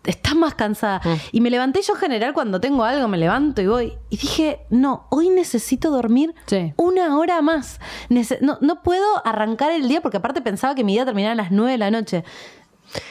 estás 0.08 0.34
más 0.34 0.54
cansada. 0.54 1.00
Y 1.32 1.40
me 1.40 1.50
levanté 1.50 1.82
yo 1.82 1.94
en 1.94 2.00
general 2.00 2.34
cuando 2.34 2.60
tengo 2.60 2.84
algo, 2.84 3.06
me 3.08 3.18
levanto 3.18 3.62
y 3.62 3.66
voy. 3.66 3.92
Y 4.10 4.16
dije, 4.16 4.60
no, 4.70 5.06
hoy 5.10 5.28
necesito 5.28 5.90
dormir 5.90 6.34
Sí. 6.46 6.72
una 6.76 7.16
hora 7.18 7.40
más. 7.42 7.80
Nece- 8.08 8.38
no, 8.40 8.58
no 8.60 8.82
puedo 8.82 9.04
arrancar 9.26 9.70
el 9.72 9.88
día 9.88 10.00
porque 10.00 10.16
aparte 10.16 10.40
pensaba 10.42 10.74
que 10.74 10.84
mi 10.84 10.92
día 10.94 11.04
terminaba 11.04 11.32
a 11.32 11.36
las 11.36 11.50
9 11.50 11.72
de 11.72 11.78
la 11.78 11.90
noche. 11.90 12.24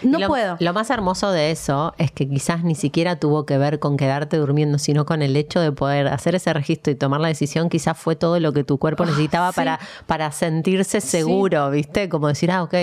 No 0.02 0.18
lo, 0.18 0.28
puedo. 0.28 0.58
Lo 0.60 0.74
más 0.74 0.90
hermoso 0.90 1.30
de 1.30 1.52
eso 1.52 1.94
es 2.00 2.12
que 2.12 2.28
quizás 2.28 2.64
ni 2.64 2.74
siquiera 2.74 3.20
tuvo 3.20 3.46
que 3.46 3.60
ver 3.60 3.78
con 3.78 3.96
quedarte 3.96 4.38
durmiendo, 4.38 4.80
sino 4.80 5.06
con 5.06 5.22
el 5.22 5.36
hecho 5.36 5.60
de 5.60 5.72
poder 5.72 6.08
hacer 6.08 6.34
ese 6.34 6.52
registro 6.52 6.92
y 6.92 6.96
tomar 6.96 7.22
la 7.22 7.28
decisión, 7.28 7.70
quizás 7.70 7.96
fue 7.96 8.16
todo 8.16 8.40
lo 8.40 8.54
que 8.54 8.64
tu 8.64 8.80
cuerpo 8.80 9.06
necesitaba 9.06 9.50
Ah, 9.50 9.52
sí. 9.52 9.56
para, 9.58 9.80
para 10.08 10.32
sentirse 10.32 11.00
seguro, 11.00 11.70
¿viste? 11.70 12.10
Como 12.10 12.28
decir, 12.28 12.50
ah, 12.50 12.64
ok, 12.64 12.74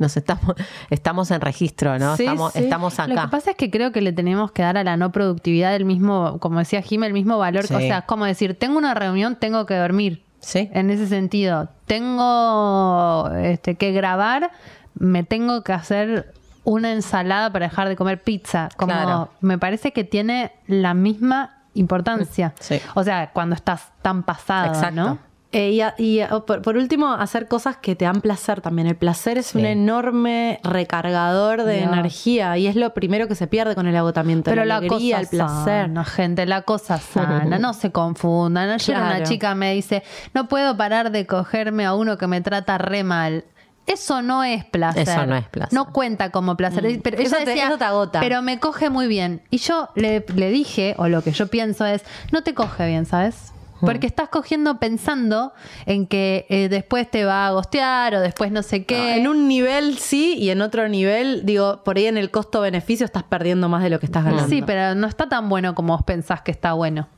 nos 0.00 0.16
estamos, 0.16 0.56
estamos 0.90 1.30
en 1.30 1.40
registro, 1.40 1.98
¿no? 1.98 2.16
Sí, 2.16 2.24
estamos, 2.24 2.52
sí. 2.52 2.58
estamos 2.64 2.98
Lo 2.98 3.04
acá. 3.04 3.22
que 3.22 3.28
pasa 3.28 3.50
es 3.52 3.56
que 3.56 3.70
creo 3.70 3.92
que 3.92 4.00
le 4.00 4.12
tenemos 4.12 4.50
que 4.50 4.62
dar 4.62 4.76
a 4.76 4.82
la 4.84 4.96
no 4.96 5.12
productividad 5.12 5.74
el 5.76 5.84
mismo, 5.84 6.38
como 6.40 6.58
decía 6.58 6.82
Jim, 6.82 7.04
el 7.04 7.12
mismo 7.12 7.38
valor. 7.38 7.66
Sí. 7.66 7.74
O 7.74 7.78
sea, 7.78 7.98
es 7.98 8.04
como 8.04 8.24
decir, 8.24 8.58
tengo 8.58 8.78
una 8.78 8.94
reunión, 8.94 9.36
tengo 9.36 9.66
que 9.66 9.74
dormir. 9.76 10.24
Sí. 10.40 10.70
En 10.72 10.90
ese 10.90 11.06
sentido, 11.06 11.68
tengo 11.86 13.30
este, 13.42 13.74
que 13.76 13.92
grabar, 13.92 14.50
me 14.94 15.22
tengo 15.22 15.62
que 15.62 15.72
hacer 15.72 16.32
una 16.64 16.92
ensalada 16.92 17.52
para 17.52 17.68
dejar 17.68 17.88
de 17.88 17.96
comer 17.96 18.22
pizza. 18.22 18.68
Como 18.76 18.92
Claro. 18.92 19.30
me 19.40 19.58
parece 19.58 19.92
que 19.92 20.04
tiene 20.04 20.52
la 20.66 20.94
misma 20.94 21.58
importancia. 21.74 22.54
Sí. 22.60 22.80
O 22.94 23.04
sea, 23.04 23.30
cuando 23.32 23.54
estás 23.54 23.88
tan 24.02 24.22
pasada, 24.22 24.68
Exacto. 24.68 24.94
¿no? 24.94 25.18
Eh, 25.52 25.70
y 25.72 25.80
a- 25.80 25.94
y 25.98 26.20
a- 26.20 26.28
por, 26.46 26.62
por 26.62 26.76
último, 26.76 27.12
hacer 27.12 27.48
cosas 27.48 27.76
que 27.76 27.96
te 27.96 28.04
dan 28.04 28.20
placer 28.20 28.60
también. 28.60 28.86
El 28.86 28.94
placer 28.94 29.36
es 29.36 29.46
Sí. 29.46 29.58
un 29.58 29.64
enorme 29.66 30.60
recargador 30.62 31.64
de 31.64 31.78
Dios. 31.78 31.92
energía 31.92 32.56
y 32.56 32.66
es 32.68 32.76
lo 32.76 32.94
primero 32.94 33.26
que 33.26 33.34
se 33.34 33.46
pierde 33.48 33.74
con 33.74 33.86
el 33.88 33.96
agotamiento. 33.96 34.48
Pero 34.50 34.62
la 34.64 34.74
la, 34.74 34.76
alegría, 34.76 35.16
cosa 35.18 35.20
el 35.22 35.26
placer. 35.28 35.86
sana, 35.86 36.04
gente, 36.04 36.46
la 36.46 36.62
cosa 36.62 36.98
sana, 37.48 37.58
no 37.58 37.74
se 37.74 37.90
confundan. 37.90 38.70
Ayer 38.70 38.94
Claro. 38.96 39.16
una 39.16 39.24
chica 39.24 39.54
me 39.56 39.74
dice, 39.74 40.04
no 40.34 40.46
puedo 40.48 40.76
parar 40.76 41.10
de 41.10 41.26
cogerme 41.26 41.84
a 41.84 41.94
uno 41.94 42.16
que 42.16 42.26
me 42.28 42.40
trata 42.40 42.78
re 42.78 43.02
mal. 43.02 43.44
Eso 43.86 44.22
no 44.22 44.44
es 44.44 44.64
placer. 44.66 45.08
Eso 45.08 45.26
no 45.26 45.34
es 45.34 45.48
placer. 45.48 45.72
No 45.74 45.92
cuenta 45.92 46.30
como 46.30 46.56
placer. 46.56 47.00
Pero 47.02 47.16
Mm. 47.18 47.20
Eso 47.22 47.34
ella 47.36 47.44
te- 47.44 47.50
decía, 47.50 47.66
eso 47.68 47.78
te 47.78 47.84
agota. 47.84 48.20
Pero 48.20 48.40
me 48.40 48.60
coge 48.60 48.88
muy 48.88 49.08
bien. 49.08 49.42
Y 49.50 49.58
yo 49.58 49.88
le, 49.96 50.24
le 50.36 50.50
dije, 50.50 50.94
o 50.96 51.08
lo 51.08 51.22
que 51.22 51.32
yo 51.32 51.48
pienso 51.48 51.84
es, 51.86 52.04
no 52.30 52.42
te 52.44 52.54
coge 52.54 52.86
bien, 52.86 53.04
¿sabes? 53.04 53.52
Porque 53.80 54.06
estás 54.06 54.28
cogiendo 54.28 54.78
pensando 54.78 55.52
en 55.86 56.06
que 56.06 56.46
eh, 56.48 56.68
después 56.68 57.10
te 57.10 57.24
va 57.24 57.46
a 57.46 57.50
gostear 57.52 58.14
o 58.14 58.20
después 58.20 58.52
no 58.52 58.62
sé 58.62 58.84
qué. 58.84 59.16
En 59.16 59.26
un 59.26 59.48
nivel 59.48 59.98
sí 59.98 60.36
y 60.38 60.50
en 60.50 60.60
otro 60.62 60.88
nivel, 60.88 61.44
digo, 61.44 61.82
por 61.84 61.96
ahí 61.96 62.06
en 62.06 62.18
el 62.18 62.30
costo-beneficio 62.30 63.06
estás 63.06 63.22
perdiendo 63.22 63.68
más 63.68 63.82
de 63.82 63.90
lo 63.90 64.00
que 64.00 64.06
estás 64.06 64.24
ganando. 64.24 64.48
Sí, 64.48 64.62
pero 64.64 64.94
no 64.94 65.06
está 65.06 65.28
tan 65.28 65.48
bueno 65.48 65.74
como 65.74 65.94
vos 65.94 66.04
pensás 66.04 66.42
que 66.42 66.50
está 66.50 66.72
bueno. 66.72 67.08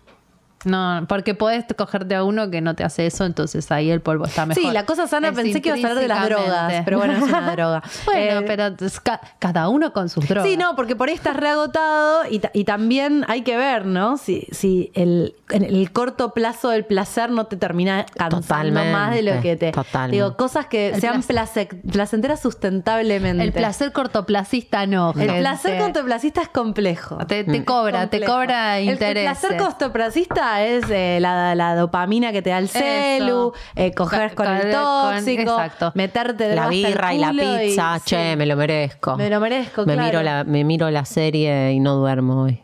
No, 0.64 1.04
porque 1.08 1.34
podés 1.34 1.64
cogerte 1.76 2.14
a 2.14 2.24
uno 2.24 2.50
que 2.50 2.60
no 2.60 2.74
te 2.74 2.84
hace 2.84 3.06
eso, 3.06 3.24
entonces 3.24 3.70
ahí 3.72 3.90
el 3.90 4.00
polvo 4.00 4.24
está 4.26 4.46
mejor. 4.46 4.62
Sí, 4.62 4.70
la 4.70 4.86
cosa 4.86 5.06
sana 5.06 5.28
Es 5.28 5.34
pensé 5.34 5.60
que 5.60 5.70
ibas 5.70 5.84
a 5.84 5.88
hablar 5.88 6.02
de 6.02 6.08
las 6.08 6.24
drogas, 6.28 6.82
pero 6.84 6.98
bueno, 6.98 7.14
es 7.14 7.22
una 7.22 7.52
droga. 7.52 7.82
bueno, 8.06 8.40
Eh, 8.40 8.44
pero 8.46 8.74
ca- 9.02 9.20
cada 9.38 9.68
uno 9.68 9.92
con 9.92 10.08
sus 10.08 10.28
drogas. 10.28 10.48
Sí, 10.48 10.56
no, 10.56 10.76
porque 10.76 10.94
por 10.96 11.08
ahí 11.08 11.14
estás 11.14 11.36
reagotado 11.36 12.22
y, 12.30 12.38
ta- 12.38 12.50
y 12.54 12.64
también 12.64 13.24
hay 13.28 13.42
que 13.42 13.56
ver, 13.56 13.86
¿no? 13.86 14.16
Si, 14.18 14.46
si 14.52 14.90
el, 14.94 15.34
en 15.50 15.64
el 15.64 15.90
corto 15.92 16.32
plazo 16.32 16.68
del 16.70 16.84
placer 16.84 17.30
no 17.30 17.46
te 17.46 17.56
termina 17.56 18.04
cansando 18.16 18.40
Totalmente, 18.42 18.92
más 18.92 19.14
de 19.14 19.22
lo 19.22 19.40
que 19.40 19.56
te. 19.56 19.72
totalmente. 19.72 20.16
Digo, 20.16 20.36
cosas 20.36 20.66
que 20.66 20.90
El 20.90 21.00
sean 21.00 21.22
placer. 21.22 21.68
place- 21.68 21.90
placenteras 21.92 22.40
sustentablemente. 22.40 23.42
El 23.42 23.52
placer 23.52 23.92
cortoplacista 23.92 24.86
no. 24.86 25.12
El 25.18 25.38
placer 25.40 25.78
cortoplacista 25.78 26.42
es 26.42 26.48
complejo. 26.48 27.18
te, 27.26 27.44
te 27.44 27.64
cobra, 27.64 28.08
te 28.08 28.24
cobra 28.24 28.78
El- 28.78 28.90
interés. 28.90 29.24
El, 29.26 29.32
placer 29.32 29.56
cortoplacista 29.58 30.51
es 30.60 30.84
eh, 30.90 31.18
la, 31.20 31.54
la 31.54 31.74
dopamina 31.74 32.32
que 32.32 32.42
te 32.42 32.50
da 32.50 32.58
el 32.58 32.68
celu, 32.68 33.52
eh, 33.74 33.94
coger 33.94 34.34
Con- 34.34 34.46
con, 34.46 34.56
el 34.56 34.62
con- 34.62 34.72
tóxico, 34.72 35.40
exacto. 35.52 35.92
meterte 35.94 36.54
La 36.54 36.64
hasta 36.64 36.74
el 36.74 36.84
birra 36.86 37.14
y 37.14 37.18
la 37.18 37.30
pizza, 37.30 37.98
sí. 38.00 38.04
che, 38.04 38.36
me 38.36 38.44
lo 38.44 38.56
merezco. 38.56 39.16
Me 39.16 39.30
lo 39.30 39.40
merezco, 39.40 39.86
me 39.86 39.94
claro. 39.94 40.06
Miro 40.08 40.22
la, 40.22 40.44
me 40.44 40.64
miro 40.64 40.90
la 40.90 41.04
serie 41.04 41.72
y 41.72 41.80
no 41.80 41.94
duermo 41.94 42.42
hoy. 42.42 42.62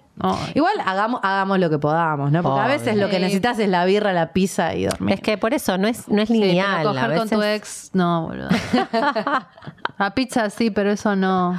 Igual 0.55 0.73
hagamos, 0.85 1.20
hagamos 1.23 1.60
lo 1.60 1.70
que 1.70 1.78
podamos, 1.78 2.32
¿no? 2.32 2.43
Porque 2.43 2.60
a 2.60 2.66
veces 2.66 2.97
lo 2.97 3.09
que 3.09 3.20
necesitas 3.20 3.56
es 3.60 3.69
la 3.69 3.85
birra, 3.85 4.12
la 4.12 4.32
pizza 4.32 4.74
y 4.74 4.85
dormir. 4.86 5.15
Es 5.15 5.20
que 5.20 5.39
por 5.39 5.55
eso 5.55 5.78
no 5.78 5.86
es, 5.86 6.09
no 6.09 6.20
es 6.20 6.28
Sí, 6.28 6.35
lineal. 6.40 6.81
a 6.81 6.82
coger 6.82 7.16
con 7.19 7.28
tu 7.28 7.39
veces- 7.39 7.56
ex, 7.56 7.90
no, 7.94 8.27
boludo. 8.27 8.48
La 9.98 10.15
pizza 10.15 10.51
sí, 10.51 10.70
pero 10.70 10.90
eso 10.93 11.15
no. 11.16 11.59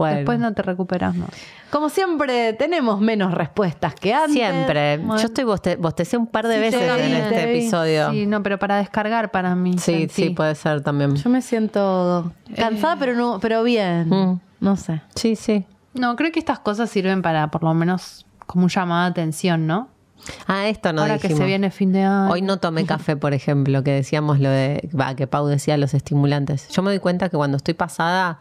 Bueno. 0.00 0.16
Después 0.16 0.38
no 0.38 0.52
te 0.54 0.62
recuperas 0.62 1.14
más. 1.14 1.28
Como 1.70 1.88
siempre, 1.88 2.52
tenemos 2.54 3.00
menos 3.00 3.32
respuestas 3.32 3.94
que 3.94 4.12
antes. 4.14 4.32
Siempre. 4.32 4.98
Bueno. 4.98 5.16
Yo 5.18 5.26
estoy 5.26 5.44
boste- 5.44 5.76
bostecé 5.78 6.16
un 6.16 6.26
par 6.26 6.48
de 6.48 6.54
Sí, 6.56 6.60
veces 6.60 6.80
vi, 6.96 7.02
en 7.02 7.10
te 7.12 7.18
este 7.36 7.46
vi. 7.46 7.58
episodio. 7.58 8.10
Sí, 8.10 8.26
no, 8.26 8.42
pero 8.42 8.58
para 8.58 8.76
descargar 8.78 9.30
para 9.30 9.54
mí. 9.54 9.74
Sí, 9.74 9.78
sentí. 10.08 10.08
sí, 10.08 10.30
puede 10.30 10.54
ser 10.54 10.82
también. 10.82 11.14
Yo 11.16 11.30
me 11.30 11.42
siento 11.42 12.32
cansada, 12.56 12.96
pero 12.98 13.14
no, 13.14 13.38
pero 13.40 13.62
bien. 13.62 14.08
Mm. 14.08 14.40
No 14.60 14.76
sé. 14.76 15.00
Sí, 15.14 15.36
sí. 15.36 15.64
No, 15.94 16.16
creo 16.16 16.32
que 16.32 16.38
estas 16.38 16.58
cosas 16.60 16.88
sirven 16.90 17.22
para 17.22 17.50
por 17.50 17.62
lo 17.62 17.72
menos 17.74 18.26
como 18.46 18.64
un 18.64 18.70
llamado 18.70 19.04
de 19.04 19.10
atención, 19.10 19.66
¿no? 19.66 19.88
Ah, 20.46 20.68
esto 20.68 20.92
no 20.92 21.00
Ahora 21.02 21.14
dijimos. 21.14 21.38
que 21.38 21.42
se 21.42 21.46
viene 21.46 21.70
fin 21.70 21.92
de 21.92 22.02
año. 22.02 22.30
Hoy 22.30 22.42
no 22.42 22.58
tomé 22.58 22.84
café, 22.84 23.16
por 23.16 23.32
ejemplo, 23.32 23.82
que 23.82 23.92
decíamos 23.92 24.38
lo 24.38 24.50
de, 24.50 24.88
va, 24.98 25.14
que 25.14 25.26
Pau 25.26 25.46
decía 25.46 25.76
los 25.78 25.94
estimulantes. 25.94 26.68
Yo 26.68 26.82
me 26.82 26.90
doy 26.90 26.98
cuenta 26.98 27.28
que 27.30 27.36
cuando 27.38 27.56
estoy 27.56 27.72
pasada 27.74 28.38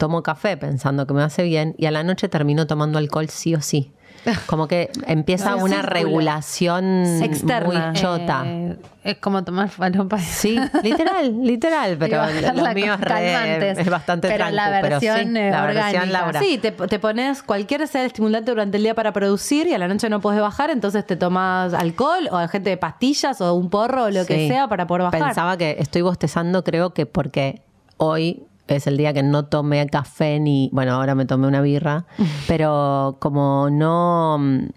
tomo 0.00 0.24
café 0.24 0.56
pensando 0.56 1.06
que 1.06 1.14
me 1.14 1.22
hace 1.22 1.44
bien 1.44 1.74
y 1.78 1.86
a 1.86 1.92
la 1.92 2.02
noche 2.02 2.28
termino 2.28 2.66
tomando 2.66 2.98
alcohol 2.98 3.28
sí 3.28 3.54
o 3.54 3.60
sí. 3.60 3.92
Como 4.46 4.68
que 4.68 4.90
empieza 5.06 5.52
No, 5.56 5.64
una 5.64 5.80
regulación 5.80 7.04
Externa. 7.22 7.66
muy 7.90 8.00
chota. 8.00 8.42
Eh, 8.44 8.76
es 9.02 9.16
como 9.16 9.42
tomar 9.44 9.70
falopa. 9.70 10.18
Sí, 10.18 10.58
literal, 10.82 11.42
literal, 11.42 11.96
pero 11.98 12.22
lo 12.54 12.74
mío 12.74 12.92
es, 12.94 13.00
re- 13.00 13.70
es 13.80 13.88
bastante 13.88 14.28
Pero 14.28 14.50
la 14.50 14.68
versión, 14.82 15.16
sí, 15.16 15.38
eh, 15.38 15.50
la 15.50 15.62
versión. 15.64 16.12
Laura. 16.12 16.38
Sí, 16.40 16.58
te, 16.58 16.72
te 16.72 16.98
pones 16.98 17.42
cualquier 17.42 17.86
sea 17.88 18.02
el 18.02 18.08
estimulante 18.08 18.50
durante 18.50 18.76
el 18.76 18.82
día 18.82 18.94
para 18.94 19.12
producir 19.12 19.66
y 19.68 19.72
a 19.72 19.78
la 19.78 19.88
noche 19.88 20.10
no 20.10 20.20
podés 20.20 20.40
bajar, 20.42 20.68
entonces 20.68 21.06
te 21.06 21.16
tomas 21.16 21.72
alcohol 21.72 22.28
o 22.30 22.46
gente 22.48 22.68
de 22.68 22.76
pastillas 22.76 23.40
o 23.40 23.54
un 23.54 23.70
porro 23.70 24.04
o 24.04 24.10
lo 24.10 24.26
que 24.26 24.34
Sí. 24.36 24.48
sea 24.48 24.68
para 24.68 24.86
poder 24.86 25.04
bajar. 25.04 25.22
Pensaba 25.22 25.56
que 25.56 25.76
estoy 25.78 26.02
bostezando, 26.02 26.62
creo 26.62 26.92
que 26.92 27.06
porque 27.06 27.62
hoy 27.96 28.44
es 28.76 28.86
el 28.86 28.96
día 28.96 29.12
que 29.12 29.22
no 29.22 29.46
tomé 29.46 29.86
café 29.88 30.40
ni, 30.40 30.70
bueno, 30.72 30.94
ahora 30.94 31.14
me 31.14 31.26
tomé 31.26 31.46
una 31.46 31.60
birra, 31.60 32.06
pero 32.48 33.16
como 33.20 33.68
no, 33.70 34.38
mm, 34.38 34.68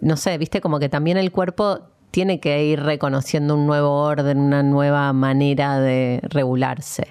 no 0.00 0.16
sé, 0.16 0.36
viste, 0.38 0.60
como 0.60 0.78
que 0.78 0.88
también 0.88 1.16
el 1.16 1.32
cuerpo 1.32 1.80
tiene 2.10 2.40
que 2.40 2.64
ir 2.64 2.80
reconociendo 2.82 3.54
un 3.54 3.66
nuevo 3.66 4.02
orden, 4.02 4.38
una 4.38 4.62
nueva 4.62 5.12
manera 5.12 5.78
de 5.78 6.20
regularse. 6.24 7.08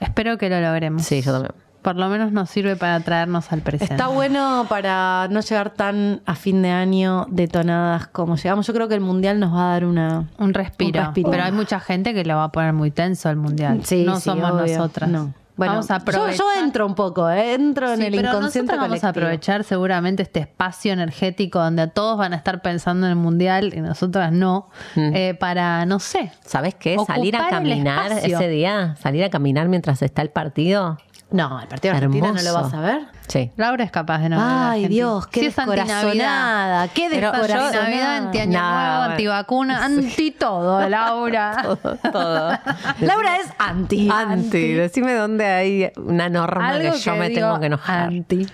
Espero 0.00 0.38
que 0.38 0.48
lo 0.48 0.60
logremos. 0.60 1.02
Sí, 1.02 1.22
yo 1.22 1.32
también. 1.32 1.61
Por 1.82 1.96
lo 1.96 2.08
menos 2.08 2.30
nos 2.32 2.48
sirve 2.48 2.76
para 2.76 3.00
traernos 3.00 3.50
al 3.52 3.60
presente. 3.60 3.94
Está 3.94 4.06
bueno 4.08 4.66
para 4.68 5.26
no 5.30 5.40
llegar 5.40 5.70
tan 5.70 6.22
a 6.26 6.34
fin 6.36 6.62
de 6.62 6.70
año 6.70 7.26
detonadas 7.28 8.06
como 8.06 8.36
llegamos. 8.36 8.66
Yo 8.66 8.72
creo 8.72 8.88
que 8.88 8.94
el 8.94 9.00
mundial 9.00 9.40
nos 9.40 9.52
va 9.52 9.70
a 9.70 9.72
dar 9.72 9.84
una. 9.84 10.28
Un 10.38 10.54
respiro. 10.54 11.00
Un 11.00 11.04
respiro. 11.06 11.30
Pero 11.30 11.42
hay 11.42 11.52
mucha 11.52 11.80
gente 11.80 12.14
que 12.14 12.24
lo 12.24 12.36
va 12.36 12.44
a 12.44 12.52
poner 12.52 12.72
muy 12.72 12.90
tenso 12.92 13.28
el 13.30 13.36
mundial. 13.36 13.80
Sí, 13.84 14.04
no 14.04 14.16
sí, 14.16 14.22
somos 14.22 14.50
obvio. 14.52 14.76
nosotras. 14.78 15.10
No. 15.10 15.34
Bueno, 15.54 15.74
vamos 15.74 15.90
a 15.90 15.96
yo, 15.98 16.02
aprovechar. 16.02 16.36
yo 16.38 16.44
entro 16.64 16.86
un 16.86 16.94
poco, 16.94 17.28
¿eh? 17.28 17.52
entro 17.52 17.92
en 17.92 18.00
el 18.00 18.14
pero 18.16 18.30
inconsciente 18.30 18.74
vamos 18.74 19.04
a 19.04 19.10
aprovechar 19.10 19.64
seguramente 19.64 20.22
este 20.22 20.40
espacio 20.40 20.94
energético 20.94 21.58
donde 21.58 21.86
todos 21.88 22.16
van 22.16 22.32
a 22.32 22.36
estar 22.36 22.62
pensando 22.62 23.06
en 23.06 23.10
el 23.10 23.18
mundial 23.18 23.72
y 23.74 23.80
nosotras 23.82 24.32
no, 24.32 24.70
Mm. 24.96 25.14
eh, 25.14 25.34
para, 25.38 25.84
no 25.84 25.98
sé. 25.98 26.32
¿Sabes 26.46 26.74
qué? 26.74 26.96
Salir 27.06 27.36
a 27.36 27.48
caminar 27.48 28.12
ese 28.12 28.48
día, 28.48 28.96
salir 28.98 29.24
a 29.24 29.28
caminar 29.30 29.68
mientras 29.68 30.00
está 30.00 30.22
el 30.22 30.30
partido. 30.30 30.96
No, 31.32 31.60
el 31.60 31.68
partido 31.68 31.92
de 31.92 31.98
Argentina 31.98 32.32
no 32.32 32.42
lo 32.42 32.54
vas 32.54 32.74
a 32.74 32.80
ver. 32.80 33.06
Sí. 33.32 33.50
Laura 33.56 33.82
es 33.82 33.90
capaz 33.90 34.18
de 34.18 34.28
no 34.28 34.36
ver 34.36 34.44
a 34.46 34.70
Ay. 34.72 34.88
Dios, 34.88 35.26
qué 35.26 35.46
antinavidad. 35.46 35.84
descorazonada, 35.86 36.88
qué 36.88 37.06
Pero 37.08 37.32
yo- 37.32 37.38
descorazonada. 37.38 37.82
Navidad, 37.84 38.16
antiaño 38.16 38.60
nuevo, 38.60 39.02
antivacuna, 39.04 39.84
anti 39.86 40.30
todo, 40.32 40.86
Laura. 40.90 41.56
Todo, 41.62 41.96
todo. 42.12 42.50
Laura 43.00 43.36
es 43.36 43.46
anti. 43.58 44.10
Anti, 44.12 44.72
decime 44.74 45.14
dónde 45.14 45.46
hay 45.46 45.90
una 45.96 46.28
norma 46.28 46.78
que 46.78 46.92
yo 46.98 47.16
me 47.16 47.30
tengo 47.30 47.58
que 47.58 47.66
enojar. 47.66 48.08
Anti. 48.08 48.46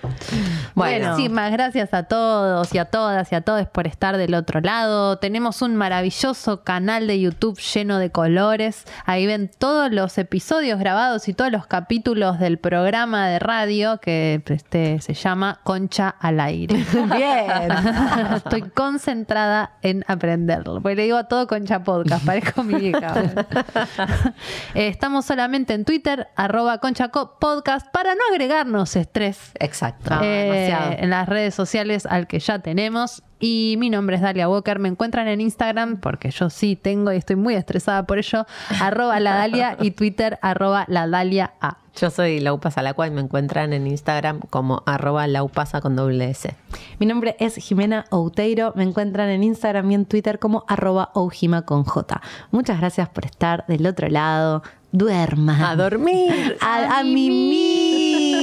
Bueno. 0.74 1.10
Muchísimas 1.10 1.50
gracias 1.50 1.92
a 1.92 2.04
todos 2.04 2.72
y 2.72 2.78
a 2.78 2.84
todas 2.84 3.32
y 3.32 3.34
a 3.34 3.40
todos 3.40 3.66
por 3.66 3.88
estar 3.88 4.16
del 4.16 4.34
otro 4.34 4.60
lado. 4.60 5.18
Tenemos 5.18 5.60
un 5.60 5.74
maravilloso 5.74 6.62
canal 6.62 7.08
de 7.08 7.20
YouTube 7.20 7.58
lleno 7.58 7.98
de 7.98 8.10
colores. 8.10 8.84
Ahí 9.06 9.26
ven 9.26 9.50
todos 9.58 9.90
los 9.90 10.18
episodios 10.18 10.78
grabados 10.78 11.26
y 11.28 11.34
todos 11.34 11.50
los 11.50 11.66
capítulos 11.66 12.38
del 12.38 12.58
programa 12.58 13.26
de 13.28 13.40
radio 13.40 13.98
que 13.98 14.40
este, 14.68 15.00
se 15.00 15.14
llama 15.14 15.60
Concha 15.64 16.14
al 16.20 16.40
aire. 16.40 16.76
Bien. 16.92 17.72
Estoy 18.36 18.62
concentrada 18.62 19.72
en 19.80 20.04
aprenderlo. 20.06 20.82
Porque 20.82 20.94
le 20.96 21.04
digo 21.04 21.16
a 21.16 21.24
todo 21.24 21.46
Concha 21.46 21.82
Podcast, 21.82 22.24
parezco 22.26 22.62
mi 22.62 22.88
hija. 22.88 23.14
Eh, 24.74 24.88
Estamos 24.88 25.24
solamente 25.24 25.72
en 25.74 25.84
Twitter, 25.84 26.28
arroba 26.36 26.78
conchaco 26.78 27.38
podcast, 27.38 27.86
para 27.92 28.14
no 28.14 28.20
agregarnos 28.30 28.96
estrés 28.96 29.52
Exacto. 29.58 30.18
eh, 30.22 30.68
demasiado. 30.68 31.02
en 31.02 31.10
las 31.10 31.28
redes 31.28 31.54
sociales 31.54 32.06
al 32.06 32.26
que 32.26 32.38
ya 32.38 32.58
tenemos. 32.58 33.22
Y 33.40 33.76
mi 33.78 33.90
nombre 33.90 34.16
es 34.16 34.22
Dalia 34.22 34.48
Walker. 34.48 34.78
Me 34.78 34.88
encuentran 34.88 35.28
en 35.28 35.40
Instagram, 35.40 35.98
porque 35.98 36.30
yo 36.30 36.50
sí 36.50 36.76
tengo 36.76 37.12
y 37.12 37.16
estoy 37.16 37.36
muy 37.36 37.54
estresada 37.54 38.04
por 38.06 38.18
ello, 38.18 38.46
arroba 38.80 39.20
la 39.20 39.34
Dalia 39.34 39.76
y 39.80 39.92
Twitter, 39.92 40.38
arroba 40.42 40.84
la 40.88 41.06
Dalia 41.06 41.52
A. 41.60 41.78
Yo 42.00 42.10
soy 42.10 42.38
Laupasa 42.38 42.82
Lacua 42.82 43.08
y 43.08 43.10
me 43.10 43.20
encuentran 43.20 43.72
en 43.72 43.88
Instagram 43.88 44.40
como 44.50 44.82
arroba 44.86 45.26
laupasa 45.26 45.80
con 45.80 45.96
doble 45.96 46.30
S. 46.30 46.54
Mi 47.00 47.06
nombre 47.06 47.34
es 47.40 47.56
Jimena 47.56 48.04
Outeiro. 48.10 48.72
Me 48.76 48.84
encuentran 48.84 49.28
en 49.30 49.42
Instagram 49.42 49.90
y 49.90 49.96
en 49.96 50.06
Twitter 50.06 50.38
como 50.38 50.64
arroba 50.68 51.10
oujima 51.14 51.62
con 51.62 51.82
J. 51.82 52.20
Muchas 52.52 52.78
gracias 52.78 53.08
por 53.08 53.24
estar 53.24 53.66
del 53.66 53.84
otro 53.84 54.08
lado. 54.08 54.62
Duerman. 54.92 55.60
A 55.60 55.74
dormir. 55.74 56.56
A, 56.60 57.00
a 57.00 57.02
mimir. 57.02 58.38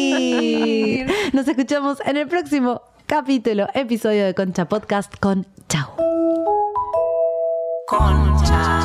Nos 1.32 1.48
escuchamos 1.48 2.00
en 2.06 2.18
el 2.18 2.28
próximo 2.28 2.82
capítulo, 3.06 3.68
episodio 3.74 4.26
de 4.26 4.34
Concha 4.34 4.66
Podcast 4.66 5.14
con 5.20 5.46
Chau. 5.70 5.88
Concha. 7.88 8.85